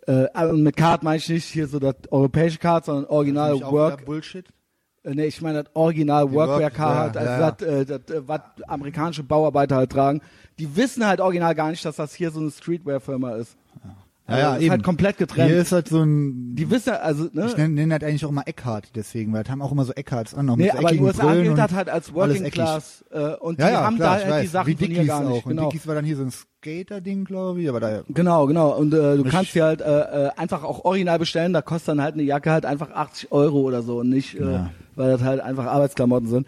äh, 0.07 0.27
also 0.33 0.57
mit 0.57 0.77
Card 0.77 1.03
meine 1.03 1.19
ich 1.19 1.29
nicht 1.29 1.45
hier 1.45 1.67
so 1.67 1.79
das 1.79 1.97
europäische 2.11 2.59
Card, 2.59 2.87
sondern 2.87 3.05
original 3.07 3.61
Work. 3.61 4.07
Bullshit. 4.07 4.47
Nee, 5.07 5.27
ich 5.27 5.43
meine 5.43 5.63
das 5.65 5.75
Original 5.77 6.27
Die 6.29 6.33
Workwear 6.35 6.61
Work- 6.61 6.75
Carhartt, 6.75 7.15
ja, 7.17 7.21
also 7.21 7.33
ja, 7.33 7.51
das, 7.51 7.69
äh, 7.69 7.85
das, 7.85 8.17
äh, 8.17 8.23
was 8.29 8.41
amerikanische 8.67 9.23
Bauarbeiter 9.23 9.77
halt 9.77 9.91
tragen. 9.91 10.21
Die 10.59 10.77
wissen 10.77 11.07
halt 11.07 11.21
original 11.21 11.55
gar 11.55 11.71
nicht, 11.71 11.85
dass 11.85 11.97
das 11.97 12.15
hier 12.15 12.31
so 12.31 12.41
eine 12.41 12.51
Streetwear-Firma 12.51 13.33
ist. 13.37 13.57
Ja, 14.27 14.39
ja, 14.39 14.55
ist 14.57 14.63
eben. 14.63 14.71
halt 14.71 14.83
komplett 14.83 15.19
getrennt. 15.19 15.51
Hier 15.51 15.61
ist 15.61 15.73
halt 15.73 15.87
so 15.89 16.03
ein, 16.03 16.57
die 16.57 16.71
wissen 16.71 16.95
also, 16.95 17.29
ne? 17.35 17.45
ich 17.47 17.57
nenne, 17.59 17.75
nenne 17.75 17.99
das 17.99 18.09
eigentlich 18.09 18.25
auch 18.25 18.31
immer 18.31 18.49
Eckhart 18.49 18.89
deswegen, 18.95 19.35
weil 19.35 19.43
das 19.43 19.53
haben 19.53 19.61
auch 19.61 19.71
immer 19.73 19.85
so 19.85 19.93
Eckharts 19.93 20.35
an, 20.35 20.49
auch 20.49 20.57
Nee, 20.57 20.63
mit 20.63 20.73
so 20.73 20.79
aber 20.79 20.89
eckigen 20.89 21.05
USA 21.07 21.35
gilt 21.35 21.49
und 21.51 21.57
das 21.59 21.73
halt 21.73 21.91
als 21.91 22.15
Working. 22.15 22.51
Class 22.51 23.05
äh, 23.11 23.19
und 23.35 23.59
Ja, 23.61 23.67
die 23.67 23.73
ja, 23.75 23.85
haben 23.85 23.97
klar, 23.97 24.19
da 24.21 24.25
halt 24.33 24.45
die. 24.45 24.47
Sachen 24.47 24.67
Wie 24.69 24.77
von 24.77 24.87
hier 24.87 24.95
Dickies 24.95 25.09
gar 25.09 25.21
nicht. 25.25 25.31
auch. 25.31 25.45
Und 25.45 25.51
Genau. 25.51 25.69
Dickies 25.69 25.87
war 25.87 25.95
dann 25.97 26.07
hier 26.07 26.17
so 26.17 26.23
ein 26.23 26.31
Skater-Ding, 26.31 27.25
glaube 27.27 27.61
ich, 27.61 27.69
aber 27.69 27.81
da, 27.81 28.01
genau, 28.09 28.47
genau. 28.47 28.71
Und 28.75 28.95
äh, 28.95 29.17
du 29.19 29.25
kannst 29.25 29.55
dir 29.55 29.65
halt 29.65 29.83
äh, 29.83 29.85
äh, 30.29 30.31
einfach 30.39 30.65
auch 30.65 30.87
original 30.87 31.19
bestellen, 31.19 31.53
da 31.53 31.61
kostet 31.61 31.89
dann 31.89 32.01
halt 32.01 32.15
eine 32.15 32.23
Jacke 32.23 32.51
halt 32.51 32.65
einfach 32.65 32.93
80 32.93 33.31
Euro 33.31 33.61
oder 33.61 33.83
so 33.83 33.99
und 34.01 34.09
nicht, 34.09 34.41
äh, 34.41 34.53
Ja. 34.53 34.71
Weil 34.97 35.11
das 35.13 35.23
halt 35.23 35.41
einfach 35.41 35.67
Arbeitsklamotten 35.67 36.29
sind. 36.29 36.47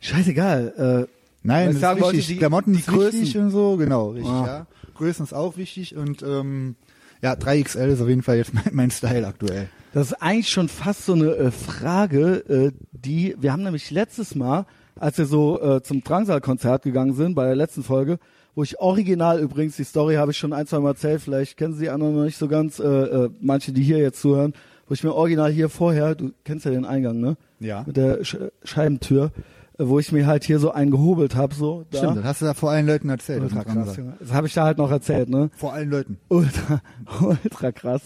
Scheißegal. 0.00 1.06
Äh, 1.08 1.14
Nein, 1.42 1.78
das 1.80 1.96
ist 1.96 2.02
wichtig. 2.02 2.26
die- 2.26 2.36
Klamotten 2.36 2.72
die 2.72 2.78
ist 2.80 2.88
wichtig 2.92 3.32
Größen. 3.32 3.40
und 3.44 3.50
so, 3.50 3.76
genau, 3.76 4.10
richtig, 4.10 4.30
Ah. 4.32 4.46
ja. 4.46 4.66
Größen 4.94 5.24
ist 5.24 5.32
auch 5.32 5.56
wichtig 5.56 5.96
und 5.96 6.22
ähm, 6.22 6.76
ja, 7.22 7.32
3XL 7.34 7.88
ist 7.88 8.00
auf 8.02 8.08
jeden 8.08 8.22
Fall 8.22 8.36
jetzt 8.36 8.52
mein, 8.54 8.64
mein 8.72 8.90
Style 8.90 9.26
aktuell. 9.26 9.68
Das 9.92 10.08
ist 10.08 10.22
eigentlich 10.22 10.50
schon 10.50 10.68
fast 10.68 11.06
so 11.06 11.14
eine 11.14 11.34
äh, 11.34 11.50
Frage, 11.50 12.44
äh, 12.48 12.72
die 12.92 13.34
wir 13.40 13.52
haben 13.52 13.62
nämlich 13.62 13.90
letztes 13.90 14.34
Mal, 14.34 14.66
als 14.96 15.16
wir 15.18 15.24
so 15.26 15.60
äh, 15.62 15.82
zum 15.82 16.04
Drangsal-Konzert 16.04 16.82
gegangen 16.82 17.14
sind, 17.14 17.34
bei 17.34 17.46
der 17.46 17.56
letzten 17.56 17.82
Folge, 17.82 18.18
wo 18.54 18.62
ich 18.62 18.78
original 18.78 19.40
übrigens, 19.40 19.76
die 19.76 19.84
Story 19.84 20.16
habe 20.16 20.32
ich 20.32 20.36
schon 20.38 20.52
ein, 20.52 20.66
zwei 20.66 20.80
Mal 20.80 20.90
erzählt, 20.90 21.22
vielleicht 21.22 21.56
kennen 21.56 21.72
Sie 21.74 21.84
die 21.84 21.90
anderen 21.90 22.14
noch 22.16 22.24
nicht 22.24 22.36
so 22.36 22.48
ganz, 22.48 22.78
äh, 22.78 22.84
äh, 22.84 23.30
manche, 23.40 23.72
die 23.72 23.82
hier 23.82 23.98
jetzt 23.98 24.20
zuhören, 24.20 24.52
wo 24.90 24.94
ich 24.94 25.04
mir 25.04 25.14
original 25.14 25.52
hier 25.52 25.68
vorher, 25.68 26.16
du 26.16 26.32
kennst 26.44 26.64
ja 26.64 26.72
den 26.72 26.84
Eingang, 26.84 27.20
ne? 27.20 27.36
Ja. 27.60 27.84
Mit 27.86 27.96
der 27.96 28.24
Sch 28.24 28.36
Scheibentür, 28.64 29.30
äh, 29.78 29.86
wo 29.86 30.00
ich 30.00 30.10
mir 30.10 30.26
halt 30.26 30.42
hier 30.42 30.58
so 30.58 30.72
einen 30.72 30.90
gehobelt 30.90 31.36
habe, 31.36 31.54
so. 31.54 31.84
Da. 31.92 31.98
Stimmt, 31.98 32.16
das 32.16 32.24
hast 32.24 32.42
du 32.42 32.46
da 32.46 32.54
vor 32.54 32.72
allen 32.72 32.88
Leuten 32.88 33.08
erzählt. 33.08 33.40
Ultra 33.40 33.62
krass. 33.62 33.96
Junge. 33.96 34.14
Das 34.18 34.32
habe 34.32 34.48
ich 34.48 34.54
da 34.54 34.64
halt 34.64 34.78
noch 34.78 34.90
erzählt, 34.90 35.28
ne? 35.28 35.48
Vor 35.54 35.72
allen 35.72 35.90
Leuten. 35.90 36.18
Ultra, 36.28 36.82
ultra 37.20 37.70
krass. 37.70 38.02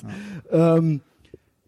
Ähm, 0.51 1.01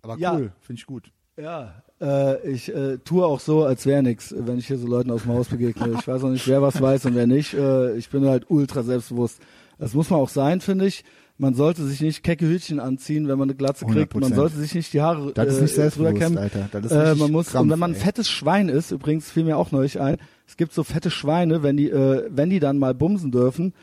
Aber 0.02 0.18
Ja. 0.18 0.34
cool, 0.34 0.52
finde 0.60 0.80
ich 0.80 0.86
gut. 0.86 1.10
Ja, 1.38 1.82
äh, 1.98 2.46
ich 2.50 2.74
äh, 2.74 2.98
tue 2.98 3.24
auch 3.24 3.40
so, 3.40 3.64
als 3.64 3.86
wäre 3.86 4.02
nix, 4.02 4.34
wenn 4.36 4.58
ich 4.58 4.66
hier 4.66 4.76
so 4.76 4.86
Leuten 4.86 5.10
aus 5.10 5.22
dem 5.22 5.32
Haus 5.32 5.48
begegne. 5.48 5.94
Ich 5.98 6.06
weiß 6.06 6.24
auch 6.24 6.28
nicht, 6.28 6.46
wer 6.46 6.60
was 6.60 6.78
weiß 6.78 7.06
und 7.06 7.14
wer 7.14 7.26
nicht. 7.26 7.54
Äh, 7.54 7.96
ich 7.96 8.10
bin 8.10 8.26
halt 8.26 8.50
ultra 8.50 8.82
selbstbewusst. 8.82 9.40
Das 9.78 9.94
muss 9.94 10.10
man 10.10 10.20
auch 10.20 10.28
sein, 10.28 10.60
finde 10.60 10.86
ich. 10.86 11.04
Man 11.38 11.54
sollte 11.54 11.84
sich 11.84 12.00
nicht 12.00 12.22
kecke 12.22 12.48
Hütchen 12.48 12.80
anziehen, 12.80 13.28
wenn 13.28 13.38
man 13.38 13.50
eine 13.50 13.56
Glatze 13.56 13.84
kriegt. 13.84 14.14
Man 14.14 14.32
100%. 14.32 14.34
sollte 14.34 14.56
sich 14.56 14.74
nicht 14.74 14.92
die 14.94 15.02
Haare 15.02 15.32
Das 15.34 15.54
ist 15.54 15.60
nicht 15.60 15.76
äh, 15.78 15.90
drüber 15.90 16.14
kämmen. 16.14 16.38
Alter. 16.38 16.68
Das 16.72 16.84
ist 16.86 16.92
Äh, 16.92 17.14
man 17.14 17.30
muss 17.30 17.48
Krampf, 17.48 17.64
und 17.64 17.70
wenn 17.70 17.78
man 17.78 17.90
ein 17.92 17.96
fettes 17.96 18.28
Schwein 18.28 18.70
ist, 18.70 18.90
übrigens 18.90 19.30
fiel 19.30 19.44
mir 19.44 19.58
auch 19.58 19.70
neulich 19.70 20.00
ein. 20.00 20.16
Es 20.46 20.56
gibt 20.56 20.72
so 20.72 20.82
fette 20.82 21.10
Schweine, 21.10 21.62
wenn 21.62 21.76
die 21.76 21.90
äh, 21.90 22.26
wenn 22.30 22.48
die 22.48 22.58
dann 22.60 22.78
mal 22.78 22.94
bumsen 22.94 23.32
dürfen, 23.32 23.74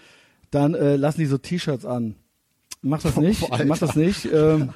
dann 0.49 0.73
äh, 0.73 0.95
lassen 0.95 1.19
die 1.19 1.27
so 1.27 1.37
T-Shirts 1.37 1.85
an. 1.85 2.15
Mach 2.81 3.01
das 3.01 3.17
nicht, 3.17 3.51
Alter. 3.51 3.65
mach 3.65 3.77
das 3.77 3.95
nicht. 3.95 4.27
Ähm, 4.33 4.69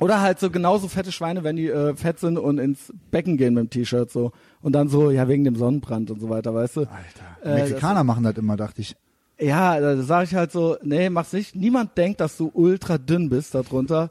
oder 0.00 0.20
halt 0.20 0.40
so 0.40 0.50
genauso 0.50 0.88
fette 0.88 1.12
Schweine, 1.12 1.44
wenn 1.44 1.56
die 1.56 1.68
äh, 1.68 1.94
fett 1.94 2.18
sind 2.18 2.38
und 2.38 2.58
ins 2.58 2.92
Becken 3.10 3.36
gehen 3.36 3.54
mit 3.54 3.62
dem 3.62 3.70
T-Shirt 3.70 4.10
so 4.10 4.32
und 4.60 4.72
dann 4.72 4.88
so 4.88 5.10
ja 5.10 5.28
wegen 5.28 5.44
dem 5.44 5.54
Sonnenbrand 5.56 6.10
und 6.10 6.20
so 6.20 6.28
weiter, 6.28 6.52
weißt 6.54 6.76
du? 6.76 6.80
Alter. 6.80 7.44
Äh, 7.44 7.54
Mexikaner 7.54 8.02
machen 8.04 8.24
das 8.24 8.36
immer, 8.36 8.56
dachte 8.56 8.80
ich. 8.82 8.96
Ja, 9.38 9.78
da 9.80 9.96
sage 10.02 10.24
ich 10.24 10.34
halt 10.34 10.52
so, 10.52 10.76
nee, 10.82 11.10
mach's 11.10 11.32
nicht. 11.32 11.54
Niemand 11.54 11.96
denkt, 11.98 12.20
dass 12.20 12.36
du 12.36 12.50
ultra 12.54 12.98
dünn 12.98 13.28
bist 13.28 13.54
darunter. 13.54 14.10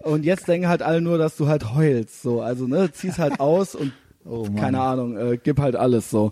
Und 0.00 0.24
jetzt 0.24 0.48
denken 0.48 0.68
halt 0.68 0.82
alle 0.82 1.00
nur, 1.00 1.18
dass 1.18 1.36
du 1.36 1.46
halt 1.46 1.74
heulst. 1.74 2.22
So, 2.22 2.40
also 2.40 2.66
ne, 2.66 2.90
zieh's 2.92 3.18
halt 3.18 3.38
aus 3.40 3.74
und 3.74 3.92
Oh 4.24 4.46
keine 4.56 4.80
Ahnung, 4.80 5.16
äh, 5.16 5.38
gib 5.42 5.58
halt 5.58 5.76
alles 5.76 6.10
so. 6.10 6.30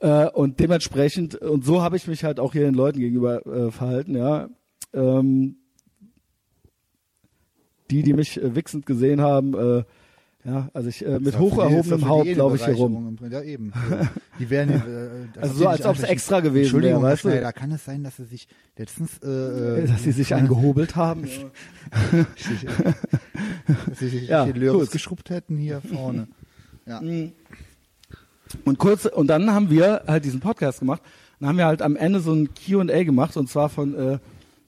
Äh, 0.00 0.28
und 0.28 0.60
dementsprechend, 0.60 1.34
und 1.36 1.64
so 1.64 1.82
habe 1.82 1.96
ich 1.96 2.06
mich 2.06 2.24
halt 2.24 2.40
auch 2.40 2.52
hier 2.52 2.64
den 2.64 2.74
Leuten 2.74 2.98
gegenüber 2.98 3.46
äh, 3.46 3.70
verhalten, 3.70 4.16
ja. 4.16 4.48
Ähm, 4.94 5.56
die, 7.90 8.02
die 8.02 8.14
mich 8.14 8.40
äh, 8.42 8.54
wichsend 8.54 8.86
gesehen 8.86 9.20
haben, 9.20 9.54
äh, 9.54 9.84
ja, 10.46 10.68
also 10.72 10.88
ich 10.88 11.04
äh, 11.04 11.18
mit 11.18 11.38
hoch 11.38 11.58
erhobenem 11.58 12.08
Haupt 12.08 12.34
laufe 12.36 12.54
ich 12.56 12.64
hier 12.64 12.74
rum. 12.74 13.18
Ja, 13.30 13.42
eben. 13.42 13.72
Die 14.38 14.48
werden, 14.48 15.28
äh, 15.34 15.38
Also 15.40 15.54
so, 15.54 15.66
als 15.68 15.80
ob's 15.84 15.98
einfach- 16.00 16.08
extra 16.08 16.40
gewesen 16.40 16.62
Entschuldigung, 16.66 17.02
wäre, 17.02 17.08
Herr 17.08 17.12
weißt 17.14 17.24
du? 17.24 17.28
Schneider, 17.30 17.52
kann 17.52 17.72
es 17.72 17.84
sein, 17.84 18.04
dass 18.04 18.16
sie 18.16 18.24
sich 18.24 18.46
letztens, 18.78 19.18
äh, 19.24 19.26
äh, 19.82 19.86
Dass 19.88 20.04
sie 20.04 20.12
sich 20.12 20.32
eingehobelt 20.34 20.94
haben. 20.96 21.24
dass 23.88 23.98
sie 23.98 24.08
sich 24.08 24.28
Ja, 24.28 24.44
die 24.46 24.52
Löres 24.58 24.80
gut. 24.82 24.90
geschrubbt 24.92 25.30
hätten 25.30 25.56
hier 25.56 25.80
vorne. 25.80 26.28
Ja. 26.86 27.00
Und 28.64 28.78
kurz, 28.78 29.06
und 29.06 29.26
dann 29.26 29.50
haben 29.52 29.70
wir 29.70 30.02
halt 30.06 30.24
diesen 30.24 30.40
Podcast 30.40 30.78
gemacht. 30.80 31.02
Dann 31.40 31.48
haben 31.48 31.58
wir 31.58 31.66
halt 31.66 31.82
am 31.82 31.96
Ende 31.96 32.20
so 32.20 32.32
ein 32.32 32.48
Q&A 32.54 33.02
gemacht 33.04 33.36
und 33.36 33.48
zwar 33.50 33.68
von 33.68 33.94
äh, 33.94 34.18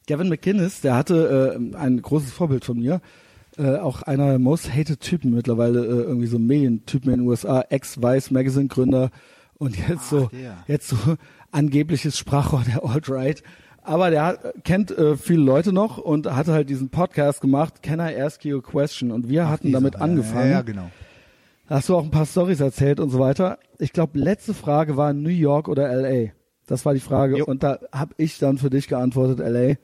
Gavin 0.06 0.28
McInnes, 0.28 0.80
der 0.80 0.96
hatte 0.96 1.56
äh, 1.72 1.76
ein 1.76 2.02
großes 2.02 2.30
Vorbild 2.32 2.64
von 2.64 2.78
mir. 2.78 3.00
Äh, 3.58 3.78
auch 3.78 4.02
einer 4.02 4.28
der 4.28 4.38
most 4.38 4.72
hated 4.72 5.00
Typen 5.00 5.34
mittlerweile, 5.34 5.84
äh, 5.84 6.02
irgendwie 6.02 6.28
so 6.28 6.38
Medientypen 6.38 7.12
in 7.12 7.20
den 7.20 7.28
USA, 7.28 7.62
Ex-Vice 7.68 8.30
Magazine 8.30 8.68
Gründer 8.68 9.10
und 9.54 9.76
jetzt 9.88 10.08
so, 10.10 10.26
der. 10.26 10.58
jetzt 10.68 10.88
so 10.88 10.96
angebliches 11.50 12.16
Sprachrohr 12.16 12.62
der 12.64 12.84
Alt-Right. 12.84 13.42
Aber 13.82 14.10
der 14.10 14.24
hat, 14.24 14.64
kennt 14.64 14.90
äh, 14.90 15.16
viele 15.16 15.42
Leute 15.42 15.72
noch 15.72 15.98
und 15.98 16.30
hatte 16.30 16.52
halt 16.52 16.70
diesen 16.70 16.90
Podcast 16.90 17.40
gemacht, 17.40 17.82
Can 17.82 17.98
I 17.98 18.14
Ask 18.20 18.44
You 18.44 18.58
a 18.58 18.60
Question? 18.60 19.10
Und 19.10 19.28
wir 19.28 19.48
hatten 19.48 19.68
Dieser, 19.68 19.78
damit 19.78 19.94
ja, 19.94 20.00
angefangen. 20.00 20.50
Ja, 20.50 20.58
ja, 20.58 20.62
genau. 20.62 20.90
Hast 21.66 21.88
du 21.88 21.96
auch 21.96 22.04
ein 22.04 22.10
paar 22.10 22.26
Stories 22.26 22.60
erzählt 22.60 23.00
und 23.00 23.10
so 23.10 23.18
weiter. 23.18 23.58
Ich 23.78 23.92
glaube, 23.92 24.18
letzte 24.18 24.54
Frage 24.54 24.96
war 24.96 25.12
New 25.12 25.30
York 25.30 25.68
oder 25.68 25.92
LA. 25.94 26.30
Das 26.66 26.84
war 26.86 26.94
die 26.94 27.00
Frage. 27.00 27.38
Jo. 27.38 27.44
Und 27.44 27.62
da 27.62 27.80
habe 27.90 28.14
ich 28.18 28.38
dann 28.38 28.58
für 28.58 28.70
dich 28.70 28.88
geantwortet, 28.88 29.38
LA. 29.40 29.74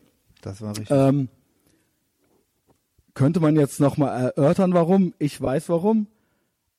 Das 0.42 0.62
war 0.62 0.70
richtig. 0.70 0.90
Ähm, 0.90 1.28
könnte 3.14 3.40
man 3.40 3.56
jetzt 3.56 3.80
nochmal 3.80 4.32
erörtern, 4.36 4.72
warum? 4.74 5.14
Ich 5.18 5.40
weiß 5.40 5.68
warum. 5.68 6.06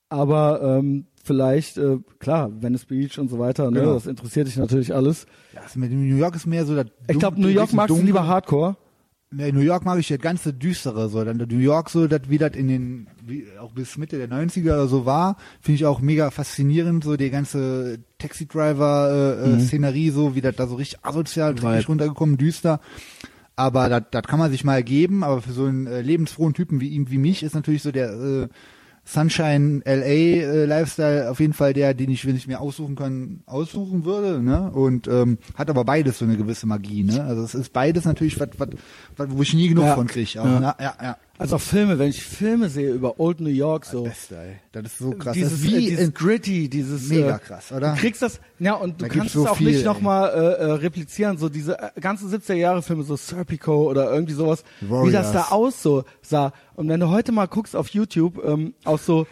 Aber 0.10 0.62
ähm, 0.62 1.08
vielleicht, 1.24 1.78
äh, 1.78 1.98
klar, 2.20 2.52
Venice 2.62 2.86
Beach 2.86 3.18
und 3.18 3.30
so 3.30 3.40
weiter, 3.40 3.72
ne, 3.72 3.80
Genau. 3.80 3.94
das 3.96 4.06
interessiert 4.06 4.48
dich 4.48 4.58
natürlich 4.58 4.94
alles. 4.94 5.26
ja, 5.54 5.62
also 5.62 5.80
mit 5.80 5.92
New 5.92 6.16
York 6.16 6.36
ist 6.36 6.46
mehr 6.46 6.66
so 6.66 6.76
das 6.76 6.86
Ich 7.08 7.18
glaube, 7.18 7.42
New 7.42 7.48
York 7.48 7.74
magst 7.74 7.98
du 7.98 8.02
lieber 8.02 8.28
Hardcore. 8.28 8.78
Nee, 9.32 9.52
New 9.52 9.62
York 9.62 9.84
mag 9.84 9.98
ich 10.00 10.08
das 10.08 10.20
ganze 10.20 10.54
düstere 10.54 11.10
so. 11.10 11.24
Dann 11.24 11.38
New 11.38 11.58
York 11.58 11.90
so, 11.90 12.08
das 12.08 12.22
wie 12.30 12.38
das 12.38 12.52
in 12.56 12.68
den 12.68 13.08
wie, 13.26 13.46
auch 13.60 13.72
bis 13.72 13.98
Mitte 13.98 14.18
der 14.18 14.30
90er 14.30 14.74
oder 14.74 14.88
so 14.88 15.06
war, 15.06 15.38
finde 15.60 15.76
ich 15.76 15.86
auch 15.86 16.00
mega 16.00 16.30
faszinierend 16.30 17.04
so 17.04 17.18
die 17.18 17.32
ganze 17.32 17.98
Taxi 18.20 18.46
Driver 18.48 19.40
äh, 19.44 19.48
Mhm. 19.50 19.56
äh, 19.56 19.60
Szenerie 19.62 20.12
so, 20.12 20.36
wie 20.36 20.42
das 20.42 20.56
da 20.56 20.68
so 20.68 20.76
richtig 20.76 21.04
asozial 21.04 21.58
Vibe. 21.58 21.86
runtergekommen, 21.88 22.38
düster. 22.38 22.80
Aber 23.56 23.88
das 23.90 24.04
das 24.12 24.24
kann 24.24 24.40
man 24.40 24.52
sich 24.52 24.64
mal 24.64 24.84
geben, 24.84 25.24
aber 25.24 25.42
für 25.42 25.54
so 25.54 25.66
einen 25.66 25.88
äh, 25.88 26.02
lebensfrohen 26.02 26.54
Typen 26.54 26.82
wie 26.82 26.90
ihm 26.90 27.10
wie 27.10 27.18
mich 27.18 27.42
ist 27.44 27.56
natürlich 27.56 27.84
so 27.84 27.92
der 27.92 28.12
äh, 28.12 28.48
Sunshine 29.08 29.82
LA 29.86 30.04
äh, 30.04 30.66
Lifestyle 30.66 31.30
auf 31.30 31.40
jeden 31.40 31.54
Fall 31.54 31.74
der, 31.74 31.94
den 31.94 32.10
ich, 32.10 32.26
wenn 32.26 32.36
ich 32.36 32.48
mir 32.48 32.60
aussuchen 32.60 32.96
kann, 32.96 33.42
aussuchen 33.46 34.04
würde, 34.04 34.42
ne? 34.42 34.72
Und 34.72 35.08
ähm, 35.08 35.38
hat 35.54 35.70
aber 35.70 35.86
beides 35.86 36.18
so 36.18 36.26
eine 36.26 36.38
gewisse 36.38 36.66
Magie, 36.66 37.04
ne? 37.04 37.24
Also 37.24 37.44
es 37.44 37.54
ist 37.54 37.72
beides 37.72 38.06
natürlich 38.06 38.40
was, 38.40 38.50
was, 38.58 38.70
was 39.16 39.30
wo 39.30 39.42
ich 39.44 39.54
nie 39.54 39.68
genug 39.70 39.86
Ja. 39.86 39.96
von 39.96 40.08
kriege. 40.08 40.32
Ja. 40.34 40.44
Ja. 40.60 40.76
ja, 40.82 40.94
ja. 41.02 41.18
Also 41.38 41.58
auch 41.58 41.62
Filme, 41.62 42.00
wenn 42.00 42.10
ich 42.10 42.24
Filme 42.24 42.70
sehe 42.70 42.92
über 42.92 43.20
Old 43.20 43.42
New 43.42 43.50
York 43.50 43.86
so. 43.86 44.04
Beste, 44.04 44.38
ey. 44.38 44.56
Das 44.72 44.86
ist 44.86 45.00
so 45.00 45.12
krass. 45.12 45.34
Dieses, 45.34 45.52
das 45.52 45.60
ist 45.60 45.66
wie 45.66 45.90
dieses 45.90 46.14
gritty, 46.14 46.70
dieses 46.70 47.10
mega 47.10 47.36
äh, 47.36 47.40
krass, 47.40 47.72
oder? 47.72 47.94
Du 47.94 48.00
kriegst 48.00 48.22
das, 48.22 48.40
ja, 48.60 48.74
und 48.76 49.02
du 49.02 49.06
Da 49.06 49.08
kannst 49.10 49.34
gibt's 49.34 49.36
es 49.36 49.44
so 49.44 49.48
auch 49.50 49.58
viel, 49.58 49.72
nicht 49.72 49.86
nochmal 49.86 50.30
äh, 50.30 50.34
äh, 50.34 50.72
replizieren, 50.72 51.38
so 51.38 51.50
diese 51.50 51.78
äh, 51.78 52.00
ganzen 52.00 52.32
70er 52.32 52.54
Jahre 52.54 52.82
Filme, 52.82 53.04
so 53.04 53.18
Serpico 53.18 53.90
oder 53.90 54.12
irgendwie 54.12 54.34
sowas, 54.34 54.64
wie 54.80 55.12
das 55.12 55.34
da 55.34 55.40
Warriors. 55.40 55.52
aus 55.52 55.82
so 55.84 56.04
sah. 56.22 56.54
Und 56.76 56.88
wenn 56.88 57.02
du 57.02 57.10
heute 57.10 57.34
mal 57.34 57.48
guckst 57.48 57.76
auf 57.76 57.90
YouTube, 57.90 58.42
ähm, 58.46 58.74
auch 58.86 59.00
so, 59.00 59.28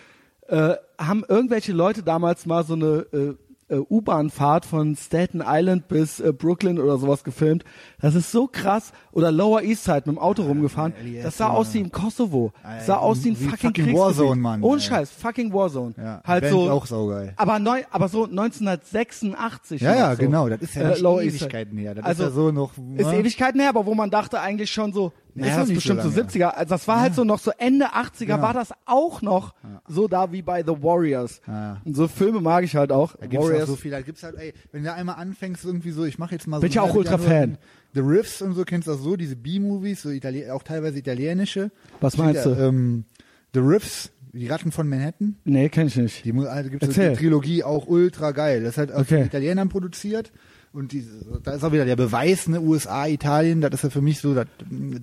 äh, 0.50 0.76
haben 0.98 1.24
irgendwelche 1.28 1.72
Leute 1.72 2.04
damals 2.04 2.46
mal 2.46 2.66
so 2.66 2.74
eine 2.74 3.06
äh, 3.14 3.36
äh, 3.74 3.80
U-Bahn-Fahrt 3.90 4.66
von 4.66 4.96
Staten 4.96 5.42
Island 5.46 5.88
bis 5.88 6.20
äh, 6.20 6.32
Brooklyn 6.32 6.80
oder 6.80 6.98
sowas 6.98 7.24
gefilmt. 7.24 7.64
Das 8.00 8.16
ist 8.16 8.32
so 8.32 8.48
krass. 8.48 8.92
Oder 9.12 9.32
Lower 9.32 9.62
East 9.62 9.84
Side 9.84 10.04
mit 10.06 10.16
dem 10.16 10.20
Auto 10.20 10.44
rumgefahren. 10.44 10.94
LES, 11.04 11.24
Das 11.24 11.38
sah 11.38 11.50
aus 11.50 11.74
wie 11.74 11.80
im 11.80 11.92
Kosovo. 11.92 12.52
Alter, 12.64 12.86
sah 12.86 12.98
aus 12.98 13.24
wie 13.24 13.30
ein 13.32 13.36
fucking, 13.36 13.58
fucking. 13.76 13.98
Warzone, 13.98 14.42
Mann, 14.42 14.62
Ohne. 14.64 14.82
Scheiß, 14.82 15.12
fucking 15.12 15.54
Warzone. 15.54 15.94
Ja, 15.98 16.22
halt 16.26 16.46
so. 16.48 16.70
auch 16.70 16.86
saugeil. 16.86 17.34
Aber 17.36 17.60
neu, 17.60 17.84
aber 17.92 18.08
so 18.08 18.26
1986. 18.26 19.82
Ja, 19.82 19.96
ja, 19.96 20.12
so. 20.16 20.18
genau. 20.22 20.50
Das 20.50 20.62
ist 20.62 20.76
ja 20.76 20.92
Äh. 20.92 21.28
Ewigkeiten 21.28 21.78
her. 21.78 21.96
Das 21.96 22.06
Also, 22.06 22.24
ist 22.24 22.30
ja 22.30 22.36
so 22.36 22.52
noch. 22.52 22.72
Ist 22.96 23.08
ne? 23.08 23.20
Ewigkeiten 23.20 23.60
her, 23.60 23.70
aber 23.70 23.86
wo 23.86 23.96
man 23.96 24.10
dachte 24.10 24.40
eigentlich 24.40 24.72
schon 24.72 24.94
so, 24.94 25.12
Ja, 25.36 25.46
ist 25.46 25.50
ist 25.52 25.58
das 25.58 25.68
nicht 25.70 25.76
bestimmt 25.78 26.02
so 26.04 26.10
so, 26.10 26.18
lange. 26.20 26.30
70er. 26.32 26.48
Also 26.50 26.70
das 26.70 26.88
war 26.88 27.00
halt 27.02 27.16
so 27.16 27.24
noch 27.24 27.40
so 27.40 27.52
Ende 27.58 27.88
80er 27.88 28.26
Genau. 28.26 28.42
war 28.42 28.54
das 28.54 28.70
auch 28.86 29.22
noch 29.22 29.54
so 29.88 30.08
da 30.08 30.32
wie 30.32 30.42
bei 30.42 30.62
The 30.64 30.84
Warriors. 30.84 31.42
Ja. 31.48 31.82
Und 31.84 31.96
so 31.96 32.08
Filme 32.08 32.40
mag 32.42 32.64
ich 32.64 32.76
halt 32.76 32.92
auch. 32.92 33.16
Da 33.16 33.26
gibt's 33.28 33.38
auch 33.46 33.50
Warriors. 33.50 33.70
so 33.70 33.76
viel, 33.76 33.92
da 33.92 34.02
gibt's 34.02 34.22
halt, 34.24 34.36
ey, 34.38 34.54
wenn 34.72 34.84
du 34.84 34.94
einmal 34.94 35.16
anfängst 35.16 35.66
irgendwie 35.66 35.92
so, 35.92 36.06
ich 36.06 36.20
mache 36.20 36.34
jetzt 36.36 36.48
mal 36.48 36.58
so. 36.58 36.62
Bin 36.62 36.70
ich 36.70 36.76
ja 36.76 36.82
auch 36.84 36.94
ultra 36.94 37.18
Fan. 37.18 37.58
The 37.94 38.02
Riffs 38.02 38.42
und 38.42 38.54
so, 38.54 38.64
kennst 38.64 38.88
du 38.88 38.92
das 38.92 39.02
so, 39.02 39.16
diese 39.16 39.36
B-Movies, 39.36 40.02
so 40.04 40.10
Itali 40.10 40.50
auch 40.50 40.64
teilweise 40.64 40.98
italienische. 41.00 41.72
Was 42.02 42.14
Steht 42.14 42.26
meinst 42.26 42.46
ja, 42.46 42.54
du? 42.54 42.62
Ähm, 42.62 43.06
The 43.54 43.60
Riffs, 43.60 44.12
die 44.34 44.48
Ratten 44.48 44.72
von 44.72 44.90
Manhattan. 44.90 45.36
nee, 45.46 45.70
kenn 45.70 45.88
ich 45.88 45.96
nicht. 45.96 46.26
Die 46.26 46.34
also 46.34 46.70
gibt's 46.72 46.88
Erzähl. 46.88 47.12
die 47.12 47.18
Trilogie 47.18 47.64
auch 47.64 47.86
ultra 47.88 48.32
geil. 48.32 48.62
Das 48.64 48.72
ist 48.74 48.78
halt 48.80 48.92
auch 48.92 49.02
Okay. 49.02 49.18
von 49.18 49.26
Italienern 49.28 49.70
produziert. 49.70 50.32
Und 50.74 50.92
die, 50.92 51.06
da 51.44 51.52
ist 51.52 51.64
auch 51.64 51.72
wieder 51.72 51.86
der 51.86 51.96
Beweis, 51.96 52.48
ne, 52.48 52.60
USA, 52.60 53.06
Italien, 53.08 53.62
das 53.62 53.76
ist 53.76 53.84
ja 53.84 53.90
für 53.92 54.02
mich 54.02 54.20
so 54.20 54.34
das 54.34 54.48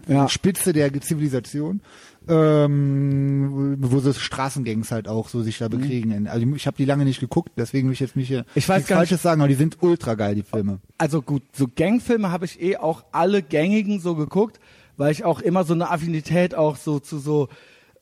Ja. 0.09 0.29
Spitze 0.29 0.73
der 0.73 0.93
Zivilisation. 1.01 1.81
Ähm, 2.29 3.77
wo 3.81 3.99
so 4.01 4.13
Straßengangs 4.13 4.91
halt 4.93 5.09
auch 5.09 5.29
so 5.29 5.43
sich 5.43 5.59
da 5.59 5.69
bekriegen. 5.69 6.29
Also 6.29 6.47
ich 6.55 6.67
habe 6.67 6.77
die 6.77 6.85
lange 6.85 7.05
nicht 7.05 7.21
geguckt, 7.21 7.51
deswegen 7.57 7.89
will 7.89 7.93
ich 7.95 8.01
jetzt 8.01 8.15
nicht 8.17 8.29
hier 8.29 8.41
Mhm. 8.41 8.45
Ich 8.55 8.69
weiß 8.69 8.79
nichts 8.79 8.89
gar 8.89 8.97
nicht- 8.97 9.09
Falsches 9.09 9.23
sagen, 9.23 9.41
aber 9.41 9.49
die 9.49 9.55
sind 9.55 9.79
ultra 9.81 10.15
geil, 10.15 10.35
die 10.35 10.43
Filme. 10.43 10.81
Also 10.99 11.23
gut, 11.23 11.43
so 11.53 11.67
Gangfilme 11.75 12.31
habe 12.31 12.45
ich 12.45 12.61
eh 12.61 12.77
auch 12.77 13.05
alle 13.13 13.43
gängigen 13.43 14.01
so 14.01 14.15
geguckt, 14.17 14.61
weil 14.97 15.13
ich 15.13 15.25
auch 15.25 15.41
immer 15.41 15.65
so 15.65 15.73
eine 15.75 15.91
Affinität 15.91 16.55
auch 16.55 16.77
so 16.77 16.99
zu 17.01 17.19
so 17.19 17.49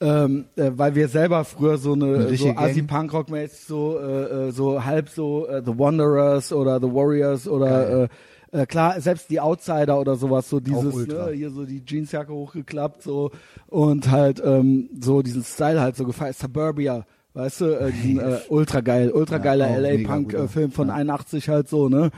ähm, 0.01 0.45
äh, 0.57 0.71
weil 0.75 0.95
wir 0.95 1.09
selber 1.09 1.45
früher 1.45 1.79
so 1.79 1.95
eine, 1.95 2.35
so 2.37 2.51
assi 2.51 2.83
punkrock 2.83 3.31
mäßig 3.31 3.65
so 3.67 3.99
äh, 3.99 4.49
äh, 4.49 4.51
so 4.53 4.85
halb 4.85 5.09
so 5.09 5.47
äh, 5.47 5.63
The 5.65 5.77
Wanderers 5.79 6.53
oder 6.53 6.81
The 6.81 6.87
Warriors 6.87 7.49
oder 7.49 8.05
äh, 8.05 8.09
äh, 8.53 8.67
klar 8.67 9.01
selbst 9.01 9.29
die 9.31 9.41
Outsider 9.41 9.99
oder 10.01 10.17
sowas 10.17 10.49
so 10.49 10.61
dieses 10.61 10.95
ne, 11.07 11.31
hier 11.35 11.51
so 11.51 11.65
die 11.65 11.83
Jeansjacke 11.85 12.33
hochgeklappt 12.33 13.03
so 13.03 13.31
und 13.67 14.11
halt 14.11 14.41
ähm, 14.45 14.89
so 15.01 15.23
diesen 15.23 15.43
Style 15.43 15.81
halt 15.81 15.97
so 15.97 16.05
gefallen 16.05 16.33
Suburbia 16.33 17.05
weißt 17.35 17.61
du 17.63 17.65
äh, 17.67 17.91
diesen 17.91 18.21
äh, 18.21 18.39
ultra 18.49 18.81
geil 18.81 19.11
ultra 19.11 19.39
geiler 19.39 19.67
auch 19.67 19.79
LA 19.79 19.91
mega 19.91 20.09
Punk 20.09 20.31
guter. 20.31 20.45
äh, 20.45 20.49
Film 20.49 20.71
von 20.71 20.91
81 20.91 21.49
halt 21.49 21.69
so 21.69 21.89
ne 21.89 22.11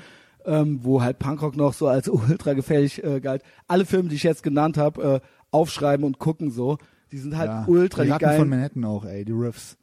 ähm, 0.45 0.81
wo 0.83 1.03
halt 1.03 1.19
Punkrock 1.19 1.57
noch 1.57 1.73
so 1.73 1.89
als 1.89 2.09
ultra 2.09 2.55
gefährlich 2.55 3.03
äh, 3.03 3.21
galt. 3.21 3.43
Alle 3.69 3.85
Filme, 3.85 4.09
die 4.09 4.17
ich 4.17 4.23
jetzt 4.23 4.43
genannt 4.43 4.79
habe, 4.79 5.03
äh, 5.03 5.21
aufschreiben 5.51 6.05
und 6.05 6.19
gucken 6.19 6.51
so. 6.51 6.79
Die 7.13 7.19
sind 7.19 7.37
halt 7.37 7.49
Ja. 7.49 7.65
ultra 7.67 8.03
die 8.03 8.09
die 8.09 8.13
Ratten 8.13 8.25
von 8.25 8.37
geilen. 8.37 8.49
Manhattan 8.49 8.85
auch, 8.85 9.05
ey, 9.05 9.25
die 9.25 9.33
Riffs. 9.33 9.77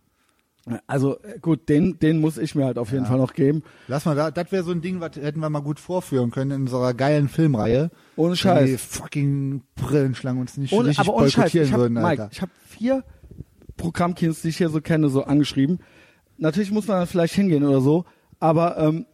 Also 0.86 1.17
äh, 1.21 1.39
gut, 1.39 1.69
den, 1.69 1.97
den 1.99 2.19
muss 2.19 2.38
ich 2.38 2.53
mir 2.53 2.65
halt 2.65 2.78
auf 2.78 2.91
jeden 2.91 3.05
Fall 3.05 3.17
noch 3.17 3.34
geben. 3.34 3.63
Lass 3.88 4.03
mal 4.05 4.15
da, 4.15 4.32
das 4.32 4.51
wäre 4.51 4.63
so 4.63 4.71
ein 4.71 4.82
Ding, 4.82 4.99
was 4.99 5.15
hätten 5.15 5.39
wir 5.39 5.49
mal 5.49 5.61
gut 5.61 5.80
vorführen 5.80 6.30
können 6.30 6.51
in 6.51 6.61
unserer 6.63 6.93
geilen 6.93 7.30
Filmreihe. 7.30 7.89
Ohne 8.17 8.36
Scheiß. 8.36 8.69
Die 8.69 8.78
fucking 8.78 9.63
Brillenschlangen 9.75 10.41
uns 10.41 10.57
nicht 10.57 10.73
Ohne, 10.73 10.89
richtig 10.89 11.07
aber 11.07 11.17
ohne 11.17 11.30
Scheiß, 11.32 11.53
ich 11.53 11.71
hab, 11.71 11.80
würden, 11.80 11.93
Mike, 11.93 12.07
Alter. 12.23 12.30
ich 12.32 12.41
habe 12.41 12.51
vier 12.65 13.03
Programmkinos, 13.78 14.41
die 14.41 14.49
ich 14.49 14.57
hier 14.57 14.69
so 14.69 14.82
kenne, 14.82 15.07
so 15.09 15.23
angeschrieben. 15.23 15.80
Natürlich 16.38 16.71
muss 16.71 16.88
man 16.88 16.99
da 16.99 17.05
vielleicht 17.05 17.34
hingehen 17.36 17.63
oder 17.63 17.80
so, 17.82 18.05
aber 18.39 18.78
ähm, 18.78 19.05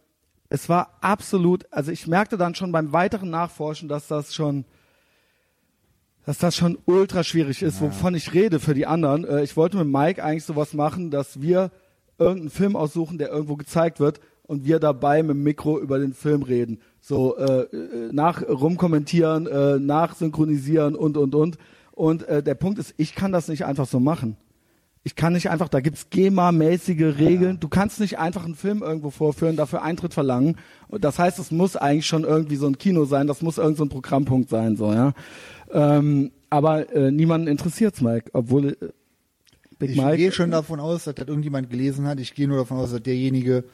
es 0.48 0.68
war 0.68 0.98
absolut, 1.00 1.66
also 1.72 1.90
ich 1.92 2.06
merkte 2.06 2.36
dann 2.36 2.54
schon 2.54 2.72
beim 2.72 2.92
weiteren 2.92 3.30
Nachforschen, 3.30 3.88
dass 3.88 4.08
das 4.08 4.34
schon 4.34 4.64
dass 6.26 6.38
das 6.38 6.56
schon 6.56 6.78
ultra 6.86 7.22
schwierig 7.22 7.62
ist, 7.62 7.80
wovon 7.80 8.14
ich 8.14 8.32
rede 8.32 8.60
für 8.60 8.74
die 8.74 8.86
anderen. 8.86 9.24
Äh, 9.24 9.42
ich 9.42 9.56
wollte 9.56 9.76
mit 9.76 9.88
Mike 9.88 10.22
eigentlich 10.22 10.44
sowas 10.44 10.72
machen, 10.72 11.10
dass 11.10 11.40
wir 11.40 11.70
irgendeinen 12.18 12.50
Film 12.50 12.76
aussuchen, 12.76 13.18
der 13.18 13.30
irgendwo 13.30 13.56
gezeigt 13.56 14.00
wird 14.00 14.20
und 14.42 14.64
wir 14.64 14.78
dabei 14.78 15.22
mit 15.22 15.36
dem 15.36 15.42
Mikro 15.42 15.78
über 15.78 15.98
den 15.98 16.14
Film 16.14 16.42
reden. 16.42 16.80
So 17.00 17.36
äh, 17.36 17.62
äh, 17.62 18.12
nach 18.12 18.42
rumkommentieren, 18.42 19.46
äh, 19.46 19.78
nachsynchronisieren 19.78 20.94
und 20.94 21.16
und 21.16 21.34
und. 21.34 21.58
Und 21.92 22.24
äh, 22.24 22.42
der 22.42 22.54
Punkt 22.54 22.78
ist, 22.78 22.94
ich 22.96 23.14
kann 23.14 23.32
das 23.32 23.48
nicht 23.48 23.64
einfach 23.64 23.86
so 23.86 24.00
machen. 24.00 24.36
Ich 25.06 25.16
kann 25.16 25.34
nicht 25.34 25.50
einfach, 25.50 25.68
da 25.68 25.80
gibt's 25.80 26.08
GEMA-mäßige 26.08 27.18
Regeln. 27.18 27.60
Du 27.60 27.68
kannst 27.68 28.00
nicht 28.00 28.18
einfach 28.18 28.46
einen 28.46 28.54
Film 28.54 28.82
irgendwo 28.82 29.10
vorführen, 29.10 29.54
dafür 29.54 29.82
Eintritt 29.82 30.14
verlangen. 30.14 30.56
Und 30.88 31.04
das 31.04 31.18
heißt, 31.18 31.38
es 31.38 31.50
muss 31.50 31.76
eigentlich 31.76 32.06
schon 32.06 32.24
irgendwie 32.24 32.56
so 32.56 32.66
ein 32.66 32.78
Kino 32.78 33.04
sein, 33.04 33.26
das 33.26 33.42
muss 33.42 33.58
irgend 33.58 33.76
so 33.76 33.84
ein 33.84 33.90
Programmpunkt 33.90 34.48
sein, 34.48 34.76
so, 34.76 34.92
ja. 34.92 35.12
Ähm, 35.74 36.30
aber 36.50 36.94
äh, 36.94 37.10
niemanden 37.10 37.48
interessiert's, 37.48 38.00
Mike, 38.00 38.30
obwohl 38.32 38.68
äh, 38.68 38.76
Big 39.78 39.90
Ich 39.90 39.96
Mike. 39.96 40.16
gehe 40.18 40.30
schon 40.32 40.52
davon 40.52 40.78
aus, 40.80 41.04
dass 41.04 41.16
das 41.16 41.26
irgendjemand 41.26 41.68
gelesen 41.68 42.06
hat. 42.06 42.20
Ich 42.20 42.34
gehe 42.34 42.46
nur 42.46 42.58
davon 42.58 42.78
aus, 42.78 42.92
dass 42.92 43.02
derjenige, 43.02 43.64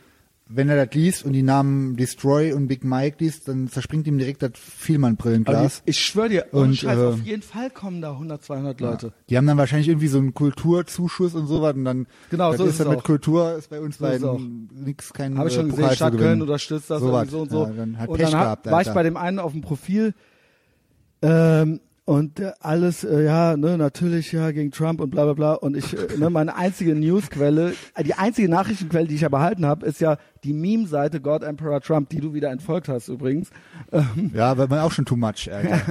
wenn 0.48 0.70
er 0.70 0.86
das 0.86 0.94
liest 0.94 1.26
und 1.26 1.34
die 1.34 1.42
Namen 1.42 1.96
Destroy 1.98 2.54
und 2.54 2.68
Big 2.68 2.82
Mike 2.84 3.16
liest, 3.20 3.48
dann 3.48 3.68
zerspringt 3.68 4.06
ihm 4.06 4.16
direkt 4.16 4.42
das 4.42 4.52
Vielmann-Brillenglas. 4.54 5.82
ich, 5.84 5.90
ich 5.98 6.02
schwöre 6.04 6.30
dir, 6.30 6.46
Und, 6.52 6.74
Scheiß, 6.74 6.98
äh, 6.98 7.02
auf 7.04 7.22
jeden 7.22 7.42
Fall 7.42 7.68
kommen 7.68 8.00
da 8.00 8.12
100, 8.12 8.42
200 8.42 8.80
Leute. 8.80 9.12
Die 9.28 9.36
haben 9.36 9.46
dann 9.46 9.58
wahrscheinlich 9.58 9.88
irgendwie 9.88 10.08
so 10.08 10.16
einen 10.18 10.32
Kulturzuschuss 10.32 11.34
und 11.34 11.46
sowas 11.48 11.74
und 11.74 11.84
dann 11.84 12.06
Genau, 12.30 12.48
das 12.52 12.58
so 12.58 12.64
ist 12.64 12.70
ist 12.70 12.80
es 12.80 12.86
dann 12.86 12.94
mit. 12.96 13.04
Kultur 13.04 13.56
ist 13.56 13.68
bei 13.68 13.78
uns 13.80 13.98
So 13.98 14.06
es 14.06 14.22
beiden 14.22 14.70
nix 14.74 15.12
kein 15.12 15.36
Habe 15.36 15.50
ich 15.50 15.54
schon 15.54 15.66
äh, 15.66 15.68
gesehen, 15.70 15.82
Pokal 15.82 15.90
zu 15.92 15.96
Stadt. 15.96 16.16
Köln 16.16 16.40
unterstützt 16.42 16.88
das 16.90 17.00
So 17.02 17.12
was. 17.12 17.30
so 17.30 17.40
und 17.42 17.50
so. 17.50 17.64
Ja, 17.66 17.72
dann 17.74 17.98
hat 17.98 18.08
und 18.08 18.16
Pech 18.16 18.30
dann 18.30 18.38
hab- 18.40 18.44
gehabt, 18.62 18.70
war 18.70 18.80
ich 18.80 18.88
bei 18.88 19.02
dem 19.02 19.18
einen 19.18 19.38
auf 19.38 19.52
dem 19.52 19.60
Profil 19.60 20.14
ähm, 21.22 21.80
und 22.10 22.40
äh, 22.40 22.50
alles, 22.58 23.04
äh, 23.04 23.24
ja, 23.24 23.56
ne, 23.56 23.78
natürlich, 23.78 24.32
ja, 24.32 24.50
gegen 24.50 24.72
Trump 24.72 25.00
und 25.00 25.10
bla 25.10 25.26
bla 25.26 25.34
bla. 25.34 25.52
Und 25.54 25.76
ich, 25.76 25.96
äh, 25.96 26.18
ne, 26.18 26.28
meine 26.28 26.56
einzige 26.56 26.96
Newsquelle, 26.96 27.74
die 28.04 28.14
einzige 28.14 28.48
Nachrichtenquelle, 28.48 29.06
die 29.06 29.14
ich 29.14 29.20
ja 29.20 29.28
behalten 29.28 29.64
habe, 29.64 29.86
ist 29.86 30.00
ja 30.00 30.16
die 30.42 30.52
Meme-Seite 30.52 31.20
God 31.20 31.44
Emperor 31.44 31.80
Trump, 31.80 32.08
die 32.08 32.18
du 32.18 32.34
wieder 32.34 32.50
entfolgt 32.50 32.88
hast 32.88 33.06
übrigens. 33.06 33.50
Ähm, 33.92 34.32
Ja, 34.34 34.58
weil 34.58 34.66
man 34.66 34.80
auch 34.80 34.90
schon 34.90 35.04
too 35.04 35.14
much, 35.14 35.48
Alter. 35.52 35.82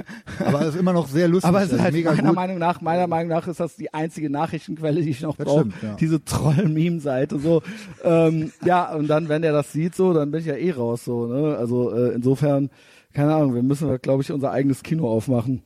Aber 0.45 0.63
es 0.63 0.75
ist 0.75 0.75
immer 0.75 0.91
noch 0.91 1.07
sehr 1.07 1.29
lustig. 1.29 1.47
aber 1.47 1.59
es 1.61 1.71
ist 1.71 1.79
also 1.79 1.83
halt 1.85 2.03
meiner 2.03 2.27
gut. 2.27 2.35
Meinung 2.35 2.57
nach, 2.57 2.81
meiner 2.81 3.07
Meinung 3.07 3.29
nach 3.29 3.47
ist 3.47 3.61
das 3.61 3.77
die 3.77 3.93
einzige 3.93 4.29
Nachrichtenquelle, 4.29 5.01
die 5.01 5.11
ich 5.11 5.21
noch 5.21 5.37
brauche. 5.37 5.69
ja. 5.81 5.95
Diese 5.97 6.21
Troll-Meme-Seite 6.25 7.39
so. 7.39 7.61
ähm, 8.03 8.51
ja, 8.65 8.93
und 8.93 9.07
dann, 9.07 9.29
wenn 9.29 9.41
der 9.41 9.53
das 9.53 9.71
sieht, 9.71 9.95
so, 9.95 10.11
dann 10.11 10.31
bin 10.31 10.41
ich 10.41 10.47
ja 10.47 10.55
eh 10.55 10.71
raus, 10.71 11.05
so. 11.05 11.27
Ne? 11.27 11.55
Also 11.55 11.93
äh, 11.95 12.13
insofern, 12.13 12.69
keine 13.13 13.33
Ahnung, 13.35 13.55
wir 13.55 13.63
müssen, 13.63 13.97
glaube 14.01 14.21
ich, 14.21 14.33
unser 14.33 14.51
eigenes 14.51 14.83
Kino 14.83 15.09
aufmachen. 15.09 15.63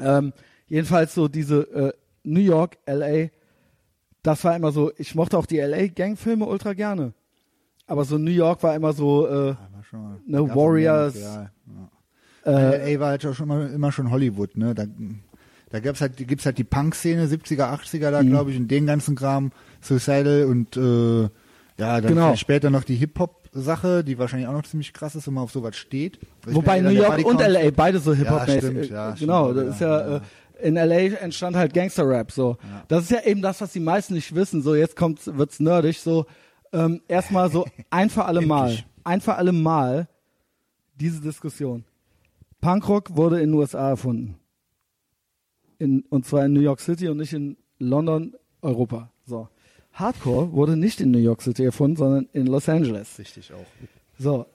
Ähm, 0.00 0.32
jedenfalls 0.68 1.14
so 1.14 1.28
diese 1.28 1.62
äh, 1.72 1.92
New 2.24 2.40
York, 2.40 2.78
LA, 2.86 3.28
das 4.22 4.44
war 4.44 4.54
immer 4.56 4.70
so, 4.72 4.92
ich 4.96 5.14
mochte 5.14 5.36
auch 5.36 5.46
die 5.46 5.58
LA-Gangfilme 5.58 6.44
ultra 6.46 6.72
gerne. 6.74 7.12
Aber 7.86 8.04
so 8.04 8.16
New 8.18 8.30
York 8.30 8.62
war 8.62 8.74
immer 8.74 8.92
so, 8.92 9.26
äh, 9.26 9.48
Ja, 9.48 9.58
mal- 9.92 10.20
Ne, 10.26 10.54
Warriors, 10.54 11.14
ja. 11.20 11.50
äh, 12.46 12.94
LA 12.94 13.00
war 13.00 13.08
halt 13.10 13.26
auch 13.26 13.34
schon 13.34 13.50
immer, 13.50 13.70
immer 13.70 13.92
schon 13.92 14.10
Hollywood, 14.10 14.56
ne? 14.56 14.74
Da, 14.74 14.86
da 15.70 15.80
gab's 15.80 16.00
halt, 16.00 16.16
gibt's 16.16 16.46
halt 16.46 16.58
die 16.58 16.64
Punk-Szene, 16.64 17.26
70er, 17.26 17.70
80er 17.72 18.08
Mhm. 18.08 18.12
da, 18.12 18.22
glaube 18.22 18.50
ich, 18.52 18.56
und 18.58 18.68
den 18.70 18.86
ganzen 18.86 19.14
Kram, 19.16 19.52
Suicidal 19.80 20.44
und 20.44 20.76
äh, 20.76 21.22
ja, 21.78 22.00
dann 22.00 22.06
Genau. 22.06 22.36
später 22.36 22.70
noch 22.70 22.84
die 22.84 22.96
Hip-Hop-Sache, 23.52 24.04
die 24.04 24.18
wahrscheinlich 24.18 24.48
auch 24.48 24.52
noch 24.52 24.64
ziemlich 24.64 24.92
krass 24.92 25.14
ist, 25.14 25.26
wenn 25.26 25.34
man 25.34 25.44
auf 25.44 25.52
sowas 25.52 25.76
steht. 25.76 26.18
Ich 26.46 26.54
Wobei 26.54 26.80
New 26.80 26.90
York 26.90 27.24
und 27.24 27.40
LA 27.40 27.70
beide 27.70 27.98
so 27.98 28.14
Hip-Hop-mäßig. 28.14 28.58
stimmt, 28.58 28.90
äh, 28.90 28.94
ja, 28.94 29.10
genau, 29.12 29.52
stimmt, 29.52 29.66
das 29.66 29.74
ist 29.74 29.80
ja, 29.80 30.00
ja, 30.00 30.10
ja. 30.10 30.16
Äh, 30.16 30.20
in 30.68 30.74
LA 30.76 31.18
entstand 31.20 31.56
halt 31.56 31.74
Gangster-Rap 31.74 32.30
so. 32.30 32.56
Das 32.88 33.04
ist 33.04 33.10
ja 33.10 33.22
eben 33.24 33.42
das, 33.42 33.60
was 33.60 33.72
die 33.72 33.80
meisten 33.80 34.14
nicht 34.14 34.34
wissen. 34.34 34.62
So, 34.62 34.74
jetzt 34.74 34.94
kommt's, 34.94 35.26
wird's 35.26 35.58
nerdig. 35.58 35.98
So, 35.98 36.26
ähm, 36.72 37.02
erstmal 37.08 37.50
so 37.50 37.66
ein 37.90 38.10
für 38.10 38.24
alle 38.24 38.42
Mal, 38.42 38.78
ein 39.02 39.20
für 39.20 39.34
alle 39.34 39.52
Mal 39.52 40.08
diese 40.94 41.20
Diskussion. 41.20 41.84
Punkrock 42.60 43.16
wurde 43.16 43.40
in 43.40 43.50
den 43.50 43.58
USA 43.58 43.88
erfunden. 43.88 44.36
In, 45.78 46.02
und 46.10 46.24
zwar 46.26 46.44
in 46.44 46.52
New 46.52 46.60
York 46.60 46.80
City 46.80 47.08
und 47.08 47.16
nicht 47.16 47.32
in 47.32 47.56
London, 47.80 48.34
Europa. 48.60 49.11
Hardcore 49.92 50.52
wurde 50.52 50.76
nicht 50.76 51.00
in 51.00 51.10
New 51.10 51.18
York 51.18 51.42
City 51.42 51.64
erfunden, 51.64 51.96
sondern 51.96 52.28
in 52.32 52.46
Los 52.46 52.68
Angeles. 52.68 53.18
Richtig 53.18 53.52
auch. 53.52 53.66
So, 54.18 54.46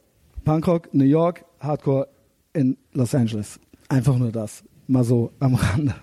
Punkrock, 0.44 0.94
New 0.94 1.06
York, 1.06 1.46
Hardcore 1.60 2.08
in 2.54 2.78
Los 2.94 3.14
Angeles. 3.14 3.60
Einfach 3.90 4.18
nur 4.18 4.32
das. 4.32 4.64
Mal 4.88 5.04
so 5.04 5.32
am 5.40 5.56
Rande. 5.56 5.96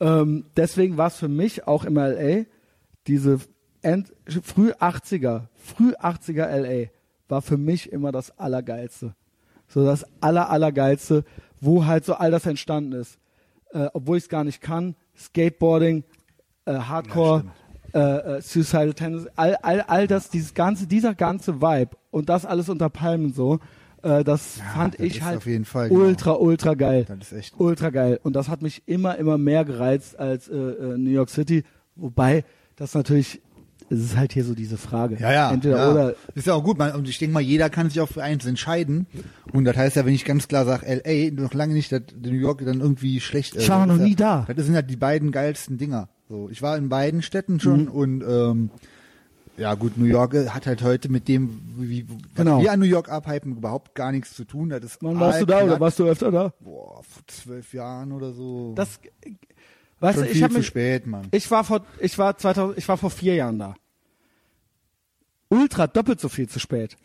Ähm, 0.00 0.46
deswegen 0.56 0.96
war 0.96 1.08
es 1.08 1.16
für 1.16 1.28
mich 1.28 1.66
auch 1.66 1.84
im 1.84 1.96
LA, 1.96 2.44
diese 3.06 3.40
End, 3.82 4.12
früh 4.26 4.72
80er, 4.72 5.42
früh 5.54 5.92
80er 5.92 6.46
LA 6.46 6.90
war 7.28 7.42
für 7.42 7.56
mich 7.56 7.92
immer 7.92 8.12
das 8.12 8.36
Allergeilste. 8.38 9.14
So 9.68 9.84
das 9.84 10.04
Aller, 10.20 10.50
Allergeilste, 10.50 11.24
wo 11.60 11.86
halt 11.86 12.04
so 12.04 12.14
all 12.14 12.30
das 12.30 12.46
entstanden 12.46 12.92
ist. 12.92 13.18
Äh, 13.72 13.88
obwohl 13.92 14.16
ich 14.16 14.24
es 14.24 14.28
gar 14.28 14.44
nicht 14.44 14.60
kann. 14.60 14.96
Skateboarding, 15.16 16.02
äh, 16.64 16.74
Hardcore, 16.74 17.44
äh, 17.44 17.59
äh, 17.92 18.40
Suicidal 18.40 18.94
Tendencies, 18.94 19.30
all, 19.36 19.56
all, 19.62 19.80
all 19.82 20.06
das, 20.06 20.30
dieses 20.30 20.54
ganze, 20.54 20.86
dieser 20.86 21.14
ganze 21.14 21.60
Vibe 21.60 21.96
und 22.10 22.28
das 22.28 22.46
alles 22.46 22.68
unter 22.68 22.88
Palmen 22.88 23.32
so, 23.32 23.60
äh, 24.02 24.24
das 24.24 24.58
Ja, 24.58 24.64
fand 24.74 24.94
das 24.94 25.06
ich 25.06 25.22
halt 25.22 25.38
auf 25.38 25.46
jeden 25.46 25.64
Fall, 25.64 25.88
genau. 25.88 26.00
ultra, 26.00 26.32
ultra 26.32 26.74
geil. 26.74 27.04
Das 27.08 27.32
ist 27.32 27.38
echt. 27.38 27.54
Ultra 27.58 27.90
geil. 27.90 28.20
Und 28.22 28.34
das 28.34 28.48
hat 28.48 28.62
mich 28.62 28.82
immer, 28.86 29.16
immer 29.18 29.38
mehr 29.38 29.64
gereizt 29.64 30.18
als 30.18 30.48
äh, 30.48 30.54
äh, 30.54 30.98
New 30.98 31.10
York 31.10 31.30
City. 31.30 31.64
Wobei 31.96 32.44
das 32.76 32.94
natürlich, 32.94 33.42
es 33.90 33.98
ist 34.00 34.16
halt 34.16 34.32
hier 34.32 34.44
so 34.44 34.54
diese 34.54 34.78
Frage. 34.78 35.16
Ja, 35.20 35.32
ja. 35.32 35.52
Entweder 35.52 35.76
ja. 35.76 35.90
oder. 35.90 36.14
Ist 36.34 36.46
ja 36.46 36.54
auch 36.54 36.64
gut. 36.64 36.78
Man, 36.78 36.92
und 36.92 37.08
ich 37.08 37.18
denke 37.18 37.34
mal, 37.34 37.40
jeder 37.40 37.68
kann 37.68 37.90
sich 37.90 38.00
auch 38.00 38.08
für 38.08 38.22
eins 38.22 38.46
entscheiden. 38.46 39.06
Und 39.52 39.64
das 39.64 39.76
heißt 39.76 39.96
ja, 39.96 40.06
wenn 40.06 40.14
ich 40.14 40.24
ganz 40.24 40.48
klar 40.48 40.64
sage, 40.64 41.02
LA, 41.04 41.32
noch 41.32 41.52
lange 41.52 41.74
nicht, 41.74 41.92
dass 41.92 42.02
New 42.22 42.32
York 42.32 42.64
dann 42.64 42.80
irgendwie 42.80 43.20
schlecht 43.20 43.54
ist. 43.56 43.64
Ich 43.64 43.68
war 43.68 43.84
noch 43.86 43.96
nie 43.96 44.16
ja, 44.16 44.44
da. 44.46 44.54
Das 44.54 44.64
sind 44.64 44.74
halt 44.74 44.88
die 44.88 44.96
beiden 44.96 45.30
geilsten 45.30 45.76
Dinger. 45.76 46.08
So, 46.30 46.48
ich 46.48 46.62
war 46.62 46.76
in 46.76 46.88
beiden 46.88 47.22
Städten 47.22 47.58
schon 47.58 47.86
Mhm. 47.86 47.90
und 47.90 48.22
ähm, 48.22 48.70
ja 49.56 49.74
gut, 49.74 49.98
New 49.98 50.04
York 50.04 50.32
äh, 50.34 50.46
hat 50.50 50.64
halt 50.64 50.80
heute 50.84 51.08
mit 51.10 51.26
dem, 51.26 51.60
wie, 51.76 52.06
Genau. 52.36 52.62
wir 52.62 52.70
an 52.70 52.78
New 52.78 52.86
York 52.86 53.08
abhypen, 53.10 53.56
überhaupt 53.56 53.96
gar 53.96 54.12
nichts 54.12 54.32
zu 54.34 54.44
tun. 54.44 54.68
Das 54.70 54.82
ist 54.84 54.98
Wann 55.02 55.18
warst 55.18 55.42
du 55.42 55.46
da 55.46 55.56
aalknack. 55.56 55.72
oder 55.74 55.80
warst 55.80 55.98
du 55.98 56.04
öfter 56.06 56.30
da? 56.30 56.52
Boah, 56.60 57.02
vor 57.02 57.22
zwölf 57.26 57.74
Jahren 57.74 58.12
oder 58.12 58.32
so. 58.32 58.74
Das, 58.76 59.00
weißt 59.98 60.14
schon 60.18 60.24
du, 60.24 60.30
ich 60.30 60.34
viel 60.36 60.42
habe 60.44 60.52
zu 60.54 60.58
mich, 60.60 60.66
spät, 60.68 61.06
Mann. 61.08 61.26
ich 61.32 61.50
war 61.50 61.64
vor, 61.64 61.84
ich 61.98 62.16
war 62.16 62.38
2000, 62.38 62.78
ich 62.78 62.86
war 62.88 62.96
vor 62.96 63.10
vier 63.10 63.34
Jahren 63.34 63.58
da. 63.58 63.74
Ultra 65.48 65.88
doppelt 65.88 66.20
so 66.20 66.28
viel 66.28 66.48
zu 66.48 66.60
spät. 66.60 66.96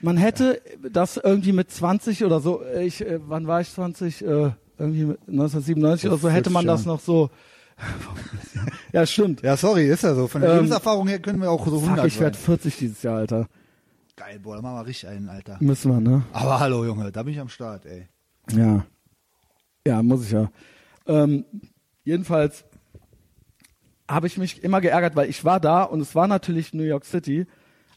Man 0.00 0.16
hätte 0.16 0.62
das 0.90 1.18
irgendwie 1.18 1.52
mit 1.52 1.70
20 1.70 2.24
oder 2.24 2.40
so, 2.40 2.62
ich, 2.80 3.02
äh, 3.02 3.20
wann 3.26 3.46
war 3.46 3.60
ich 3.60 3.70
20? 3.70 4.22
Äh, 4.22 4.50
irgendwie 4.78 5.04
mit 5.04 5.18
1997 5.28 6.08
oder 6.08 6.18
so, 6.18 6.30
hätte 6.30 6.48
man 6.50 6.64
40 6.64 6.66
das 6.78 6.86
noch 6.86 7.00
so. 7.00 7.28
ja, 8.92 9.06
stimmt. 9.06 9.42
Ja, 9.42 9.56
sorry, 9.56 9.88
ist 9.88 10.02
ja 10.02 10.14
so. 10.14 10.26
Von 10.28 10.40
der 10.40 10.50
Ähm, 10.50 10.56
Lebenserfahrung 10.56 11.06
her 11.08 11.18
können 11.18 11.40
wir 11.40 11.50
auch 11.50 11.66
so 11.66 11.76
100 11.78 11.98
Fuck, 11.98 12.06
ich 12.06 12.20
werde 12.20 12.38
40 12.38 12.76
dieses 12.76 13.02
Jahr, 13.02 13.18
Alter. 13.18 13.48
Geil, 14.16 14.38
boah, 14.38 14.56
da 14.56 14.62
machen 14.62 14.76
wir 14.76 14.86
richtig 14.86 15.08
einen, 15.10 15.28
Alter. 15.28 15.58
Müssen 15.60 15.92
wir, 15.92 16.00
ne? 16.00 16.22
Aber 16.32 16.58
hallo, 16.58 16.84
Junge, 16.84 17.12
da 17.12 17.22
bin 17.22 17.34
ich 17.34 17.40
am 17.40 17.50
Start, 17.50 17.84
ey. 17.84 18.08
Ja. 18.50 18.86
Ja, 19.86 20.02
muss 20.02 20.24
ich 20.24 20.30
ja. 20.30 20.50
Ähm, 21.06 21.44
jedenfalls 22.04 22.64
habe 24.08 24.26
ich 24.26 24.38
mich 24.38 24.64
immer 24.64 24.80
geärgert, 24.80 25.16
weil 25.16 25.28
ich 25.28 25.44
war 25.44 25.60
da 25.60 25.82
und 25.82 26.00
es 26.00 26.14
war 26.14 26.28
natürlich 26.28 26.72
New 26.72 26.82
York 26.84 27.04
City, 27.04 27.46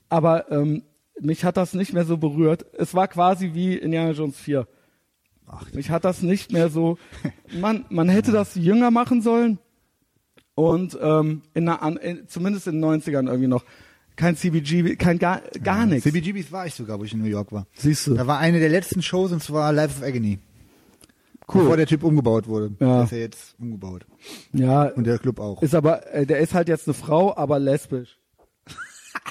aber 0.09 0.51
ähm, 0.51 0.83
mich 1.21 1.45
hat 1.45 1.57
das 1.57 1.73
nicht 1.73 1.93
mehr 1.93 2.05
so 2.05 2.17
berührt. 2.17 2.65
Es 2.77 2.93
war 2.93 3.07
quasi 3.07 3.53
wie 3.53 3.75
Indiana 3.75 4.11
Jones 4.11 4.37
4. 4.37 4.67
Ach, 5.47 5.71
Mich 5.73 5.89
hat 5.89 6.05
das 6.05 6.21
nicht 6.21 6.51
mehr 6.51 6.69
so. 6.69 6.97
Man, 7.59 7.85
man 7.89 8.09
hätte 8.09 8.31
das 8.31 8.53
jünger 8.55 8.91
machen 8.91 9.21
sollen 9.21 9.57
und 10.59 10.97
ähm, 11.01 11.41
in 11.53 11.69
einer, 11.69 12.01
in, 12.01 12.27
zumindest 12.27 12.67
in 12.67 12.81
den 12.81 12.85
90ern 13.01 13.27
irgendwie 13.27 13.47
noch. 13.47 13.63
Kein 14.17 14.35
CBG, 14.35 14.97
kein 14.97 15.17
gar, 15.17 15.41
gar 15.63 15.85
nichts. 15.85 16.03
CBGBs 16.03 16.51
war 16.51 16.65
ich 16.67 16.73
sogar, 16.73 16.99
wo 16.99 17.05
ich 17.05 17.13
in 17.13 17.19
New 17.19 17.29
York 17.29 17.53
war. 17.53 17.65
Siehst 17.73 18.05
du. 18.07 18.15
Da 18.15 18.27
war 18.27 18.37
eine 18.39 18.59
der 18.59 18.67
letzten 18.67 19.01
Shows 19.01 19.31
und 19.31 19.41
zwar 19.41 19.71
Life 19.71 19.97
of 19.97 20.05
Agony. 20.05 20.39
Cool. 21.47 21.61
Bevor 21.61 21.77
der 21.77 21.87
Typ 21.87 22.03
umgebaut 22.03 22.45
wurde. 22.47 22.71
Ja. 22.81 23.03
Ist 23.05 23.11
ja 23.13 23.19
jetzt 23.19 23.55
umgebaut. 23.57 24.05
Ja, 24.51 24.83
Und 24.89 25.07
der 25.07 25.17
Club 25.19 25.39
auch. 25.39 25.61
Ist 25.63 25.73
aber, 25.73 26.05
äh, 26.13 26.25
der 26.25 26.39
ist 26.39 26.53
halt 26.53 26.67
jetzt 26.67 26.87
eine 26.87 26.93
Frau, 26.93 27.35
aber 27.37 27.59
lesbisch. 27.59 28.17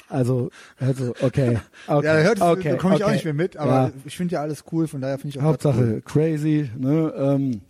Also, 0.09 0.49
also 0.79 1.13
okay. 1.21 1.59
okay. 1.87 2.05
ja, 2.05 2.13
da 2.15 2.21
hört 2.23 2.41
okay, 2.41 2.71
da 2.71 2.75
komme 2.77 2.95
ich 2.95 3.03
auch 3.03 3.07
okay. 3.07 3.15
nicht 3.15 3.25
mehr 3.25 3.33
mit, 3.35 3.57
aber 3.57 3.71
Ja. 3.71 3.91
ich 4.05 4.17
finde 4.17 4.33
ja 4.33 4.41
alles 4.41 4.63
cool, 4.71 4.87
von 4.87 5.01
daher 5.01 5.19
finde 5.19 5.35
ich 5.35 5.39
auch 5.39 5.43
Hauptsache 5.45 5.79
cool. 5.79 6.01
crazy, 6.03 6.69
ne? 6.77 7.13
Ähm, 7.15 7.61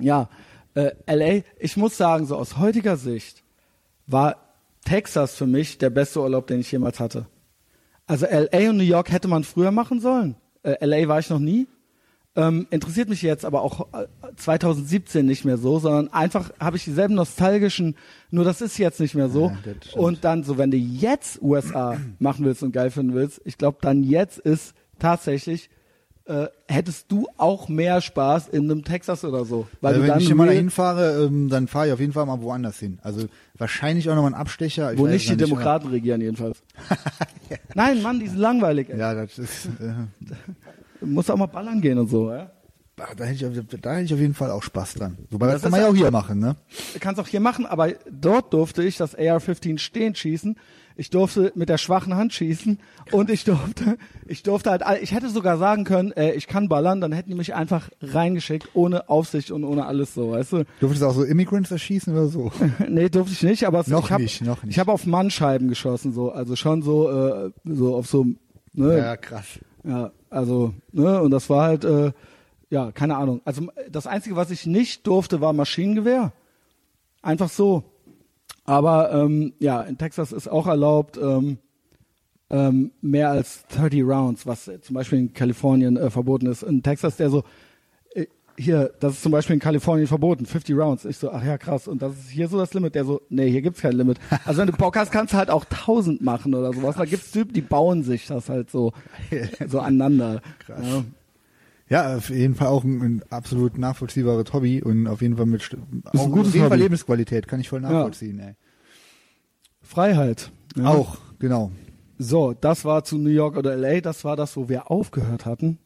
ja, 0.00 0.28
äh, 0.74 0.90
LA, 1.06 1.42
ich 1.58 1.76
muss 1.76 1.96
sagen, 1.96 2.26
so 2.26 2.36
aus 2.36 2.58
heutiger 2.58 2.96
Sicht 2.96 3.42
war 4.06 4.36
Texas 4.84 5.34
für 5.34 5.46
mich 5.46 5.78
der 5.78 5.90
beste 5.90 6.20
Urlaub, 6.20 6.46
den 6.46 6.60
ich 6.60 6.72
jemals 6.72 7.00
hatte. 7.00 7.26
Also 8.06 8.26
LA 8.26 8.70
und 8.70 8.78
New 8.78 8.84
York 8.84 9.12
hätte 9.12 9.28
man 9.28 9.44
früher 9.44 9.70
machen 9.70 10.00
sollen. 10.00 10.36
Äh, 10.62 10.84
LA 10.84 11.08
war 11.08 11.18
ich 11.18 11.30
noch 11.30 11.38
nie. 11.38 11.68
Ähm, 12.36 12.68
interessiert 12.70 13.08
mich 13.08 13.22
jetzt 13.22 13.44
aber 13.44 13.62
auch 13.62 13.92
äh, 13.92 14.06
2017 14.36 15.26
nicht 15.26 15.44
mehr 15.44 15.58
so, 15.58 15.78
sondern 15.80 16.12
einfach 16.12 16.52
habe 16.60 16.76
ich 16.76 16.84
dieselben 16.84 17.14
nostalgischen, 17.14 17.96
nur 18.30 18.44
das 18.44 18.60
ist 18.60 18.78
jetzt 18.78 19.00
nicht 19.00 19.14
mehr 19.14 19.28
so. 19.28 19.50
Ja, 19.64 20.00
und 20.00 20.24
dann 20.24 20.44
so, 20.44 20.56
wenn 20.56 20.70
du 20.70 20.76
jetzt 20.76 21.42
USA 21.42 21.98
machen 22.18 22.44
willst 22.44 22.62
und 22.62 22.72
geil 22.72 22.90
finden 22.90 23.14
willst, 23.14 23.40
ich 23.44 23.58
glaube, 23.58 23.78
dann 23.80 24.04
jetzt 24.04 24.38
ist 24.38 24.74
tatsächlich, 25.00 25.68
äh, 26.28 26.48
hättest 26.68 27.10
du 27.10 27.26
auch 27.38 27.68
mehr 27.68 28.00
Spaß 28.00 28.48
in 28.48 28.70
einem 28.70 28.84
Texas 28.84 29.24
oder 29.24 29.44
so. 29.44 29.66
Weil 29.80 29.94
Also 29.94 30.00
du 30.00 30.02
wenn 30.06 30.14
dann 30.14 30.22
ich 30.22 30.28
real- 30.34 30.46
dahin 30.46 30.70
fahre, 30.70 31.24
ähm, 31.24 31.48
dann 31.48 31.66
fahre 31.68 31.86
ich 31.88 31.92
auf 31.94 32.00
jeden 32.00 32.12
Fall 32.12 32.26
mal 32.26 32.40
woanders 32.42 32.78
hin. 32.78 32.98
Also 33.02 33.26
wahrscheinlich 33.56 34.08
auch 34.10 34.14
nochmal 34.14 34.34
einen 34.34 34.40
Abstecher. 34.40 34.92
Ich 34.92 34.98
wo 34.98 35.06
nicht 35.06 35.28
die 35.30 35.36
Demokraten 35.36 35.88
regieren 35.88 36.20
jedenfalls. 36.20 36.62
Nein, 37.74 38.02
Mann, 38.02 38.20
die 38.20 38.28
sind 38.28 38.38
langweilig. 38.38 38.90
Ey. 38.90 38.98
Ja, 38.98 39.14
das 39.14 39.38
ist, 39.38 39.66
äh, 39.80 39.92
Du 41.00 41.06
musst 41.06 41.30
auch 41.30 41.36
mal 41.36 41.46
ballern 41.46 41.80
gehen 41.80 41.98
und 41.98 42.08
so. 42.10 42.30
Ja? 42.30 42.50
da, 42.96 43.24
hätte 43.24 43.34
ich, 43.34 43.46
auf- 43.46 43.80
da 43.80 43.92
hätte 43.92 44.04
ich 44.06 44.12
auf 44.14 44.18
jeden 44.20 44.34
Fall 44.34 44.50
auch 44.50 44.62
Spaß 44.64 44.94
dran. 44.94 45.16
Wobei, 45.30 45.46
Das 45.46 45.54
das, 45.56 45.62
kann 45.62 45.70
man 45.70 45.80
ja 45.80 45.86
ja- 45.86 45.92
auch 45.92 45.96
hier 45.96 46.10
machen, 46.10 46.40
ne? 46.40 46.56
kannst 46.98 47.20
auch 47.20 47.28
hier 47.28 47.38
machen, 47.40 47.64
aber 47.64 47.92
dort 48.10 48.52
durfte 48.52 48.82
ich 48.82 48.96
das 48.96 49.14
AR-15 49.14 49.78
stehend 49.78 50.18
schießen. 50.18 50.56
Ich 50.98 51.10
durfte 51.10 51.52
mit 51.54 51.68
der 51.68 51.78
schwachen 51.78 52.16
Hand 52.16 52.32
schießen 52.32 52.80
und 53.12 53.30
ich 53.30 53.44
durfte, 53.44 53.96
ich 54.26 54.42
durfte 54.42 54.70
halt, 54.70 54.82
ich 55.00 55.12
hätte 55.12 55.30
sogar 55.30 55.56
sagen 55.56 55.84
können, 55.84 56.10
äh, 56.10 56.32
ich 56.32 56.48
kann 56.48 56.68
ballern, 56.68 57.00
dann 57.00 57.12
hätten 57.12 57.30
die 57.30 57.36
mich 57.36 57.54
einfach 57.54 57.88
reingeschickt, 58.02 58.70
ohne 58.74 59.08
Aufsicht 59.08 59.52
und 59.52 59.62
ohne 59.62 59.86
alles 59.86 60.12
so, 60.14 60.32
weißt 60.32 60.52
du? 60.54 60.64
Durftest 60.80 61.02
du 61.02 61.06
auch 61.06 61.14
so 61.14 61.22
Immigrants 61.22 61.70
erschießen 61.70 62.12
oder 62.12 62.26
so? 62.26 62.50
nee, 62.88 63.08
durfte 63.08 63.32
ich 63.32 63.44
nicht, 63.44 63.64
aber 63.64 63.78
es, 63.78 63.86
Noch 63.86 64.06
ich 64.06 64.10
hab, 64.10 64.20
nicht, 64.20 64.42
noch 64.42 64.64
nicht. 64.64 64.72
Ich 64.72 64.80
habe 64.80 64.90
auf 64.90 65.06
Mannscheiben 65.06 65.68
geschossen, 65.68 66.12
so, 66.12 66.32
also 66.32 66.56
schon 66.56 66.82
so, 66.82 67.08
äh, 67.10 67.52
so 67.64 67.94
auf 67.94 68.08
so, 68.08 68.26
ne, 68.72 68.98
Ja, 68.98 69.16
krass. 69.16 69.46
Ja, 69.84 70.10
also, 70.30 70.74
ne, 70.90 71.22
und 71.22 71.30
das 71.30 71.48
war 71.48 71.62
halt, 71.62 71.84
äh, 71.84 72.10
ja, 72.70 72.90
keine 72.90 73.16
Ahnung. 73.16 73.40
Also 73.44 73.68
das 73.88 74.08
Einzige, 74.08 74.34
was 74.34 74.50
ich 74.50 74.66
nicht 74.66 75.06
durfte, 75.06 75.40
war 75.40 75.52
Maschinengewehr. 75.52 76.32
Einfach 77.22 77.48
so. 77.50 77.84
Aber 78.68 79.10
ähm, 79.12 79.54
ja, 79.60 79.80
in 79.80 79.96
Texas 79.96 80.30
ist 80.30 80.46
auch 80.46 80.66
erlaubt 80.66 81.16
ähm, 81.16 81.56
ähm, 82.50 82.90
mehr 83.00 83.30
als 83.30 83.64
30 83.68 84.02
Rounds, 84.02 84.46
was 84.46 84.70
zum 84.82 84.94
Beispiel 84.94 85.18
in 85.20 85.32
Kalifornien 85.32 85.96
äh, 85.96 86.10
verboten 86.10 86.44
ist. 86.44 86.64
In 86.64 86.82
Texas 86.82 87.16
der 87.16 87.30
so, 87.30 87.44
äh, 88.12 88.26
hier, 88.58 88.92
das 89.00 89.14
ist 89.14 89.22
zum 89.22 89.32
Beispiel 89.32 89.54
in 89.54 89.60
Kalifornien 89.60 90.06
verboten, 90.06 90.44
50 90.44 90.76
Rounds. 90.76 91.06
Ich 91.06 91.16
so, 91.16 91.30
ach 91.30 91.42
ja, 91.42 91.56
krass. 91.56 91.88
Und 91.88 92.02
das 92.02 92.12
ist 92.12 92.28
hier 92.28 92.46
so 92.46 92.58
das 92.58 92.74
Limit. 92.74 92.94
Der 92.94 93.06
so, 93.06 93.22
nee, 93.30 93.50
hier 93.50 93.62
gibt's 93.62 93.80
kein 93.80 93.92
Limit. 93.92 94.18
Also 94.44 94.60
wenn 94.60 94.66
du 94.66 94.74
Bock 94.74 94.98
hast, 94.98 95.12
kannst 95.12 95.32
du 95.32 95.38
halt 95.38 95.48
auch 95.48 95.64
1000 95.64 96.20
machen 96.20 96.54
oder 96.54 96.74
sowas. 96.74 96.96
Da 96.96 97.06
gibt's 97.06 97.30
Typen, 97.30 97.54
die 97.54 97.62
bauen 97.62 98.02
sich 98.02 98.26
das 98.26 98.50
halt 98.50 98.70
so, 98.70 98.92
so 99.66 99.80
aneinander. 99.80 100.42
Krass. 100.58 100.84
Ja. 100.86 101.04
Ja, 101.90 102.16
auf 102.16 102.28
jeden 102.30 102.54
Fall 102.54 102.68
auch 102.68 102.84
ein, 102.84 103.00
ein 103.02 103.22
absolut 103.30 103.78
nachvollziehbares 103.78 104.52
Hobby 104.52 104.82
und 104.82 105.06
auf 105.06 105.22
jeden 105.22 105.36
Fall 105.36 105.46
mit 105.46 105.62
st- 105.62 105.76
ein 105.76 106.02
auch 106.18 106.30
gutes 106.30 106.48
auf 106.48 106.54
jeden 106.54 106.68
Fall. 106.68 106.78
Lebensqualität, 106.78 107.48
kann 107.48 107.60
ich 107.60 107.68
voll 107.68 107.80
nachvollziehen, 107.80 108.38
ey. 108.40 108.54
Freiheit. 109.80 110.50
Ja. 110.76 110.86
Auch, 110.88 111.16
genau. 111.38 111.72
So, 112.18 112.52
das 112.52 112.84
war 112.84 113.04
zu 113.04 113.16
New 113.16 113.30
York 113.30 113.56
oder 113.56 113.76
LA, 113.76 114.00
das 114.00 114.24
war 114.24 114.36
das, 114.36 114.56
wo 114.56 114.68
wir 114.68 114.90
aufgehört 114.90 115.46
hatten. 115.46 115.78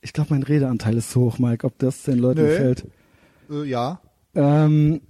Ich 0.00 0.12
glaube, 0.12 0.34
mein 0.34 0.42
Redeanteil 0.42 0.96
ist 0.96 1.10
zu 1.10 1.20
hoch, 1.22 1.38
Mike, 1.38 1.66
ob 1.66 1.78
das 1.78 2.02
den 2.02 2.18
Leuten 2.18 2.42
Nö. 2.42 2.48
gefällt. 2.48 2.86
Äh, 3.50 3.64
ja. 3.64 4.00
Ähm, 4.34 5.00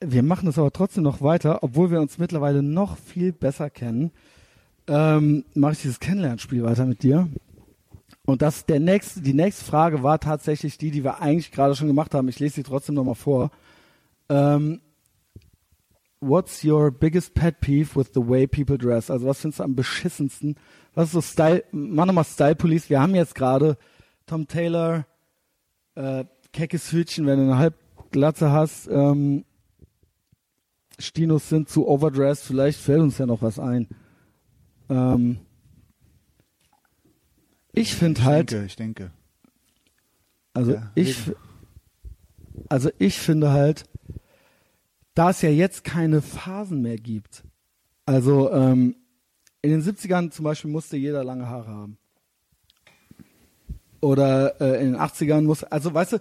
wir 0.00 0.22
machen 0.22 0.48
es 0.48 0.58
aber 0.58 0.72
trotzdem 0.72 1.02
noch 1.02 1.22
weiter, 1.22 1.62
obwohl 1.62 1.90
wir 1.90 2.00
uns 2.00 2.18
mittlerweile 2.18 2.62
noch 2.62 2.96
viel 2.98 3.32
besser 3.32 3.70
kennen. 3.70 4.10
Ähm, 4.86 5.44
Mache 5.54 5.72
ich 5.72 5.82
dieses 5.82 5.98
Kennenlernspiel 6.00 6.62
weiter 6.62 6.84
mit 6.86 7.02
dir. 7.02 7.28
Und 8.26 8.40
das 8.42 8.64
der 8.64 8.80
nächste, 8.80 9.20
die 9.20 9.34
nächste 9.34 9.64
Frage 9.64 10.02
war 10.02 10.18
tatsächlich 10.18 10.78
die, 10.78 10.90
die 10.90 11.04
wir 11.04 11.20
eigentlich 11.20 11.52
gerade 11.52 11.74
schon 11.74 11.88
gemacht 11.88 12.14
haben. 12.14 12.28
Ich 12.28 12.40
lese 12.40 12.56
sie 12.56 12.62
trotzdem 12.62 12.94
nochmal 12.94 13.14
vor. 13.14 13.50
Ähm, 14.28 14.80
what's 16.20 16.64
your 16.64 16.90
biggest 16.90 17.34
pet 17.34 17.60
peeve 17.60 17.94
with 17.94 18.12
the 18.14 18.26
way 18.26 18.46
people 18.46 18.78
dress? 18.78 19.10
Also 19.10 19.26
was 19.26 19.40
findest 19.40 19.60
du 19.60 19.64
am 19.64 19.74
beschissensten? 19.74 20.56
Was 20.94 21.06
ist 21.06 21.12
so 21.12 21.20
Style? 21.20 21.64
Mach 21.72 22.06
nochmal 22.06 22.24
Style 22.24 22.56
Police. 22.56 22.88
Wir 22.88 23.00
haben 23.00 23.14
jetzt 23.14 23.34
gerade 23.34 23.76
Tom 24.26 24.48
Taylor, 24.48 25.06
äh, 25.94 26.24
keckes 26.52 26.92
Hütchen, 26.92 27.26
wenn 27.26 27.38
du 27.38 27.44
eine 27.44 27.58
Halbglatze 27.58 28.50
hast. 28.50 28.88
Ähm, 28.88 29.44
Stinos 30.98 31.48
sind 31.48 31.68
zu 31.68 31.86
overdressed. 31.86 32.46
Vielleicht 32.46 32.80
fällt 32.80 33.00
uns 33.00 33.18
ja 33.18 33.26
noch 33.26 33.42
was 33.42 33.58
ein. 33.58 33.88
Ähm, 34.88 35.40
ich 37.74 37.94
finde 37.94 38.24
halt, 38.24 38.50
denke, 38.50 38.66
ich 38.66 38.76
denke. 38.76 39.10
also 40.52 40.72
Ja, 40.74 40.90
ich, 40.94 41.26
reden. 41.26 41.36
also 42.68 42.90
ich 42.98 43.18
finde 43.18 43.50
halt, 43.52 43.84
da 45.14 45.30
es 45.30 45.42
ja 45.42 45.48
jetzt 45.50 45.84
keine 45.84 46.22
Phasen 46.22 46.82
mehr 46.82 46.96
gibt. 46.96 47.44
Also 48.06 48.52
ähm, 48.52 48.96
in 49.62 49.70
den 49.70 49.82
70ern 49.82 50.30
zum 50.30 50.44
Beispiel 50.44 50.70
musste 50.70 50.96
jeder 50.96 51.24
lange 51.24 51.48
Haare 51.48 51.68
haben. 51.68 51.98
Oder 54.00 54.60
äh, 54.60 54.80
in 54.84 54.92
den 54.92 55.00
80ern 55.00 55.42
muss, 55.42 55.64
also 55.64 55.94
weißt 55.94 56.12
du, 56.12 56.18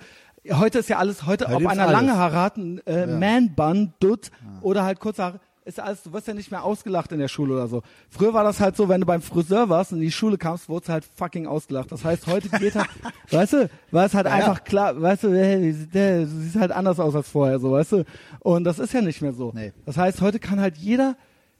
heute 0.52 0.80
ist 0.80 0.88
ja 0.90 0.98
alles, 1.00 1.26
heute, 1.26 1.46
Heute 1.48 1.56
ob 1.58 1.68
einer 1.68 1.84
alles. 1.84 1.92
lange 1.92 2.16
Haare 2.18 2.40
hat, 2.40 2.58
äh, 2.58 2.82
Ja. 3.02 3.08
Man-Bun, 3.20 3.94
Dutt 4.00 4.32
oder 4.62 4.84
halt 4.86 5.00
kurze 5.02 5.24
Haare, 5.24 5.40
ist 5.66 5.78
ja 5.78 5.86
alles, 5.86 6.04
du 6.04 6.12
wirst 6.14 6.28
ja 6.28 6.34
nicht 6.34 6.52
mehr 6.52 6.64
ausgelacht 6.64 7.12
in 7.12 7.20
der 7.20 7.28
Schule 7.28 7.54
oder 7.54 7.68
so. 7.68 7.82
Früher 8.10 8.34
war 8.34 8.44
das 8.44 8.60
halt 8.60 8.76
so, 8.76 8.90
wenn 8.90 9.02
du 9.02 9.08
beim 9.08 9.22
Friseur 9.22 9.70
warst 9.70 9.92
und 9.92 10.00
in 10.00 10.04
die 10.04 10.12
Schule 10.12 10.38
kamst, 10.38 10.68
wurdest 10.70 10.90
du 10.90 10.94
halt 10.94 11.06
fucking 11.16 11.48
ausgelacht. 11.48 11.92
Das 11.92 12.04
heißt, 12.04 12.28
heute 12.28 12.50
geht 12.50 12.76
halt, 12.76 12.90
weißt 13.32 13.54
du, 13.54 13.70
war 13.92 14.06
es 14.06 14.14
halt 14.14 14.26
Ja, 14.28 14.34
einfach 14.34 14.58
ja. 14.60 14.64
klar, 14.64 15.02
weißt 15.02 15.24
du, 15.24 15.34
hey, 15.36 15.74
du 15.92 16.28
siehst 16.28 16.56
halt 16.58 16.72
anders 16.72 17.00
aus 17.00 17.16
als 17.16 17.30
vorher, 17.30 17.60
so, 17.60 17.72
weißt 17.72 17.92
du. 17.94 18.04
Und 18.40 18.64
das 18.66 18.80
ist 18.80 18.94
ja 18.94 19.02
nicht 19.02 19.22
mehr 19.22 19.34
so. 19.34 19.52
Nee. 19.56 19.74
Das 19.86 19.98
heißt, 19.98 20.22
heute 20.22 20.40
kann 20.40 20.60
halt 20.60 20.78
jeder, 20.78 21.16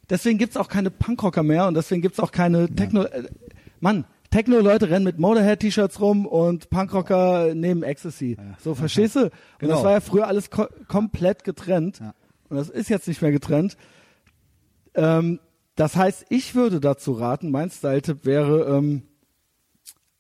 deswegen 0.10 0.38
gibt's 0.38 0.58
auch 0.58 0.68
keine 0.68 0.92
Punkrocker 0.92 1.44
mehr 1.44 1.68
und 1.68 1.74
deswegen 1.76 2.02
gibt's 2.02 2.20
auch 2.20 2.32
keine 2.32 2.68
Techno, 2.74 3.04
äh, 3.04 3.24
Mann, 3.80 4.06
Techno-Leute 4.32 4.90
rennen 4.90 5.06
mit 5.06 5.20
Motorhead-T-Shirts 5.20 6.00
rum 6.02 6.26
und 6.26 6.70
Punkrocker 6.72 7.54
nehmen 7.54 7.84
Ecstasy. 7.84 8.36
So, 8.64 8.74
verstehst 8.74 9.16
du? 9.16 9.26
Und 9.26 9.32
Genau. 9.60 9.76
das 9.76 9.84
war 9.84 9.92
ja 9.92 10.00
früher 10.00 10.28
alles 10.28 10.50
ko 10.50 10.66
komplett 10.88 11.44
getrennt. 11.44 12.00
Ja. 12.00 12.14
Und 12.50 12.58
das 12.58 12.70
ist 12.70 12.90
jetzt 12.90 13.08
nicht 13.08 13.22
mehr 13.22 13.32
getrennt. 13.32 13.78
Ähm, 14.96 15.40
das 15.76 15.96
heißt, 15.96 16.26
ich 16.30 16.56
würde 16.56 16.80
dazu 16.80 17.14
raten, 17.14 17.52
mein 17.52 17.70
Style-Tipp 17.70 18.26
wäre, 18.26 18.78
ähm, 18.78 19.04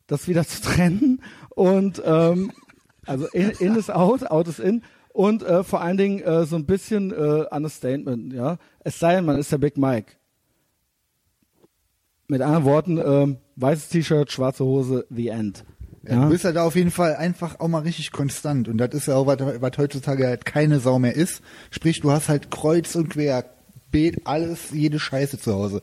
das 0.07 0.27
wieder 0.27 0.45
zu 0.45 0.61
trennen 0.61 1.21
und 1.49 2.01
ähm, 2.05 2.51
also 3.05 3.27
in, 3.27 3.51
in 3.51 3.75
ist 3.75 3.91
out, 3.91 4.25
out 4.29 4.47
ist 4.47 4.59
in 4.59 4.83
und 5.13 5.43
äh, 5.43 5.63
vor 5.63 5.81
allen 5.81 5.97
Dingen 5.97 6.19
äh, 6.21 6.45
so 6.45 6.55
ein 6.55 6.65
bisschen 6.65 7.11
äh, 7.11 7.45
Understatement, 7.51 8.33
ja. 8.33 8.57
Es 8.79 8.99
sei 8.99 9.15
denn, 9.15 9.25
man 9.25 9.37
ist 9.37 9.51
der 9.51 9.59
Big 9.59 9.77
Mike. 9.77 10.13
Mit 12.27 12.41
anderen 12.41 12.63
Worten, 12.63 12.97
ähm, 12.97 13.37
weißes 13.57 13.89
T-Shirt, 13.89 14.31
schwarze 14.31 14.65
Hose, 14.65 15.05
the 15.09 15.27
end. 15.27 15.63
Ja, 16.07 16.23
Du 16.23 16.29
bist 16.29 16.43
ja 16.43 16.51
da 16.51 16.63
auf 16.63 16.75
jeden 16.75 16.91
Fall 16.91 17.15
einfach 17.15 17.59
auch 17.59 17.67
mal 17.67 17.83
richtig 17.83 18.11
konstant. 18.11 18.67
Und 18.67 18.77
das 18.77 18.93
ist 18.93 19.07
ja 19.07 19.15
auch, 19.15 19.27
was, 19.27 19.39
was 19.39 19.77
heutzutage 19.77 20.27
halt 20.27 20.45
keine 20.45 20.79
Sau 20.79 20.99
mehr 20.99 21.15
ist. 21.15 21.41
Sprich, 21.69 22.01
du 22.01 22.11
hast 22.11 22.27
halt 22.27 22.49
kreuz 22.49 22.95
und 22.95 23.09
quer, 23.09 23.45
Beet, 23.93 24.19
alles, 24.25 24.71
jede 24.71 24.99
Scheiße 24.99 25.39
zu 25.39 25.53
Hause. 25.53 25.79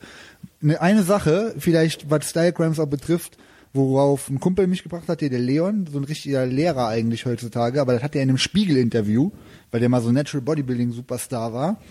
Ne, 0.61 0.79
eine 0.79 1.01
Sache, 1.01 1.55
vielleicht 1.57 2.11
was 2.11 2.29
Stylegrams 2.29 2.79
auch 2.79 2.85
betrifft, 2.85 3.37
worauf 3.73 4.29
ein 4.29 4.39
Kumpel 4.39 4.67
mich 4.67 4.83
gebracht 4.83 5.07
hat, 5.07 5.21
hier 5.21 5.29
der 5.31 5.39
Leon, 5.39 5.87
so 5.91 5.97
ein 5.97 6.03
richtiger 6.03 6.45
Lehrer 6.45 6.87
eigentlich 6.89 7.25
heutzutage, 7.25 7.81
aber 7.81 7.93
das 7.93 8.03
hat 8.03 8.15
er 8.15 8.21
in 8.21 8.29
einem 8.29 8.37
Spiegel-Interview, 8.37 9.31
weil 9.71 9.79
der 9.79 9.89
mal 9.89 10.01
so 10.01 10.11
Natural 10.11 10.43
Bodybuilding 10.43 10.91
Superstar 10.91 11.53
war, 11.53 11.81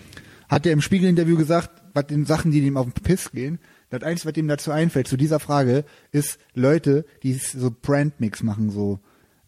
hat 0.47 0.65
er 0.65 0.71
im 0.71 0.81
Spiegel-Interview 0.81 1.35
gesagt, 1.37 1.71
was 1.93 2.07
den 2.07 2.25
Sachen, 2.25 2.51
die 2.51 2.59
ihm 2.61 2.77
auf 2.77 2.85
den 2.85 2.93
Piss 3.03 3.31
gehen, 3.31 3.59
das 3.89 4.03
Einzige, 4.03 4.29
was 4.29 4.37
ihm 4.37 4.47
dazu 4.47 4.71
einfällt, 4.71 5.07
zu 5.09 5.17
dieser 5.17 5.39
Frage, 5.41 5.83
ist 6.13 6.37
Leute, 6.53 7.03
die 7.23 7.33
so 7.33 7.71
Brandmix 7.81 8.41
machen, 8.43 8.69
so. 8.69 8.99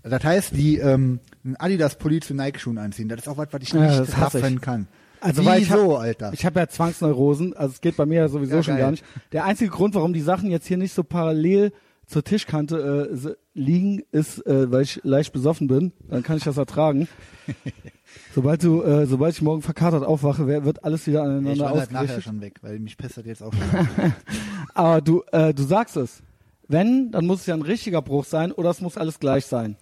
Das 0.01 0.21
heißt, 0.23 0.51
die 0.53 0.79
ähm, 0.79 1.19
einen 1.45 1.55
Adidas-Pulli 1.55 2.19
zu 2.19 2.33
Nike-Schuhen 2.33 2.77
anziehen. 2.77 3.07
Das 3.07 3.19
ist 3.21 3.29
auch 3.29 3.37
was, 3.37 3.47
was 3.51 3.61
ich 3.61 3.71
Ja, 3.71 3.79
nicht 3.87 3.97
das 3.99 4.17
hasse 4.17 4.39
ich. 4.39 4.43
raffen 4.43 4.59
kann. 4.59 4.87
Also 5.23 5.45
weil 5.45 5.61
ich 5.61 5.69
Wieso, 5.69 5.93
hab, 5.93 6.01
Alter? 6.01 6.33
Ich 6.33 6.45
habe 6.45 6.59
ja 6.59 6.67
Zwangsneurosen, 6.67 7.55
also 7.55 7.71
es 7.73 7.81
geht 7.81 7.95
bei 7.95 8.05
mir 8.05 8.15
ja 8.15 8.27
sowieso 8.27 8.57
Ja, 8.57 8.63
schon 8.63 8.73
geil. 8.73 8.83
gar 8.83 8.91
nicht. 8.91 9.05
Der 9.31 9.45
einzige 9.45 9.71
Grund, 9.71 9.95
warum 9.95 10.11
die 10.11 10.21
Sachen 10.21 10.51
jetzt 10.51 10.67
hier 10.67 10.77
nicht 10.77 10.93
so 10.93 11.03
parallel 11.03 11.71
zur 12.05 12.25
Tischkante 12.25 13.09
äh, 13.09 13.35
liegen, 13.53 14.03
ist, 14.11 14.45
äh, 14.45 14.69
weil 14.69 14.81
ich 14.81 14.99
leicht 15.03 15.31
besoffen 15.31 15.67
bin. 15.67 15.93
Dann 16.09 16.23
kann 16.23 16.35
ich 16.35 16.43
das 16.43 16.57
ertragen. 16.57 17.07
sobald 18.35 18.63
du, 18.63 18.83
äh, 18.83 19.05
sobald 19.05 19.33
ich 19.33 19.41
morgen 19.41 19.61
verkatert 19.61 20.03
aufwache, 20.03 20.45
wird 20.45 20.83
alles 20.83 21.07
wieder 21.07 21.21
ich 21.21 21.29
aneinander 21.29 21.65
war 21.65 21.79
halt 21.79 21.91
nachher 21.93 22.21
schon 22.21 22.41
weg, 22.41 22.59
weil 22.61 22.79
mich 22.79 22.97
das 22.97 23.15
jetzt 23.23 23.41
auch 23.41 23.53
schon. 23.53 24.13
Aber 24.73 24.99
du, 24.99 25.23
äh, 25.31 25.53
du 25.53 25.63
sagst 25.63 25.95
es. 25.95 26.21
Wenn, 26.67 27.11
dann 27.11 27.25
muss 27.25 27.41
es 27.41 27.45
ja 27.45 27.53
ein 27.53 27.61
richtiger 27.61 28.01
Bruch 28.01 28.25
sein 28.25 28.51
oder 28.51 28.69
es 28.69 28.81
muss 28.81 28.97
alles 28.97 29.19
gleich 29.19 29.45
sein. 29.45 29.77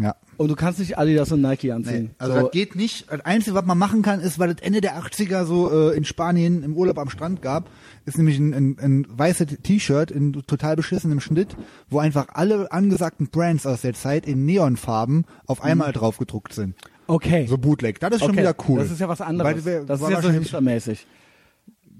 Ja. 0.00 0.14
Und 0.38 0.48
du 0.48 0.56
kannst 0.56 0.78
nicht 0.78 0.98
Adidas 0.98 1.30
und 1.32 1.42
Nike 1.42 1.70
anziehen. 1.70 2.04
Nee, 2.04 2.10
also 2.18 2.34
so, 2.34 2.40
das 2.40 2.50
geht 2.52 2.74
nicht. 2.74 3.10
Das 3.10 3.20
Einzige, 3.20 3.54
was 3.54 3.64
man 3.66 3.76
machen 3.76 4.02
kann, 4.02 4.20
ist, 4.20 4.38
weil 4.38 4.50
es 4.50 4.60
Ende 4.60 4.80
der 4.80 4.98
80er 4.98 5.44
so 5.44 5.70
äh, 5.70 5.96
in 5.96 6.04
Spanien 6.04 6.62
im 6.62 6.74
Urlaub 6.76 6.98
am 6.98 7.10
Strand 7.10 7.42
gab, 7.42 7.68
ist 8.06 8.16
nämlich 8.16 8.38
ein, 8.38 8.54
ein, 8.54 8.78
ein 8.80 9.06
weißes 9.08 9.58
T-Shirt 9.62 10.10
in 10.10 10.32
total 10.32 10.76
beschissenem 10.76 11.20
Schnitt, 11.20 11.56
wo 11.90 11.98
einfach 11.98 12.28
alle 12.32 12.72
angesagten 12.72 13.28
Brands 13.28 13.66
aus 13.66 13.82
der 13.82 13.92
Zeit 13.92 14.26
in 14.26 14.46
Neonfarben 14.46 15.26
auf 15.46 15.62
einmal 15.62 15.92
drauf 15.92 16.16
gedruckt 16.16 16.54
sind. 16.54 16.74
okay. 17.06 17.46
So 17.46 17.58
Bootleg. 17.58 18.00
Das 18.00 18.12
ist 18.14 18.20
schon 18.20 18.30
okay. 18.30 18.40
wieder 18.40 18.54
cool. 18.68 18.78
Das 18.80 18.90
ist 18.90 19.00
ja 19.00 19.08
was 19.08 19.20
anderes. 19.20 19.64
Weil, 19.64 19.84
das 19.84 20.00
ist 20.00 20.10
ja 20.10 20.22
so 20.22 20.30
hipstermäßig. 20.30 21.06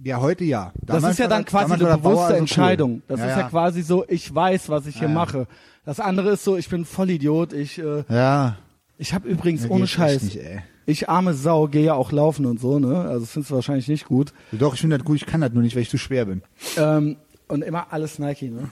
Ja, 0.05 0.20
heute 0.20 0.43
ja. 0.44 0.73
Das 0.81 0.97
Damals 0.97 1.12
ist 1.12 1.19
ja 1.19 1.28
dann 1.28 1.44
quasi 1.44 1.74
eine 1.74 1.85
das 1.85 1.98
bewusste 1.98 2.20
also 2.23 2.32
cool. 2.32 2.39
Entscheidung. 2.40 3.02
Das 3.06 3.20
ja, 3.20 3.27
ist 3.27 3.36
ja, 3.36 3.48
quasi 3.48 3.82
so, 3.82 4.05
ich 4.09 4.35
weiß, 4.35 4.69
was 4.69 4.86
ich 4.86 4.94
hier 4.94 5.02
Ja, 5.02 5.09
ja. 5.09 5.14
mache. 5.14 5.47
Das 5.84 5.98
andere 6.00 6.30
ist 6.30 6.44
so, 6.44 6.56
ich 6.56 6.68
bin 6.68 6.84
Vollidiot. 6.84 7.52
Ich, 7.52 7.78
äh, 7.78 8.04
Ja. 8.09 8.56
ich 8.98 9.12
habe 9.14 9.28
übrigens 9.28 9.64
Ja, 9.64 9.70
ohne 9.70 9.86
Scheiß, 9.86 10.22
nicht, 10.22 10.38
ich 10.86 11.09
arme 11.09 11.34
Sau, 11.34 11.66
gehe 11.68 11.84
ja 11.84 11.94
auch 11.94 12.12
laufen 12.12 12.46
und 12.46 12.60
so, 12.60 12.78
ne? 12.78 13.00
Also 13.00 13.26
findest 13.26 13.50
du 13.50 13.54
wahrscheinlich 13.56 13.88
nicht 13.88 14.06
gut. 14.06 14.32
Doch, 14.52 14.74
ich 14.74 14.80
finde 14.80 14.98
das 14.98 15.04
gut, 15.04 15.16
ich 15.16 15.26
kann 15.26 15.40
das 15.40 15.52
nur 15.52 15.62
nicht, 15.62 15.74
weil 15.74 15.82
ich 15.82 15.90
zu 15.90 15.98
schwer 15.98 16.26
bin. 16.26 16.42
Ähm, 16.76 17.16
und 17.48 17.62
immer 17.62 17.92
alles 17.92 18.18
Nike, 18.18 18.50
ne? 18.50 18.68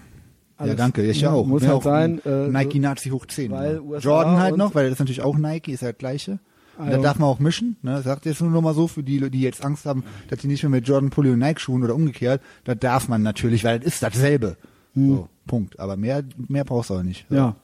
Alles. 0.57 0.73
Ja, 0.73 0.77
danke, 0.77 1.03
ich 1.03 1.21
ja 1.23 1.31
auch. 1.33 1.47
Muss 1.47 1.63
halt 1.63 1.73
auch 1.73 1.83
sein. 1.83 2.21
ein 2.25 2.31
Äh, 2.31 2.49
Nike 2.49 2.79
Nazi 2.81 3.09
hoch 3.11 3.27
10. 3.27 3.51
weil 3.51 3.75
ne? 3.75 3.83
USA 3.83 4.09
Jordan 4.09 4.39
halt 4.39 4.57
noch, 4.57 4.75
weil 4.75 4.85
das 4.85 4.95
ist 4.95 4.99
natürlich 5.01 5.23
auch 5.23 5.37
Nike, 5.39 5.73
ist 5.73 5.81
ja 5.83 5.89
das 5.93 5.99
gleiche. 5.99 6.39
Und 6.79 6.87
Ah, 6.89 6.91
da 6.93 6.99
darf 6.99 7.19
man 7.19 7.29
auch 7.29 7.39
mischen. 7.41 7.77
Ne? 7.83 7.93
Das 7.93 8.05
sagt 8.05 8.25
jetzt 8.27 8.41
nur 8.41 8.51
noch 8.51 8.63
mal 8.63 8.75
so 8.75 8.87
für 8.89 9.03
die, 9.03 9.31
die 9.31 9.41
jetzt 9.41 9.65
Angst 9.65 9.85
haben, 9.87 10.03
dass 10.29 10.39
die 10.41 10.47
nicht 10.47 10.63
mehr 10.63 10.71
mit 10.71 10.87
Jordan 10.89 11.11
Pulli 11.11 11.31
und 11.31 11.39
Nike 11.39 11.61
Schuhen 11.61 11.83
oder 11.83 11.95
umgekehrt. 11.95 12.41
Da 12.65 12.75
darf 12.75 13.09
man 13.09 13.23
natürlich, 13.23 13.65
weil 13.65 13.79
das 13.81 13.87
ist 13.95 14.03
dasselbe. 14.03 14.57
So, 14.95 15.29
Punkt. 15.47 15.79
Aber 15.79 15.97
mehr, 15.97 16.25
mehr 16.49 16.65
brauchst 16.65 16.91
du 16.91 16.95
auch 16.95 17.03
nicht. 17.03 17.29
Hm. 17.31 17.37
Ja. 17.37 17.57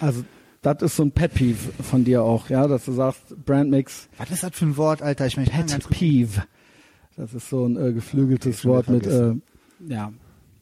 Also 0.00 0.24
das 0.62 0.82
ist 0.82 0.96
so 0.96 1.04
ein 1.04 1.12
Pet 1.12 1.34
Peeve 1.34 1.72
von 1.82 2.04
dir 2.04 2.22
auch, 2.22 2.48
ja, 2.50 2.66
dass 2.66 2.84
du 2.84 2.92
sagst, 2.92 3.22
Brandmix, 3.44 4.08
Was 4.18 4.30
ist 4.30 4.42
das 4.42 4.52
für 4.52 4.66
ein 4.66 4.76
Wort, 4.76 5.00
Alter? 5.00 5.26
Ich 5.26 5.36
meine, 5.36 5.48
Pet 5.48 5.88
Peeve. 5.90 6.42
Das 7.16 7.32
ist 7.32 7.48
so 7.48 7.66
ein 7.66 7.76
äh, 7.76 7.92
geflügeltes 7.92 8.62
schon 8.62 8.72
Wort 8.72 8.88
mit, 8.88 9.06
äh, 9.06 9.34
ja, 9.88 10.12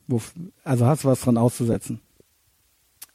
wo, 0.06 0.20
also 0.62 0.86
hast 0.86 1.04
du 1.04 1.08
was 1.08 1.22
dran 1.22 1.36
auszusetzen 1.36 2.00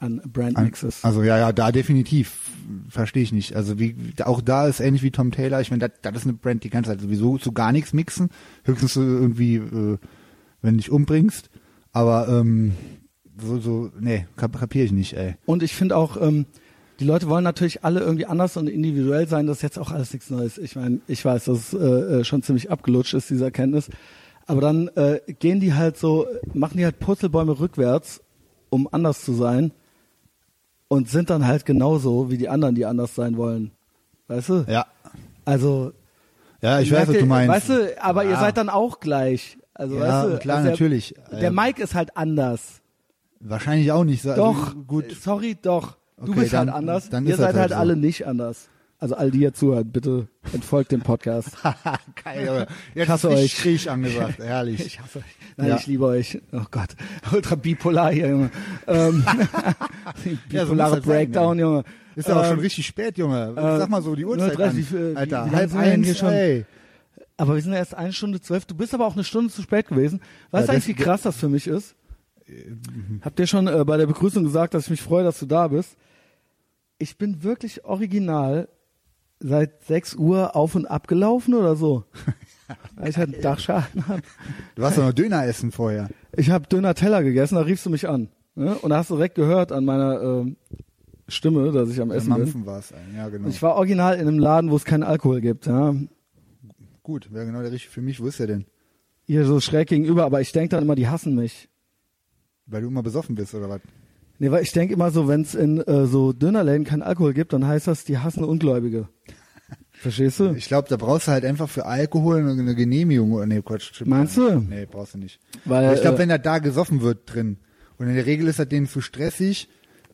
an 0.00 0.20
Brandmixes. 0.26 1.04
Also 1.04 1.22
ja, 1.22 1.38
ja, 1.38 1.52
da 1.52 1.70
definitiv. 1.70 2.50
Verstehe 2.88 3.22
ich 3.22 3.32
nicht. 3.32 3.54
Also 3.54 3.78
wie 3.78 3.94
auch 4.24 4.40
da 4.40 4.66
ist 4.66 4.80
ähnlich 4.80 5.02
wie 5.02 5.10
Tom 5.10 5.30
Taylor. 5.30 5.60
Ich 5.60 5.70
meine, 5.70 5.90
das 6.02 6.14
ist 6.14 6.24
eine 6.24 6.32
Brand, 6.32 6.64
die 6.64 6.70
kannst 6.70 6.88
du 6.88 6.90
halt 6.90 7.00
sowieso 7.00 7.36
zu 7.36 7.52
gar 7.52 7.70
nichts 7.70 7.92
mixen. 7.92 8.30
Höchstens 8.64 8.94
so 8.94 9.02
irgendwie, 9.02 9.56
äh, 9.56 9.98
wenn 10.62 10.74
du 10.74 10.78
dich 10.78 10.90
umbringst. 10.90 11.49
Aber 11.92 12.28
ähm, 12.28 12.72
so, 13.40 13.58
so, 13.58 13.90
nee, 13.98 14.26
kap 14.36 14.58
kapier 14.58 14.84
ich 14.84 14.92
nicht, 14.92 15.14
ey. 15.14 15.34
Und 15.46 15.62
ich 15.62 15.74
finde 15.74 15.96
auch, 15.96 16.20
ähm, 16.20 16.46
die 17.00 17.04
Leute 17.04 17.28
wollen 17.28 17.44
natürlich 17.44 17.82
alle 17.84 18.00
irgendwie 18.00 18.26
anders 18.26 18.56
und 18.56 18.68
individuell 18.68 19.26
sein. 19.26 19.46
Das 19.46 19.58
ist 19.58 19.62
jetzt 19.62 19.78
auch 19.78 19.90
alles 19.90 20.12
nichts 20.12 20.28
Neues. 20.30 20.58
Ich 20.58 20.76
meine, 20.76 21.00
ich 21.08 21.24
weiß, 21.24 21.46
dass 21.46 21.72
es 21.72 21.74
äh, 21.74 22.20
äh, 22.20 22.24
schon 22.24 22.42
ziemlich 22.42 22.70
abgelutscht 22.70 23.14
ist, 23.14 23.30
diese 23.30 23.44
Erkenntnis. 23.44 23.88
Aber 24.46 24.60
dann 24.60 24.88
äh, 24.96 25.20
gehen 25.38 25.60
die 25.60 25.74
halt 25.74 25.96
so, 25.96 26.26
machen 26.52 26.76
die 26.76 26.84
halt 26.84 26.98
Purzelbäume 26.98 27.58
rückwärts, 27.58 28.20
um 28.68 28.88
anders 28.92 29.24
zu 29.24 29.32
sein. 29.32 29.72
Und 30.88 31.08
sind 31.08 31.30
dann 31.30 31.46
halt 31.46 31.64
genauso 31.64 32.30
wie 32.30 32.36
die 32.36 32.48
anderen, 32.48 32.74
die 32.74 32.84
anders 32.84 33.14
sein 33.14 33.36
wollen. 33.36 33.70
Weißt 34.28 34.48
du? 34.48 34.64
Ja. 34.68 34.86
Also. 35.44 35.92
Ja, 36.60 36.80
ich 36.80 36.90
weiß, 36.92 37.08
was 37.08 37.14
ihr- 37.14 37.20
du 37.20 37.26
meinst. 37.26 37.48
Weißt 37.54 37.68
du, 37.70 38.02
aber 38.02 38.24
ihr 38.24 38.30
Ja. 38.32 38.40
seid 38.40 38.56
dann 38.56 38.68
auch 38.68 39.00
gleich. 39.00 39.56
Also, 39.80 39.94
Ja, 39.96 40.00
weißt 40.24 40.32
du, 40.34 40.38
klar, 40.40 40.56
also 40.58 40.64
der, 40.68 40.70
natürlich. 40.72 41.14
Der 41.32 41.42
Ähm, 41.48 41.54
Mike 41.54 41.82
ist 41.82 41.94
halt 41.94 42.16
anders. 42.16 42.80
Wahrscheinlich 43.40 43.90
auch 43.92 44.04
nicht. 44.04 44.22
so- 44.22 44.30
Also, 44.30 44.42
Doch, 44.42 44.74
Gut. 44.86 45.06
sorry, 45.20 45.56
doch. 45.60 45.96
Du 46.18 46.32
Okay, 46.32 46.40
bist 46.40 46.52
halt 46.52 46.68
dann- 46.68 46.74
anders. 46.74 47.08
dann 47.08 47.26
Ihr 47.26 47.36
seid 47.36 47.46
halt 47.48 47.56
halt 47.56 47.70
so. 47.70 47.76
alle 47.76 47.96
nicht 47.96 48.26
anders. 48.26 48.68
Also 48.98 49.14
all 49.14 49.30
die 49.30 49.38
hier 49.38 49.54
zuhören, 49.54 49.90
bitte 49.90 50.28
entfolgt 50.52 50.92
dem 50.92 51.00
Podcast. 51.00 51.52
Geil, 52.22 52.46
aber 52.46 52.66
jetzt 52.94 53.08
hasse 53.08 53.28
ist 53.28 53.34
euch. 53.34 53.56
Krieg 53.56 53.88
angesagt. 53.88 54.38
Herrlich. 54.40 54.80
Ich 54.84 55.00
hasse 55.00 55.20
euch. 55.20 55.24
Nein, 55.56 55.68
Ja. 55.68 55.76
ich 55.76 55.86
liebe 55.86 56.04
euch. 56.04 56.38
Oh 56.52 56.60
Gott, 56.70 56.90
ultra 57.32 57.54
bipolar 57.54 58.12
hier, 58.12 58.28
Junge. 58.28 58.50
Ähm, 58.86 59.24
Ja, 60.50 60.66
so 60.66 60.72
bipolare 60.72 60.96
das 60.96 61.04
sein, 61.06 61.14
Breakdown, 61.14 61.58
Junge. 61.58 61.84
Ist 62.14 62.28
ja 62.28 62.38
auch 62.38 62.44
schon 62.44 62.54
Ähm, 62.58 62.60
richtig 62.60 62.86
spät, 62.86 63.16
Junge. 63.16 63.54
äh, 63.56 63.78
Sag 63.78 63.88
mal 63.88 64.02
so 64.02 64.14
die 64.14 64.26
Uhrzeit 64.26 64.58
0:30, 64.58 65.10
an. 65.12 65.16
Alter, 65.16 65.50
halb 65.50 65.74
eins, 65.74 66.18
schon? 66.18 66.28
ey. 66.28 66.66
Aber 67.40 67.54
wir 67.54 67.62
sind 67.62 67.72
ja 67.72 67.78
erst 67.78 67.94
eine 67.94 68.12
Stunde 68.12 68.38
zwölf. 68.42 68.66
Du 68.66 68.74
bist 68.74 68.92
aber 68.92 69.06
auch 69.06 69.14
eine 69.14 69.24
Stunde 69.24 69.50
zu 69.50 69.62
spät 69.62 69.88
gewesen. 69.88 70.20
Weißt 70.50 70.68
du 70.68 70.72
Ja, 70.72 70.76
eigentlich, 70.76 70.98
wie 70.98 71.02
krass 71.02 71.22
das 71.22 71.38
für 71.38 71.48
mich 71.48 71.66
ist? 71.66 71.96
Habt 73.22 73.40
ihr 73.40 73.46
schon 73.46 73.66
äh, 73.66 73.82
bei 73.86 73.96
der 73.96 74.06
Begrüßung 74.06 74.44
gesagt, 74.44 74.74
dass 74.74 74.84
ich 74.84 74.90
mich 74.90 75.00
freue, 75.00 75.24
dass 75.24 75.38
du 75.38 75.46
da 75.46 75.68
bist? 75.68 75.96
Ich 76.98 77.16
bin 77.16 77.42
wirklich 77.42 77.82
original 77.86 78.68
seit 79.38 79.82
6 79.84 80.16
Uhr 80.16 80.54
auf 80.54 80.74
und 80.74 80.84
ab 80.84 81.08
gelaufen 81.08 81.54
oder 81.54 81.76
so. 81.76 82.04
Weil 82.96 83.08
ich 83.08 83.16
halt 83.16 83.32
einen 83.32 83.42
Dachschaden 83.42 84.06
habe. 84.06 84.20
Du 84.74 84.82
warst 84.82 84.98
doch 84.98 85.04
noch 85.04 85.14
Döner 85.14 85.46
essen 85.46 85.72
vorher. 85.72 86.10
Ich 86.36 86.50
habe 86.50 86.68
Döner 86.68 86.94
Teller 86.94 87.22
gegessen, 87.22 87.54
da 87.54 87.62
riefst 87.62 87.86
du 87.86 87.90
mich 87.90 88.06
an. 88.06 88.28
Ne? 88.54 88.74
Und 88.74 88.90
da 88.90 88.98
hast 88.98 89.08
du 89.08 89.14
direkt 89.14 89.36
gehört 89.36 89.72
an 89.72 89.86
meiner 89.86 90.20
ähm, 90.20 90.56
Stimme, 91.26 91.72
dass 91.72 91.88
ich 91.88 92.02
am 92.02 92.10
Essen 92.10 92.34
bin. 92.34 92.42
Mampfen 92.42 92.66
war 92.66 92.80
es. 92.80 92.92
Ja, 93.16 93.30
genau. 93.30 93.48
Ich 93.48 93.62
war 93.62 93.76
original 93.76 94.16
in 94.16 94.28
einem 94.28 94.38
Laden, 94.38 94.70
wo 94.70 94.76
es 94.76 94.84
keinen 94.84 95.04
Alkohol 95.04 95.40
gibt. 95.40 95.64
Ja. 95.64 95.94
Gut, 97.02 97.32
wäre 97.32 97.46
genau 97.46 97.62
der 97.62 97.72
richtige 97.72 97.92
für 97.92 98.02
mich. 98.02 98.20
Wo 98.20 98.26
ist 98.26 98.40
er 98.40 98.46
denn? 98.46 98.66
Hier 99.26 99.44
so 99.44 99.60
schräg 99.60 99.88
gegenüber, 99.88 100.24
aber 100.24 100.40
ich 100.40 100.52
denke 100.52 100.70
dann 100.70 100.82
immer, 100.82 100.94
die 100.94 101.08
hassen 101.08 101.34
mich. 101.34 101.68
Weil 102.66 102.82
du 102.82 102.88
immer 102.88 103.02
besoffen 103.02 103.34
bist 103.34 103.54
oder 103.54 103.68
was? 103.68 103.80
Nee, 104.38 104.50
weil 104.50 104.62
ich 104.62 104.72
denke 104.72 104.94
immer 104.94 105.10
so, 105.10 105.28
wenn 105.28 105.42
es 105.42 105.54
in 105.54 105.80
äh, 105.80 106.06
so 106.06 106.32
Dönerläden 106.32 106.84
keinen 106.84 107.02
Alkohol 107.02 107.34
gibt, 107.34 107.52
dann 107.52 107.66
heißt 107.66 107.86
das, 107.86 108.04
die 108.04 108.18
hassen 108.18 108.42
Ungläubige. 108.42 109.08
Verstehst 109.92 110.40
du? 110.40 110.54
Ich 110.54 110.66
glaube, 110.66 110.88
da 110.88 110.96
brauchst 110.96 111.28
du 111.28 111.32
halt 111.32 111.44
einfach 111.44 111.68
für 111.68 111.84
Alkohol 111.84 112.38
eine, 112.38 112.74
Genehmigung. 112.74 113.32
Oder 113.32 113.46
nee, 113.46 113.60
Quatsch. 113.60 113.94
stimmt 113.94 114.10
Meinst 114.10 114.36
du? 114.36 114.60
Nee, 114.60 114.86
brauchst 114.90 115.14
du 115.14 115.18
nicht. 115.18 115.40
Weil, 115.64 115.84
Aber 115.84 115.94
ich 115.94 116.00
glaube, 116.00 116.16
äh, 116.16 116.20
wenn 116.20 116.30
da 116.30 116.38
da 116.38 116.58
gesoffen 116.58 117.02
wird 117.02 117.32
drin 117.32 117.58
und 117.98 118.08
in 118.08 118.14
der 118.14 118.24
Regel 118.24 118.48
ist 118.48 118.58
das 118.58 118.68
denen 118.68 118.88
zu 118.88 119.02
stressig, 119.02 119.68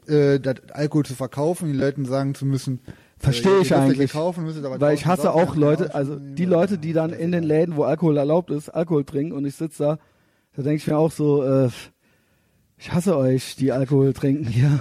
äh, 0.09 0.41
das 0.41 0.57
Alkohol 0.73 1.05
zu 1.05 1.15
verkaufen, 1.15 1.69
den 1.69 1.79
Leuten 1.79 2.05
sagen 2.05 2.35
zu 2.35 2.47
müssen, 2.47 2.81
Verstehe 3.19 3.59
äh, 3.59 3.63
ich 3.63 3.75
eigentlich. 3.75 4.13
Kaufen, 4.13 4.47
Weil 4.81 4.95
ich 4.95 5.07
hasse 5.07 5.33
auch 5.33 5.57
Leute, 5.57 5.95
also 5.95 6.17
die 6.17 6.45
Leute, 6.45 6.79
die 6.79 6.93
dann 6.93 7.13
in 7.13 7.33
den 7.33 7.45
Läden, 7.45 7.77
wo 7.77 7.85
Alkohol 7.85 8.17
erlaubt 8.17 8.51
ist, 8.51 8.69
Alkohol 8.69 9.05
trinken 9.05 9.33
und 9.33 9.47
ich 9.47 9.55
sitze 9.55 9.83
da, 9.83 9.99
da 10.55 10.63
denke 10.63 10.77
ich 10.77 10.87
mir 10.87 10.99
auch 10.99 11.11
so, 11.11 11.43
äh, 11.43 11.71
ich 12.79 12.93
hasse 12.93 13.17
euch, 13.17 13.57
die 13.57 13.73
Alkohol 13.73 14.13
trinken 14.13 14.47
hier. 14.47 14.81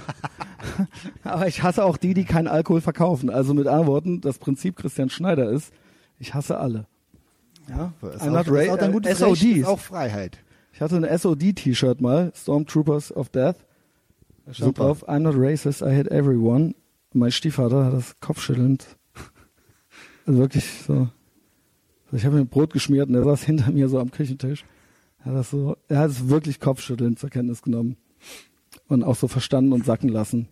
Aber 1.24 1.48
ich 1.48 1.64
hasse 1.64 1.86
auch 1.86 1.98
die, 1.98 2.14
die 2.14 2.26
keinen 2.26 2.48
Alkohol 2.48 2.82
verkaufen. 2.82 3.30
Also 3.30 3.54
mit 3.54 3.68
anderen 3.68 3.88
Worten, 3.88 4.22
das 4.22 4.38
Prinzip 4.38 4.76
Christian 4.76 5.10
Schneider 5.10 5.50
ist, 5.50 5.72
ich 6.20 6.34
hasse 6.34 6.58
alle. 6.58 6.88
Ja, 7.70 7.94
Ist 8.02 8.22
I'm 8.22 8.36
auch, 8.38 8.48
ist 8.48 8.70
auch 8.70 8.78
dein 8.78 8.90
äh, 8.90 8.94
gutes 8.94 9.20
SODs. 9.20 9.42
Recht, 9.42 9.58
ist 9.58 9.66
auch 9.66 9.80
Freiheit. 9.80 10.38
Ich 10.74 10.82
hatte 10.82 10.98
ein 10.98 11.18
SOD-T-Shirt 11.18 12.02
mal, 12.02 12.32
Stormtroopers 12.36 13.16
of 13.16 13.30
Death. 13.30 13.56
Da 14.46 14.54
stand 14.54 14.76
Super. 14.76 14.88
drauf, 14.88 15.08
I'm 15.08 15.20
not 15.20 15.36
racist, 15.38 15.82
I 15.82 15.98
hate 15.98 16.12
everyone. 16.12 16.76
Mein 17.18 17.32
Stiefvater 17.32 17.86
hat 17.86 17.94
das 17.94 18.20
kopfschüttelnd, 18.20 18.86
also 20.26 20.40
wirklich 20.40 20.66
so. 20.86 21.08
so 22.12 22.18
ich 22.18 22.26
habe 22.26 22.36
mir 22.36 22.46
Brot 22.46 22.74
geschmiert 22.74 23.08
und 23.10 23.16
er 23.16 23.24
saß 23.24 23.44
hinter 23.44 23.72
mir 23.72 23.88
so 23.90 24.00
am 24.00 24.12
Küchentisch. 24.12 24.66
Er 25.20 25.26
hat 25.28 25.36
das 25.36 25.50
so, 25.50 25.78
er 25.88 26.00
hat 26.00 26.12
es 26.12 26.28
wirklich 26.28 26.60
kopfschüttelnd 26.60 27.18
zur 27.18 27.30
Kenntnis 27.30 27.62
genommen. 27.62 27.96
Und 28.88 29.04
auch 29.04 29.16
so 29.16 29.28
verstanden 29.28 29.72
und 29.74 29.86
sacken 29.86 30.10
lassen. 30.10 30.48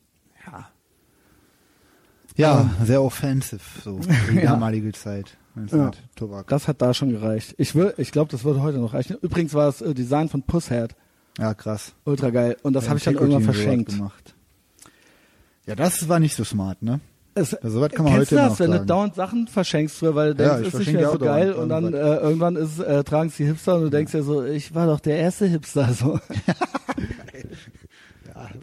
Ja, 2.36 2.72
sehr 2.84 3.04
offensive, 3.04 3.62
so 3.84 4.00
die 4.32 4.38
Ja. 4.38 4.52
damalige 4.54 4.92
Zeit. 4.94 5.38
Ja. 5.72 5.92
Tobak. 6.16 6.48
Das 6.48 6.68
hat 6.68 6.82
da 6.82 6.94
schon 6.96 7.10
gereicht. 7.12 7.54
Ich 7.60 7.76
will, 7.76 7.94
ich 7.98 8.12
glaube, 8.12 8.32
das 8.32 8.44
würde 8.44 8.62
heute 8.64 8.80
noch 8.80 8.94
reichen. 8.94 9.18
Übrigens 9.22 9.54
war 9.54 9.68
das 9.68 9.82
äh, 9.82 9.94
Design 9.94 10.30
von 10.30 10.42
Pusshead. 10.42 10.96
Ja, 11.38 11.54
krass. 11.54 11.94
Ultra 12.06 12.32
geil. 12.32 12.58
Und 12.64 12.74
das 12.74 12.86
Ja, 12.86 12.90
habe 12.90 12.98
ich 12.98 13.04
dann 13.04 13.16
irgendwann 13.16 13.44
verschenkt. 13.44 13.92
Gemacht. 13.92 14.34
Ja, 15.66 15.76
das 15.76 16.08
war 16.10 16.20
nicht 16.20 16.36
so 16.36 16.44
smart, 16.44 16.82
ne? 16.82 17.00
Es, 17.36 17.54
Also, 17.56 17.82
was 17.82 17.92
kann 17.92 18.06
man 18.06 18.14
kennst 18.14 18.32
heute 18.32 18.42
du 18.42 18.50
das, 18.50 18.60
wenn 18.60 18.72
du 18.72 18.86
dauernd 18.86 19.16
Sachen 19.16 19.48
verschenkst, 19.48 19.98
früher, 19.98 20.14
weil 20.14 20.36
du 20.36 20.44
Ja, 20.44 20.56
denkst, 20.58 20.68
ich 20.68 20.74
ist 20.74 20.80
nicht 20.88 20.94
mehr 20.94 21.10
so 21.10 21.18
geil 21.18 21.54
und 21.54 21.70
dann 21.70 21.94
äh, 21.94 21.98
irgendwann 21.98 22.56
ist, 22.56 22.80
äh, 22.80 23.04
tragen 23.04 23.30
es 23.30 23.38
die 23.38 23.46
Hipster 23.46 23.76
und 23.78 23.84
du 23.84 23.90
denkst 23.90 24.12
dir 24.12 24.22
so, 24.24 24.44
ich 24.44 24.76
war 24.76 24.86
doch 24.88 25.00
der 25.00 25.18
erste 25.18 25.46
Hipster. 25.48 25.90
So. 25.94 26.20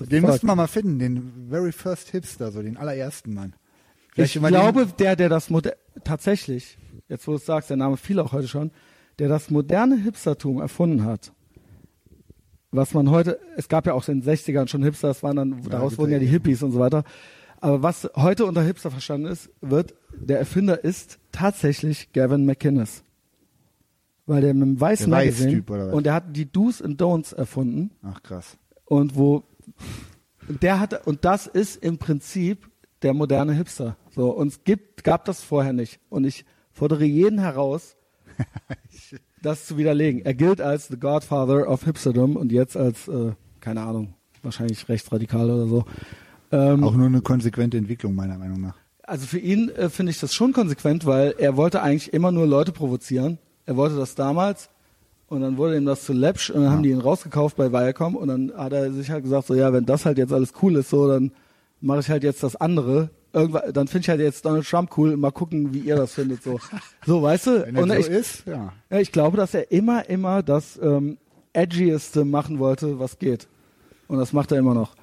Den 0.06 0.22
Fuck. 0.22 0.30
müssten 0.30 0.46
wir 0.46 0.56
mal 0.56 0.66
finden, 0.66 0.98
den 0.98 1.46
very 1.48 1.72
first 1.72 2.08
Hipster, 2.10 2.50
so 2.50 2.62
den 2.62 2.76
allerersten 2.76 3.34
Mann. 3.34 3.54
Ich 4.16 4.36
immer 4.36 4.48
glaube, 4.48 4.86
der, 4.98 5.16
der 5.16 5.28
das 5.28 5.48
Modell, 5.50 5.76
tatsächlich, 6.04 6.76
jetzt 7.08 7.26
wo 7.26 7.32
du 7.32 7.36
es 7.38 7.46
sagst, 7.46 7.70
der 7.70 7.76
Name 7.76 7.96
fiel 7.96 8.18
auch 8.18 8.32
heute 8.32 8.48
schon, 8.48 8.72
der 9.18 9.28
das 9.28 9.50
moderne 9.50 9.96
Hipstertum 9.96 10.60
erfunden 10.60 11.04
hat, 11.04 11.32
was 12.72 12.94
man 12.94 13.10
heute, 13.10 13.40
es 13.56 13.68
gab 13.68 13.86
ja 13.86 13.94
auch 13.94 14.06
in 14.08 14.20
den 14.20 14.30
60ern 14.30 14.68
schon 14.68 14.82
Hipster, 14.82 15.08
das 15.08 15.22
waren 15.22 15.36
dann, 15.36 15.62
daraus 15.68 15.98
wurden 15.98 16.12
ja 16.12 16.18
die 16.18 16.26
eh. 16.26 16.30
Hippies 16.30 16.62
und 16.62 16.72
so 16.72 16.78
weiter. 16.78 17.04
Aber 17.60 17.82
was 17.82 18.08
heute 18.16 18.46
unter 18.46 18.62
Hipster 18.62 18.90
verstanden 18.90 19.26
ist, 19.26 19.50
wird, 19.60 19.94
der 20.14 20.38
Erfinder 20.38 20.82
ist 20.82 21.18
tatsächlich 21.32 22.12
Gavin 22.12 22.46
McInnes. 22.46 23.02
Weil 24.26 24.42
der 24.42 24.54
mit 24.54 24.62
dem 24.62 24.80
weißen 24.80 25.10
Der 25.10 25.18
Magazine, 25.18 25.50
Weiß-Typ, 25.50 25.70
oder 25.70 25.86
was? 25.88 25.94
und 25.94 26.06
der 26.06 26.14
hat 26.14 26.36
die 26.36 26.50
Do's 26.50 26.80
and 26.80 27.00
Don'ts 27.02 27.34
erfunden 27.34 27.90
Ach 28.02 28.22
krass. 28.22 28.56
und 28.84 29.16
wo 29.16 29.42
der 30.48 30.78
hat 30.78 31.06
und 31.06 31.24
das 31.24 31.46
ist 31.46 31.82
im 31.82 31.98
Prinzip 31.98 32.68
der 33.02 33.12
moderne 33.12 33.54
Hipster. 33.54 33.96
So 34.14 34.30
und 34.30 34.48
es 34.48 34.64
gibt 34.64 35.02
gab 35.04 35.24
das 35.24 35.42
vorher 35.42 35.72
nicht 35.72 36.00
und 36.10 36.24
ich 36.24 36.44
fordere 36.70 37.04
jeden 37.04 37.40
heraus, 37.40 37.96
das 39.42 39.66
zu 39.66 39.76
widerlegen. 39.78 40.24
Er 40.24 40.34
gilt 40.34 40.60
als 40.60 40.88
the 40.88 40.98
Godfather 40.98 41.68
of 41.68 41.84
Hipsterdom 41.84 42.36
und 42.36 42.52
jetzt 42.52 42.76
als 42.76 43.08
äh, 43.08 43.32
keine 43.60 43.82
Ahnung 43.82 44.14
wahrscheinlich 44.42 44.88
rechtsradikal 44.88 45.50
oder 45.50 45.66
so. 45.66 45.84
Ähm, 46.52 46.82
Auch 46.82 46.94
nur 46.94 47.06
eine 47.06 47.20
konsequente 47.20 47.76
Entwicklung, 47.76 48.14
meiner 48.14 48.38
Meinung 48.38 48.60
nach. 48.60 48.74
also 49.02 49.26
für 49.26 49.38
ihn 49.38 49.68
äh, 49.70 49.88
finde 49.90 50.10
ich 50.10 50.20
das 50.20 50.32
schon 50.34 50.52
konsequent, 50.52 51.04
weil 51.06 51.34
er 51.38 51.56
wollte 51.56 51.82
eigentlich 51.82 52.12
immer 52.12 52.32
nur 52.32 52.46
Leute 52.46 52.72
provozieren. 52.72 53.38
Er 53.66 53.76
wollte 53.76 53.96
das 53.96 54.14
damals 54.14 54.70
und 55.28 55.42
dann 55.42 55.56
wurde 55.58 55.76
ihm 55.76 55.84
das 55.84 56.04
zu 56.04 56.12
läppsch 56.12 56.50
und 56.50 56.62
dann 56.62 56.70
haben 56.72 56.82
die 56.82 56.90
ihn 56.90 57.00
rausgekauft 57.00 57.56
bei 57.56 57.70
Viacom 57.70 58.16
und 58.16 58.28
dann 58.28 58.52
hat 58.56 58.72
er 58.72 58.90
sich 58.92 59.10
halt 59.10 59.22
gesagt, 59.24 59.46
so 59.46 59.54
ja, 59.54 59.72
wenn 59.72 59.84
das 59.86 60.06
halt 60.06 60.18
jetzt 60.18 60.32
alles 60.32 60.52
cool 60.62 60.74
ist, 60.76 60.90
so 60.90 61.06
dann 61.06 61.32
mache 61.80 62.00
ich 62.00 62.10
halt 62.10 62.24
jetzt 62.24 62.42
das 62.42 62.56
andere. 62.56 63.10
Irgendwann, 63.32 63.72
dann 63.72 63.86
finde 63.86 64.02
ich 64.02 64.08
halt 64.08 64.20
jetzt 64.20 64.44
Donald 64.44 64.66
Trump 64.66 64.96
cool. 64.98 65.16
Mal 65.16 65.30
gucken, 65.30 65.72
wie 65.72 65.80
ihr 65.80 65.96
das 65.96 66.14
findet. 66.14 66.42
So, 66.42 66.58
so 67.06 67.22
weißt 67.22 67.46
du. 67.46 67.66
Wenn 67.66 67.76
er 67.76 67.82
und 67.82 67.88
so 67.90 67.94
ich, 67.94 68.06
ist, 68.08 68.46
ja. 68.46 68.72
ich 68.90 69.12
glaube, 69.12 69.36
dass 69.36 69.54
er 69.54 69.70
immer, 69.70 70.08
immer 70.08 70.42
das 70.42 70.78
ähm, 70.82 71.18
edgieste 71.52 72.24
machen 72.24 72.58
wollte, 72.58 72.98
was 72.98 73.18
geht. 73.18 73.48
Und 74.08 74.18
das 74.18 74.32
macht 74.32 74.50
er 74.52 74.58
immer 74.58 74.74
noch. 74.74 74.96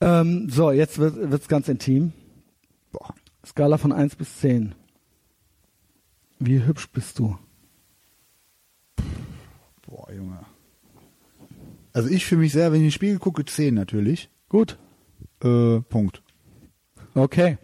Ähm, 0.00 0.48
so, 0.50 0.70
jetzt 0.70 0.98
wird 0.98 1.32
es 1.32 1.48
ganz 1.48 1.68
intim. 1.68 2.12
Boah. 2.92 3.14
Skala 3.46 3.78
von 3.78 3.92
1 3.92 4.16
bis 4.16 4.40
10. 4.40 4.74
Wie 6.38 6.64
hübsch 6.64 6.88
bist 6.90 7.18
du? 7.18 7.38
Boah, 9.86 10.12
Junge. 10.12 10.40
Also 11.92 12.08
ich 12.08 12.26
für 12.26 12.36
mich 12.36 12.52
sehr, 12.52 12.72
wenn 12.72 12.80
ich 12.80 12.82
in 12.82 12.86
den 12.88 12.92
Spiegel 12.92 13.18
gucke, 13.18 13.44
10 13.44 13.74
natürlich. 13.74 14.28
Gut. 14.48 14.78
Äh, 15.42 15.80
Punkt. 15.80 16.23
Okay. 17.14 17.58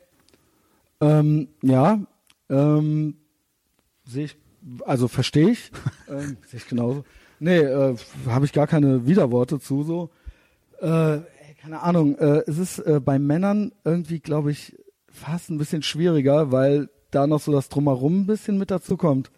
Ähm, 1.01 1.49
ja. 1.63 2.01
Ähm, 2.49 3.17
sehe 4.05 4.25
ich, 4.25 4.37
also 4.85 5.09
verstehe 5.09 5.51
ich. 5.51 5.71
ähm, 6.09 6.37
sehe 6.47 6.59
ich 6.59 6.69
genauso. 6.69 7.05
Nee, 7.39 7.59
äh, 7.59 7.97
habe 8.27 8.45
ich 8.45 8.53
gar 8.53 8.67
keine 8.67 9.07
Widerworte 9.07 9.59
zu 9.59 9.83
so. 9.83 10.11
Äh, 10.81 11.21
keine 11.61 11.83
Ahnung. 11.83 12.17
Äh, 12.19 12.43
es 12.47 12.59
ist 12.59 12.79
äh, 12.81 13.01
bei 13.01 13.19
Männern 13.19 13.73
irgendwie, 13.85 14.21
glaube 14.21 14.51
ich, 14.51 14.77
fast 15.11 15.51
ein 15.51 15.59
bisschen 15.59 15.83
schwieriger, 15.83 16.53
weil 16.53 16.89
da 17.11 17.27
noch 17.27 17.41
so 17.41 17.53
das 17.53 17.69
Drumherum 17.69 18.21
ein 18.21 18.27
bisschen 18.27 18.59
mit 18.59 18.71
dazu 18.71 18.97
kommt. 18.97 19.31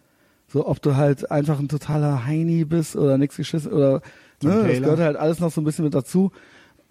So, 0.47 0.67
ob 0.67 0.81
du 0.81 0.95
halt 0.95 1.31
einfach 1.31 1.59
ein 1.59 1.69
totaler 1.69 2.25
Heini 2.25 2.65
bist 2.65 2.95
oder 2.95 3.17
nichts 3.17 3.37
geschissen 3.37 3.71
oder 3.71 4.01
ne, 4.41 4.67
das 4.67 4.79
gehört 4.79 4.99
halt 4.99 5.17
alles 5.17 5.39
noch 5.39 5.51
so 5.51 5.61
ein 5.61 5.63
bisschen 5.63 5.85
mit 5.85 5.95
dazu. 5.95 6.31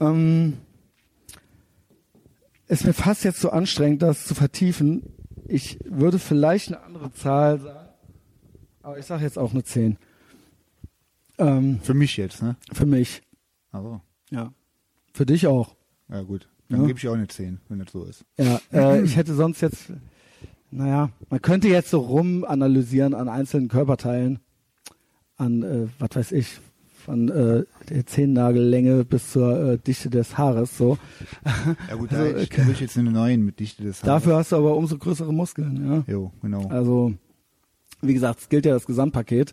Ähm, 0.01 0.59
ist 2.73 2.85
mir 2.85 2.93
fast 2.95 3.25
jetzt 3.25 3.41
so 3.41 3.51
anstrengend, 3.51 4.03
das 4.03 4.25
zu 4.27 4.35
vertiefen. 4.35 5.03
Ich 5.47 5.79
würde 5.85 6.19
vielleicht 6.19 6.69
eine 6.69 6.81
andere 6.83 7.13
Zahl 7.13 7.61
sagen, 7.61 7.89
aber 8.83 8.99
ich 8.99 9.07
sage 9.07 9.23
jetzt 9.25 9.39
auch 9.39 9.53
eine 9.53 9.63
10. 9.65 9.97
Ähm, 11.39 11.81
Für 11.83 11.95
mich 11.95 12.17
jetzt, 12.17 12.43
ne? 12.43 12.57
für 12.73 12.87
mich, 12.87 13.23
Also, 13.71 14.01
ja. 14.31 14.53
Für 15.15 15.27
dich 15.27 15.47
auch. 15.47 15.75
ja 16.09 16.23
gut. 16.23 16.49
Dann 16.69 16.81
Ja. 16.83 16.87
gebe 16.87 16.99
ich 16.99 17.09
auch 17.09 17.15
eine 17.15 17.29
10, 17.29 17.61
wenn 17.69 17.79
das 17.81 17.93
so 17.93 18.05
ist. 18.05 18.25
Ja, 18.39 18.61
äh, 18.73 19.03
ich 19.03 19.17
hätte 19.17 19.35
sonst 19.35 19.61
jetzt, 19.61 19.93
naja, 20.71 21.11
man 21.29 21.43
könnte 21.43 21.69
jetzt 21.69 21.91
so 21.91 22.01
rum 22.01 22.45
analysieren 22.45 23.15
an 23.15 23.29
einzelnen 23.29 23.69
Körperteilen, 23.69 24.41
an, 25.37 25.63
äh, 25.63 25.89
was 25.99 26.11
weiß 26.15 26.33
ich, 26.33 26.61
von 27.03 27.29
äh, 27.29 27.65
der 27.89 28.07
Zehennagellänge 28.07 29.05
bis 29.05 29.33
zur 29.33 29.73
äh, 29.73 29.79
Dichte 29.79 30.09
des 30.11 30.39
Haares, 30.39 30.77
so. 30.79 30.99
Ja 31.89 31.97
gut, 31.97 32.13
Also, 32.13 32.33
da, 32.33 32.41
ich, 32.41 32.49
da 32.49 32.67
will 32.67 32.73
ich 32.73 32.81
jetzt 32.81 32.97
eine 32.97 33.11
9 33.11 33.43
mit 33.43 33.61
Dichte 33.61 33.83
des 33.83 34.03
Haares. 34.03 34.23
Dafür 34.23 34.37
hast 34.37 34.53
du 34.53 34.57
aber 34.57 34.77
umso 34.77 34.97
größere 34.99 35.33
Muskeln, 35.33 35.85
ja. 35.87 36.13
Jo, 36.13 36.33
genau. 36.41 36.69
Also, 36.69 37.13
wie 38.01 38.15
gesagt, 38.15 38.41
es 38.41 38.49
gilt 38.49 38.67
ja 38.67 38.75
das 38.75 38.87
Gesamtpaket. 38.87 39.53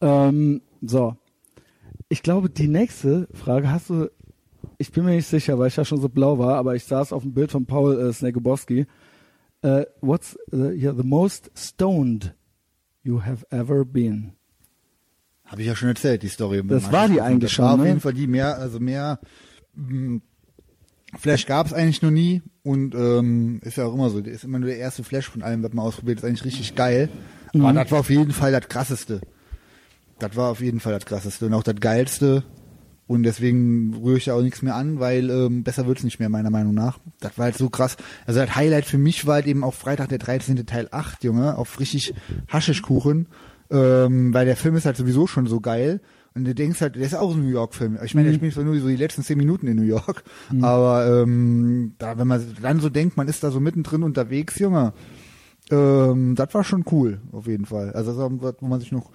Ähm, 0.00 0.62
so. 0.82 1.16
Ich 2.08 2.22
glaube, 2.22 2.50
die 2.50 2.68
nächste 2.68 3.28
Frage 3.32 3.70
hast 3.70 3.90
du, 3.90 4.08
ich 4.78 4.92
bin 4.92 5.04
mir 5.04 5.12
nicht 5.12 5.26
sicher, 5.26 5.58
weil 5.58 5.68
ich 5.68 5.76
ja 5.76 5.84
schon 5.84 6.00
so 6.00 6.08
blau 6.08 6.38
war, 6.38 6.56
aber 6.56 6.74
ich 6.76 6.84
saß 6.84 7.12
auf 7.12 7.22
dem 7.22 7.34
Bild 7.34 7.50
von 7.50 7.66
Paul 7.66 7.98
äh, 8.00 8.12
Snegobowski. 8.12 8.86
Äh, 9.62 9.86
what's 10.00 10.38
the, 10.50 10.68
yeah, 10.70 10.94
the 10.94 11.06
most 11.06 11.50
stoned 11.56 12.34
you 13.02 13.22
have 13.22 13.44
ever 13.50 13.84
been? 13.84 14.35
Habe 15.56 15.62
ich 15.62 15.68
ja 15.68 15.74
schon 15.74 15.88
erzählt, 15.88 16.22
die 16.22 16.28
Story. 16.28 16.62
Das 16.66 16.92
war 16.92 17.08
die 17.08 17.22
eigentlich 17.22 17.50
das 17.50 17.58
war 17.60 17.70
schon, 17.70 17.80
auf 17.80 17.82
ne? 17.82 17.88
jeden 17.88 18.00
Fall 18.00 18.12
die 18.12 18.26
mehr, 18.26 18.58
also 18.58 18.78
mehr 18.78 19.18
mh, 19.74 20.20
Flash 21.18 21.46
gab 21.46 21.66
es 21.66 21.72
eigentlich 21.72 22.02
noch 22.02 22.10
nie 22.10 22.42
und 22.62 22.94
ähm, 22.94 23.60
ist 23.62 23.78
ja 23.78 23.86
auch 23.86 23.94
immer 23.94 24.10
so, 24.10 24.18
ist 24.18 24.44
immer 24.44 24.58
nur 24.58 24.68
der 24.68 24.76
erste 24.76 25.02
Flash 25.02 25.30
von 25.30 25.42
allem, 25.42 25.62
was 25.62 25.72
man 25.72 25.86
ausprobiert, 25.86 26.18
ist 26.18 26.24
eigentlich 26.26 26.44
richtig 26.44 26.74
geil. 26.74 27.08
Aber 27.54 27.72
Mhm. 27.72 27.76
das 27.76 27.90
war 27.90 28.00
auf 28.00 28.10
jeden 28.10 28.32
Fall 28.32 28.52
das 28.52 28.68
krasseste. 28.68 29.22
Das 30.18 30.36
war 30.36 30.50
auf 30.50 30.60
jeden 30.60 30.78
Fall 30.78 30.92
das 30.92 31.06
krasseste 31.06 31.46
und 31.46 31.54
auch 31.54 31.62
das 31.62 31.76
geilste. 31.76 32.44
Und 33.06 33.22
deswegen 33.22 33.94
rühre 34.02 34.18
ich 34.18 34.24
da 34.26 34.34
auch 34.34 34.42
nichts 34.42 34.60
mehr 34.60 34.74
an, 34.74 34.98
weil 35.00 35.30
ähm, 35.30 35.62
besser 35.62 35.86
wird's 35.86 36.02
nicht 36.04 36.18
mehr, 36.18 36.28
meiner 36.28 36.50
Meinung 36.50 36.74
nach. 36.74 36.98
Das 37.20 37.38
war 37.38 37.44
halt 37.46 37.56
so 37.56 37.70
krass. 37.70 37.96
Also 38.26 38.40
das 38.40 38.54
Highlight 38.56 38.84
für 38.84 38.98
mich 38.98 39.26
war 39.26 39.36
halt 39.36 39.46
eben 39.46 39.64
auch 39.64 39.72
Freitag 39.74 40.10
der 40.10 40.18
13. 40.18 40.66
Teil 40.66 40.88
8, 40.90 41.24
Junge, 41.24 41.56
auf 41.56 41.80
richtig 41.80 42.12
Haschischkuchen. 42.48 43.28
Ähm, 43.70 44.32
weil 44.32 44.46
der 44.46 44.56
Film 44.56 44.76
ist 44.76 44.86
halt 44.86 44.96
sowieso 44.96 45.26
schon 45.26 45.46
so 45.46 45.60
geil. 45.60 46.00
Und 46.34 46.44
du 46.44 46.54
denkst 46.54 46.80
halt, 46.80 46.96
der 46.96 47.02
ist 47.02 47.14
auch 47.14 47.34
ein 47.34 47.42
New 47.42 47.48
York-Film. 47.48 47.98
Ich 48.04 48.14
meine, 48.14 48.28
der 48.28 48.34
spielt 48.34 48.52
zwar 48.52 48.64
nur 48.64 48.78
so 48.78 48.88
die 48.88 48.96
letzten 48.96 49.22
zehn 49.22 49.38
Minuten 49.38 49.66
in 49.66 49.76
New 49.76 49.82
York, 49.82 50.22
aber 50.60 51.22
ähm, 51.22 51.94
da, 51.98 52.18
wenn 52.18 52.28
man 52.28 52.44
dann 52.60 52.80
so 52.80 52.90
denkt, 52.90 53.16
man 53.16 53.26
ist 53.26 53.42
da 53.42 53.50
so 53.50 53.58
mittendrin 53.58 54.02
unterwegs, 54.02 54.58
Junge, 54.58 54.92
Ähm, 55.70 56.34
das 56.36 56.54
war 56.54 56.62
schon 56.62 56.84
cool, 56.92 57.20
auf 57.32 57.46
jeden 57.46 57.66
Fall. 57.66 57.92
Also 57.92 58.12
das 58.12 58.20
war 58.20 58.54
wo 58.60 58.66
man 58.66 58.80
sich 58.80 58.92
noch 58.92 59.10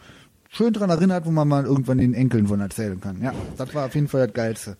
schön 0.49 0.73
dran 0.73 0.89
erinnert, 0.89 1.25
wo 1.25 1.31
man 1.31 1.47
mal 1.47 1.65
irgendwann 1.65 1.99
den 1.99 2.13
Enkeln 2.13 2.47
von 2.47 2.59
erzählen 2.59 2.99
kann. 2.99 3.21
Ja, 3.21 3.33
das 3.57 3.73
war 3.73 3.85
auf 3.85 3.95
jeden 3.95 4.07
Fall 4.07 4.27
das 4.27 4.33
Geilste. 4.33 4.77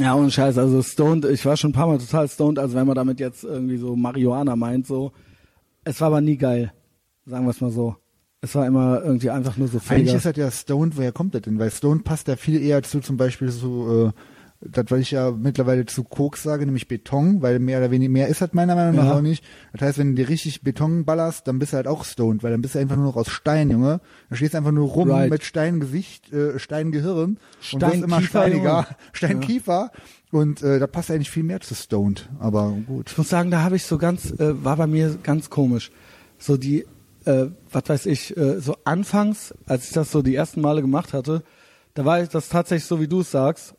Ja, 0.00 0.14
und 0.14 0.32
Scheiß, 0.32 0.56
also 0.56 0.80
stoned, 0.80 1.26
ich 1.26 1.44
war 1.44 1.58
schon 1.58 1.70
ein 1.70 1.74
paar 1.74 1.88
Mal 1.88 1.98
total 1.98 2.26
stoned, 2.26 2.58
also 2.58 2.74
wenn 2.74 2.86
man 2.86 2.94
damit 2.94 3.20
jetzt 3.20 3.44
irgendwie 3.44 3.76
so 3.76 3.96
Marihuana 3.96 4.56
meint, 4.56 4.86
so. 4.86 5.12
Es 5.84 6.00
war 6.00 6.06
aber 6.06 6.22
nie 6.22 6.38
geil, 6.38 6.72
sagen 7.26 7.44
wir 7.44 7.50
es 7.50 7.60
mal 7.60 7.70
so. 7.70 7.96
Es 8.44 8.54
war 8.54 8.66
immer 8.66 9.02
irgendwie 9.02 9.30
einfach 9.30 9.56
nur 9.56 9.68
so 9.68 9.78
Eigentlich 9.78 9.88
fähiger. 9.88 10.16
ist 10.16 10.26
das 10.26 10.36
ja 10.36 10.50
Stoned, 10.50 10.96
woher 10.96 11.12
kommt 11.12 11.34
das 11.34 11.42
denn? 11.42 11.58
Weil 11.58 11.70
Stoned 11.70 12.04
passt 12.04 12.28
ja 12.28 12.36
viel 12.36 12.60
eher 12.62 12.82
zu 12.82 13.00
zum 13.00 13.16
Beispiel 13.16 13.50
so, 13.50 14.08
äh, 14.08 14.12
das, 14.66 14.86
was 14.88 15.00
ich 15.00 15.10
ja 15.10 15.30
mittlerweile 15.30 15.84
zu 15.84 16.04
Koks 16.04 16.42
sage, 16.42 16.64
nämlich 16.64 16.88
Beton, 16.88 17.42
weil 17.42 17.58
mehr 17.58 17.78
oder 17.78 17.90
weniger, 17.90 18.10
mehr 18.10 18.28
ist 18.28 18.40
das 18.40 18.54
meiner 18.54 18.74
Meinung 18.74 18.96
nach 18.96 19.04
Ja. 19.06 19.16
auch 19.16 19.20
nicht. 19.20 19.44
Das 19.72 19.82
heißt, 19.82 19.98
wenn 19.98 20.10
du 20.14 20.22
dir 20.22 20.28
richtig 20.30 20.62
Beton 20.62 21.04
ballerst, 21.04 21.46
dann 21.48 21.58
bist 21.58 21.72
du 21.72 21.76
halt 21.76 21.86
auch 21.86 22.04
stoned, 22.04 22.42
weil 22.42 22.50
dann 22.50 22.62
bist 22.62 22.74
du 22.74 22.78
einfach 22.78 22.96
nur 22.96 23.04
noch 23.06 23.16
aus 23.16 23.28
Stein, 23.28 23.70
Junge. 23.70 24.00
Da 24.30 24.36
stehst 24.36 24.54
du 24.54 24.58
einfach 24.58 24.72
nur 24.72 24.88
rum 24.88 25.10
Right. 25.10 25.30
mit 25.30 25.42
Steingesicht, 25.44 26.32
äh, 26.32 26.58
Steingehirn 26.58 27.38
und 27.72 27.80
wirst 27.82 28.02
immer 28.02 28.20
steiniger. 28.22 28.86
Steinkiefer. 29.12 29.90
Und 30.30 30.62
äh, 30.62 30.78
da 30.78 30.86
passt 30.86 31.10
eigentlich 31.10 31.30
viel 31.30 31.44
mehr 31.44 31.60
zu 31.60 31.74
stoned. 31.74 32.28
Aber 32.40 32.74
gut. 32.86 33.10
Ich 33.10 33.18
muss 33.18 33.28
sagen, 33.28 33.50
da 33.50 33.62
habe 33.62 33.76
ich 33.76 33.84
so 33.84 33.98
ganz, 33.98 34.30
äh, 34.32 34.64
war 34.64 34.76
bei 34.76 34.86
mir 34.86 35.16
ganz 35.22 35.50
komisch. 35.50 35.90
So 36.38 36.56
die, 36.56 36.86
äh, 37.24 37.46
was 37.70 37.82
weiß 37.86 38.06
ich, 38.06 38.36
äh, 38.36 38.60
so 38.60 38.76
anfangs, 38.84 39.54
als 39.66 39.88
ich 39.88 39.92
das 39.92 40.10
so 40.10 40.22
die 40.22 40.34
ersten 40.34 40.60
Male 40.60 40.82
gemacht 40.82 41.12
hatte, 41.12 41.42
da 41.94 42.04
war 42.04 42.22
ich 42.22 42.28
das 42.28 42.48
tatsächlich 42.48 42.86
so, 42.86 43.00
wie 43.00 43.08
du 43.08 43.20
es 43.20 43.30
sagst. 43.30 43.74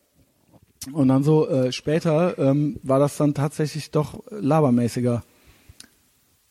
Und 0.94 1.08
dann 1.08 1.24
so 1.24 1.48
äh, 1.48 1.72
später 1.72 2.38
ähm, 2.38 2.80
war 2.84 3.00
das 3.00 3.18
dann 3.18 3.34
tatsächlich 3.34 3.92
doch 3.92 4.24
labermäßiger. 4.30 5.24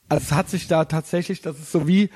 Also 0.09 0.25
es 0.25 0.33
hat 0.33 0.51
sich 0.51 0.67
da 0.67 0.85
tatsächlich, 0.85 1.41
das 1.41 1.59
ist 1.59 1.73
so 1.73 1.87
wie, 1.87 2.11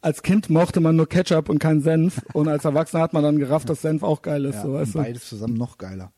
als 0.00 0.22
Kind 0.22 0.50
mochte 0.50 0.80
man 0.80 0.96
nur 0.96 1.08
Ketchup 1.08 1.48
und 1.48 1.58
keinen 1.58 1.80
Senf 1.80 2.20
und 2.32 2.48
als 2.48 2.64
Erwachsener 2.64 3.02
hat 3.02 3.12
man 3.12 3.22
dann 3.22 3.38
gerafft, 3.38 3.68
dass 3.68 3.82
Senf 3.82 4.02
auch 4.02 4.22
geil 4.22 4.44
ist. 4.44 4.56
Ja, 4.56 4.62
so, 4.62 4.72
weißt 4.74 4.94
du? 4.94 4.98
beides 4.98 5.28
zusammen 5.28 5.54
noch 5.54 5.78
geiler. 5.78 6.12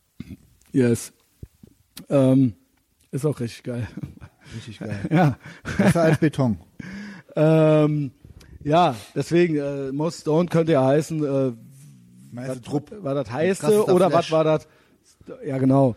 Yes. 0.73 1.13
Ähm, 2.11 2.55
ist 3.11 3.25
auch 3.25 3.41
richtig 3.41 3.63
geil. 3.63 3.89
Richtig 4.55 4.79
geil. 4.81 5.01
ja. 5.11 5.39
Besser 5.77 6.03
als 6.03 6.19
Beton. 6.19 6.59
Ähm, 7.39 8.11
ja, 8.65 8.97
deswegen, 9.15 9.57
äh, 9.57 9.93
Most 9.93 10.23
Stoned 10.23 10.51
könnte 10.51 10.73
ja 10.73 10.85
heißen, 10.85 11.25
äh, 11.25 11.53
was, 12.33 12.61
Trupp. 12.63 12.93
war 13.03 13.15
das 13.15 13.31
heiße 13.31 13.87
oder 13.87 14.13
was 14.13 14.31
war 14.31 14.45
das? 14.45 14.67
Ja, 15.47 15.59
genau. 15.59 15.95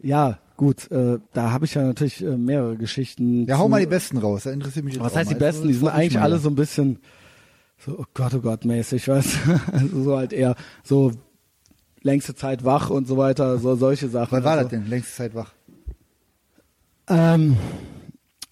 Ja, 0.00 0.38
gut, 0.56 0.90
äh, 0.90 1.18
da 1.32 1.50
habe 1.50 1.64
ich 1.64 1.74
ja 1.74 1.82
natürlich 1.82 2.22
äh, 2.22 2.36
mehrere 2.36 2.76
Geschichten. 2.76 3.46
Ja, 3.46 3.58
hau 3.58 3.68
mal 3.68 3.80
die 3.80 3.86
besten 3.86 4.18
raus. 4.18 4.42
Da 4.44 4.50
interessiert 4.50 4.84
mich 4.84 4.94
jetzt 4.94 5.04
Was 5.04 5.16
heißt 5.16 5.30
die 5.30 5.34
mal. 5.34 5.40
besten? 5.40 5.68
Die 5.68 5.74
sind 5.74 5.88
eigentlich 5.88 6.20
alle 6.20 6.38
so 6.38 6.50
ein 6.50 6.56
bisschen 6.56 6.98
so, 7.78 7.98
oh 7.98 8.04
Gott, 8.12 8.34
oh 8.34 8.40
Gott, 8.40 8.64
mäßig, 8.64 9.08
weißt 9.08 9.38
du? 9.46 9.60
Also 9.72 10.02
so 10.02 10.16
halt 10.16 10.32
eher 10.32 10.56
so 10.84 11.12
längste 12.02 12.34
Zeit 12.34 12.64
wach 12.64 12.90
und 12.90 13.08
so 13.08 13.16
weiter, 13.16 13.58
so 13.58 13.74
solche 13.76 14.08
Sachen. 14.08 14.32
Wann 14.32 14.44
war 14.44 14.52
also, 14.52 14.64
das 14.64 14.70
denn? 14.70 14.86
Längste 14.86 15.14
Zeit 15.14 15.34
wach. 15.34 15.52
Ähm, 17.08 17.56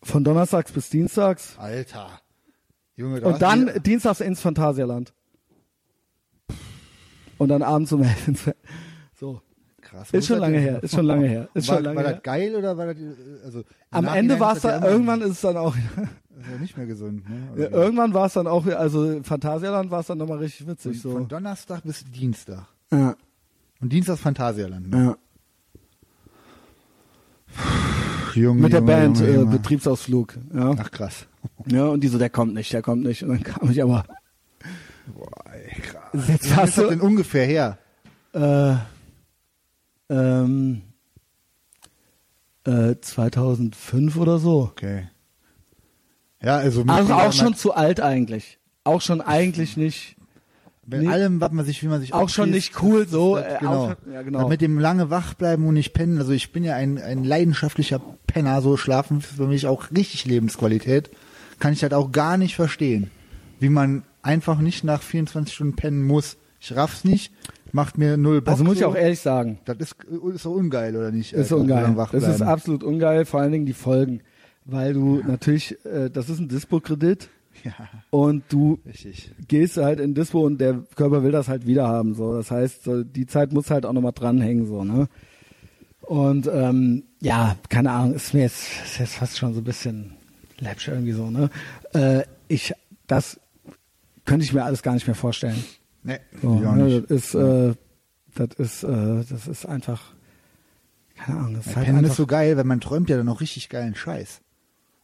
von 0.02 0.24
Donnerstags 0.24 0.72
bis 0.72 0.88
Dienstags. 0.90 1.56
Alter. 1.58 2.20
Junge, 3.00 3.20
da 3.20 3.26
Und 3.28 3.42
dann 3.42 3.66
du- 3.66 3.80
dienstags 3.80 4.20
ins 4.20 4.40
Phantasialand. 4.40 5.12
Und 7.38 7.48
dann 7.48 7.62
abends 7.62 7.92
um 7.92 8.02
elf 8.02 8.28
ins 8.28 8.50
So. 9.18 9.40
Krass. 9.80 10.10
Ist 10.12 10.26
schon 10.28 10.38
lange 10.38 10.58
her, 10.58 10.80
ist 10.84 10.94
schon 10.94 11.06
lange 11.06 11.26
her, 11.26 11.48
ist 11.54 11.66
war, 11.66 11.76
schon 11.76 11.84
lange 11.84 11.96
war 11.96 12.04
her. 12.04 12.12
das 12.12 12.22
geil 12.22 12.54
oder 12.54 12.76
war 12.76 12.86
das, 12.86 12.96
äh, 12.96 13.14
also 13.44 13.64
Am 13.90 14.04
Ende 14.06 14.38
war 14.38 14.54
es 14.54 14.60
dann, 14.62 14.84
irgendwann 14.84 15.20
ist 15.22 15.30
es 15.30 15.40
dann 15.40 15.56
auch, 15.56 15.74
ist 16.38 16.48
ja 16.52 16.58
nicht 16.60 16.76
mehr 16.76 16.86
gesund. 16.86 17.28
Ne? 17.28 17.62
ja, 17.62 17.70
irgendwann 17.70 18.14
war 18.14 18.26
es 18.26 18.34
dann 18.34 18.46
auch, 18.46 18.66
also 18.66 19.20
Phantasialand 19.24 19.90
war 19.90 20.00
es 20.00 20.06
dann 20.06 20.18
nochmal 20.18 20.38
richtig 20.38 20.68
witzig, 20.68 21.00
Von 21.02 21.12
so. 21.12 21.20
Donnerstag 21.24 21.82
bis 21.82 22.04
Dienstag. 22.04 22.68
Ja, 22.92 23.16
Und 23.80 23.92
Dienstag 23.92 24.18
Phantasialand. 24.18 24.90
Ne? 24.90 25.16
ja. 27.56 27.62
Junge, 28.40 28.62
Mit 28.62 28.72
der 28.72 28.80
Junge, 28.80 28.92
Band, 28.92 29.18
Junge, 29.20 29.42
äh. 29.42 29.44
Betriebsausflug, 29.56 30.36
ja. 30.54 30.74
Ach 30.78 30.90
krass. 30.90 31.26
Ja, 31.66 31.86
und 31.86 32.00
die 32.02 32.08
so, 32.08 32.18
der 32.18 32.28
kommt 32.30 32.52
nicht, 32.54 32.72
der 32.72 32.82
kommt 32.82 33.02
nicht. 33.02 33.22
Und 33.22 33.30
dann 33.30 33.42
kam 33.42 33.70
ich 33.70 33.82
aber, 33.82 34.04
Boah, 35.14 35.44
ey, 35.52 35.80
krass. 35.80 36.28
jetzt 36.28 36.54
hast 36.56 36.78
du, 36.78 36.88
denn 36.88 37.00
ungefähr 37.00 37.46
her? 37.46 37.78
äh, 38.34 38.74
ähm, 40.10 40.82
äh, 42.64 42.94
2005 43.00 44.16
oder 44.16 44.38
so. 44.38 44.62
Okay. 44.70 45.08
Ja, 46.42 46.56
also 46.56 46.84
Also 46.86 47.12
auch 47.14 47.32
schon 47.32 47.54
zu 47.54 47.74
alt 47.74 48.00
eigentlich. 48.00 48.58
Auch 48.84 49.00
schon 49.00 49.20
eigentlich 49.20 49.76
nicht. 49.76 50.16
Mit 50.90 51.02
nee. 51.02 51.08
allem, 51.08 51.40
was 51.40 51.52
man 51.52 51.64
sich, 51.64 51.82
wie 51.82 51.88
man 51.88 52.00
sich 52.00 52.12
Auch 52.12 52.28
schon 52.28 52.50
nicht 52.50 52.82
cool 52.82 53.06
so. 53.08 53.36
äh, 53.38 53.56
genau. 53.60 53.72
auch- 53.72 53.96
ja, 54.12 54.22
genau. 54.22 54.48
Mit 54.48 54.60
dem 54.60 54.78
lange 54.78 55.10
wach 55.10 55.34
bleiben 55.34 55.66
und 55.66 55.74
nicht 55.74 55.92
pennen. 55.92 56.18
Also 56.18 56.32
ich 56.32 56.52
bin 56.52 56.64
ja 56.64 56.74
ein, 56.74 56.98
ein 56.98 57.24
leidenschaftlicher 57.24 58.00
Penner, 58.26 58.60
so 58.62 58.76
schlafen 58.76 59.18
ist 59.18 59.26
für 59.26 59.46
mich 59.46 59.66
auch 59.66 59.90
richtig 59.90 60.24
Lebensqualität. 60.26 61.10
Kann 61.58 61.72
ich 61.72 61.82
halt 61.82 61.94
auch 61.94 62.10
gar 62.12 62.36
nicht 62.36 62.56
verstehen, 62.56 63.10
wie 63.58 63.68
man 63.68 64.02
einfach 64.22 64.58
nicht 64.60 64.84
nach 64.84 65.02
24 65.02 65.54
Stunden 65.54 65.76
pennen 65.76 66.02
muss. 66.06 66.36
Ich 66.60 66.74
raff's 66.76 67.04
nicht, 67.04 67.32
macht 67.72 67.96
mir 67.98 68.16
null 68.16 68.40
Bock. 68.42 68.52
also 68.52 68.64
muss 68.64 68.74
ich 68.74 68.80
so. 68.80 68.88
auch 68.88 68.96
ehrlich 68.96 69.20
sagen, 69.20 69.58
Das 69.64 69.76
ist, 69.78 69.96
ist 70.34 70.44
doch 70.44 70.50
ungeil, 70.52 70.94
oder 70.96 71.10
nicht? 71.10 71.32
ist 71.32 71.52
Alter, 71.52 71.62
ungeil. 71.62 71.96
wach 71.96 72.10
Das 72.12 72.26
ist 72.28 72.42
absolut 72.42 72.82
ungeil, 72.84 73.24
vor 73.24 73.40
allen 73.40 73.52
Dingen 73.52 73.66
die 73.66 73.72
Folgen. 73.72 74.20
Weil 74.66 74.92
du 74.92 75.22
natürlich, 75.26 75.78
äh, 75.86 76.10
das 76.10 76.28
ist 76.28 76.38
ein 76.38 76.48
Dispo-Kredit 76.48 77.28
Ja, 77.64 77.72
und 78.10 78.44
du 78.48 78.78
richtig. 78.86 79.32
gehst 79.48 79.76
halt 79.76 80.00
in 80.00 80.14
Dispo 80.14 80.40
und 80.40 80.58
der 80.60 80.82
Körper 80.96 81.22
will 81.22 81.32
das 81.32 81.48
halt 81.48 81.66
wieder 81.66 81.86
haben. 81.88 82.14
So. 82.14 82.34
Das 82.34 82.50
heißt, 82.50 82.84
so, 82.84 83.02
die 83.04 83.26
Zeit 83.26 83.52
muss 83.52 83.70
halt 83.70 83.84
auch 83.86 83.92
nochmal 83.92 84.12
dranhängen. 84.12 84.66
So, 84.66 84.84
ne? 84.84 85.08
Und 86.00 86.48
ähm, 86.52 87.04
ja, 87.20 87.56
keine 87.68 87.90
Ahnung, 87.92 88.14
ist 88.14 88.34
mir 88.34 88.40
jetzt, 88.42 88.66
ist 88.84 88.98
jetzt 88.98 89.14
fast 89.14 89.38
schon 89.38 89.54
so 89.54 89.60
ein 89.60 89.64
bisschen 89.64 90.12
läppsch 90.58 90.88
irgendwie 90.88 91.12
so. 91.12 91.30
Ne? 91.30 91.50
Äh, 91.92 92.22
ich, 92.48 92.72
das 93.06 93.38
könnte 94.24 94.44
ich 94.44 94.52
mir 94.52 94.64
alles 94.64 94.82
gar 94.82 94.94
nicht 94.94 95.06
mehr 95.06 95.14
vorstellen. 95.14 95.62
Nee, 96.02 96.18
So, 96.42 96.58
ich 96.60 96.66
auch 96.66 96.74
ne, 96.74 96.84
nicht. 96.84 97.10
das 97.10 97.10
ist, 97.10 97.34
äh, 97.34 97.74
das 98.34 98.48
ist, 98.58 98.82
äh, 98.84 99.24
das 99.28 99.46
ist 99.48 99.66
einfach, 99.66 100.14
keine 101.16 101.38
Ahnung, 101.40 101.54
das 101.54 101.66
ist 101.66 101.76
halt 101.76 101.88
einfach, 101.88 102.10
ist 102.10 102.16
so 102.16 102.26
geil, 102.26 102.56
weil 102.56 102.64
man 102.64 102.80
träumt 102.80 103.10
ja 103.10 103.16
dann 103.16 103.28
auch 103.28 103.40
richtig 103.40 103.68
geilen 103.68 103.94
Scheiß. 103.94 104.40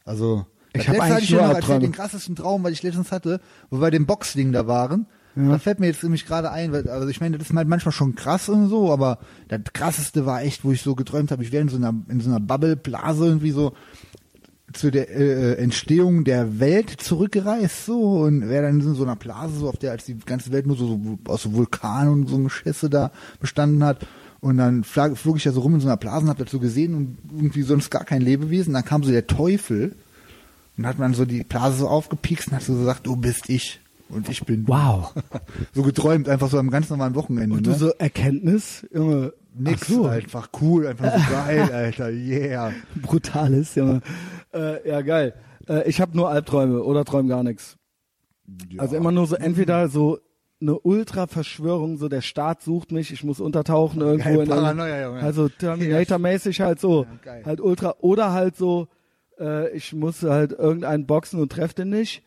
Also, 0.05 0.47
Ich 0.81 0.87
das 0.87 0.89
hab 0.89 0.95
letzte 0.95 1.03
eigentlich 1.03 1.13
hatte 1.15 1.23
ich 1.23 1.29
dir 1.29 1.37
nur 1.37 1.49
noch 1.49 1.55
erzählt, 1.55 1.83
den 1.83 1.93
krassesten 1.93 2.37
Traum, 2.37 2.65
weil 2.65 2.73
ich 2.73 2.83
letztens 2.83 3.13
hatte, 3.13 3.41
wo 3.71 3.81
wir 3.81 3.91
dem 3.91 4.07
Boxding 4.07 4.53
da 4.53 4.67
waren. 4.67 5.07
Da 5.37 5.59
fällt 5.59 5.81
mir 5.81 5.87
jetzt 5.87 6.03
nämlich 6.03 6.25
gerade 6.25 6.51
ein, 6.51 6.73
weil, 6.73 6.89
also 6.89 7.07
ich 7.09 7.21
meine, 7.21 7.37
das 7.37 7.51
ist 7.51 7.55
halt 7.57 7.69
manchmal 7.69 7.93
schon 7.93 8.15
krass 8.15 8.49
und 8.49 8.69
so, 8.69 8.91
aber 8.91 9.19
das 9.49 9.61
krasseste 9.75 10.25
war 10.25 10.43
echt, 10.43 10.65
wo 10.65 10.73
ich 10.73 10.81
so 10.81 10.95
geträumt 10.95 11.31
habe, 11.31 11.43
ich 11.43 11.53
wäre 11.53 11.61
in 11.61 11.69
so 11.69 11.77
einer, 11.77 11.95
in 12.09 12.21
so 12.21 12.31
einer 12.31 12.41
Bubble-Blase 12.41 13.27
irgendwie 13.27 13.51
so 13.51 13.75
zu 14.73 14.91
der 14.91 15.11
äh, 15.11 15.55
Entstehung 15.63 16.25
der 16.25 16.59
Welt 16.59 16.91
zurückgereist 16.91 17.85
so 17.85 18.23
und 18.23 18.49
wäre 18.49 18.65
dann 18.65 18.81
in 18.81 18.95
so 18.95 19.03
einer 19.03 19.17
Blase 19.17 19.59
so 19.59 19.69
auf 19.69 19.77
der 19.77 19.93
als 19.93 20.07
die 20.07 20.17
ganze 20.17 20.53
Welt 20.53 20.67
nur 20.67 20.77
so, 20.77 20.87
so 20.87 21.19
aus 21.31 21.43
so 21.43 21.53
Vulkanen 21.53 22.13
und 22.13 22.29
so 22.29 22.39
Geschisse 22.39 22.89
da 22.89 23.13
bestanden 23.39 23.85
hat. 23.85 24.07
Und 24.41 24.57
dann 24.59 24.85
flog 24.85 25.37
ich 25.37 25.45
ja 25.45 25.53
so 25.53 25.61
rum 25.61 25.75
in 25.75 25.81
so 25.81 25.89
einer 25.89 25.97
Blase 25.97 26.25
und 26.25 26.31
hab 26.31 26.39
dazu 26.39 26.61
gesehen 26.61 26.95
und 26.95 27.19
irgendwie 27.31 27.63
sonst 27.63 27.91
gar 27.91 28.05
kein 28.05 28.23
Lebewesen. 28.23 28.75
Dann 28.75 28.85
kam 28.85 29.03
so 29.03 29.11
der 29.11 29.27
Teufel 29.27 29.97
und 30.77 30.87
hat 30.87 30.99
man 30.99 31.15
so 31.15 31.25
die 31.25 31.45
Blase 31.45 31.79
so 31.79 31.89
aufgepiekst 31.89 32.49
und 32.49 32.55
hat 32.55 32.63
so 32.63 32.75
gesagt 32.75 33.07
du 33.07 33.17
bist 33.17 33.49
ich 33.49 33.81
und 34.09 34.29
ich 34.29 34.45
bin 34.45 34.69
wow. 34.69 35.13
so 35.73 35.83
geträumt 35.83 36.29
einfach 36.29 36.49
so 36.49 36.59
am 36.59 36.71
ganz 36.71 36.91
normalen 36.91 37.15
Wochenende 37.15 37.57
Und 37.57 37.67
ne? 37.67 37.73
du 37.73 37.79
so 37.79 37.91
Erkenntnis, 37.99 38.87
Junge, 38.93 39.33
nix 39.55 39.89
so, 39.89 40.07
einfach 40.07 40.51
cool 40.61 40.87
einfach 40.87 41.13
so 41.13 41.33
geil 41.33 41.63
Alter 41.73 42.11
yeah 42.11 42.73
brutales, 42.95 43.75
Junge. 43.75 44.01
Äh, 44.55 44.89
ja, 44.89 45.03
geil. 45.03 45.35
Äh, 45.69 45.89
ich 45.89 46.01
habe 46.01 46.17
nur 46.17 46.31
Albträume 46.31 46.83
oder 46.83 47.05
träume 47.05 47.29
gar 47.29 47.43
nichts. 47.43 47.77
Ja. 48.71 48.83
Also 48.83 48.97
immer 48.97 49.13
nur 49.13 49.27
so 49.27 49.35
entweder 49.35 49.89
so 49.89 50.19
eine 50.61 50.79
Ultra-Verschwörung, 50.79 51.99
so 51.99 52.09
der 52.09 52.23
Staat 52.23 52.63
sucht 52.63 52.91
mich, 52.91 53.13
ich 53.13 53.23
muss 53.25 53.41
untertauchen 53.41 54.01
irgendwo 54.01 54.31
Geil, 54.31 54.41
in 54.41 54.49
Paranoia, 54.49 55.03
Junge. 55.05 55.21
Also 55.21 55.49
Terminator-mäßig 55.49 56.61
halt 56.61 56.81
so, 56.81 57.07
Ja, 57.25 57.45
halt 57.45 57.61
Ultra 57.61 57.97
oder 58.01 58.33
halt 58.33 58.57
so, 58.57 58.89
äh, 59.39 59.71
ich 59.77 59.93
muss 59.93 60.23
halt 60.23 60.53
irgendeinen 60.53 61.07
boxen 61.07 61.41
und 61.41 61.51
treff 61.53 61.75
den 61.75 61.91
nicht 61.91 62.23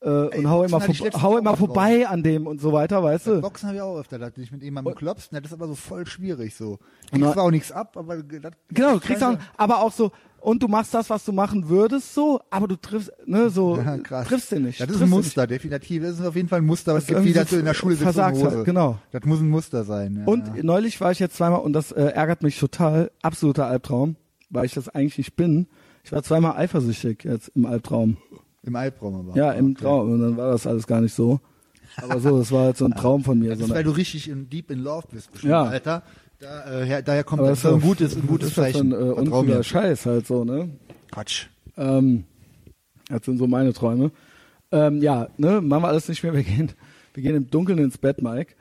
äh, 0.00 0.08
und 0.08 0.48
hau 0.50 0.64
immer, 0.64 0.80
hau 0.80 1.38
immer 1.38 1.50
drauf. 1.50 1.58
vorbei 1.58 2.06
an 2.08 2.22
dem 2.22 2.46
und 2.46 2.60
so 2.60 2.72
weiter, 2.72 3.02
weißt 3.02 3.26
du? 3.28 3.40
Boxen 3.40 3.68
habe 3.68 3.76
ich 3.76 3.82
auch 3.82 3.98
öfter, 3.98 4.18
dass 4.18 4.32
du 4.34 4.40
dich 4.40 4.50
mit 4.52 4.62
jemandem 4.62 4.94
klopfst, 4.94 5.28
das 5.32 5.42
ist 5.44 5.52
aber 5.52 5.68
so 5.68 5.74
voll 5.74 6.06
schwierig 6.06 6.54
so. 6.56 6.78
Und 7.12 7.20
Kriegst 7.20 7.32
zwar 7.34 7.44
auch 7.44 7.50
nichts 7.50 7.70
ab, 7.72 7.96
aber 7.96 8.22
das, 8.22 8.52
Genau, 8.70 8.94
du 8.94 9.00
kriegst 9.00 9.22
auch, 9.22 9.36
aber 9.56 9.80
auch 9.82 9.92
so, 9.92 10.10
und 10.40 10.60
du 10.60 10.66
machst 10.66 10.92
das, 10.92 11.08
was 11.08 11.24
du 11.24 11.30
machen 11.30 11.68
würdest, 11.68 12.14
so, 12.14 12.40
aber 12.50 12.66
du 12.66 12.74
triffst, 12.74 13.12
ne, 13.26 13.48
so, 13.48 13.76
Ja, 13.84 13.96
krass. 13.98 14.26
triffst 14.26 14.50
den 14.50 14.64
nicht. 14.64 14.80
Das 14.80 14.90
ist 14.90 15.00
ein 15.00 15.08
Muster, 15.08 15.46
definitiv. 15.46 16.02
Das 16.02 16.18
ist 16.18 16.26
auf 16.26 16.34
jeden 16.34 16.48
Fall 16.48 16.58
ein 16.62 16.66
Muster, 16.66 16.94
was 16.94 17.06
gibt, 17.06 17.20
wie 17.20 17.28
irgendwie 17.28 17.38
das 17.38 17.50
du 17.50 17.56
in 17.58 17.64
der 17.64 17.74
Schule 17.74 17.94
sitzt 17.94 18.08
Hose. 18.18 18.50
halt, 18.50 18.64
genau. 18.64 18.98
Das 19.12 19.22
muss 19.24 19.38
ein 19.38 19.48
Muster 19.48 19.84
sein. 19.84 20.16
Ja, 20.16 20.24
Und 20.24 20.48
ja. 20.48 20.62
neulich 20.64 21.00
war 21.00 21.12
ich 21.12 21.20
jetzt 21.20 21.36
zweimal, 21.36 21.60
und 21.60 21.74
das 21.74 21.92
äh, 21.92 22.02
ärgert 22.06 22.42
mich 22.42 22.58
total, 22.58 23.12
absoluter 23.22 23.66
Albtraum, 23.68 24.16
weil 24.50 24.64
ich 24.64 24.74
das 24.74 24.88
eigentlich 24.88 25.18
nicht 25.18 25.36
bin. 25.36 25.68
Ich 26.04 26.12
war 26.12 26.22
zweimal 26.22 26.56
eifersüchtig 26.56 27.24
jetzt 27.24 27.48
im 27.54 27.66
Albtraum. 27.66 28.16
Im 28.64 28.76
Albtraum 28.76 29.14
aber. 29.28 29.36
Ja, 29.36 29.52
im 29.52 29.72
Okay. 29.72 29.82
Traum. 29.84 30.12
Und 30.12 30.20
dann 30.20 30.36
war 30.36 30.50
das 30.52 30.66
alles 30.66 30.86
gar 30.86 31.00
nicht 31.00 31.14
so. 31.14 31.40
Aber 31.96 32.20
so, 32.20 32.38
das 32.38 32.50
war 32.52 32.64
halt 32.64 32.76
so 32.76 32.86
ein 32.86 32.94
Traum 32.94 33.22
von 33.24 33.38
mir. 33.38 33.50
Das 33.50 33.58
So 33.60 33.64
ist, 33.66 33.70
weil 33.74 33.84
du 33.84 33.90
richtig 33.90 34.28
in, 34.28 34.48
deep 34.48 34.70
in 34.70 34.78
love 34.80 35.06
bist, 35.10 35.30
bestimmt, 35.32 35.50
Ja. 35.50 35.64
Alter. 35.64 36.02
Da, 36.40 36.80
äh, 36.80 36.84
her, 36.86 37.02
daher 37.02 37.22
kommt 37.22 37.40
aber 37.40 37.50
das 37.50 37.62
das 37.62 37.72
ein 37.72 37.78
ist 37.78 37.84
gutes, 37.84 38.16
ein 38.16 38.26
gutes 38.26 38.48
ist 38.48 38.58
das 38.58 38.66
für 38.66 38.72
Zeichen. 38.72 38.92
ein 38.92 39.00
äh, 39.00 39.12
uncooler. 39.12 39.62
Scheiß 39.62 40.06
halt 40.06 40.26
so, 40.26 40.44
ne? 40.44 40.70
Quatsch. 41.12 41.46
Ähm, 41.76 42.24
das 43.08 43.24
sind 43.24 43.38
so 43.38 43.46
meine 43.46 43.72
Träume. 43.72 44.10
Ähm, 44.72 45.02
ja, 45.02 45.28
ne, 45.36 45.60
machen 45.60 45.82
wir 45.84 45.88
alles 45.88 46.08
nicht 46.08 46.22
mehr. 46.24 46.32
Wir 46.34 46.42
gehen, 46.42 46.72
wir 47.14 47.22
gehen 47.22 47.36
im 47.36 47.48
Dunkeln 47.50 47.78
ins 47.78 47.96
Bett, 47.98 48.22
Mike. 48.22 48.54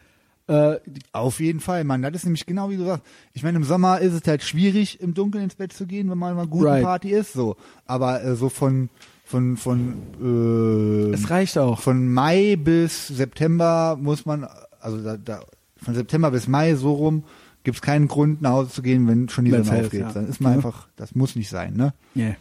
Äh, 0.51 0.79
Auf 1.13 1.39
jeden 1.39 1.59
Fall, 1.59 1.83
Mann. 1.83 2.01
Das 2.01 2.13
ist 2.13 2.25
nämlich 2.25 2.45
genau 2.45 2.69
wie 2.69 2.77
du 2.77 2.85
sagst. 2.85 3.05
Ich 3.33 3.43
meine, 3.43 3.57
im 3.57 3.63
Sommer 3.63 3.99
ist 3.99 4.13
es 4.13 4.21
halt 4.27 4.43
schwierig, 4.43 4.99
im 4.99 5.13
Dunkeln 5.13 5.45
ins 5.45 5.55
Bett 5.55 5.71
zu 5.73 5.85
gehen, 5.85 6.09
wenn 6.09 6.17
mal 6.17 6.37
eine 6.37 6.47
gute 6.47 6.67
Right. 6.67 6.83
Party 6.83 7.11
ist. 7.11 7.33
So, 7.33 7.55
aber 7.85 8.23
äh, 8.23 8.35
so 8.35 8.49
von 8.49 8.89
von 9.23 9.55
von 9.57 9.93
äh, 10.21 11.13
es 11.13 11.29
reicht 11.29 11.57
auch. 11.57 11.79
von 11.79 12.11
Mai 12.11 12.57
bis 12.57 13.07
September 13.07 13.97
muss 13.99 14.25
man, 14.25 14.45
also 14.81 15.01
da, 15.01 15.15
da 15.17 15.41
von 15.77 15.93
September 15.95 16.31
bis 16.31 16.47
Mai 16.47 16.75
so 16.75 16.93
rum, 16.93 17.23
gibt 17.63 17.77
es 17.77 17.81
keinen 17.81 18.07
Grund 18.09 18.41
nach 18.41 18.51
Hause 18.51 18.71
zu 18.71 18.81
gehen, 18.81 19.07
wenn 19.07 19.29
schon 19.29 19.45
die 19.45 19.51
Sonne 19.51 19.81
aufgeht. 19.85 20.01
ja. 20.01 20.11
Dann 20.11 20.27
ist 20.27 20.41
man 20.41 20.51
Ja. 20.51 20.55
einfach, 20.57 20.87
das 20.97 21.15
muss 21.15 21.35
nicht 21.35 21.49
sein, 21.49 21.75
ne? 21.75 21.93
Yeah. 22.15 22.35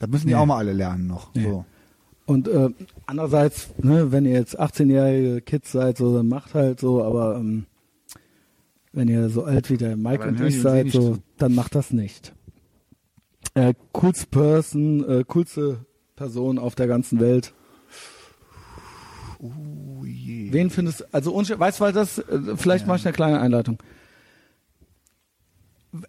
Das 0.00 0.08
müssen 0.10 0.26
die 0.26 0.32
Nee. 0.34 0.38
auch 0.40 0.46
mal 0.46 0.56
alle 0.56 0.72
lernen 0.72 1.06
noch. 1.06 1.32
Nee. 1.34 1.44
So. 1.44 1.64
Und 2.26 2.48
äh, 2.48 2.70
andererseits, 3.06 3.70
ne, 3.78 4.12
wenn 4.12 4.24
ihr 4.24 4.32
jetzt 4.32 4.58
18-jährige 4.60 5.40
Kids 5.42 5.72
seid, 5.72 5.98
so, 5.98 6.14
dann 6.16 6.28
macht 6.28 6.54
halt 6.54 6.78
so, 6.80 7.02
aber 7.02 7.36
ähm, 7.36 7.66
wenn 8.92 9.08
ihr 9.08 9.28
so 9.28 9.44
alt 9.44 9.70
wie 9.70 9.76
der 9.76 9.96
Mike 9.96 10.22
Aber 10.24 10.28
und 10.32 10.40
ich 10.46 10.60
seid, 10.60 10.90
so, 10.90 11.18
dann 11.38 11.54
macht 11.54 11.74
das 11.74 11.90
nicht. 11.92 12.32
Äh, 13.54 13.74
coolste 13.92 14.26
Person, 14.26 15.08
äh, 15.08 15.24
coolste 15.26 15.84
Person 16.16 16.58
auf 16.58 16.74
der 16.74 16.86
ganzen 16.86 17.18
Welt. 17.20 17.52
Oh 19.40 20.04
je. 20.04 20.52
Wen 20.52 20.70
findest 20.70 21.12
also 21.12 21.36
unsch- 21.36 21.58
weißt 21.58 21.80
du, 21.80 21.84
weil 21.84 21.92
das, 21.92 22.18
äh, 22.18 22.56
vielleicht 22.56 22.86
mache 22.86 22.98
ich 22.98 23.04
eine 23.06 23.12
kleine 23.12 23.40
Einleitung. 23.40 23.78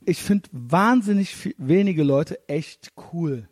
Ich 0.06 0.22
finde 0.22 0.48
wahnsinnig 0.52 1.35
viel, 1.35 1.56
wenige 1.57 2.03
Leute 2.03 2.48
echt 2.48 2.94
cool. 3.11 3.49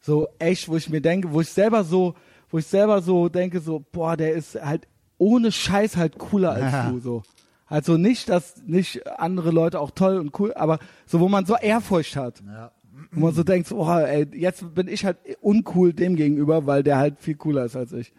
So 0.00 0.28
echt, 0.38 0.68
wo 0.68 0.76
ich 0.76 0.88
mir 0.88 1.00
denke, 1.00 1.32
wo 1.32 1.40
ich 1.40 1.48
selber 1.48 1.84
so, 1.84 2.14
wo 2.50 2.58
ich 2.58 2.66
selber 2.66 3.02
so 3.02 3.28
denke, 3.28 3.60
so, 3.60 3.84
boah, 3.92 4.16
der 4.16 4.32
ist 4.34 4.54
halt 4.54 4.86
ohne 5.18 5.52
Scheiß 5.52 5.96
halt 5.96 6.18
cooler 6.18 6.52
als 6.52 6.72
Ja. 6.72 6.90
du, 6.90 7.00
so. 7.00 7.22
Also 7.66 7.98
nicht, 7.98 8.30
dass 8.30 8.62
nicht 8.66 9.06
andere 9.18 9.50
Leute 9.50 9.78
auch 9.80 9.90
toll 9.90 10.18
und 10.18 10.38
cool, 10.40 10.54
aber 10.54 10.78
so, 11.04 11.20
wo 11.20 11.28
man 11.28 11.44
so 11.44 11.54
Ehrfurcht 11.56 12.16
hat. 12.16 12.42
Ja. 12.46 12.72
Wo 13.12 13.26
man 13.26 13.34
so 13.34 13.44
denkt, 13.44 13.70
oh, 13.72 13.90
ey, 13.90 14.26
jetzt 14.32 14.74
bin 14.74 14.88
ich 14.88 15.04
halt 15.04 15.18
uncool 15.40 15.92
dem 15.92 16.16
gegenüber, 16.16 16.66
weil 16.66 16.82
der 16.82 16.96
halt 16.96 17.18
viel 17.20 17.36
cooler 17.36 17.64
ist 17.64 17.76
als 17.76 17.92
ich. 17.92 18.12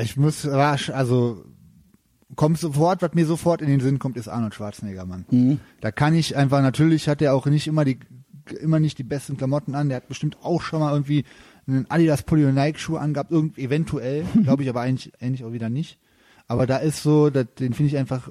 Ich 0.00 0.16
muss 0.16 0.46
rasch, 0.46 0.90
also 0.90 1.44
kommt 2.34 2.58
sofort, 2.58 3.02
was 3.02 3.14
mir 3.14 3.26
sofort 3.26 3.62
in 3.62 3.68
den 3.68 3.80
Sinn 3.80 3.98
kommt, 3.98 4.16
ist 4.16 4.28
Arnold 4.28 4.54
Schwarzenegger, 4.54 5.06
Mann. 5.06 5.26
Mhm. 5.30 5.60
Da 5.80 5.92
kann 5.92 6.14
ich 6.14 6.36
einfach, 6.36 6.60
natürlich 6.62 7.08
hat 7.08 7.22
er 7.22 7.34
auch 7.34 7.46
nicht 7.46 7.66
immer 7.66 7.84
die 7.84 7.98
immer 8.52 8.80
nicht 8.80 8.98
die 8.98 9.04
besten 9.04 9.36
Klamotten 9.36 9.74
an. 9.74 9.88
Der 9.88 9.96
hat 9.96 10.08
bestimmt 10.08 10.36
auch 10.42 10.62
schon 10.62 10.80
mal 10.80 10.92
irgendwie 10.92 11.24
einen 11.66 11.86
Adidas 11.90 12.22
Polio 12.22 12.52
Nike 12.52 12.78
Schuh 12.78 12.96
angehabt, 12.96 13.30
irgend, 13.32 13.58
eventuell, 13.58 14.24
glaube 14.42 14.62
ich, 14.62 14.68
aber 14.68 14.80
eigentlich, 14.82 15.12
eigentlich 15.20 15.44
auch 15.44 15.52
wieder 15.52 15.68
nicht. 15.68 15.98
Aber 16.48 16.66
da 16.66 16.76
ist 16.78 17.02
so, 17.02 17.28
das, 17.30 17.46
den 17.58 17.72
finde 17.74 17.88
ich 17.92 17.96
einfach, 17.98 18.28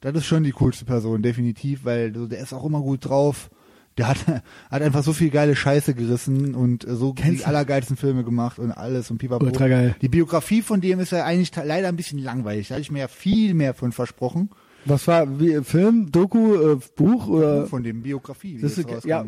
das 0.00 0.14
ist 0.16 0.26
schon 0.26 0.42
die 0.44 0.52
coolste 0.52 0.84
Person, 0.84 1.22
definitiv, 1.22 1.84
weil 1.84 2.12
so, 2.14 2.26
der 2.26 2.40
ist 2.40 2.52
auch 2.52 2.64
immer 2.64 2.80
gut 2.80 3.04
drauf. 3.04 3.50
Der 3.98 4.08
hat, 4.08 4.18
hat 4.70 4.82
einfach 4.82 5.02
so 5.04 5.12
viel 5.12 5.30
geile 5.30 5.54
Scheiße 5.56 5.94
gerissen 5.94 6.54
und 6.54 6.86
äh, 6.86 6.96
so 6.96 7.14
Kennst 7.14 7.32
die 7.32 7.38
du- 7.38 7.46
allergeilsten 7.46 7.96
Filme 7.96 8.24
gemacht 8.24 8.58
und 8.58 8.72
alles 8.72 9.10
und 9.10 9.18
pipapo. 9.18 9.44
Ultra 9.46 9.68
geil. 9.68 9.94
Die 10.02 10.08
Biografie 10.08 10.60
von 10.60 10.80
dem 10.80 11.00
ist 11.00 11.12
ja 11.12 11.24
eigentlich 11.24 11.50
leider 11.54 11.88
ein 11.88 11.96
bisschen 11.96 12.18
langweilig. 12.18 12.68
Da 12.68 12.74
hatte 12.74 12.82
ich 12.82 12.90
mir 12.90 12.98
ja 12.98 13.08
viel 13.08 13.54
mehr 13.54 13.72
von 13.74 13.92
versprochen. 13.92 14.50
Was 14.86 15.06
war, 15.08 15.40
wie, 15.40 15.62
Film, 15.62 16.10
Doku, 16.10 16.54
äh, 16.54 16.78
Buch 16.94 17.26
oder? 17.26 17.66
Von 17.66 17.82
dem 17.82 18.02
Biografie. 18.02 18.58
Das 18.60 18.78
ist, 18.78 18.88
ja, 19.04 19.24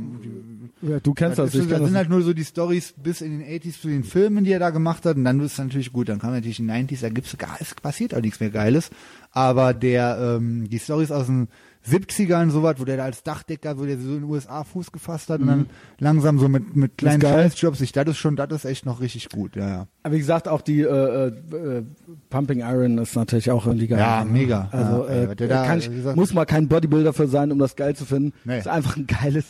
ja, 0.80 1.00
du 1.00 1.14
kennst 1.14 1.38
das, 1.38 1.50
das, 1.50 1.62
ist, 1.62 1.70
das 1.70 1.82
sind 1.82 1.96
halt 1.96 2.08
nur 2.08 2.22
so 2.22 2.32
die 2.32 2.44
Stories 2.44 2.94
bis 2.96 3.20
in 3.20 3.40
den 3.40 3.48
80s 3.48 3.80
zu 3.80 3.88
den 3.88 4.04
Filmen, 4.04 4.44
die 4.44 4.52
er 4.52 4.60
da 4.60 4.70
gemacht 4.70 5.04
hat. 5.04 5.16
Und 5.16 5.24
dann 5.24 5.40
ist 5.40 5.52
es 5.52 5.58
natürlich 5.58 5.92
gut. 5.92 6.08
Dann 6.08 6.20
kam 6.20 6.32
natürlich 6.32 6.60
in 6.60 6.68
den 6.68 6.88
90s, 6.88 7.00
da 7.00 7.08
gibt's 7.08 7.36
gar, 7.36 7.56
es 7.60 7.74
passiert 7.74 8.14
auch 8.14 8.20
nichts 8.20 8.38
mehr 8.40 8.50
Geiles. 8.50 8.90
Aber 9.32 9.74
der, 9.74 10.36
ähm, 10.38 10.68
die 10.68 10.78
Stories 10.78 11.10
aus 11.10 11.26
den 11.26 11.48
70ern, 11.86 12.50
sowas, 12.50 12.76
wo 12.78 12.84
der 12.84 12.96
da 12.98 13.04
als 13.04 13.22
Dachdecker, 13.22 13.78
wo 13.78 13.84
der 13.84 13.98
so 13.98 14.08
in 14.08 14.20
den 14.20 14.24
USA 14.24 14.64
Fuß 14.64 14.92
gefasst 14.92 15.30
hat 15.30 15.40
und 15.40 15.46
dann 15.46 15.66
langsam 15.98 16.38
so 16.38 16.48
mit, 16.48 16.76
mit 16.76 16.98
kleinen 16.98 17.18
Mhm. 17.18 17.26
Scheißjobs, 17.26 17.80
ich, 17.80 17.92
das 17.92 18.08
ist 18.08 18.18
schon, 18.18 18.36
das 18.36 18.50
ist 18.52 18.64
echt 18.64 18.84
noch 18.86 19.00
richtig 19.00 19.28
gut, 19.30 19.56
ja, 19.56 19.68
ja. 19.68 19.86
Aber 20.02 20.14
wie 20.14 20.18
gesagt, 20.18 20.48
auch 20.48 20.60
die 20.60 20.80
äh, 20.82 21.26
äh, 21.28 21.82
Pumping 22.30 22.60
Iron 22.60 22.98
ist 22.98 23.14
natürlich 23.16 23.50
auch 23.50 23.66
irgendwie 23.66 23.86
geil. 23.88 23.98
Ja, 24.00 24.24
mega. 24.24 24.68
Also 24.72 25.04
Ja, 25.06 25.10
ey, 25.12 25.24
äh, 25.32 25.34
der 25.36 25.48
da- 25.48 25.66
kann 25.66 25.78
ich, 25.78 25.90
gesagt- 25.90 26.16
muss 26.16 26.34
mal 26.34 26.44
kein 26.44 26.68
Bodybuilder 26.68 27.12
für 27.12 27.28
sein, 27.28 27.52
um 27.52 27.58
das 27.58 27.74
geil 27.76 27.94
zu 27.96 28.04
finden. 28.04 28.32
Nee. 28.44 28.58
Ist 28.58 28.68
einfach 28.68 28.96
ein 28.96 29.06
geiles, 29.06 29.46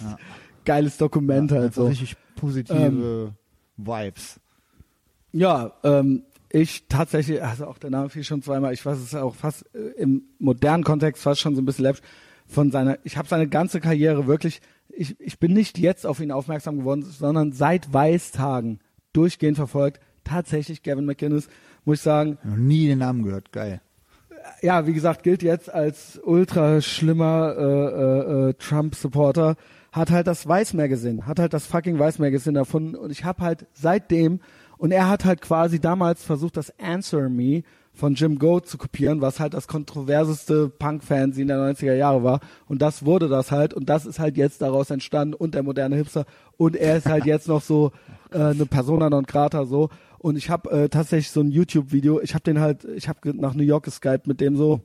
geiles 0.65 0.97
Dokument 0.99 1.51
halt 1.51 1.63
Einfach 1.65 1.77
so. 1.83 1.87
Richtig 1.89 2.17
positive 2.37 3.33
Vibes. 3.77 4.39
Ja, 5.33 5.73
ähm, 5.85 6.23
ich 6.51 6.87
tatsächlich, 6.89 7.43
also 7.43 7.67
auch 7.67 7.79
der 7.79 7.91
Name 7.91 8.09
fiel 8.09 8.25
schon 8.25 8.43
zweimal, 8.43 8.73
ich 8.73 8.85
weiß 8.85 8.99
es 8.99 9.15
auch 9.15 9.35
fast 9.35 9.65
äh, 9.75 10.01
im 10.01 10.23
modernen 10.39 10.85
Kontext 10.85 11.23
fast 11.23 11.41
schon 11.41 11.55
so 11.55 11.63
ein 11.63 11.65
bisschen 11.65 11.85
läppisch 11.85 12.03
von 12.47 12.71
seiner, 12.71 12.99
ich 13.05 13.17
habe 13.19 13.29
seine 13.29 13.49
ganze 13.49 13.81
Karriere 13.81 14.27
wirklich, 14.27 14.63
ich, 14.89 15.21
ich 15.21 15.39
bin 15.39 15.53
nicht 15.53 15.79
jetzt 15.79 16.07
auf 16.07 16.21
ihn 16.21 16.33
aufmerksam 16.33 16.79
geworden, 16.79 17.03
sondern 17.03 17.53
seit 17.53 17.93
Weißtagen 17.93 18.81
durchgehend 19.13 19.57
verfolgt. 19.57 20.01
Tatsächlich 20.25 20.83
Gavin 20.83 21.05
McInnes, 21.05 21.49
muss 21.85 21.99
ich 21.99 22.03
sagen, 22.03 22.39
Noch 22.43 22.57
nie 22.57 22.87
den 22.87 22.99
Namen 22.99 23.23
gehört, 23.25 23.53
geil. 23.53 23.81
ja, 24.63 24.87
wie 24.87 24.95
gesagt, 24.95 25.23
gilt 25.23 25.43
jetzt 25.43 25.73
als 25.73 26.19
ultra 26.25 26.81
schlimmer 26.81 27.55
äh, 27.59 27.63
äh, 27.63 28.49
äh, 28.51 28.55
Trump-Supporter, 28.55 29.57
hat 29.93 30.11
halt 30.11 30.27
das 30.27 30.47
Weiß-Magazin, 30.47 31.27
hat 31.27 31.39
halt 31.39 31.53
das 31.53 31.67
fucking 31.67 31.99
Weiß-Magazin 31.99 32.57
erfunden 32.57 32.95
und 32.95 33.11
ich 33.11 33.25
habe 33.25 33.43
halt 33.43 33.67
seitdem, 33.75 34.41
und 34.79 34.93
er 34.93 35.09
hat 35.09 35.25
halt 35.25 35.41
quasi 35.41 35.81
damals 35.81 36.25
versucht, 36.25 36.57
das 36.57 36.73
Answer 36.79 37.29
Me 37.29 37.63
von 37.93 38.15
Jim 38.15 38.39
Goat 38.39 38.69
zu 38.69 38.79
kopieren, 38.79 39.21
was 39.21 39.41
halt 39.41 39.55
das 39.55 39.67
kontroverseste 39.67 40.69
Punk-Fanzine 40.69 41.55
der 41.55 41.75
90er 41.75 41.95
Jahre 41.95 42.23
war. 42.23 42.41
Und 42.67 42.81
das 42.81 43.05
wurde 43.05 43.29
das 43.29 43.51
halt 43.51 43.75
und 43.75 43.89
das 43.89 44.07
ist 44.07 44.21
halt 44.21 44.37
jetzt 44.37 44.63
daraus 44.63 44.91
entstanden 44.91 45.35
und 45.35 45.55
der 45.55 45.65
moderne 45.65 45.97
Hipster 45.97 46.25
und 46.57 46.77
er 46.77 46.97
ist 46.97 47.07
halt 47.07 47.27
jetzt 47.27 47.49
noch 47.49 47.61
so 47.61 47.91
äh, 48.31 48.39
eine 48.39 48.67
Persona 48.67 49.11
non 49.11 49.25
grata 49.25 49.65
so. 49.67 49.91
Und 50.19 50.37
ich 50.37 50.49
habe 50.51 50.71
äh, 50.71 50.89
tatsächlich 50.89 51.31
so 51.31 51.41
ein 51.41 51.51
YouTube-Video, 51.51 52.21
ich 52.21 52.35
habe 52.35 52.43
den 52.43 52.61
halt, 52.61 52.85
ich 52.85 53.09
habe 53.09 53.37
nach 53.37 53.55
New 53.55 53.63
York 53.65 53.85
geskypt 53.85 54.27
mit 54.27 54.41
dem 54.41 54.57
so. 54.57 54.81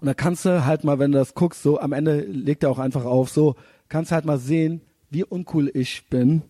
Und 0.00 0.06
da 0.06 0.14
kannst 0.14 0.44
du 0.44 0.64
halt 0.64 0.84
mal, 0.84 0.98
wenn 0.98 1.12
du 1.12 1.18
das 1.18 1.34
guckst, 1.34 1.62
so 1.62 1.78
am 1.78 1.92
Ende 1.92 2.20
legt 2.22 2.62
er 2.62 2.70
auch 2.70 2.78
einfach 2.78 3.04
auf, 3.04 3.30
so 3.30 3.56
kannst 3.88 4.10
du 4.10 4.14
halt 4.14 4.24
mal 4.24 4.38
sehen, 4.38 4.80
wie 5.10 5.24
uncool 5.24 5.70
ich 5.72 6.08
bin, 6.08 6.42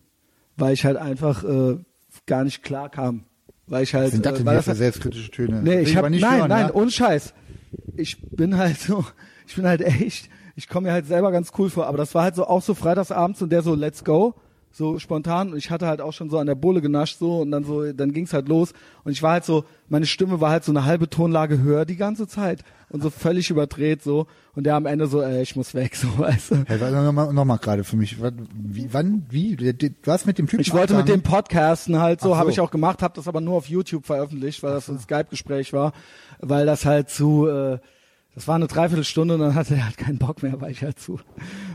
weil 0.55 0.73
ich 0.73 0.85
halt 0.85 0.97
einfach 0.97 1.43
äh, 1.43 1.77
gar 2.25 2.43
nicht 2.43 2.63
klar 2.63 2.89
kam. 2.89 3.25
Weil 3.67 3.83
ich 3.83 3.93
halt. 3.93 4.11
Sind 4.11 4.25
das 4.25 4.33
äh, 4.33 4.37
denn 4.37 4.45
weil 4.45 4.55
das 4.57 4.65
für 4.65 4.75
selbstkritische 4.75 5.31
Töne? 5.31 5.61
Nee, 5.63 5.81
ich 5.81 5.95
hab, 5.95 6.09
nicht 6.09 6.21
nein, 6.21 6.39
hören, 6.39 6.49
nein, 6.49 6.67
ja? 6.67 6.73
ohne 6.73 6.91
Scheiß. 6.91 7.33
Ich 7.95 8.21
bin 8.29 8.57
halt 8.57 8.79
so, 8.79 9.05
ich 9.47 9.55
bin 9.55 9.65
halt 9.65 9.81
echt, 9.81 10.29
ich 10.55 10.67
komme 10.67 10.87
mir 10.87 10.93
halt 10.93 11.07
selber 11.07 11.31
ganz 11.31 11.51
cool 11.57 11.69
vor, 11.69 11.87
aber 11.87 11.97
das 11.97 12.13
war 12.13 12.23
halt 12.23 12.35
so 12.35 12.45
auch 12.45 12.61
so 12.61 12.73
freitagsabends 12.73 13.41
und 13.41 13.51
der 13.51 13.61
so 13.61 13.73
let's 13.73 14.03
go, 14.03 14.35
so 14.75 14.97
spontan 14.97 15.51
und 15.51 15.57
ich 15.57 15.69
hatte 15.69 15.85
halt 15.85 16.01
auch 16.01 16.13
schon 16.13 16.31
so 16.31 16.39
an 16.39 16.47
der 16.47 16.55
Bohle 16.55 16.81
genascht 16.81 17.19
so 17.19 17.41
und 17.41 17.51
dann 17.51 17.63
so, 17.63 17.93
dann 17.93 18.11
ging's 18.11 18.33
halt 18.33 18.49
los 18.49 18.73
und 19.03 19.11
ich 19.11 19.21
war 19.21 19.33
halt 19.33 19.45
so, 19.45 19.65
meine 19.87 20.07
Stimme 20.07 20.41
war 20.41 20.49
halt 20.49 20.63
so 20.63 20.71
eine 20.71 20.83
halbe 20.83 21.07
Tonlage 21.09 21.61
höher 21.61 21.85
die 21.85 21.95
ganze 21.95 22.27
Zeit 22.27 22.63
und 22.89 23.03
so 23.03 23.11
völlig 23.11 23.51
überdreht 23.51 24.01
so 24.01 24.25
und 24.55 24.65
der 24.65 24.73
am 24.75 24.87
Ende 24.87 25.05
so, 25.05 25.21
ey, 25.21 25.43
ich 25.43 25.55
muss 25.55 25.75
weg, 25.75 25.95
so, 25.95 26.07
weißt 26.17 26.51
du. 26.51 26.55
Hey, 26.65 26.81
warte, 26.81 26.95
nochmal 26.95 27.31
noch 27.31 27.45
mal 27.45 27.57
gerade 27.57 27.83
für 27.83 27.97
mich. 27.97 28.19
Was, 28.19 28.33
wie, 28.51 28.91
wann, 28.91 29.27
wie? 29.29 29.55
Hast 30.07 30.25
mit 30.25 30.39
dem 30.39 30.47
Typen 30.47 30.61
Ich 30.61 30.73
wollte 30.73 30.95
mit 30.95 31.07
dem? 31.07 31.21
Podcasten 31.21 31.99
halt 31.99 32.19
so, 32.19 32.29
so. 32.29 32.37
habe 32.37 32.49
ich 32.49 32.59
auch 32.59 32.71
gemacht, 32.71 33.03
habe 33.03 33.13
das 33.15 33.27
aber 33.27 33.41
nur 33.41 33.55
auf 33.55 33.69
YouTube 33.69 34.05
veröffentlicht, 34.07 34.63
weil 34.63 34.73
das 34.73 34.89
ein 34.89 34.99
Skype-Gespräch 34.99 35.71
war, 35.71 35.93
weil 36.39 36.65
das 36.65 36.85
halt 36.85 37.09
zu, 37.09 37.47
äh, 37.47 37.77
das 38.35 38.47
war 38.47 38.55
eine 38.55 38.67
Dreiviertelstunde 38.67 39.35
und 39.35 39.41
dann 39.41 39.55
hatte 39.55 39.75
er 39.75 39.85
halt 39.85 39.97
keinen 39.97 40.17
Bock 40.17 40.41
mehr, 40.41 40.59
weil 40.59 40.71
ich 40.71 40.83
halt 40.83 40.99
zu, 40.99 41.19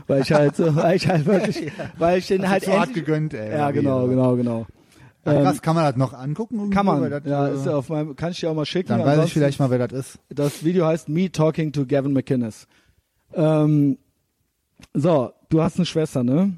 weil 0.07 0.21
ich 0.21 0.31
halt, 0.31 0.55
so, 0.55 0.75
weil 0.75 0.97
ich 0.97 1.07
halt 1.07 1.25
wirklich, 1.25 1.71
weil 1.97 2.19
ich 2.19 2.27
den 2.27 2.43
Hast 2.43 2.51
halt 2.51 2.63
zu 2.63 2.79
hart 2.79 2.93
gegönnt, 2.93 3.33
ey. 3.33 3.51
Ja, 3.51 3.71
genau, 3.71 4.07
genau, 4.07 4.35
genau. 4.35 4.67
Ach, 5.25 5.33
krass, 5.33 5.61
kann 5.61 5.75
man 5.75 5.85
das 5.85 5.95
noch 5.95 6.13
angucken? 6.13 6.69
Kann 6.69 6.85
man. 6.85 7.09
Das, 7.09 7.23
ja, 7.25 7.47
äh, 7.47 7.53
ist 7.53 7.67
auf 7.67 7.89
meinem, 7.89 8.15
kann 8.15 8.31
ich 8.31 8.39
dir 8.39 8.49
auch 8.49 8.55
mal 8.55 8.65
schicken. 8.65 8.89
dann 8.89 9.05
weiß 9.05 9.25
ich 9.25 9.33
vielleicht 9.33 9.59
mal, 9.59 9.69
wer 9.69 9.87
das 9.87 9.99
ist. 9.99 10.19
Das 10.29 10.63
Video 10.63 10.85
heißt 10.85 11.09
Me 11.09 11.31
Talking 11.31 11.71
to 11.71 11.85
Gavin 11.85 12.13
McInnes. 12.13 12.67
Ähm, 13.33 13.97
so, 14.93 15.31
du 15.49 15.61
hast 15.61 15.77
eine 15.77 15.85
Schwester, 15.85 16.23
ne? 16.23 16.53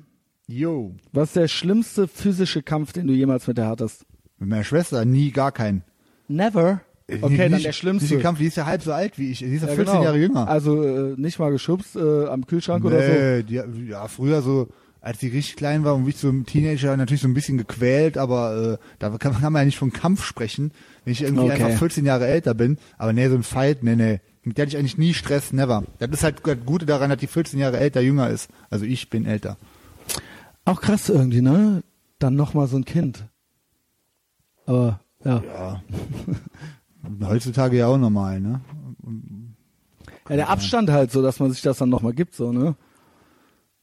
Yo. 0.48 0.96
Was 1.12 1.30
ist 1.30 1.36
der 1.36 1.48
schlimmste 1.48 2.08
physische 2.08 2.62
Kampf, 2.62 2.94
den 2.94 3.08
du 3.08 3.14
jemals 3.14 3.48
mit 3.48 3.58
der 3.58 3.68
hattest? 3.68 4.06
Mit 4.38 4.50
meiner 4.50 4.64
Schwester 4.64 5.06
nie 5.06 5.32
gar 5.32 5.52
keinen. 5.52 5.84
Never. 6.28 6.82
Okay, 7.22 7.38
nicht, 7.38 7.54
dann 7.54 7.62
der 7.64 7.72
schlimmste. 7.74 8.10
Den 8.10 8.22
Kampf, 8.22 8.40
die 8.40 8.46
ist 8.46 8.58
ja 8.58 8.66
halb 8.66 8.82
so 8.82 8.94
alt 8.94 9.18
wie 9.18 9.32
ich. 9.32 9.40
Die 9.40 9.46
ist 9.46 9.64
ja, 9.64 9.70
Ja, 9.70 9.76
14 9.76 9.94
genau. 9.94 10.04
Jahre 10.06 10.18
jünger. 10.18 10.48
Also 10.48 10.84
äh, 10.84 11.14
nicht 11.18 11.40
mal 11.40 11.52
geschubst 11.52 11.96
äh, 11.96 12.26
am 12.28 12.46
Kühlschrank 12.46 12.86
oder 12.86 13.02
so. 13.04 13.12
nee, 13.12 13.44
die, 13.44 13.88
ja, 13.90 14.08
früher 14.08 14.42
so 14.42 14.68
als 15.02 15.20
sie 15.20 15.30
richtig 15.30 15.56
klein 15.56 15.84
war 15.84 15.96
und 15.96 16.06
wie 16.06 16.12
ich 16.12 16.18
so 16.18 16.30
ein 16.30 16.46
Teenager 16.46 16.96
natürlich 16.96 17.22
so 17.22 17.28
ein 17.28 17.34
bisschen 17.34 17.58
gequält, 17.58 18.20
aber 18.20 18.78
äh, 18.80 18.86
da 19.00 19.10
kann, 19.18 19.34
kann 19.34 19.52
man 19.52 19.62
ja 19.62 19.66
nicht 19.66 19.80
von 19.80 19.92
Kampf 19.92 20.24
sprechen, 20.24 20.72
wenn 21.04 21.14
ich 21.14 21.24
irgendwie 21.24 21.46
Okay. 21.46 21.64
einfach 21.64 21.80
14 21.80 22.06
Jahre 22.06 22.28
älter 22.28 22.54
bin. 22.54 22.78
Aber 23.00 23.12
nee, 23.12 23.28
so 23.28 23.34
ein 23.34 23.42
Fight, 23.42 23.82
nee, 23.84 23.96
nee. 23.96 24.20
Mit 24.44 24.58
der 24.58 24.64
hatte 24.66 24.76
ich 24.76 24.78
eigentlich 24.78 25.00
nie 25.00 25.16
Stress, 25.16 25.54
never. 25.54 25.84
Das 25.98 26.10
ist 26.12 26.24
halt 26.24 26.42
das 26.46 26.58
Gute 26.66 26.86
daran, 26.86 27.10
dass 27.10 27.18
die 27.20 27.26
14 27.28 27.60
Jahre 27.60 27.80
älter, 27.80 28.02
jünger 28.02 28.30
ist. 28.30 28.50
Also 28.70 28.86
ich 28.86 29.10
bin 29.10 29.26
älter. 29.26 29.58
Auch 30.66 30.82
krass 30.82 31.10
irgendwie, 31.10 31.42
ne? 31.42 31.82
Dann 32.20 32.36
nochmal 32.36 32.68
so 32.68 32.78
ein 32.78 32.86
Kind. 32.86 33.26
Aber, 34.68 35.00
ja. 35.26 35.44
Ja. 35.44 35.84
Heutzutage 37.24 37.78
ja 37.78 37.88
auch 37.88 37.98
normal, 37.98 38.40
ne? 38.40 38.62
Ja, 40.30 40.36
der 40.36 40.50
Abstand 40.50 40.90
halt 40.90 41.12
so, 41.12 41.22
dass 41.22 41.40
man 41.40 41.52
sich 41.52 41.62
das 41.62 41.78
dann 41.78 41.90
nochmal 41.90 42.14
gibt, 42.14 42.36
so, 42.36 42.52
ne? 42.52 42.76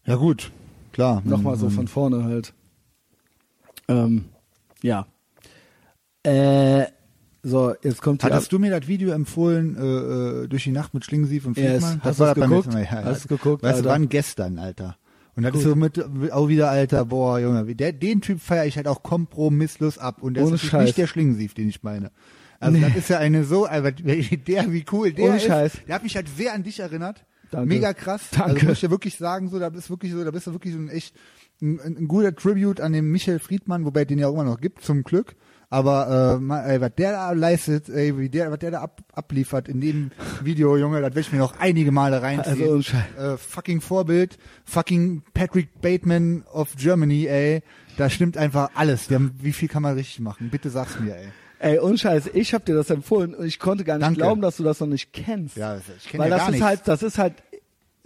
Ja 0.05 0.17
gut, 0.17 0.51
klar. 0.93 1.23
Nochmal 1.25 1.57
so 1.57 1.69
von 1.71 1.89
vorne 1.89 2.25
halt. 2.25 2.55
Ähm, 3.89 4.27
ja. 4.83 5.07
Äh, 6.23 6.87
so, 7.43 7.75
jetzt 7.83 8.03
kommt 8.03 8.25
Hattest 8.25 8.53
du 8.53 8.59
mir 8.59 8.71
das 8.71 8.89
Video 8.89 9.11
empfohlen, 9.11 9.77
äh, 9.77 10.45
äh, 10.45 10.49
durch 10.49 10.65
die 10.65 10.73
Nacht 10.73 10.93
mit 10.95 11.05
Schlingensief 11.05 11.47
und 11.47 11.57
Yes. 11.57 11.85
Friedmann? 11.85 12.01
Hast 12.03 12.19
war 12.19 12.35
du's 12.35 12.41
das 12.43 12.51
geguckt? 12.51 12.73
Mal. 12.73 12.83
Ja, 12.85 13.05
Hast 13.05 13.25
du's 13.25 13.29
geguckt, 13.29 13.63
Weißt 13.63 13.85
du, 13.85 13.89
wann 13.89 14.09
gestern, 14.09 14.59
Alter. 14.59 14.97
Und 15.37 15.45
das 15.45 15.53
Gut. 15.53 15.61
ist 15.61 15.69
so 15.69 15.77
mit, 15.77 16.33
auch 16.33 16.49
wieder, 16.49 16.69
Alter, 16.69 17.05
boah, 17.05 17.39
Junge, 17.39 17.75
der, 17.77 17.93
den 17.93 18.21
Typ 18.21 18.41
feiere 18.41 18.67
ich 18.67 18.77
halt 18.77 18.89
auch 18.89 19.03
kompromisslos 19.03 19.97
ab. 19.99 20.21
Und 20.21 20.37
Ohne 20.37 20.57
ist 20.57 20.63
Scheiß. 20.63 20.87
nicht 20.87 20.99
der 20.99 21.07
Schlingensief, 21.07 21.55
den 21.55 21.69
ich 21.69 21.83
meine. 21.83 22.11
Also 22.61 22.77
Nee. 22.79 22.85
das 22.87 22.97
ist 22.97 23.09
ja 23.11 23.19
eine 23.19 23.45
so, 23.45 23.69
aber 23.69 23.93
der, 23.93 24.17
wie 24.73 24.85
cool 24.93 25.13
der 25.13 25.25
Ohne 25.27 25.37
ist. 25.37 25.79
Der 25.87 25.95
hat 25.95 26.03
mich 26.03 26.17
halt 26.17 26.29
sehr 26.37 26.55
an 26.55 26.63
dich 26.63 26.81
erinnert. 26.81 27.25
Danke. 27.51 27.69
Mega 27.69 27.95
krass. 27.95 28.23
Danke. 28.33 28.53
Also 28.55 28.67
muss 28.67 28.75
ich 28.75 28.81
dir 28.81 28.91
wirklich 28.91 29.17
sagen, 29.17 29.49
so, 29.49 29.59
da 29.59 29.71
bist 29.71 29.89
du 29.89 29.93
wirklich 29.95 30.13
so, 30.13 30.23
da 30.25 30.31
bist 30.31 30.47
du 30.47 30.53
wirklich 30.53 30.75
so 30.75 30.81
ein 30.81 30.89
echt, 30.89 31.15
ein, 31.63 31.81
ein, 31.81 32.09
guter 32.09 32.35
Tribute 32.35 32.81
an 32.81 32.93
den 32.93 33.07
Michael 33.11 33.39
Friedmann, 33.39 33.85
wobei 33.85 34.05
den 34.05 34.19
ja 34.19 34.29
auch 34.29 34.35
immer 34.35 34.45
noch 34.45 34.61
gibt, 34.61 34.83
zum 34.83 35.03
Glück. 35.03 35.35
Aber 35.71 36.37
äh, 36.37 36.41
ma- 36.41 36.63
ey, 36.65 36.81
was 36.81 36.95
der 36.97 37.13
da 37.13 37.31
leistet, 37.33 37.89
ey, 37.91 38.19
wie 38.19 38.29
der, 38.31 38.51
was 38.51 38.59
der 38.59 38.71
da 38.71 38.81
ab, 38.81 39.03
abliefert 39.13 39.69
in 39.69 39.81
dem 39.81 40.11
Video, 40.43 40.77
Junge, 40.79 40.97
das 41.01 41.11
werde 41.11 41.21
ich 41.21 41.33
mir 41.33 41.39
noch 41.39 41.59
einige 41.59 41.93
Male 41.93 42.23
reinziehen. 42.23 42.63
Also, 42.63 42.97
äh, 43.19 43.37
fucking 43.37 43.81
Vorbild, 43.83 44.39
fucking 44.65 45.23
Patrick 45.35 45.81
Bateman 45.81 46.43
of 46.53 46.75
Germany, 46.77 47.27
ey. 47.27 47.63
Da 47.99 48.09
stimmt 48.11 48.37
einfach 48.37 48.71
alles. 48.75 49.11
Haben, 49.11 49.33
wie 49.43 49.53
viel 49.53 49.69
kann 49.69 49.83
man 49.83 49.95
richtig 49.95 50.21
machen? 50.21 50.49
Bitte 50.51 50.71
sag's 50.71 50.99
mir, 51.01 51.17
ey. 51.17 51.29
Ey, 51.61 51.79
unscheiß, 51.79 52.31
ich 52.35 52.55
hab 52.55 52.65
dir 52.65 52.75
das 52.77 52.89
empfohlen 52.91 53.35
und 53.35 53.45
ich 53.47 53.59
konnte 53.59 53.83
gar 53.85 53.95
nicht 53.97 54.05
Danke. 54.07 54.21
glauben, 54.21 54.41
dass 54.41 54.59
du 54.59 54.63
das 54.63 54.79
noch 54.81 54.87
nicht 54.87 55.13
kennst. 55.13 55.57
Ja, 55.57 55.77
ich 55.77 56.09
kenn 56.09 56.21
Weil 56.21 56.31
ja 56.31 56.37
das 56.37 56.39
gar 56.45 56.49
ist 56.49 56.53
nichts. 56.53 56.67
halt, 56.67 56.81
das 56.87 57.03
ist 57.03 57.19
halt 57.19 57.35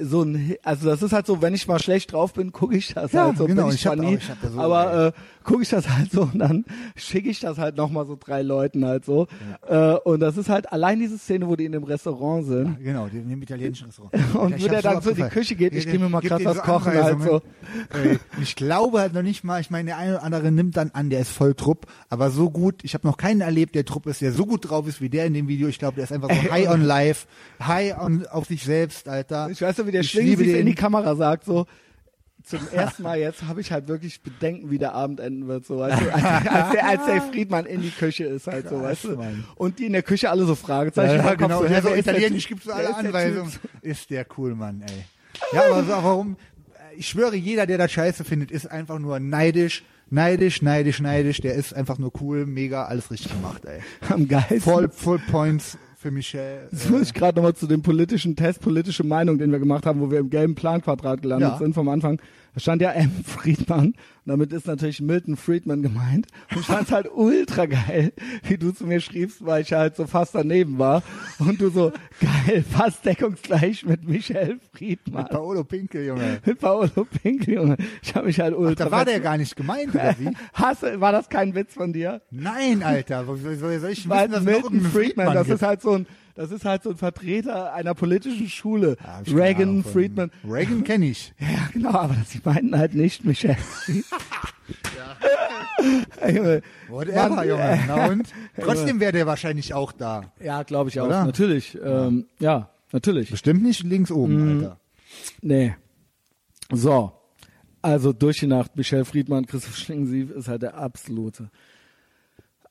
so 0.03 0.23
ein, 0.23 0.55
also 0.63 0.89
das 0.89 1.03
ist 1.03 1.13
halt 1.13 1.27
so, 1.27 1.41
wenn 1.43 1.55
ich 1.55 1.67
mal 1.69 1.79
schlecht 1.81 2.13
drauf 2.13 2.33
bin, 2.33 2.53
gucke 2.53 2.77
ich 2.77 2.95
das 2.95 3.13
Ja, 3.13 3.27
halt 3.27 3.39
so. 3.39 3.47
genau, 3.47 3.63
bin 3.67 3.75
ich 3.75 3.81
ich 3.81 3.87
hab 3.87 3.97
nie, 3.99 4.15
ich 4.17 4.29
hab 4.31 4.39
so- 4.43 4.61
aber 4.61 5.07
äh, 5.09 5.13
gucke 5.45 5.63
ich 5.63 5.69
das 5.69 5.89
halt 5.89 6.11
so 6.13 6.23
und 6.23 6.39
dann 6.39 6.65
schicke 6.97 7.29
ich 7.29 7.41
das 7.41 7.59
halt 7.59 7.77
nochmal 7.77 8.07
so 8.07 8.17
drei 8.19 8.43
Leuten 8.43 8.85
halt 8.85 9.05
so. 9.05 9.27
Äh, 9.69 9.95
und 10.05 10.21
das 10.21 10.37
ist 10.37 10.49
halt 10.49 10.73
allein 10.73 11.01
diese 11.01 11.19
Szene, 11.19 11.49
wo 11.49 11.57
die 11.57 11.65
in 11.65 11.73
dem 11.73 11.85
Restaurant 11.85 12.47
sind. 12.47 12.79
Genau, 12.83 13.09
die 13.09 13.19
in 13.19 13.29
dem 13.29 13.43
italienischen 13.43 13.87
Restaurant. 13.87 14.15
Und 14.35 14.63
wo 14.63 14.69
der 14.69 14.77
hab 14.79 14.83
dann 14.83 15.03
so 15.03 15.11
in 15.11 15.17
die. 15.17 15.23
Küche 15.23 15.55
geht, 15.57 15.75
ich 15.75 15.85
Der- 15.85 15.93
geh 15.93 15.99
mir 15.99 16.09
mal 16.09 16.21
dir 16.21 16.31
was 16.45 16.57
so 16.57 16.63
kochen 16.63 16.93
halt. 16.93 17.17
Ey, 17.93 18.19
Ich 18.41 18.57
glaube 18.57 19.01
halt 19.01 19.15
noch 19.15 19.23
nicht 19.23 19.45
mal, 19.45 19.61
ich 19.61 19.71
meine, 19.71 19.87
der 19.87 19.97
eine 19.99 20.15
oder 20.15 20.23
andere 20.25 20.51
nimmt 20.53 20.77
dann 20.77 20.91
an, 20.93 21.11
der 21.11 21.21
ist 21.21 21.31
voll 21.31 21.55
Trupp, 21.55 21.87
aber 22.09 22.31
so 22.31 22.51
gut, 22.51 22.81
ich 22.83 22.95
habe 22.95 23.07
noch 23.07 23.17
keinen 23.17 23.41
erlebt, 23.41 23.75
der 23.75 23.85
Trupp 23.85 24.07
ist, 24.07 24.21
der 24.21 24.33
so 24.33 24.47
gut 24.47 24.69
drauf 24.71 24.87
ist 24.87 25.01
wie 25.01 25.09
der 25.09 25.27
in 25.27 25.35
dem 25.35 25.49
Video. 25.49 25.69
Ich 25.69 25.79
glaube, 25.79 25.95
der 25.97 26.05
ist 26.05 26.13
einfach 26.13 26.29
so 26.31 26.35
high 26.51 26.69
on 26.69 26.83
life, 26.83 27.27
high 27.61 27.99
on 27.99 28.27
auf 28.27 28.47
sich 28.47 28.63
selbst, 28.65 29.09
Alter. 29.09 29.49
Ich 29.51 29.61
weiß 29.63 29.79
noch, 29.79 29.87
wie 29.93 30.07
der 30.17 30.23
liebe 30.25 30.45
sich 30.45 30.55
in 30.55 30.67
die 30.67 30.75
Kamera 30.75 31.15
sagt, 31.15 31.45
so, 31.45 31.67
zum 32.45 32.61
ersten 32.73 33.03
Mal 33.05 33.19
jetzt 33.19 33.45
habe 33.45 33.61
ich 33.61 33.71
halt 33.71 33.89
wirklich 33.89 34.23
Bedenken, 34.23 34.71
wie 34.71 34.79
der 34.79 34.95
Abend 34.95 35.21
enden 35.21 35.47
wird, 35.49 35.65
so 35.65 35.79
weißt 35.79 36.03
du, 36.03 36.13
als, 36.13 36.25
als, 36.25 36.71
der, 36.73 36.89
als 36.89 37.07
der 37.07 37.23
Friedmann 37.23 37.67
in 37.67 37.83
die 37.83 37.91
Küche 37.91 38.25
ist 38.25 38.47
halt 38.47 38.69
so, 38.69 38.83
weißt 38.83 39.05
du. 39.05 39.19
Und 39.57 39.79
die 39.79 39.87
in 39.87 39.93
der 39.93 40.03
Küche 40.03 40.31
alle 40.31 40.45
so 40.45 40.55
Fragezeichen 40.55 41.17
Ja, 41.17 41.23
Kopf, 41.23 41.37
genau, 41.39 41.61
so, 41.61 41.67
ja, 41.67 41.83
so 41.83 41.95
italienisch 41.95 42.49
Wer 42.65 42.75
alle 42.75 42.89
ist 42.89 42.95
der 42.95 43.03
Typ? 43.05 43.15
Anweisungen. 43.15 43.53
Ist 43.83 44.11
der 44.11 44.27
cool, 44.37 44.55
Mann, 44.55 44.83
ey. 44.83 45.05
Ja, 45.53 45.71
aber 45.71 45.85
so, 45.85 45.89
warum? 45.91 46.37
Ich 46.97 47.09
schwöre, 47.09 47.37
jeder, 47.37 47.67
der 47.67 47.79
das 47.79 47.93
scheiße 47.93 48.25
findet, 48.25 48.51
ist 48.51 48.71
einfach 48.71 48.99
nur 48.99 49.19
neidisch, 49.19 49.85
neidisch, 50.11 50.63
neidisch, 50.63 51.01
neidisch. 51.01 51.41
Der 51.41 51.55
ist 51.55 51.73
einfach 51.73 51.99
nur 51.99 52.13
cool, 52.21 52.45
mega, 52.45 52.85
alles 52.85 53.11
richtig 53.11 53.33
gemacht, 53.33 53.65
ey. 53.65 53.81
Am 54.11 54.29
geilsten. 54.29 54.61
Voll, 54.61 54.91
voll 54.91 55.19
Points 55.31 55.79
für 56.03 56.11
Michelle. 56.11 56.69
Jetzt 56.71 56.91
muss 56.91 57.03
ich 57.03 57.15
gerade 57.15 57.37
nochmal 57.37 57.55
zu 57.55 57.67
dem 57.67 57.81
politischen 57.83 58.37
Test, 58.37 58.61
politische 58.61 59.05
Meinung, 59.05 59.39
den 59.39 59.51
wir 59.53 59.59
gemacht 59.59 59.87
haben, 59.87 60.01
wo 60.01 60.11
wir 60.11 60.19
im 60.19 60.29
gelben 60.31 60.55
Planquadrat 60.55 61.23
gelandet 61.23 61.51
Ja. 61.53 61.59
sind 61.59 61.75
vom 61.75 61.89
Anfang. 61.89 62.21
Da 62.55 62.61
stand 62.61 62.83
ja 62.83 62.91
M. 62.91 63.11
Friedmann. 63.25 63.87
Und 63.87 63.97
damit 64.27 64.53
ist 64.53 64.67
natürlich 64.67 65.01
Milton 65.01 65.37
Friedman 65.37 65.83
gemeint. 65.83 66.27
Und 66.51 66.61
ich 66.61 66.67
fand's 66.67 66.93
halt 66.93 67.09
ultra 67.13 67.67
geil, 67.67 68.13
wie 68.45 68.59
du 68.59 68.73
zu 68.73 68.87
mir 68.87 69.01
schriebst, 69.01 69.45
weil 69.45 69.63
ich 69.63 69.73
halt 69.73 69.97
so 69.97 70.07
fast 70.07 70.35
daneben 70.35 70.79
war. 70.79 71.03
Und 71.39 71.61
du 71.61 71.71
so, 71.71 71.93
geil, 72.21 72.63
fast 72.63 73.05
deckungsgleich 73.05 73.85
mit 73.85 74.07
Michael 74.07 74.61
Friedmann. 74.73 75.27
Paolo 75.29 75.65
Pinkel, 75.65 76.07
Junge. 76.07 76.41
Mit 76.45 76.59
Paolo 76.61 77.07
Pinkel, 77.23 77.55
Junge. 77.55 77.77
Ich 78.03 78.15
habe 78.15 78.27
mich 78.27 78.39
halt 78.39 78.55
Ach, 78.55 78.61
ultra... 78.61 78.85
da 78.85 78.91
war 78.91 79.05
der 79.05 79.21
gar 79.21 79.39
nicht 79.39 79.57
gemeint, 79.57 79.95
oder 79.95 80.15
wie? 80.19 80.31
Hast, 80.53 80.83
war 80.83 81.13
das 81.13 81.29
kein 81.29 81.55
Witz 81.55 81.75
von 81.75 81.93
dir? 81.93 82.21
Nein, 82.31 82.83
Alter. 82.83 83.25
Soll 83.25 83.39
ich 83.39 83.45
wissen, 83.45 84.09
dass 84.11 84.43
Milton 84.43 84.47
irgendeinen 84.47 84.93
Friedman, 84.93 85.35
das 85.35 85.47
gibt? 85.47 85.57
ist 85.57 85.63
halt 85.63 85.81
so 85.81 85.93
ein, 85.93 86.07
das 86.35 86.51
ist 86.51 86.65
halt 86.65 86.83
so 86.83 86.91
ein 86.91 86.97
Vertreter 86.97 87.73
einer 87.73 87.95
politischen 87.95 88.49
Schule. 88.49 88.97
Ja, 89.03 89.23
Reagan. 89.35 89.85
Friedman. 89.85 90.31
Reagan 90.49 90.85
kenne 90.85 91.07
ich. 91.07 91.33
Ja, 91.41 91.69
genau, 91.73 91.91
aber 91.91 92.17
sie 92.27 92.41
meinten 92.45 92.77
halt 92.77 92.95
nicht 92.95 93.25
Michelle. 93.25 93.57
ja. 94.97 96.61
Whatever, 96.89 97.29
Mann, 97.29 97.49
Junge. 97.49 97.63
äh, 97.63 97.79
Na 97.87 98.07
und? 98.07 98.29
Trotzdem 98.61 99.01
wäre 99.01 99.13
der 99.13 99.27
wahrscheinlich 99.27 99.75
auch 99.75 99.93
da. 99.93 100.33
Ja, 100.41 100.63
glaube 100.63 100.91
ich 100.91 101.01
auch. 101.01 101.07
Oder? 101.07 101.25
Natürlich. 101.25 101.79
Ähm, 101.83 102.27
ja, 102.39 102.71
natürlich. 102.93 103.31
Bestimmt 103.31 103.63
nicht 103.63 103.83
links 103.83 104.11
oben, 104.11 104.35
Mhm. 104.59 104.59
Alter. 104.65 104.81
Nee. 105.41 105.77
So. 106.71 107.13
Also 107.83 108.13
durch 108.13 108.39
die 108.39 108.47
Nacht, 108.47 108.77
Michelle 108.77 109.05
Friedmann, 109.05 109.47
Christoph 109.47 109.77
Schlingensief 109.77 110.31
ist 110.31 110.47
halt 110.49 110.63
der 110.63 110.75
absolute, 110.77 111.51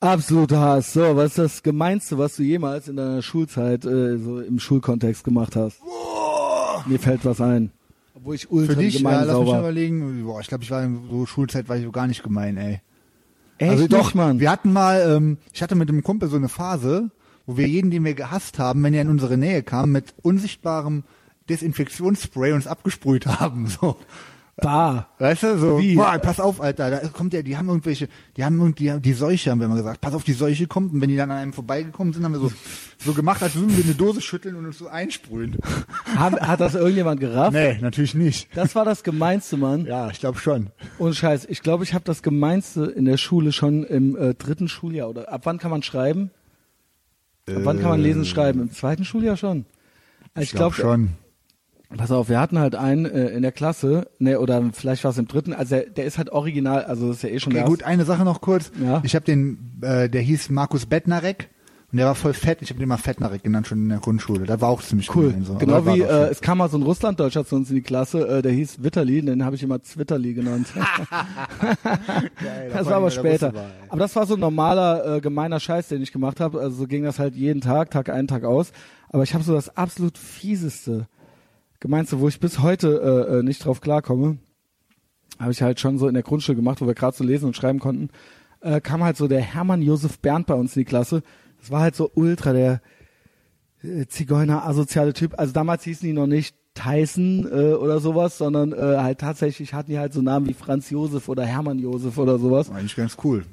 absolute 0.01 0.59
Hass. 0.59 0.93
So, 0.93 1.15
was 1.15 1.31
ist 1.31 1.37
das 1.37 1.63
Gemeinste, 1.63 2.17
was 2.17 2.35
du 2.35 2.43
jemals 2.43 2.87
in 2.87 2.97
deiner 2.97 3.21
Schulzeit 3.21 3.85
äh, 3.85 4.17
so 4.17 4.41
im 4.41 4.59
Schulkontext 4.59 5.23
gemacht 5.23 5.55
hast? 5.55 5.79
Mir 6.85 6.99
fällt 6.99 7.23
was 7.23 7.39
ein. 7.39 7.71
Obwohl 8.15 8.35
ich 8.35 8.51
ultra 8.51 8.73
Für 8.73 8.79
dich, 8.79 8.97
gemein 8.97 9.13
ja, 9.13 9.23
lass 9.23 9.37
mich 9.37 9.47
sauber. 9.47 9.59
überlegen. 9.59 10.23
Boah, 10.25 10.41
ich 10.41 10.47
glaube, 10.47 10.63
ich 10.63 10.71
war 10.71 10.83
in 10.83 10.99
so 11.09 11.25
Schulzeit 11.25 11.69
war 11.69 11.77
ich 11.77 11.85
so 11.85 11.91
gar 11.91 12.07
nicht 12.07 12.23
gemein, 12.23 12.57
ey. 12.57 12.81
Echt 13.57 13.71
also 13.71 13.83
nicht, 13.83 13.93
doch, 13.93 14.13
Mann. 14.13 14.39
Wir 14.39 14.51
hatten 14.51 14.73
mal, 14.73 15.01
ähm, 15.01 15.37
ich 15.53 15.61
hatte 15.61 15.75
mit 15.75 15.89
einem 15.89 16.03
Kumpel 16.03 16.29
so 16.29 16.35
eine 16.35 16.49
Phase, 16.49 17.11
wo 17.45 17.57
wir 17.57 17.67
jeden, 17.67 17.91
den 17.91 18.03
wir 18.03 18.15
gehasst 18.15 18.59
haben, 18.59 18.83
wenn 18.83 18.93
er 18.93 19.03
in 19.03 19.09
unsere 19.09 19.37
Nähe 19.37 19.63
kam, 19.63 19.91
mit 19.91 20.13
unsichtbarem 20.23 21.03
Desinfektionsspray 21.49 22.53
uns 22.53 22.67
abgesprüht 22.67 23.25
haben. 23.27 23.67
So. 23.81 23.97
Bah. 24.57 25.07
Weißt 25.17 25.43
du, 25.43 25.57
so, 25.57 25.79
Wie? 25.79 25.95
boah, 25.95 26.17
pass 26.19 26.39
auf, 26.39 26.61
Alter, 26.61 26.91
da 26.91 27.07
kommt 27.07 27.33
ja, 27.33 27.41
die 27.41 27.57
haben 27.57 27.67
irgendwelche, 27.69 28.09
die 28.37 28.43
haben 28.43 28.59
irgendwie, 28.59 28.99
die 28.99 29.13
Seuche, 29.13 29.49
haben 29.49 29.59
wir 29.59 29.65
immer 29.65 29.77
gesagt, 29.77 30.01
pass 30.01 30.13
auf, 30.13 30.23
die 30.23 30.33
Seuche 30.33 30.67
kommt, 30.67 30.93
und 30.93 31.01
wenn 31.01 31.09
die 31.09 31.15
dann 31.15 31.31
an 31.31 31.37
einem 31.37 31.53
vorbeigekommen 31.53 32.13
sind, 32.13 32.23
haben 32.23 32.33
wir 32.33 32.39
so, 32.39 32.51
so 32.99 33.13
gemacht, 33.13 33.41
als 33.41 33.55
würden 33.55 33.75
wir 33.75 33.83
eine 33.83 33.95
Dose 33.95 34.21
schütteln 34.21 34.55
und 34.55 34.65
uns 34.65 34.77
so 34.77 34.87
einsprühen. 34.87 35.57
Hat, 36.15 36.39
hat 36.41 36.59
das 36.59 36.75
irgendjemand 36.75 37.19
gerafft? 37.19 37.53
Nee, 37.53 37.77
natürlich 37.81 38.13
nicht. 38.13 38.49
Das 38.55 38.75
war 38.75 38.85
das 38.85 39.03
Gemeinste, 39.03 39.57
Mann. 39.57 39.85
Ja, 39.85 40.09
ich 40.09 40.19
glaube 40.19 40.37
schon. 40.37 40.67
Und 40.99 41.15
Scheiß, 41.15 41.45
ich 41.45 41.61
glaube, 41.63 41.83
ich 41.83 41.93
habe 41.93 42.03
das 42.05 42.21
Gemeinste 42.21 42.85
in 42.85 43.05
der 43.05 43.17
Schule 43.17 43.51
schon 43.51 43.83
im 43.83 44.15
äh, 44.15 44.33
dritten 44.33 44.67
Schuljahr. 44.67 45.09
Oder 45.09 45.31
ab 45.31 45.41
wann 45.45 45.57
kann 45.57 45.71
man 45.71 45.81
schreiben? 45.81 46.29
Ab 47.47 47.61
wann 47.63 47.79
kann 47.79 47.89
man 47.89 48.01
lesen, 48.01 48.25
schreiben? 48.25 48.61
Im 48.61 48.71
zweiten 48.71 49.05
Schuljahr 49.05 49.37
schon. 49.37 49.65
Also 50.33 50.43
Ich 50.43 50.51
glaube 50.51 50.75
glaub, 50.75 50.91
schon. 50.91 51.09
Pass 51.97 52.11
auf, 52.11 52.30
wir 52.30 52.39
hatten 52.39 52.57
halt 52.57 52.76
einen 52.76 53.05
äh, 53.05 53.27
in 53.30 53.41
der 53.41 53.51
Klasse, 53.51 54.07
ne, 54.19 54.39
oder 54.39 54.63
vielleicht 54.73 55.03
war 55.03 55.11
es 55.11 55.18
im 55.18 55.27
dritten, 55.27 55.53
also 55.53 55.76
der, 55.76 55.85
der 55.88 56.05
ist 56.05 56.18
halt 56.18 56.30
original, 56.30 56.85
also 56.85 57.07
das 57.07 57.18
ist 57.18 57.23
ja 57.23 57.30
eh 57.30 57.39
schon 57.39 57.53
Okay, 57.53 57.65
gut, 57.65 57.84
eine 57.84 58.05
Sache 58.05 58.23
noch 58.23 58.41
kurz. 58.41 58.72
Ja. 58.81 59.01
Ich 59.03 59.15
habe 59.15 59.26
den, 59.26 59.80
äh, 59.81 60.09
der 60.09 60.22
hieß 60.22 60.49
Markus 60.49 60.85
Bettnarek 60.85 61.49
und 61.91 61.97
der 61.97 62.07
war 62.07 62.15
voll 62.15 62.34
fett. 62.34 62.61
Ich 62.61 62.69
habe 62.69 62.80
den 62.80 62.88
mal 62.88 62.95
Fettnarek 62.95 63.43
genannt 63.43 63.68
schon 63.68 63.80
in 63.80 63.89
der 63.89 63.99
Grundschule. 63.99 64.45
Das 64.45 64.61
war 64.61 64.69
auch 64.69 64.81
ziemlich 64.81 65.13
Cool. 65.13 65.31
gemein, 65.31 65.43
so. 65.43 65.55
Genau 65.55 65.85
war 65.85 65.95
wie 65.95 66.01
äh, 66.01 66.30
es 66.30 66.39
kam 66.39 66.59
mal 66.59 66.69
so 66.69 66.77
ein 66.77 66.84
Russlanddeutscher 66.84 67.45
zu 67.45 67.57
uns 67.57 67.69
in 67.69 67.76
die 67.76 67.81
Klasse, 67.81 68.26
äh, 68.26 68.41
der 68.41 68.53
hieß 68.53 68.81
Witterli, 68.81 69.22
den 69.22 69.43
habe 69.43 69.57
ich 69.57 69.63
immer 69.63 69.84
Zwitterli 69.84 70.34
genannt. 70.34 70.68
das 72.73 72.85
war 72.85 72.93
aber 72.93 73.11
später. 73.11 73.53
aber 73.89 73.99
das 73.99 74.15
war 74.15 74.26
so 74.26 74.35
ein 74.35 74.39
normaler, 74.39 75.18
äh, 75.18 75.22
gemeiner 75.22 75.59
Scheiß, 75.59 75.89
den 75.89 76.01
ich 76.01 76.13
gemacht 76.13 76.39
habe. 76.39 76.61
Also 76.61 76.77
so 76.77 76.88
ging 76.88 77.03
das 77.03 77.19
halt 77.19 77.35
jeden 77.35 77.59
Tag, 77.59 77.91
Tag 77.91 78.09
ein, 78.09 78.27
Tag 78.27 78.45
aus. 78.45 78.72
Aber 79.09 79.23
ich 79.23 79.34
habe 79.34 79.43
so 79.43 79.53
das 79.53 79.76
absolut 79.76 80.18
fieseste, 80.18 81.07
gemeinste, 81.81 82.21
wo 82.21 82.29
ich 82.29 82.39
bis 82.39 82.59
heute 82.59 83.27
äh, 83.29 83.39
äh, 83.39 83.43
nicht 83.43 83.65
drauf 83.65 83.81
klarkomme, 83.81 84.37
habe 85.39 85.51
ich 85.51 85.61
halt 85.61 85.79
schon 85.79 85.97
so 85.97 86.07
in 86.07 86.13
der 86.13 86.23
Grundschule 86.23 86.55
gemacht, 86.55 86.79
wo 86.79 86.87
wir 86.87 86.93
gerade 86.93 87.17
so 87.17 87.25
lesen 87.25 87.47
und 87.47 87.55
schreiben 87.55 87.79
konnten, 87.79 88.09
äh, 88.61 88.79
kam 88.79 89.03
halt 89.03 89.17
so 89.17 89.27
der 89.27 89.41
Hermann 89.41 89.81
Josef 89.81 90.19
Bernd 90.19 90.47
bei 90.47 90.53
uns 90.53 90.75
in 90.75 90.81
die 90.81 90.85
Klasse. 90.85 91.23
Das 91.59 91.71
war 91.71 91.81
halt 91.81 91.95
so 91.95 92.09
ultra 92.13 92.53
der 92.53 92.81
äh, 93.83 94.05
Zigeuner 94.05 94.65
asoziale 94.65 95.13
Typ. 95.13 95.37
Also 95.37 95.51
damals 95.51 95.83
hießen 95.83 96.07
die 96.07 96.13
noch 96.13 96.27
nicht 96.27 96.55
Tyson 96.75 97.47
äh, 97.51 97.73
oder 97.73 97.99
sowas, 97.99 98.37
sondern 98.37 98.71
äh, 98.71 98.77
halt 98.77 99.19
tatsächlich 99.19 99.73
hatten 99.73 99.91
die 99.91 99.99
halt 99.99 100.13
so 100.13 100.21
Namen 100.21 100.47
wie 100.47 100.53
Franz 100.53 100.89
Josef 100.89 101.27
oder 101.27 101.43
Hermann 101.43 101.79
Josef 101.79 102.17
oder 102.17 102.39
sowas. 102.39 102.69
Eigentlich 102.69 102.95
ganz 102.95 103.17
cool. 103.23 103.43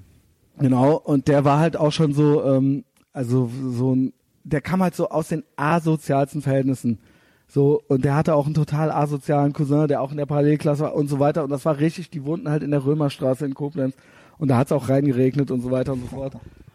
Genau, 0.58 0.96
und 0.96 1.28
der 1.28 1.44
war 1.44 1.58
halt 1.58 1.76
auch 1.76 1.92
schon 1.92 2.12
so, 2.12 2.44
ähm, 2.44 2.84
also 3.12 3.50
so 3.72 3.94
ein, 3.94 4.12
der 4.44 4.60
kam 4.60 4.82
halt 4.82 4.94
so 4.94 5.08
aus 5.08 5.28
den 5.28 5.44
asozialsten 5.56 6.42
Verhältnissen. 6.42 6.98
So, 7.48 7.82
und 7.88 8.04
der 8.04 8.14
hatte 8.14 8.34
auch 8.34 8.44
einen 8.44 8.54
total 8.54 8.90
asozialen 8.90 9.54
Cousin, 9.54 9.88
der 9.88 10.02
auch 10.02 10.10
in 10.10 10.18
der 10.18 10.26
Parallelklasse 10.26 10.82
war 10.84 10.94
und 10.94 11.08
so 11.08 11.18
weiter. 11.18 11.42
Und 11.44 11.50
das 11.50 11.64
war 11.64 11.78
richtig, 11.78 12.10
die 12.10 12.24
wohnten 12.24 12.50
halt 12.50 12.62
in 12.62 12.70
der 12.70 12.84
Römerstraße 12.84 13.46
in 13.46 13.54
Koblenz. 13.54 13.96
Und 14.36 14.48
da 14.48 14.58
hat 14.58 14.66
es 14.66 14.72
auch 14.72 14.88
reingeregnet 14.88 15.50
und 15.50 15.62
so 15.62 15.70
weiter 15.70 15.94
und 15.94 16.02
so 16.02 16.06
fort. 16.08 16.34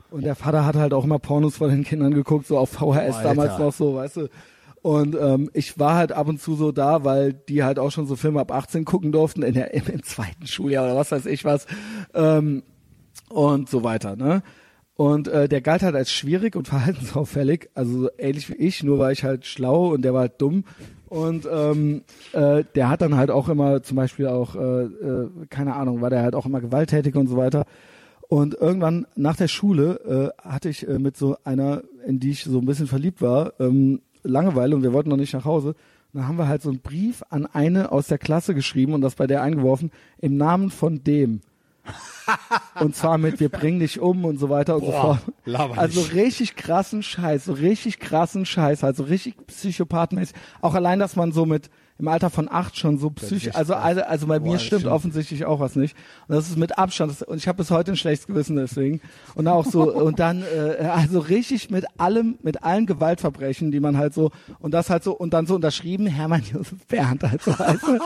Und 0.09 0.25
der 0.25 0.35
Vater 0.35 0.65
hat 0.65 0.75
halt 0.75 0.93
auch 0.93 1.03
immer 1.05 1.19
Pornos 1.19 1.57
von 1.57 1.69
den 1.69 1.83
Kindern 1.83 2.13
geguckt, 2.13 2.47
so 2.47 2.57
auf 2.57 2.71
VHS 2.71 3.15
Alter. 3.17 3.23
damals 3.23 3.57
noch 3.59 3.73
so, 3.73 3.95
weißt 3.95 4.17
du. 4.17 4.29
Und 4.81 5.15
ähm, 5.15 5.49
ich 5.53 5.79
war 5.79 5.95
halt 5.95 6.11
ab 6.11 6.27
und 6.27 6.41
zu 6.41 6.55
so 6.55 6.71
da, 6.71 7.05
weil 7.05 7.33
die 7.33 7.63
halt 7.63 7.79
auch 7.79 7.91
schon 7.91 8.05
so 8.05 8.15
Filme 8.15 8.41
ab 8.41 8.51
18 8.51 8.83
gucken 8.83 9.11
durften, 9.11 9.41
in 9.41 9.53
der, 9.53 9.73
im, 9.73 9.87
im 9.87 10.03
zweiten 10.03 10.45
Schuljahr 10.45 10.85
oder 10.85 10.95
was 10.95 11.11
weiß 11.11 11.25
ich 11.27 11.45
was. 11.45 11.67
Ähm, 12.13 12.63
und 13.29 13.69
so 13.69 13.83
weiter, 13.83 14.15
ne? 14.15 14.43
Und 14.95 15.27
äh, 15.27 15.49
der 15.49 15.61
galt 15.61 15.81
halt 15.81 15.95
als 15.95 16.11
schwierig 16.11 16.55
und 16.55 16.67
verhaltensauffällig, 16.69 17.69
also 17.73 18.03
so 18.03 18.09
ähnlich 18.17 18.49
wie 18.49 18.55
ich, 18.55 18.83
nur 18.83 18.99
war 18.99 19.11
ich 19.11 19.23
halt 19.23 19.45
schlau 19.45 19.93
und 19.93 20.03
der 20.03 20.13
war 20.13 20.21
halt 20.21 20.41
dumm. 20.41 20.65
Und 21.07 21.47
ähm, 21.51 22.01
äh, 22.31 22.63
der 22.73 22.89
hat 22.89 23.01
dann 23.01 23.15
halt 23.15 23.29
auch 23.29 23.47
immer 23.47 23.83
zum 23.83 23.97
Beispiel 23.97 24.27
auch, 24.27 24.55
äh, 24.55 24.83
äh, 24.83 25.29
keine 25.49 25.75
Ahnung, 25.75 26.01
war 26.01 26.09
der 26.09 26.23
halt 26.23 26.33
auch 26.33 26.45
immer 26.45 26.61
gewalttätig 26.61 27.15
und 27.15 27.27
so 27.27 27.37
weiter. 27.37 27.65
Und 28.29 28.55
irgendwann 28.55 29.05
nach 29.15 29.35
der 29.35 29.47
Schule 29.47 30.33
äh, 30.43 30.47
hatte 30.47 30.69
ich 30.69 30.87
äh, 30.87 30.97
mit 30.97 31.15
so 31.15 31.37
einer, 31.43 31.83
in 32.07 32.19
die 32.19 32.31
ich 32.31 32.43
so 32.43 32.57
ein 32.57 32.65
bisschen 32.65 32.87
verliebt 32.87 33.21
war, 33.21 33.53
ähm, 33.59 34.01
Langeweile 34.23 34.75
und 34.75 34.81
wir 34.83 34.93
wollten 34.93 35.09
noch 35.09 35.17
nicht 35.17 35.33
nach 35.33 35.45
Hause. 35.45 35.69
Und 35.69 35.75
dann 36.19 36.27
haben 36.27 36.37
wir 36.37 36.47
halt 36.47 36.61
so 36.61 36.69
einen 36.69 36.79
Brief 36.79 37.23
an 37.29 37.45
eine 37.45 37.91
aus 37.91 38.07
der 38.07 38.17
Klasse 38.17 38.55
geschrieben 38.55 38.93
und 38.93 39.01
das 39.01 39.15
bei 39.15 39.27
der 39.27 39.43
eingeworfen, 39.43 39.91
im 40.19 40.37
Namen 40.37 40.71
von 40.71 41.03
dem. 41.03 41.41
Und 42.79 42.95
zwar 42.95 43.17
mit 43.17 43.39
wir 43.39 43.49
bringen 43.49 43.79
dich 43.79 43.99
um 43.99 44.25
und 44.25 44.37
so 44.37 44.49
weiter 44.49 44.75
und 44.75 44.85
so 44.85 44.91
Boah, 44.91 45.01
fort. 45.01 45.19
laber 45.45 45.77
Also 45.77 46.01
richtig 46.01 46.55
krassen 46.55 47.03
Scheiß, 47.03 47.45
so 47.45 47.53
richtig 47.53 47.99
krassen 47.99 48.45
Scheiß, 48.45 48.83
halt 48.83 48.95
so 48.95 49.03
richtig 49.03 49.35
psychopathenmäßig. 49.47 50.35
Auch 50.61 50.73
allein, 50.73 50.99
dass 50.99 51.15
man 51.15 51.31
so 51.31 51.45
mit 51.45 51.69
im 52.03 52.09
Alter 52.09 52.29
von 52.29 52.49
acht 52.51 52.77
schon 52.77 52.97
so 52.97 53.11
psychisch, 53.11 53.55
also, 53.55 53.75
also, 53.75 54.01
also 54.01 54.27
bei 54.27 54.37
Boah, 54.37 54.51
mir 54.51 54.59
stimmt 54.59 54.81
stimmt. 54.81 54.93
offensichtlich 54.93 55.45
auch 55.45 55.61
was 55.61 55.77
nicht. 55.77 55.95
Und 56.27 56.35
das 56.35 56.49
ist 56.49 56.57
mit 56.57 56.77
Abstand, 56.77 57.13
das, 57.13 57.21
und 57.21 57.37
ich 57.37 57.47
habe 57.47 57.59
bis 57.59 57.71
heute 57.71 57.91
ein 57.91 57.95
schlechtes 57.95 58.27
Gewissen 58.27 58.57
deswegen. 58.57 58.99
Und 59.35 59.47
auch 59.47 59.63
so, 59.63 59.89
und 60.03 60.19
dann, 60.19 60.43
äh, 60.43 60.83
also 60.83 61.19
richtig 61.19 61.71
mit 61.71 61.85
allem, 61.97 62.37
mit 62.43 62.61
allen 62.61 62.87
Gewaltverbrechen, 62.87 63.71
die 63.71 63.79
man 63.79 63.95
halt 63.97 64.13
so, 64.13 64.31
und 64.59 64.73
das 64.73 64.89
halt 64.89 65.05
so, 65.05 65.13
und 65.13 65.33
dann 65.33 65.45
so 65.45 65.55
unterschrieben, 65.55 66.05
Hermann 66.05 66.43
Josef 66.51 66.85
Bernd 66.87 67.23
halt 67.23 67.41
so, 67.41 67.51
du? 67.53 67.99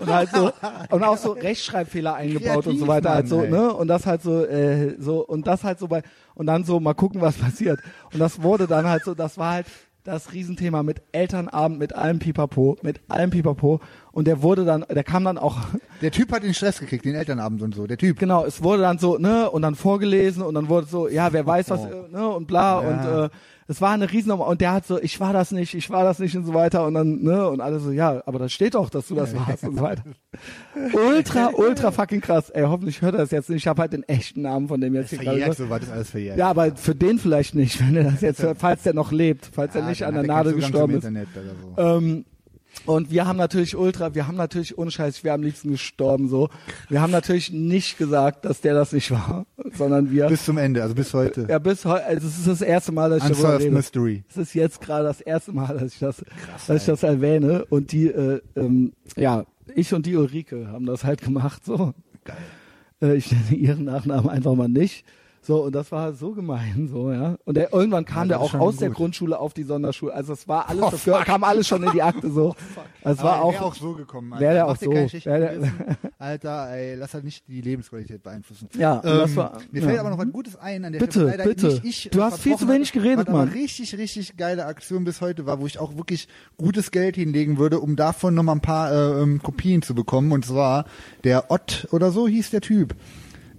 Und 0.00 0.06
halt 0.06 0.30
so, 0.30 0.50
und 0.88 1.02
auch 1.04 1.18
so 1.18 1.32
Rechtschreibfehler 1.32 2.14
eingebaut 2.14 2.66
und 2.66 2.78
so 2.78 2.86
Kreativ, 2.86 2.88
weiter, 2.88 3.10
halt 3.10 3.28
so, 3.28 3.36
Mann, 3.36 3.44
ey. 3.44 3.50
ne? 3.50 3.74
Und 3.74 3.88
das 3.88 4.06
halt 4.06 4.22
so, 4.22 4.42
äh, 4.42 4.96
so, 4.98 5.22
und 5.22 5.46
das 5.46 5.64
halt 5.64 5.78
so 5.78 5.86
bei, 5.86 6.02
und 6.34 6.46
dann 6.46 6.64
so 6.64 6.80
mal 6.80 6.94
gucken, 6.94 7.20
was 7.20 7.36
passiert. 7.36 7.78
Und 8.10 8.20
das 8.20 8.42
wurde 8.42 8.66
dann 8.66 8.86
halt 8.86 9.04
so, 9.04 9.14
das 9.14 9.36
war 9.36 9.52
halt 9.52 9.66
das 10.04 10.34
Riesenthema 10.34 10.82
mit 10.82 11.02
Elternabend, 11.12 11.78
mit 11.78 11.94
allem 11.94 12.18
Pipapo, 12.18 12.76
mit 12.82 13.00
allem 13.08 13.30
Pipapo. 13.30 13.80
Und 14.14 14.26
der 14.28 14.42
wurde 14.42 14.64
dann, 14.64 14.84
der 14.88 15.02
kam 15.04 15.24
dann 15.24 15.38
auch, 15.38 15.58
Der 16.00 16.12
Typ 16.12 16.30
hat 16.32 16.44
den 16.44 16.54
Stress 16.54 16.78
gekriegt, 16.78 17.04
den 17.04 17.16
Elternabend 17.16 17.60
und 17.62 17.74
so. 17.74 17.86
Der 17.86 17.98
Typ. 17.98 18.18
genau, 18.18 18.44
es 18.44 18.62
wurde 18.62 18.82
dann 18.82 18.98
so, 18.98 19.18
ne, 19.18 19.50
und 19.50 19.62
dann 19.62 19.74
vorgelesen 19.74 20.42
und 20.42 20.54
dann 20.54 20.68
wurde 20.68 20.86
so, 20.86 21.08
ja, 21.08 21.32
wer 21.32 21.44
weiß 21.44 21.68
was, 21.70 21.84
äh, 21.84 21.88
ne, 22.12 22.28
und 22.28 22.46
bla, 22.46 22.80
Ja. 22.82 22.88
und 22.88 23.24
äh, 23.24 23.28
es 23.66 23.80
war 23.80 23.92
eine 23.92 24.12
Riesennummer 24.12 24.46
und 24.46 24.60
der 24.60 24.72
hat 24.72 24.86
so, 24.86 25.00
ich 25.00 25.18
war 25.20 25.32
das 25.32 25.50
nicht, 25.50 25.74
ich 25.74 25.88
war 25.90 26.04
das 26.04 26.18
nicht 26.20 26.36
und 26.36 26.44
so 26.44 26.52
weiter 26.54 26.86
und 26.86 26.94
dann, 26.94 27.22
ne, 27.22 27.48
und 27.48 27.60
alle 27.60 27.80
so, 27.80 27.90
ja, 27.90 28.22
aber 28.26 28.38
da 28.38 28.48
steht 28.48 28.74
doch, 28.74 28.88
dass 28.90 29.08
du 29.08 29.14
das 29.16 29.34
warst 29.34 29.64
und 29.64 29.76
so 29.78 29.82
weiter. 29.82 30.02
Ultra, 30.92 31.50
ultra 31.54 31.90
fucking 31.90 32.20
krass. 32.20 32.50
Ey, 32.50 32.64
hoffentlich 32.64 33.00
hört 33.02 33.14
er 33.14 33.18
das 33.22 33.30
jetzt 33.30 33.48
nicht. 33.50 33.62
Ich 33.62 33.66
habe 33.66 33.80
halt 33.82 33.92
den 33.92 34.02
echten 34.04 34.42
Namen 34.42 34.68
von 34.68 34.80
dem 34.80 34.94
jetzt 34.94 35.10
hier 35.10 35.18
gerade. 35.18 35.52
So 35.54 35.68
war 35.70 35.80
das 35.80 35.90
alles 35.90 36.10
verjährt. 36.10 36.36
Ja, 36.38 36.50
aber 36.50 36.76
für 36.76 36.94
den 36.94 37.18
vielleicht 37.18 37.54
nicht, 37.54 37.80
wenn 37.86 37.96
er 37.96 38.04
das 38.04 38.20
jetzt 38.20 38.42
hört, 38.42 38.58
falls 38.58 38.82
der 38.82 38.94
noch 38.94 39.12
lebt, 39.12 39.50
falls 39.52 39.74
er 39.74 39.82
Ja, 39.82 39.88
nicht 39.88 40.00
dann 40.02 40.08
an 40.08 40.14
der 40.14 40.22
er 40.24 40.26
Nadel 40.36 40.54
gestorben 40.54 40.94
ist. 40.98 41.04
Internet 41.04 41.28
oder 41.76 41.90
so. 41.94 41.98
Ähm, 41.98 42.24
und 42.86 43.10
wir 43.10 43.26
haben 43.26 43.36
natürlich 43.36 43.76
ultra, 43.76 44.14
wir 44.14 44.26
haben 44.26 44.36
natürlich 44.36 44.76
ohne 44.78 44.90
Scheiß, 44.90 45.24
wir 45.24 45.32
am 45.32 45.42
liebsten 45.42 45.72
gestorben 45.72 46.28
so. 46.28 46.50
Wir 46.88 47.00
haben 47.00 47.10
natürlich 47.10 47.52
nicht 47.52 47.98
gesagt, 47.98 48.44
dass 48.44 48.60
der 48.60 48.74
das 48.74 48.92
nicht 48.92 49.10
war, 49.10 49.46
sondern 49.74 50.10
wir. 50.10 50.26
bis 50.26 50.44
zum 50.44 50.58
Ende, 50.58 50.82
also 50.82 50.94
bis 50.94 51.14
heute. 51.14 51.46
ja, 51.48 51.58
bis 51.58 51.84
heute, 51.84 52.04
also 52.04 52.26
es 52.26 52.38
ist 52.38 52.46
das 52.46 52.60
erste 52.60 52.92
Mal, 52.92 53.10
dass 53.10 53.18
ich 53.18 53.30
darüber 53.30 53.48
Unsolved 53.48 53.66
rede. 53.66 53.76
Mystery. 53.76 54.24
Es 54.28 54.36
ist 54.36 54.54
jetzt 54.54 54.80
gerade 54.80 55.04
das 55.04 55.20
erste 55.20 55.52
Mal, 55.52 55.78
dass 55.78 55.94
ich 55.94 55.98
das, 55.98 56.24
dass 56.66 56.82
ich 56.82 56.86
das 56.86 57.02
erwähne. 57.02 57.64
Und 57.66 57.92
die, 57.92 58.08
äh, 58.08 58.40
ähm, 58.56 58.92
ja, 59.16 59.44
ich 59.74 59.94
und 59.94 60.06
die 60.06 60.16
Ulrike 60.16 60.68
haben 60.68 60.86
das 60.86 61.04
halt 61.04 61.22
gemacht 61.22 61.64
so. 61.64 61.94
Geil. 62.24 62.36
Äh, 63.00 63.16
ich 63.16 63.30
nenne 63.30 63.54
ihren 63.54 63.84
Nachnamen 63.84 64.28
einfach 64.28 64.54
mal 64.54 64.68
nicht. 64.68 65.04
So, 65.46 65.64
und 65.64 65.74
das 65.74 65.92
war 65.92 66.14
so 66.14 66.32
gemein, 66.32 66.88
so, 66.90 67.12
ja. 67.12 67.36
Und 67.44 67.56
der, 67.58 67.70
irgendwann 67.74 68.06
kam 68.06 68.22
Ja, 68.30 68.38
der 68.38 68.40
auch 68.40 68.54
aus 68.54 68.76
der 68.78 68.88
gut. 68.88 68.96
Grundschule 68.96 69.38
auf 69.38 69.52
die 69.52 69.64
Sonderschule. 69.64 70.14
Also 70.14 70.32
es 70.32 70.48
war 70.48 70.70
alles, 70.70 70.82
Oh, 70.82 70.90
das 70.90 71.02
fuck. 71.02 71.24
kam 71.26 71.44
alles 71.44 71.68
schon 71.68 71.82
in 71.82 71.92
die 71.92 72.00
Akte, 72.02 72.30
so. 72.30 72.56
Also 73.04 73.18
es 73.18 73.24
war 73.24 73.42
auch, 73.42 73.60
auch 73.60 73.74
so 73.74 73.92
gekommen. 73.92 74.32
Alter. 74.32 74.42
Wär 74.42 74.52
der 74.54 74.66
auch 74.66 74.76
so. 74.78 74.90
der-. 74.90 75.10
Alter, 76.18 76.70
ey, 76.70 76.94
lass 76.94 77.12
halt 77.12 77.24
nicht 77.24 77.46
die 77.48 77.60
Lebensqualität 77.60 78.22
beeinflussen. 78.22 78.70
Ja, 78.78 79.02
ähm, 79.04 79.36
war- 79.36 79.58
mir 79.70 79.82
ja. 79.82 79.86
fällt 79.88 80.00
aber 80.00 80.08
noch 80.08 80.16
was 80.16 80.32
Gutes 80.32 80.56
ein 80.56 80.86
an 80.86 80.92
der 80.92 81.00
Bitte, 81.00 81.28
Stelle. 81.28 81.44
Bitte. 81.44 81.66
Nicht 81.66 81.84
ich, 81.84 82.08
Du 82.10 82.20
äh, 82.20 82.22
hast 82.22 82.40
viel 82.40 82.56
zu 82.56 82.66
wenig 82.66 82.92
geredet, 82.92 83.28
Mann. 83.28 83.48
richtig, 83.48 83.98
richtig 83.98 84.38
geile 84.38 84.64
Aktion 84.64 85.04
bis 85.04 85.20
heute 85.20 85.44
war, 85.44 85.60
wo 85.60 85.66
ich 85.66 85.78
auch 85.78 85.98
wirklich 85.98 86.28
gutes 86.56 86.90
Geld 86.90 87.16
hinlegen 87.16 87.58
würde, 87.58 87.80
um 87.80 87.94
davon 87.96 88.32
nochmal 88.34 88.54
ein 88.56 88.62
paar 88.62 88.90
äh, 88.90 89.20
ähm, 89.22 89.42
Kopien 89.42 89.82
zu 89.82 89.94
bekommen. 89.94 90.32
Und 90.32 90.46
zwar 90.46 90.86
der 91.24 91.50
Ott 91.50 91.86
oder 91.92 92.10
so 92.10 92.26
hieß 92.26 92.48
der 92.50 92.62
Typ. 92.62 92.94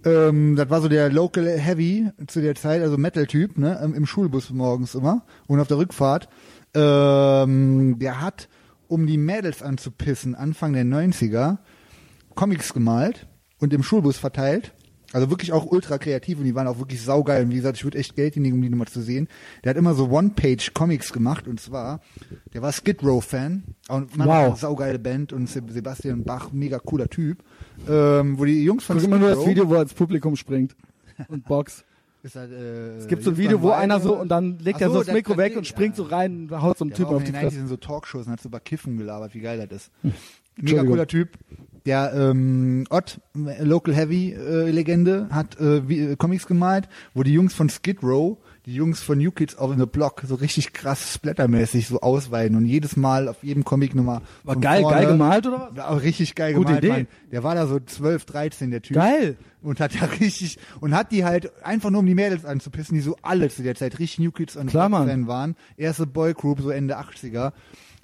Ähm, 0.05 0.55
das 0.55 0.69
war 0.69 0.81
so 0.81 0.87
der 0.87 1.11
Local 1.11 1.47
Heavy 1.47 2.09
zu 2.27 2.41
der 2.41 2.55
Zeit, 2.55 2.81
also 2.81 2.97
Metal-Typ, 2.97 3.57
ne, 3.57 3.81
im 3.95 4.05
Schulbus 4.05 4.51
morgens 4.51 4.93
immer 4.93 5.23
und 5.47 5.59
auf 5.59 5.67
der 5.67 5.77
Rückfahrt. 5.77 6.29
Ähm, 6.75 7.97
der 7.97 8.21
hat, 8.21 8.47
um 8.87 9.07
die 9.07 9.17
Mädels 9.17 9.63
anzupissen, 9.63 10.35
Anfang 10.35 10.73
der 10.73 10.85
90er, 10.85 11.57
Comics 12.35 12.73
gemalt 12.73 13.27
und 13.59 13.73
im 13.73 13.81
Schulbus 13.81 14.17
verteilt. 14.17 14.74
Also 15.15 15.29
wirklich 15.29 15.53
auch 15.53 15.65
ultra 15.65 15.97
kreativ 15.97 16.39
und 16.39 16.43
die 16.43 16.53
waren 16.55 16.67
auch 16.67 16.77
wirklich 16.77 17.01
saugeil. 17.01 17.45
Und 17.45 17.51
wie 17.51 17.55
gesagt, 17.55 17.77
ich 17.77 17.83
würde 17.85 17.97
echt 17.97 18.15
Geld 18.17 18.33
hinlegen, 18.33 18.55
um 18.57 18.61
die 18.61 18.69
nochmal 18.69 18.87
zu 18.87 19.01
sehen. 19.01 19.29
Der 19.63 19.69
hat 19.69 19.77
immer 19.77 19.93
so 19.93 20.09
One-Page-Comics 20.09 21.13
gemacht 21.13 21.47
und 21.47 21.59
zwar, 21.61 22.01
der 22.53 22.61
war 22.61 22.71
Skid 22.73 23.01
Row-Fan. 23.01 23.63
Und 23.87 24.17
man 24.17 24.27
Wow. 24.27 24.49
wow. 24.49 24.59
saugeile 24.59 24.99
Band 24.99 25.31
und 25.31 25.47
Se- 25.47 25.63
Sebastian 25.69 26.23
Bach, 26.23 26.51
mega 26.51 26.79
cooler 26.79 27.07
Typ. 27.07 27.43
Ähm, 27.87 28.37
wo 28.37 28.43
die 28.45 28.63
Jungs 28.63 28.83
von 28.83 28.97
guck 28.97 29.05
immer 29.05 29.17
nur 29.17 29.29
das 29.29 29.45
Video, 29.47 29.69
wo 29.69 29.75
er 29.75 29.83
ins 29.83 29.93
Publikum 29.93 30.35
springt 30.35 30.75
und. 31.29 31.45
Ist 32.23 32.35
halt, 32.35 32.51
äh, 32.51 32.97
Es 32.97 33.07
gibt 33.07 33.21
so 33.23 33.29
ein 33.29 33.37
Video, 33.37 33.61
wo 33.61 33.69
einer 33.69 33.99
so, 33.99 34.19
und 34.19 34.29
dann 34.29 34.57
legt 34.57 34.81
er 34.81 34.87
Ach 34.89 34.93
so 34.93 35.03
das 35.03 35.13
Mikro 35.13 35.37
weg 35.37 35.55
und 35.55 35.67
springt 35.67 35.95
ja. 35.95 36.03
so 36.03 36.09
rein 36.09 36.49
und 36.49 36.61
haut 36.61 36.77
so 36.77 36.83
einem 36.83 36.89
Der 36.89 36.97
Typ 36.97 37.05
war 37.05 37.11
auch 37.13 37.17
auf 37.17 37.23
die 37.23 37.31
Fresse. 37.31 37.57
90s 37.57 37.59
in 37.61 37.67
so 37.67 37.77
Talkshows 37.77 38.25
und 38.25 38.31
hat 38.33 38.41
so 38.41 38.49
über 38.49 38.59
Kiffen 38.59 38.97
gelabert, 38.97 39.35
wie 39.35 39.41
geil 39.41 39.65
das 39.69 39.83
ist. 40.03 40.15
Mega 40.59 40.83
cooler 40.83 41.05
Typ. 41.05 41.37
Der 41.85 42.13
ähm, 42.15 42.85
Ott, 42.89 43.19
äh, 43.35 43.63
Local 43.63 43.93
Heavy 43.93 44.33
äh, 44.33 44.71
Legende, 44.71 45.27
hat 45.29 45.59
äh, 45.59 45.87
wie, 45.87 45.99
äh, 45.99 46.15
Comics 46.15 46.47
gemalt, 46.47 46.89
wo 47.13 47.23
die 47.23 47.33
Jungs 47.33 47.53
von 47.53 47.69
Skid 47.69 48.01
Row, 48.01 48.37
die 48.65 48.73
Jungs 48.73 49.01
von 49.01 49.19
New 49.19 49.31
Kids 49.31 49.57
on 49.59 49.77
the 49.77 49.85
Block 49.85 50.23
so 50.27 50.35
richtig 50.35 50.73
krass 50.73 51.13
splattermäßig 51.13 51.87
so 51.87 52.01
ausweiden 52.01 52.57
und 52.57 52.65
jedes 52.65 52.97
Mal 52.97 53.27
auf 53.27 53.43
jedem 53.43 53.63
Comic 53.63 53.93
Nummer 53.93 54.23
War 54.43 54.55
geil, 54.55 54.81
vorne, 54.81 54.97
geil 54.97 55.07
gemalt 55.07 55.45
oder 55.45 55.69
was? 55.69 55.77
War 55.77 56.01
richtig 56.01 56.33
geil 56.33 56.53
Gute 56.55 56.67
gemalt, 56.67 56.83
Idee. 56.83 56.93
Mann. 56.93 57.07
Der 57.31 57.43
war 57.43 57.53
da 57.53 57.67
so 57.67 57.79
12, 57.79 58.25
13, 58.25 58.71
der 58.71 58.81
Typ. 58.81 58.95
Geil. 58.95 59.37
Und 59.61 59.79
hat 59.79 59.93
da 59.99 60.05
richtig, 60.05 60.57
und 60.79 60.95
hat 60.95 61.11
die 61.11 61.23
halt 61.23 61.51
einfach 61.63 61.91
nur 61.91 61.99
um 61.99 62.05
die 62.05 62.15
Mädels 62.15 62.45
anzupissen, 62.45 62.95
die 62.95 63.01
so 63.01 63.15
alle 63.21 63.49
zu 63.49 63.61
der 63.61 63.75
Zeit 63.75 63.99
richtig 63.99 64.19
New 64.19 64.31
Kids 64.31 64.57
on 64.57 64.67
the 64.67 64.71
Block. 64.71 64.91
Fan 64.91 65.27
waren. 65.27 65.55
Erste 65.77 66.07
Boygroup, 66.07 66.61
so 66.61 66.69
Ende 66.71 66.97
80er. 66.97 67.51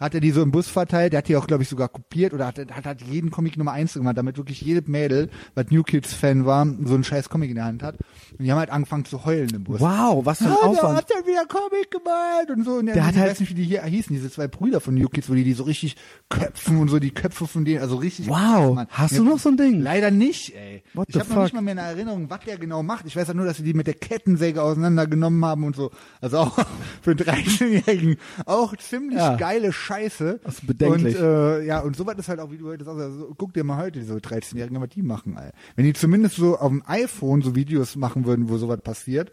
Hat 0.01 0.15
er 0.15 0.19
die 0.19 0.31
so 0.31 0.41
im 0.41 0.49
Bus 0.49 0.67
verteilt, 0.67 1.13
der 1.13 1.19
hat 1.19 1.27
die 1.27 1.35
auch, 1.35 1.45
glaube 1.45 1.61
ich, 1.61 1.69
sogar 1.69 1.87
kopiert 1.87 2.33
oder 2.33 2.47
hat, 2.47 2.57
hat, 2.57 2.85
hat 2.85 3.01
jeden 3.03 3.29
Comic 3.29 3.55
Nummer 3.55 3.73
eins 3.73 3.93
gemacht, 3.93 4.17
damit 4.17 4.35
wirklich 4.35 4.59
jede 4.59 4.89
Mädel, 4.89 5.29
was 5.53 5.67
New 5.69 5.83
Kids 5.83 6.11
Fan 6.11 6.47
war, 6.47 6.65
so 6.83 6.95
einen 6.95 7.03
scheiß 7.03 7.29
Comic 7.29 7.51
in 7.51 7.55
der 7.57 7.65
Hand 7.65 7.83
hat. 7.83 7.97
Und 8.37 8.45
die 8.45 8.51
haben 8.51 8.59
halt 8.59 8.69
angefangen 8.69 9.05
zu 9.05 9.25
heulen 9.25 9.49
im 9.53 9.63
Bus. 9.63 9.79
Wow, 9.79 10.25
was 10.25 10.39
für 10.39 10.45
ein 10.45 10.49
der 10.51 10.63
Aufwand. 10.63 10.97
hat 10.97 11.09
dann 11.11 11.25
wieder 11.27 11.45
Comic 11.45 11.91
gemalt 11.91 12.49
und 12.49 12.63
so. 12.65 12.71
Und 12.75 12.85
Der 12.87 12.95
ich 12.95 13.01
hat 13.01 13.15
weiß 13.15 13.21
halt- 13.21 13.39
nicht, 13.39 13.49
wie 13.49 13.53
die 13.55 13.63
hier 13.63 13.83
hießen, 13.83 14.15
diese 14.15 14.31
zwei 14.31 14.47
Brüder 14.47 14.79
von 14.81 14.93
New 14.95 15.07
Kids, 15.09 15.29
wo 15.29 15.33
die 15.33 15.43
die 15.43 15.53
so 15.53 15.63
richtig 15.63 15.95
köpfen 16.29 16.77
und 16.77 16.87
so 16.89 16.99
die 16.99 17.11
Köpfe 17.11 17.45
von 17.47 17.65
denen, 17.65 17.81
also 17.81 17.97
richtig. 17.97 18.27
Wow, 18.29 18.75
krass, 18.75 18.87
hast 18.91 19.17
du 19.17 19.23
noch 19.23 19.39
so 19.39 19.49
ein 19.49 19.57
Ding? 19.57 19.81
Leider 19.81 20.11
nicht, 20.11 20.55
ey. 20.55 20.83
What 20.93 21.07
ich 21.09 21.19
habe 21.19 21.33
noch 21.33 21.43
nicht 21.43 21.53
mal 21.53 21.61
mehr 21.61 21.71
eine 21.73 21.81
Erinnerung, 21.81 22.29
was 22.29 22.39
der 22.45 22.57
genau 22.57 22.83
macht. 22.83 23.05
Ich 23.05 23.15
weiß 23.15 23.27
ja 23.27 23.33
nur, 23.33 23.45
dass 23.45 23.57
sie 23.57 23.63
die 23.63 23.73
mit 23.73 23.87
der 23.87 23.93
Kettensäge 23.95 24.61
auseinandergenommen 24.63 25.43
haben 25.45 25.63
und 25.63 25.75
so. 25.75 25.91
Also 26.21 26.37
auch 26.39 26.57
für 27.01 27.11
einen 27.11 27.19
13-Jährigen 27.19 28.17
auch 28.45 28.75
ziemlich 28.77 29.17
Ja. 29.19 29.35
geile 29.35 29.71
Scheiße. 29.73 30.39
Das 30.43 30.55
ist 30.55 30.67
bedenklich. 30.67 31.17
Und 31.17 31.23
äh, 31.23 31.63
ja, 31.65 31.79
und 31.79 31.95
sowas 31.95 32.15
ist 32.17 32.29
halt 32.29 32.39
auch, 32.39 32.51
wie 32.51 32.57
du 32.57 32.67
heute 32.67 32.83
sagst, 32.85 32.99
also, 33.01 33.33
guck 33.37 33.53
dir 33.53 33.63
mal 33.63 33.77
heute 33.77 33.99
diese 33.99 34.15
13-Jährigen, 34.15 34.79
was 34.81 34.89
die 34.89 35.01
machen, 35.01 35.37
ey. 35.37 35.51
Wenn 35.75 35.85
die 35.85 35.93
zumindest 35.93 36.35
so 36.37 36.57
auf 36.57 36.69
dem 36.69 36.83
iPhone 36.85 37.41
so 37.41 37.55
Videos 37.55 37.95
machen 37.95 38.25
würden, 38.25 38.30
wo 38.37 38.57
sowas 38.57 38.81
passiert. 38.81 39.31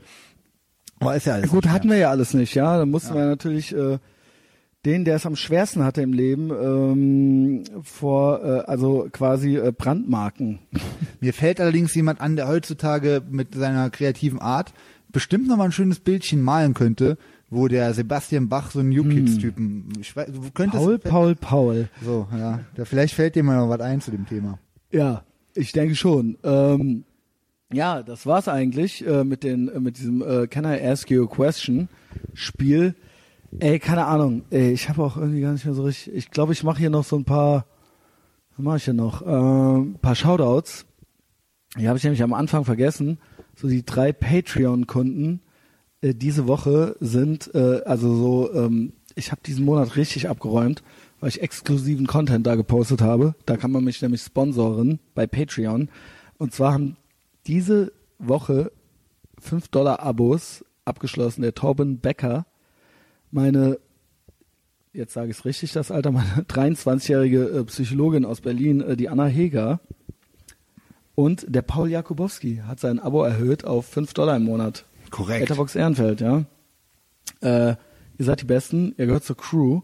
Aber 1.00 1.16
ist 1.16 1.26
ja 1.26 1.34
alles 1.34 1.50
Gut, 1.50 1.68
hatten 1.68 1.88
mehr. 1.88 1.96
wir 1.96 2.02
ja 2.02 2.10
alles 2.10 2.34
nicht, 2.34 2.54
ja. 2.54 2.76
Da 2.76 2.86
mussten 2.86 3.14
wir 3.14 3.26
natürlich 3.26 3.74
äh, 3.74 3.98
den, 4.84 5.04
der 5.04 5.16
es 5.16 5.26
am 5.26 5.36
schwersten 5.36 5.84
hatte 5.84 6.02
im 6.02 6.12
Leben, 6.12 6.50
ähm, 6.50 7.64
vor, 7.82 8.44
äh, 8.44 8.60
also 8.66 9.08
quasi 9.12 9.56
äh, 9.56 9.72
Brandmarken. 9.72 10.60
Mir 11.20 11.34
fällt 11.34 11.60
allerdings 11.60 11.94
jemand 11.94 12.20
an, 12.20 12.36
der 12.36 12.48
heutzutage 12.48 13.22
mit 13.28 13.54
seiner 13.54 13.90
kreativen 13.90 14.40
Art 14.40 14.72
bestimmt 15.10 15.48
noch 15.48 15.56
mal 15.56 15.64
ein 15.64 15.72
schönes 15.72 16.00
Bildchen 16.00 16.42
malen 16.42 16.74
könnte, 16.74 17.16
wo 17.50 17.68
der 17.68 17.94
Sebastian 17.94 18.48
Bach 18.48 18.70
so 18.70 18.80
einen 18.80 18.90
New 18.90 19.04
Kids-Typen, 19.04 19.92
könntest, 20.54 20.84
Paul, 20.84 20.98
Paul, 20.98 21.34
Paul. 21.34 21.88
so, 22.04 22.28
ja, 22.32 22.60
da, 22.74 22.84
vielleicht 22.84 23.14
fällt 23.14 23.34
dir 23.34 23.42
mal 23.42 23.56
noch 23.56 23.70
was 23.70 23.80
ein 23.80 24.00
zu 24.00 24.10
dem 24.10 24.26
Thema. 24.26 24.58
Ja, 24.90 25.24
ich 25.54 25.72
denke 25.72 25.94
schon. 25.94 26.36
Ähm, 26.44 27.04
ja, 27.72 28.02
das 28.02 28.24
war's 28.26 28.48
eigentlich 28.48 29.06
äh, 29.06 29.24
mit 29.24 29.44
den 29.44 29.68
äh, 29.68 29.80
mit 29.80 29.98
diesem 29.98 30.22
äh, 30.22 30.46
Can 30.46 30.64
I 30.64 30.80
Ask 30.82 31.10
You 31.10 31.24
a 31.24 31.26
Question 31.26 31.88
Spiel. 32.32 32.94
Ey, 33.58 33.78
keine 33.78 34.06
Ahnung. 34.06 34.44
Ey, 34.50 34.72
ich 34.72 34.88
habe 34.88 35.02
auch 35.02 35.16
irgendwie 35.16 35.40
gar 35.40 35.52
nicht 35.52 35.64
mehr 35.64 35.74
so 35.74 35.84
richtig. 35.84 36.14
Ich 36.14 36.30
glaube, 36.30 36.52
ich 36.52 36.64
mache 36.64 36.78
hier 36.78 36.90
noch 36.90 37.04
so 37.04 37.16
ein 37.16 37.24
paar. 37.24 37.66
Was 38.56 38.64
mache 38.64 38.76
ich 38.78 38.84
hier 38.84 38.94
noch? 38.94 39.22
Ähm, 39.26 39.96
paar 40.00 40.14
Shoutouts. 40.14 40.86
Die 41.78 41.88
habe 41.88 41.98
ich 41.98 42.04
nämlich 42.04 42.22
am 42.22 42.32
Anfang 42.32 42.64
vergessen. 42.64 43.18
So 43.54 43.68
die 43.68 43.84
drei 43.84 44.12
Patreon-Kunden 44.12 45.40
äh, 46.00 46.14
diese 46.14 46.46
Woche 46.46 46.96
sind 47.00 47.54
äh, 47.54 47.82
also 47.84 48.14
so. 48.14 48.54
Ähm, 48.54 48.94
ich 49.14 49.32
habe 49.32 49.40
diesen 49.44 49.64
Monat 49.64 49.96
richtig 49.96 50.28
abgeräumt, 50.28 50.82
weil 51.18 51.30
ich 51.30 51.42
exklusiven 51.42 52.06
Content 52.06 52.46
da 52.46 52.54
gepostet 52.54 53.02
habe. 53.02 53.34
Da 53.46 53.56
kann 53.56 53.72
man 53.72 53.82
mich 53.82 54.00
nämlich 54.00 54.22
sponsoren 54.22 55.00
bei 55.14 55.26
Patreon. 55.26 55.88
Und 56.38 56.54
zwar 56.54 56.72
haben 56.72 56.96
diese 57.48 57.92
Woche 58.18 58.70
5 59.40 59.68
Dollar 59.68 60.00
Abos 60.00 60.64
abgeschlossen. 60.84 61.42
Der 61.42 61.54
Torben 61.54 61.98
Becker, 61.98 62.46
meine, 63.30 63.78
jetzt 64.92 65.14
sage 65.14 65.30
ich 65.30 65.38
es 65.38 65.44
richtig, 65.44 65.72
das 65.72 65.90
Alter, 65.90 66.12
meine 66.12 66.42
23-jährige 66.48 67.44
äh, 67.48 67.64
Psychologin 67.64 68.24
aus 68.24 68.40
Berlin, 68.40 68.80
äh, 68.80 68.96
die 68.96 69.08
Anna 69.08 69.26
Heger. 69.26 69.80
Und 71.14 71.46
der 71.48 71.62
Paul 71.62 71.90
Jakubowski 71.90 72.62
hat 72.66 72.78
sein 72.78 73.00
Abo 73.00 73.24
erhöht 73.24 73.64
auf 73.64 73.86
5 73.86 74.14
Dollar 74.14 74.36
im 74.36 74.44
Monat. 74.44 74.84
Korrekt. 75.10 75.42
Etherbox 75.42 75.74
Ehrenfeld, 75.74 76.20
ja. 76.20 76.44
Äh, 77.40 77.76
ihr 78.18 78.24
seid 78.24 78.42
die 78.42 78.46
Besten, 78.46 78.94
ihr 78.98 79.06
gehört 79.06 79.24
zur 79.24 79.36
Crew. 79.36 79.80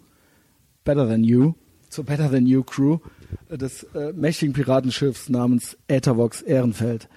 Better 0.85 1.09
Than 1.09 1.25
You, 1.25 1.55
zur 1.89 2.05
Better 2.05 2.31
Than 2.31 2.47
You 2.47 2.63
Crew 2.63 2.99
des 3.51 3.85
äh, 3.95 4.13
mächtigen 4.13 4.53
Piratenschiffs 4.53 5.31
namens 5.31 5.79
Ethervox 5.89 6.43
Ehrenfeld. 6.43 7.09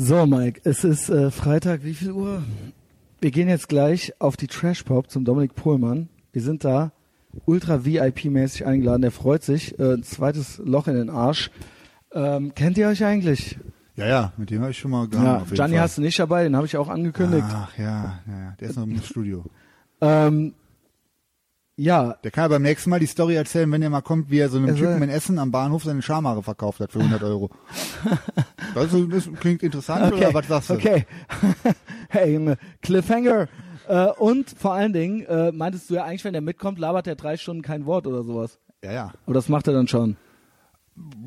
So, 0.00 0.26
Mike, 0.26 0.60
es 0.62 0.84
ist 0.84 1.10
äh, 1.10 1.32
Freitag, 1.32 1.82
wie 1.82 1.92
viel 1.92 2.12
Uhr? 2.12 2.44
Wir 3.20 3.32
gehen 3.32 3.48
jetzt 3.48 3.68
gleich 3.68 4.12
auf 4.20 4.36
die 4.36 4.46
Trash 4.46 4.84
Pop 4.84 5.10
zum 5.10 5.24
Dominik 5.24 5.56
Pohlmann. 5.56 6.08
Wir 6.30 6.40
sind 6.40 6.62
da 6.62 6.92
ultra 7.46 7.84
VIP-mäßig 7.84 8.64
eingeladen. 8.64 9.02
Der 9.02 9.10
freut 9.10 9.42
sich. 9.42 9.76
Äh, 9.80 9.94
ein 9.94 10.04
zweites 10.04 10.58
Loch 10.64 10.86
in 10.86 10.94
den 10.94 11.10
Arsch. 11.10 11.50
Ähm, 12.12 12.54
kennt 12.54 12.78
ihr 12.78 12.86
euch 12.86 13.04
eigentlich? 13.04 13.58
Ja, 13.96 14.06
ja, 14.06 14.32
mit 14.36 14.50
dem 14.50 14.60
habe 14.60 14.70
ich 14.70 14.78
schon 14.78 14.92
mal 14.92 15.08
gehabt. 15.08 15.48
Ja, 15.50 15.54
Gianni 15.56 15.74
Fall. 15.74 15.82
hast 15.82 15.98
du 15.98 16.02
nicht 16.02 16.18
dabei, 16.20 16.44
den 16.44 16.54
habe 16.54 16.66
ich 16.66 16.76
auch 16.76 16.88
angekündigt. 16.88 17.48
Ach 17.50 17.76
ja, 17.76 18.20
ja, 18.28 18.38
ja, 18.38 18.54
der 18.60 18.70
ist 18.70 18.76
noch 18.76 18.84
im 18.84 19.02
Studio. 19.02 19.46
Ähm, 20.00 20.54
ja, 21.78 22.14
Der 22.24 22.30
kann 22.30 22.42
ja 22.44 22.48
beim 22.48 22.62
nächsten 22.62 22.90
Mal 22.90 22.98
die 23.00 23.06
Story 23.06 23.36
erzählen, 23.36 23.70
wenn 23.70 23.80
er 23.82 23.88
mal 23.90 24.02
kommt, 24.02 24.30
wie 24.30 24.38
er 24.40 24.48
so 24.48 24.58
einem 24.58 24.70
Also- 24.70 24.84
Typen 24.84 25.02
in 25.04 25.08
Essen 25.08 25.38
am 25.38 25.50
Bahnhof 25.52 25.84
seine 25.84 26.02
Schamhaare 26.02 26.42
verkauft 26.42 26.80
hat 26.80 26.92
für 26.92 26.98
100 26.98 27.22
Euro. 27.22 27.50
Das, 28.74 28.92
ist, 28.92 29.12
das 29.12 29.28
klingt 29.40 29.62
interessant, 29.62 30.12
oder 30.12 30.32
was 30.34 30.46
sagst 30.46 30.70
du? 30.70 30.74
Okay. 30.74 31.06
hey, 32.10 32.34
Junge, 32.34 32.58
Cliffhanger. 32.82 33.48
Äh, 33.88 34.08
und 34.18 34.50
vor 34.50 34.74
allen 34.74 34.92
Dingen, 34.92 35.24
äh, 35.26 35.50
meintest 35.52 35.88
du 35.88 35.94
ja 35.94 36.04
eigentlich, 36.04 36.24
wenn 36.24 36.34
der 36.34 36.42
mitkommt, 36.42 36.78
labert 36.78 37.06
er 37.06 37.16
drei 37.16 37.36
Stunden 37.38 37.62
kein 37.62 37.86
Wort 37.86 38.06
oder 38.06 38.22
sowas. 38.22 38.58
Ja, 38.84 38.92
ja. 38.92 39.12
Aber 39.24 39.34
das 39.34 39.48
macht 39.48 39.66
er 39.68 39.72
dann 39.72 39.88
schon. 39.88 40.16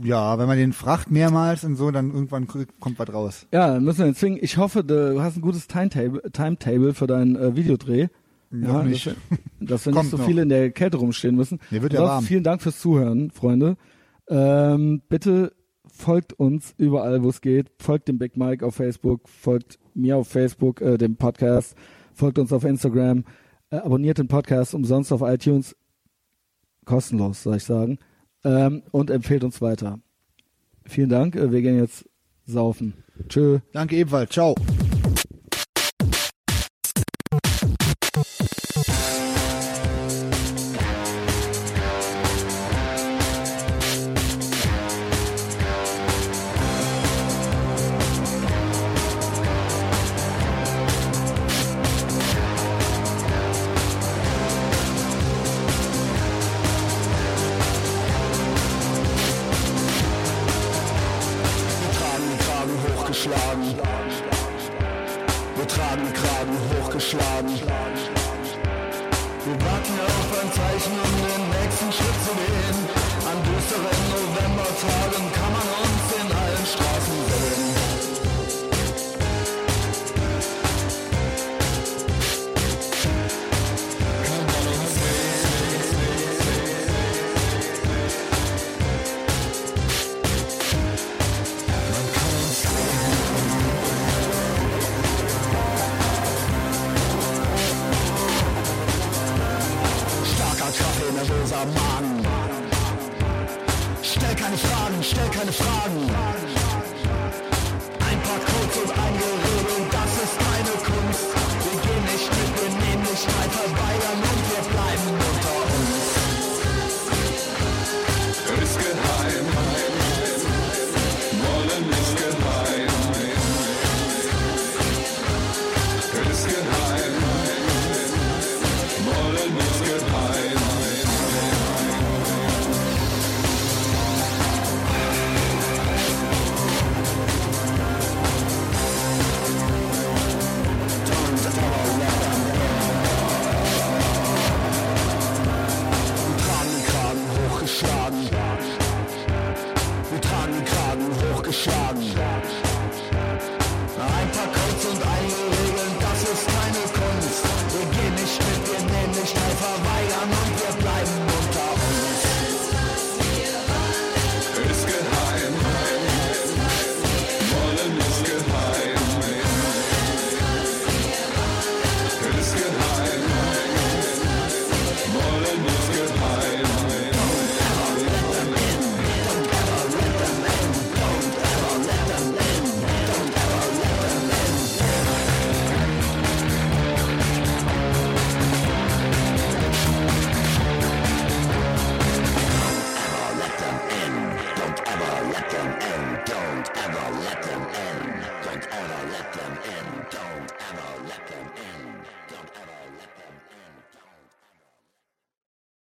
Ja, 0.04 0.38
wenn 0.38 0.48
man 0.48 0.58
den 0.58 0.72
fragt 0.72 1.10
mehrmals 1.12 1.64
und 1.64 1.76
so, 1.78 1.92
dann 1.92 2.12
irgendwann 2.12 2.48
kommt 2.48 3.00
was 3.00 3.12
raus. 3.14 3.48
Ja, 3.52 3.74
dann 3.74 3.84
müssen 3.84 4.00
wir 4.00 4.08
ihn 4.08 4.16
zwingen. 4.16 4.40
Ich 4.42 4.58
hoffe, 4.58 4.84
du 4.84 5.22
hast 5.22 5.38
ein 5.38 5.42
gutes 5.42 5.68
Timetable, 5.68 6.22
Timetable 6.32 6.94
für 6.94 7.08
deinen 7.08 7.36
äh, 7.36 7.56
Videodreh. 7.56 8.08
Noch 8.52 8.84
nicht. 8.84 9.08
Dass 9.08 9.16
wir, 9.60 9.68
dass 9.68 9.86
wir 9.86 9.94
nicht 9.94 10.10
so 10.12 10.18
noch. 10.18 10.26
viele 10.26 10.42
in 10.44 10.50
der 10.50 10.72
Kälte 10.72 10.98
rumstehen 10.98 11.36
müssen. 11.36 11.60
Mir 11.70 11.82
wird 11.82 11.94
ja 11.94 12.02
warm. 12.04 12.24
Vielen 12.24 12.44
Dank 12.44 12.62
fürs 12.62 12.80
Zuhören, 12.80 13.32
Freunde. 13.32 13.78
Ähm, 14.28 15.02
bitte 15.10 15.54
folgt 15.88 16.34
uns 16.34 16.74
überall, 16.78 17.24
wo 17.24 17.30
es 17.30 17.42
geht. 17.42 17.72
Folgt 17.80 18.08
dem 18.08 18.18
Big 18.18 18.38
Mike 18.38 18.66
auf 18.66 18.76
Facebook, 18.76 19.28
folgt 19.28 19.80
mir 19.94 20.18
auf 20.18 20.28
Facebook, 20.28 20.82
äh, 20.82 20.98
dem 20.98 21.16
Podcast, 21.16 21.76
folgt 22.14 22.40
uns 22.40 22.54
auf 22.54 22.64
Instagram, 22.64 23.26
äh, 23.72 23.78
abonniert 23.78 24.18
den 24.18 24.28
Podcast 24.28 24.74
umsonst 24.74 25.12
auf 25.12 25.22
iTunes. 25.22 25.76
Kostenlos, 26.86 27.44
soll 27.44 27.58
ich 27.58 27.64
sagen. 27.64 28.00
Ähm, 28.44 28.84
und 28.92 29.10
empfehlt 29.12 29.44
uns 29.44 29.62
weiter. 29.62 30.00
Vielen 30.86 31.10
Dank. 31.10 31.36
Äh, 31.36 31.52
wir 31.52 31.62
gehen 31.62 31.78
jetzt 31.78 32.10
saufen. 32.46 32.94
Tschö. 33.30 33.60
Danke 33.72 33.96
ebenfalls. 33.98 34.32
Ciao. 34.32 34.56